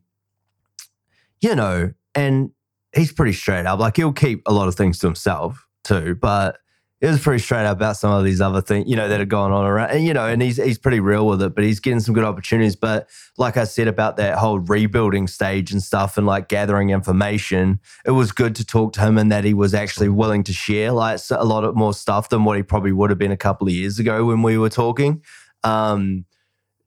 you 1.42 1.54
know, 1.56 1.94
and 2.16 2.52
he's 2.96 3.12
pretty 3.12 3.34
straight 3.34 3.66
up. 3.66 3.80
Like 3.80 3.98
he'll 3.98 4.14
keep 4.14 4.42
a 4.48 4.54
lot 4.54 4.68
of 4.68 4.76
things 4.76 5.00
to 5.00 5.08
himself 5.08 5.68
too, 5.84 6.16
but 6.16 6.58
it 7.04 7.08
was 7.08 7.20
pretty 7.20 7.44
straight 7.44 7.66
up 7.66 7.76
about 7.76 7.98
some 7.98 8.14
of 8.14 8.24
these 8.24 8.40
other 8.40 8.62
things, 8.62 8.90
you 8.90 8.96
know, 8.96 9.10
that 9.10 9.20
are 9.20 9.26
going 9.26 9.52
on 9.52 9.66
around. 9.66 9.90
And 9.90 10.06
you 10.06 10.14
know, 10.14 10.26
and 10.26 10.42
he's 10.42 10.56
he's 10.56 10.78
pretty 10.78 11.02
real 11.02 11.28
with 11.28 11.42
it, 11.42 11.54
but 11.54 11.66
he's 11.66 11.82
getting 11.82 12.00
some 12.00 12.16
good 12.16 12.24
opportunities. 12.24 12.78
But 12.78 13.10
like 13.38 13.58
I 13.58 13.66
said 13.66 13.90
about 13.90 14.16
that 14.18 14.38
whole 14.38 14.60
rebuilding 14.60 15.28
stage 15.28 15.74
and 15.74 15.84
stuff 15.84 16.18
and 16.18 16.26
like 16.26 16.48
gathering 16.48 16.92
information, 16.92 17.82
it 18.06 18.12
was 18.12 18.32
good 18.32 18.56
to 18.56 18.66
talk 18.66 18.94
to 18.94 19.02
him 19.02 19.18
and 19.18 19.30
that 19.34 19.44
he 19.44 19.54
was 19.54 19.74
actually 19.74 20.08
willing 20.08 20.44
to 20.44 20.54
share 20.54 20.94
like 20.94 21.20
a 21.32 21.44
lot 21.44 21.66
of 21.66 21.76
more 21.76 21.94
stuff 21.94 22.30
than 22.30 22.46
what 22.46 22.56
he 22.56 22.64
probably 22.64 22.94
would 22.94 23.10
have 23.10 23.20
been 23.20 23.34
a 23.34 23.38
couple 23.38 23.68
of 23.68 23.74
years 23.74 24.00
ago 24.00 24.24
when 24.24 24.42
we 24.42 24.58
were 24.58 24.70
talking. 24.70 25.22
Um, 25.66 26.24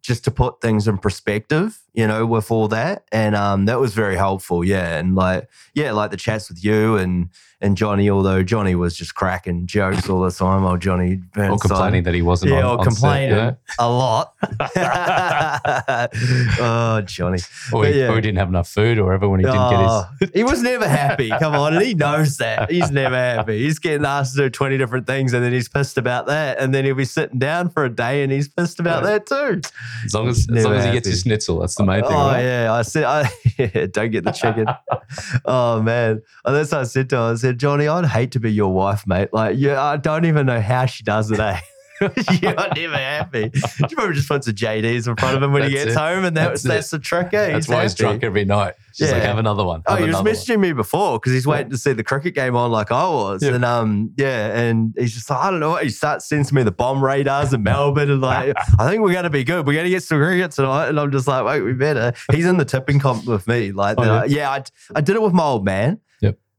just 0.00 0.24
to 0.24 0.30
put 0.30 0.62
things 0.62 0.88
in 0.88 0.96
perspective, 0.96 1.78
you 1.96 2.06
know, 2.06 2.26
with 2.26 2.50
all 2.50 2.68
that. 2.68 3.04
And 3.10 3.34
um, 3.34 3.64
that 3.64 3.80
was 3.80 3.94
very 3.94 4.16
helpful. 4.16 4.62
Yeah. 4.62 4.98
And 4.98 5.14
like, 5.16 5.48
yeah, 5.74 5.92
like 5.92 6.10
the 6.10 6.16
chats 6.16 6.48
with 6.48 6.62
you 6.62 6.96
and 6.96 7.30
and 7.58 7.74
Johnny, 7.74 8.10
although 8.10 8.42
Johnny 8.42 8.74
was 8.74 8.94
just 8.98 9.14
cracking 9.14 9.66
jokes 9.66 10.10
all 10.10 10.20
the 10.20 10.30
time. 10.30 10.62
Oh, 10.64 10.76
Johnny 10.76 11.22
Or 11.38 11.56
complaining 11.56 12.02
that 12.02 12.12
he 12.12 12.20
wasn't 12.20 12.52
Yeah, 12.52 12.66
on, 12.66 12.80
or 12.80 12.84
set, 12.84 12.92
complaining 12.92 13.30
know? 13.30 13.56
a 13.78 13.88
lot. 13.88 14.34
oh, 16.60 17.00
Johnny. 17.06 17.38
or, 17.72 17.86
he, 17.86 17.98
yeah. 17.98 18.08
or 18.10 18.16
he 18.16 18.20
didn't 18.20 18.36
have 18.38 18.48
enough 18.48 18.68
food, 18.68 18.98
or 18.98 19.14
ever 19.14 19.26
when 19.26 19.40
he 19.40 19.46
didn't 19.46 19.70
get 19.70 19.80
his. 19.80 19.88
Oh, 19.90 20.08
he 20.34 20.44
was 20.44 20.62
never 20.62 20.86
happy. 20.86 21.30
Come 21.30 21.54
on, 21.54 21.74
and 21.74 21.82
he 21.82 21.94
knows 21.94 22.36
that. 22.36 22.70
He's 22.70 22.90
never 22.90 23.16
happy. 23.16 23.62
He's 23.62 23.78
getting 23.78 24.04
asked 24.04 24.36
to 24.36 24.42
do 24.42 24.50
20 24.50 24.76
different 24.76 25.06
things 25.06 25.32
and 25.32 25.42
then 25.42 25.52
he's 25.52 25.68
pissed 25.68 25.96
about 25.96 26.26
that. 26.26 26.58
And 26.58 26.74
then 26.74 26.84
he'll 26.84 26.94
be 26.94 27.04
sitting 27.06 27.38
down 27.38 27.70
for 27.70 27.84
a 27.84 27.90
day 27.90 28.22
and 28.22 28.30
he's 28.30 28.48
pissed 28.48 28.80
about 28.80 29.02
Yeah. 29.02 29.10
that 29.18 29.26
too. 29.26 29.60
As 30.04 30.12
long 30.14 30.28
as, 30.28 30.46
as, 30.54 30.64
long 30.64 30.74
as 30.74 30.84
he 30.84 30.92
gets 30.92 31.08
his 31.08 31.22
schnitzel, 31.22 31.60
that's 31.60 31.74
the 31.74 31.84
thing. 31.94 32.04
Oh 32.04 32.26
right? 32.26 32.42
yeah, 32.42 32.72
I 32.72 32.82
said, 32.82 33.04
I 33.04 33.30
yeah, 33.58 33.86
don't 33.86 34.10
get 34.10 34.24
the 34.24 34.32
chicken. 34.32 34.66
oh 35.44 35.82
man, 35.82 36.22
and 36.44 36.56
that's 36.56 36.72
what 36.72 36.80
I 36.80 36.84
said 36.84 37.10
to 37.10 37.16
him. 37.16 37.22
I 37.22 37.34
said, 37.36 37.58
Johnny, 37.58 37.88
I'd 37.88 38.06
hate 38.06 38.32
to 38.32 38.40
be 38.40 38.52
your 38.52 38.72
wife, 38.72 39.06
mate. 39.06 39.30
Like, 39.32 39.56
yeah, 39.58 39.82
I 39.82 39.96
don't 39.96 40.24
even 40.24 40.46
know 40.46 40.60
how 40.60 40.86
she 40.86 41.02
does 41.02 41.30
it. 41.30 41.40
Eh? 41.40 41.60
You're 42.42 42.54
never 42.74 42.96
happy. 42.96 43.50
She 43.54 43.94
probably 43.94 44.14
just 44.14 44.28
puts 44.28 44.46
a 44.48 44.52
JDs 44.52 45.06
in 45.08 45.16
front 45.16 45.36
of 45.36 45.42
him 45.42 45.52
when 45.52 45.62
he 45.64 45.70
gets 45.70 45.92
it. 45.92 45.96
home, 45.96 46.24
and 46.24 46.36
that, 46.36 46.48
That's 46.48 46.62
that's, 46.62 46.90
the 46.90 46.98
trick. 46.98 47.32
Eh? 47.32 47.52
That's 47.52 47.68
why 47.68 47.82
he's 47.82 47.94
drunk 47.94 48.22
every 48.22 48.44
night. 48.44 48.74
She's 48.94 49.12
like, 49.12 49.22
have 49.22 49.38
another 49.38 49.64
one. 49.64 49.82
Oh, 49.86 49.96
he 49.96 50.02
was 50.02 50.08
another 50.10 50.24
one." 50.24 50.34
messaging 50.34 50.60
me 50.60 50.72
before 50.72 51.18
because 51.18 51.32
he's 51.32 51.46
waiting 51.46 51.70
to 51.70 51.78
see 51.78 51.92
the 51.92 52.04
cricket 52.04 52.34
game 52.34 52.56
on 52.56 52.70
like 52.70 52.90
I 52.90 53.08
was. 53.08 53.42
Yeah. 53.42 53.54
And 53.54 53.64
um, 53.64 54.12
yeah, 54.16 54.58
and 54.58 54.94
he's 54.96 55.14
just 55.14 55.28
like, 55.28 55.38
I 55.38 55.50
don't 55.50 55.60
know 55.60 55.70
what. 55.70 55.82
He 55.84 55.90
starts 55.90 56.26
sending 56.28 56.54
me 56.54 56.62
the 56.62 56.72
BOM 56.72 57.02
radars 57.04 57.52
in 57.52 57.62
Melbourne 57.62 58.10
and 58.10 58.20
like, 58.20 58.54
I 58.78 58.88
think 58.88 59.02
we're 59.02 59.12
going 59.12 59.24
to 59.24 59.30
be 59.30 59.44
good. 59.44 59.66
We're 59.66 59.74
going 59.74 59.84
to 59.84 59.90
get 59.90 60.02
some 60.02 60.18
cricket 60.18 60.52
tonight. 60.52 60.88
And 60.88 60.98
I'm 60.98 61.10
just 61.12 61.28
like, 61.28 61.44
wait, 61.44 61.60
we 61.62 61.72
better. 61.74 62.12
He's 62.32 62.46
in 62.46 62.56
the 62.56 62.64
tipping 62.64 62.98
comp 62.98 63.26
with 63.26 63.46
me. 63.46 63.72
Like, 63.72 63.98
Oh, 63.98 64.04
yeah? 64.04 64.24
yeah, 64.24 64.50
I, 64.50 64.64
I 64.94 65.00
did 65.00 65.16
it 65.16 65.22
with 65.22 65.32
my 65.34 65.44
old 65.44 65.64
man. 65.64 66.00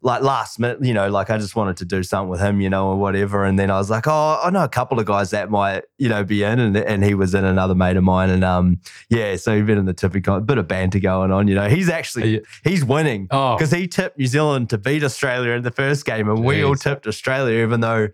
Like 0.08 0.22
last 0.22 0.58
minute, 0.58 0.78
you 0.82 0.94
know, 0.94 1.10
like 1.10 1.30
I 1.30 1.38
just 1.38 1.58
wanted 1.58 1.76
to 1.78 1.86
do 1.86 2.02
something 2.02 2.30
with 2.30 2.40
him, 2.40 2.62
you 2.62 2.70
know, 2.70 2.88
or 2.88 2.96
whatever. 2.96 3.44
And 3.44 3.60
then 3.60 3.70
I 3.70 3.78
was 3.78 3.90
like, 3.90 4.08
oh, 4.08 4.40
I 4.42 4.50
know 4.52 4.64
a 4.64 4.70
couple 4.70 5.02
of 5.02 5.06
guys 5.06 5.32
that 5.32 5.50
might, 5.50 5.84
you 5.98 6.08
know, 6.08 6.24
be 6.24 6.44
in. 6.44 6.60
And, 6.60 6.78
and 6.78 7.04
he 7.04 7.14
was 7.14 7.36
in 7.36 7.44
another 7.44 7.76
mate 7.76 7.98
of 7.98 8.06
mine. 8.06 8.30
And 8.30 8.42
um, 8.46 8.80
yeah, 9.10 9.36
so 9.36 9.54
he's 9.58 9.66
been 9.66 9.78
in 9.78 9.84
the 9.84 9.94
tipping 9.94 10.24
comp, 10.24 10.46
bit 10.46 10.58
of 10.58 10.66
banter 10.66 11.00
going 11.00 11.32
on, 11.34 11.50
you 11.50 11.56
know. 11.56 11.68
He's 11.68 11.90
actually, 11.90 12.36
Yeah. 12.36 12.40
he's 12.64 12.86
winning 12.86 13.28
Oh, 13.32 13.56
because 13.58 13.72
he 13.72 13.86
tipped 13.86 14.18
New 14.18 14.28
Zealand 14.28 14.70
to 14.70 14.78
beat 14.78 15.04
Australia 15.04 15.52
in 15.52 15.64
the 15.64 15.72
first 15.72 16.06
game, 16.06 16.30
and 16.30 16.42
we 16.42 16.64
all 16.64 16.76
tipped 16.76 17.06
Australia, 17.06 17.62
even 17.62 17.82
though 17.82 18.08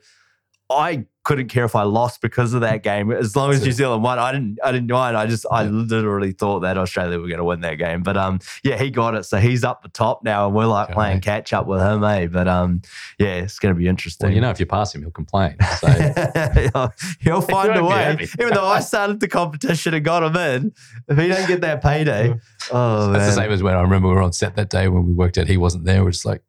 I 0.72 1.06
couldn't 1.24 1.48
care 1.48 1.64
if 1.66 1.76
I 1.76 1.84
lost 1.84 2.22
because 2.22 2.54
of 2.54 2.62
that 2.62 2.84
game. 2.84 3.12
As 3.12 3.36
long 3.36 3.52
as 3.52 3.64
New. 3.64 3.72
Zealand 3.72 4.04
won, 4.04 4.20
I 4.20 4.32
didn't. 4.32 4.60
I 4.64 4.72
didn't 4.72 4.90
mind. 4.90 5.16
I 5.16 5.26
just, 5.26 5.46
I 5.50 5.64
literally 5.64 6.32
thought 6.34 6.60
that 6.62 6.78
Australia 6.78 7.18
were 7.20 7.28
going 7.28 7.38
to 7.38 7.44
win 7.46 7.62
that 7.62 7.76
game. 7.76 8.04
But 8.04 8.18
um, 8.18 8.40
yeah, 8.64 8.78
he 8.78 8.90
got 8.92 9.16
it, 9.16 9.24
so 9.24 9.38
he's 9.38 9.64
up 9.64 9.82
the 9.84 9.90
top 9.90 10.24
now, 10.24 10.48
and 10.48 10.56
we're 10.56 10.66
like 10.66 10.84
Okay. 10.90 10.94
playing 10.94 11.22
catch 11.22 11.54
up 11.54 11.66
with 11.66 11.80
him, 11.82 12.04
eh? 12.04 12.28
But 12.28 12.48
um, 12.48 12.82
yeah, 13.18 13.36
it's 13.36 13.58
going 13.60 13.74
to 13.74 13.80
be 13.80 13.88
interesting. 13.88 14.28
well, 14.28 14.36
you 14.36 14.42
know, 14.42 14.50
if 14.50 14.60
you 14.60 14.66
pass 14.66 14.94
him, 14.94 15.02
he'll 15.02 15.12
complain. 15.12 15.56
So, 15.80 15.88
he'll, 16.74 16.94
he'll 17.22 17.42
find 17.42 17.76
a 17.78 17.84
way. 17.84 18.18
Even 18.40 18.54
though 18.54 18.66
I 18.66 18.82
started 18.82 19.20
the 19.20 19.28
competition 19.28 19.94
and 19.94 20.04
got 20.04 20.24
him 20.24 20.36
in, 20.36 20.74
if 21.08 21.18
he 21.18 21.28
don't 21.30 21.48
get 21.48 21.62
that 21.62 21.82
payday, 21.82 22.34
oh 22.72 23.04
man, 23.06 23.14
that's 23.14 23.36
the 23.36 23.42
same 23.42 23.52
as 23.52 23.64
when 23.64 23.76
I 23.76 23.82
remember 23.82 24.10
we 24.10 24.14
were 24.16 24.22
on 24.22 24.34
set 24.34 24.56
that 24.58 24.70
day 24.70 24.88
when 24.90 25.06
we 25.06 25.14
worked 25.14 25.38
out 25.38 25.48
he 25.48 25.58
wasn't 25.58 25.86
there. 25.86 26.04
We're 26.04 26.12
just 26.12 26.26
like, 26.26 26.44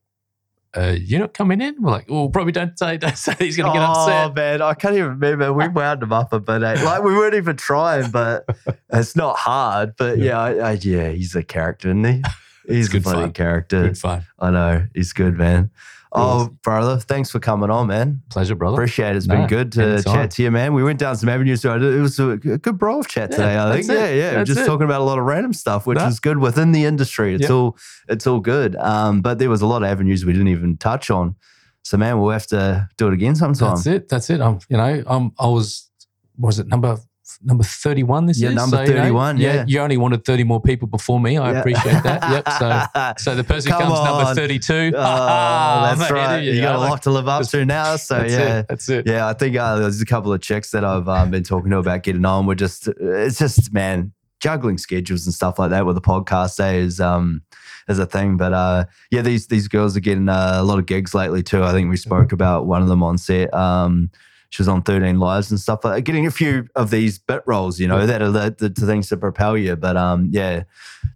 uh, 0.77 0.97
you're 0.99 1.21
not 1.21 1.35
coming 1.35 1.61
in? 1.61 1.77
We're 1.81 1.91
like, 1.91 2.07
oh, 2.11 2.29
probably 2.29 2.53
don't 2.53 2.79
say, 2.79 2.97
don't 2.97 3.17
say 3.19 3.35
he's 3.39 3.57
going 3.57 3.73
to 3.73 3.79
get 3.79 3.87
oh, 3.89 3.93
upset. 3.93 4.35
man, 4.35 4.63
I 4.63 4.75
can't 4.75 4.95
even 4.95 5.11
remember. 5.19 5.53
We 5.53 5.69
wound 5.69 6.03
him 6.03 6.13
up 6.13 6.33
a 6.33 6.41
bit. 6.41 6.63
eh? 6.63 6.83
Like 6.83 7.03
we 7.03 7.15
weren't 7.15 7.35
even 7.35 7.57
trying, 7.57 8.11
but 8.11 8.45
it's 8.93 9.17
not 9.17 9.37
hard. 9.37 9.95
But 9.97 10.19
yeah, 10.19 10.39
I, 10.39 10.55
I, 10.55 10.73
yeah, 10.73 11.11
he's 11.11 11.35
a 11.35 11.43
character, 11.43 11.89
isn't 11.89 12.05
he? 12.05 12.23
He's 12.67 12.95
a 12.95 13.01
funny 13.03 13.21
fun. 13.25 13.33
character. 13.35 13.83
Good 13.89 13.99
fun. 13.99 14.25
I 14.39 14.51
know 14.51 14.87
he's 14.95 15.13
good, 15.13 15.37
man. 15.37 15.71
Oh, 16.17 16.49
brother, 16.63 16.99
thanks 16.99 17.31
for 17.31 17.41
coming 17.41 17.71
on, 17.71 17.89
man. 17.89 18.23
Pleasure, 18.31 18.55
brother. 18.55 18.75
Appreciate 18.75 19.11
it. 19.11 19.17
It's 19.17 19.27
No, 19.27 19.35
been 19.37 19.47
good 19.49 19.73
to 19.73 19.83
anytime. 19.83 20.15
chat 20.15 20.31
to 20.33 20.43
you, 20.45 20.51
man. 20.51 20.73
We 20.73 20.85
went 20.85 21.01
down 21.01 21.17
some 21.17 21.29
avenues. 21.29 21.63
So 21.63 21.75
it 21.77 22.01
was 22.01 22.19
a 22.21 22.37
good 22.37 22.79
bro 22.79 23.01
of 23.01 23.09
chat 23.09 23.31
Yeah, 23.31 23.37
today. 23.37 23.59
I 23.59 23.73
think. 23.75 23.87
that's 23.89 23.99
Yeah, 23.99 24.11
yeah. 24.15 24.31
That's 24.35 24.49
just 24.49 24.61
it. 24.61 24.67
talking 24.67 24.85
about 24.85 25.01
a 25.01 25.05
lot 25.05 25.19
of 25.19 25.25
random 25.25 25.53
stuff, 25.53 25.87
which 25.87 25.99
No. 25.99 26.07
is 26.07 26.21
good 26.21 26.39
within 26.39 26.71
the 26.73 26.85
industry. 26.85 27.35
It's 27.35 27.43
Yep. 27.43 27.51
all 27.51 27.77
it's 28.09 28.27
all 28.27 28.41
good. 28.41 28.77
Um, 28.77 29.23
but 29.23 29.39
there 29.39 29.51
was 29.51 29.61
a 29.63 29.67
lot 29.67 29.83
of 29.83 29.89
avenues 29.89 30.25
we 30.25 30.33
didn't 30.33 30.49
even 30.49 30.77
touch 30.77 31.11
on. 31.11 31.35
So 31.83 31.97
man, 31.97 32.21
we'll 32.21 32.31
have 32.31 32.47
to 32.49 32.89
do 32.97 33.09
it 33.09 33.15
again 33.15 33.35
sometime. 33.35 33.71
That's 33.75 33.87
it. 33.87 34.09
That's 34.09 34.31
it. 34.31 34.41
I'm, 34.41 34.59
you 34.69 34.77
know, 34.77 35.03
um, 35.07 35.33
I 35.39 35.49
was, 35.49 35.91
what 36.37 36.47
was 36.49 36.59
it 36.61 36.69
number 36.69 36.97
number 37.43 37.65
31 37.65 38.27
this 38.27 38.39
Yeah, 38.41 38.49
year? 38.49 38.57
number 38.57 38.85
you 38.85 38.95
know, 38.95 39.01
31, 39.03 39.39
yeah. 39.39 39.65
You 39.67 39.81
only 39.81 39.97
wanted 39.97 40.25
30 40.25 40.45
more 40.45 40.61
people 40.61 40.89
before 40.89 41.19
me. 41.21 41.39
I 41.39 41.53
Yeah. 41.53 41.59
appreciate 41.61 42.03
that. 42.03 42.31
Yep. 42.31 42.45
So, 42.59 43.31
so 43.31 43.35
the 43.37 43.45
person 43.45 43.73
who 43.73 43.79
Come 43.79 43.89
comes 43.89 44.05
number 44.05 44.35
32. 44.35 44.73
Oh, 44.75 44.91
that's 45.01 46.01
ahead 46.01 46.11
right. 46.13 46.37
of 46.37 46.45
You, 46.45 46.61
got 46.61 46.77
a 46.77 46.79
lot 46.79 47.03
to 47.03 47.11
live 47.11 47.29
up 47.29 47.47
to 47.49 47.65
now. 47.65 47.97
So 47.97 48.19
that's 48.19 48.33
yeah. 48.33 48.59
it. 48.61 48.67
That's 48.69 48.89
it. 48.89 49.07
Yeah, 49.07 49.27
I 49.29 49.33
think 49.33 49.57
uh, 49.57 49.77
there's 49.77 50.01
a 50.01 50.07
couple 50.07 50.33
of 50.33 50.41
chicks 50.41 50.71
that 50.71 50.85
I've 50.85 51.09
um, 51.09 51.31
been 51.31 51.43
talking 51.43 51.71
to 51.71 51.79
about 51.79 52.03
getting 52.03 52.25
on. 52.25 52.47
We're 52.47 52.55
just, 52.55 52.89
it's 52.89 53.39
just, 53.39 53.73
man, 53.73 54.13
juggling 54.41 54.77
schedules 54.77 55.25
and 55.27 55.35
stuff 55.35 55.59
like 55.59 55.71
that 55.71 55.87
with 55.87 55.95
the 55.95 56.03
podcast 56.03 56.59
day 56.59 56.79
is 56.79 57.01
um 57.01 57.41
is 57.89 57.99
a 57.99 58.05
thing. 58.07 58.37
But 58.37 58.53
uh, 58.53 58.85
yeah, 59.11 59.23
these 59.23 59.47
these 59.47 59.69
girls 59.69 59.97
are 59.97 60.01
getting 60.01 60.29
uh, 60.29 60.57
a 60.57 60.63
lot 60.63 60.79
of 60.79 60.87
gigs 60.87 61.15
lately 61.15 61.43
too. 61.43 61.63
I 61.65 61.73
think 61.73 61.89
we 61.91 61.97
spoke 61.97 62.31
about 62.33 62.67
one 62.67 62.83
of 62.83 62.89
them 62.89 63.03
on 63.03 63.17
set. 63.19 63.53
Um, 63.55 64.11
she 64.55 64.63
was 64.63 64.69
on 64.69 64.83
13 64.83 65.19
Lives 65.19 65.51
and 65.51 65.59
stuff 65.59 65.85
like 65.85 65.97
that. 65.97 66.01
Getting 66.03 66.27
a 66.27 66.31
few 66.31 66.69
of 66.77 66.91
these 66.93 67.19
bit 67.19 67.43
roles, 67.45 67.81
you 67.81 67.89
know, 67.89 67.99
Yeah. 67.99 68.07
that 68.07 68.23
are 68.23 68.31
the, 68.31 68.55
the, 68.57 68.69
the 68.69 68.87
things 68.87 69.09
that 69.09 69.17
propel 69.17 69.59
you. 69.59 69.75
But 69.75 69.97
um, 69.97 70.29
yeah, 70.31 70.63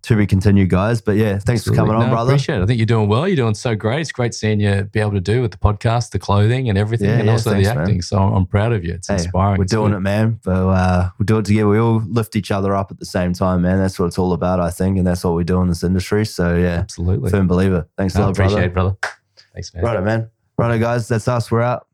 to 0.02 0.16
be 0.16 0.26
continued, 0.26 0.70
guys. 0.70 1.00
But 1.00 1.18
yeah, 1.18 1.38
thanks 1.38 1.62
for 1.62 1.70
coming 1.72 1.92
Absolutely. 1.94 1.94
on, 1.94 2.00
No, 2.00 2.06
I 2.06 2.10
brother. 2.16 2.30
Appreciate 2.32 2.58
it. 2.58 2.62
I 2.62 2.66
think 2.66 2.78
you're 2.80 2.86
doing 2.86 3.08
well. 3.08 3.28
You're 3.28 3.36
doing 3.36 3.54
so 3.54 3.76
great. 3.76 4.00
It's 4.00 4.10
great 4.10 4.34
seeing 4.34 4.58
you 4.58 4.82
be 4.92 4.98
able 4.98 5.12
to 5.12 5.20
do 5.20 5.40
with 5.40 5.52
the 5.52 5.56
podcast, 5.56 6.10
the 6.10 6.18
clothing, 6.18 6.68
and 6.68 6.76
everything, 6.76 7.10
Yeah, 7.10 7.18
and 7.18 7.26
yeah, 7.26 7.30
also 7.32 7.52
thanks, 7.52 7.68
the 7.68 7.74
man. 7.76 7.82
acting. 7.84 8.02
So 8.02 8.18
I'm, 8.18 8.44
proud 8.44 8.72
of 8.72 8.84
you. 8.84 8.94
It's 8.94 9.06
Hey, 9.06 9.14
inspiring. 9.14 9.58
We're 9.58 9.64
It's 9.66 9.72
doing 9.72 9.92
good. 9.92 9.98
it, 9.98 10.00
man. 10.00 10.40
But 10.44 10.66
uh, 10.68 11.10
we 11.20 11.24
do 11.24 11.38
it 11.38 11.44
together. 11.44 11.68
We 11.68 11.78
all 11.78 12.02
lift 12.08 12.34
each 12.34 12.50
other 12.50 12.74
up 12.74 12.90
at 12.90 12.98
the 12.98 13.06
same 13.06 13.34
time, 13.34 13.62
man. 13.62 13.78
That's 13.78 14.00
what 14.00 14.06
it's 14.06 14.18
all 14.18 14.32
about, 14.32 14.58
I 14.58 14.70
think, 14.70 14.98
and 14.98 15.06
that's 15.06 15.22
what 15.22 15.34
we 15.34 15.44
do 15.44 15.60
in 15.62 15.68
this 15.68 15.84
industry. 15.84 16.26
So 16.26 16.56
yeah, 16.56 16.78
Absolutely. 16.80 17.30
firm 17.30 17.46
believer. 17.46 17.86
Thanks 17.96 18.16
a 18.16 18.18
I 18.18 18.22
lot, 18.24 18.30
appreciate 18.30 18.72
brother. 18.72 18.90
it, 18.90 19.00
brother. 19.00 19.16
Thanks, 19.54 19.72
man. 19.74 19.84
Righto, 19.84 20.02
man. 20.02 20.30
Righto, 20.56 20.78
guys. 20.80 21.06
That's 21.06 21.28
us. 21.28 21.50
We're 21.52 21.62
out. 21.62 21.86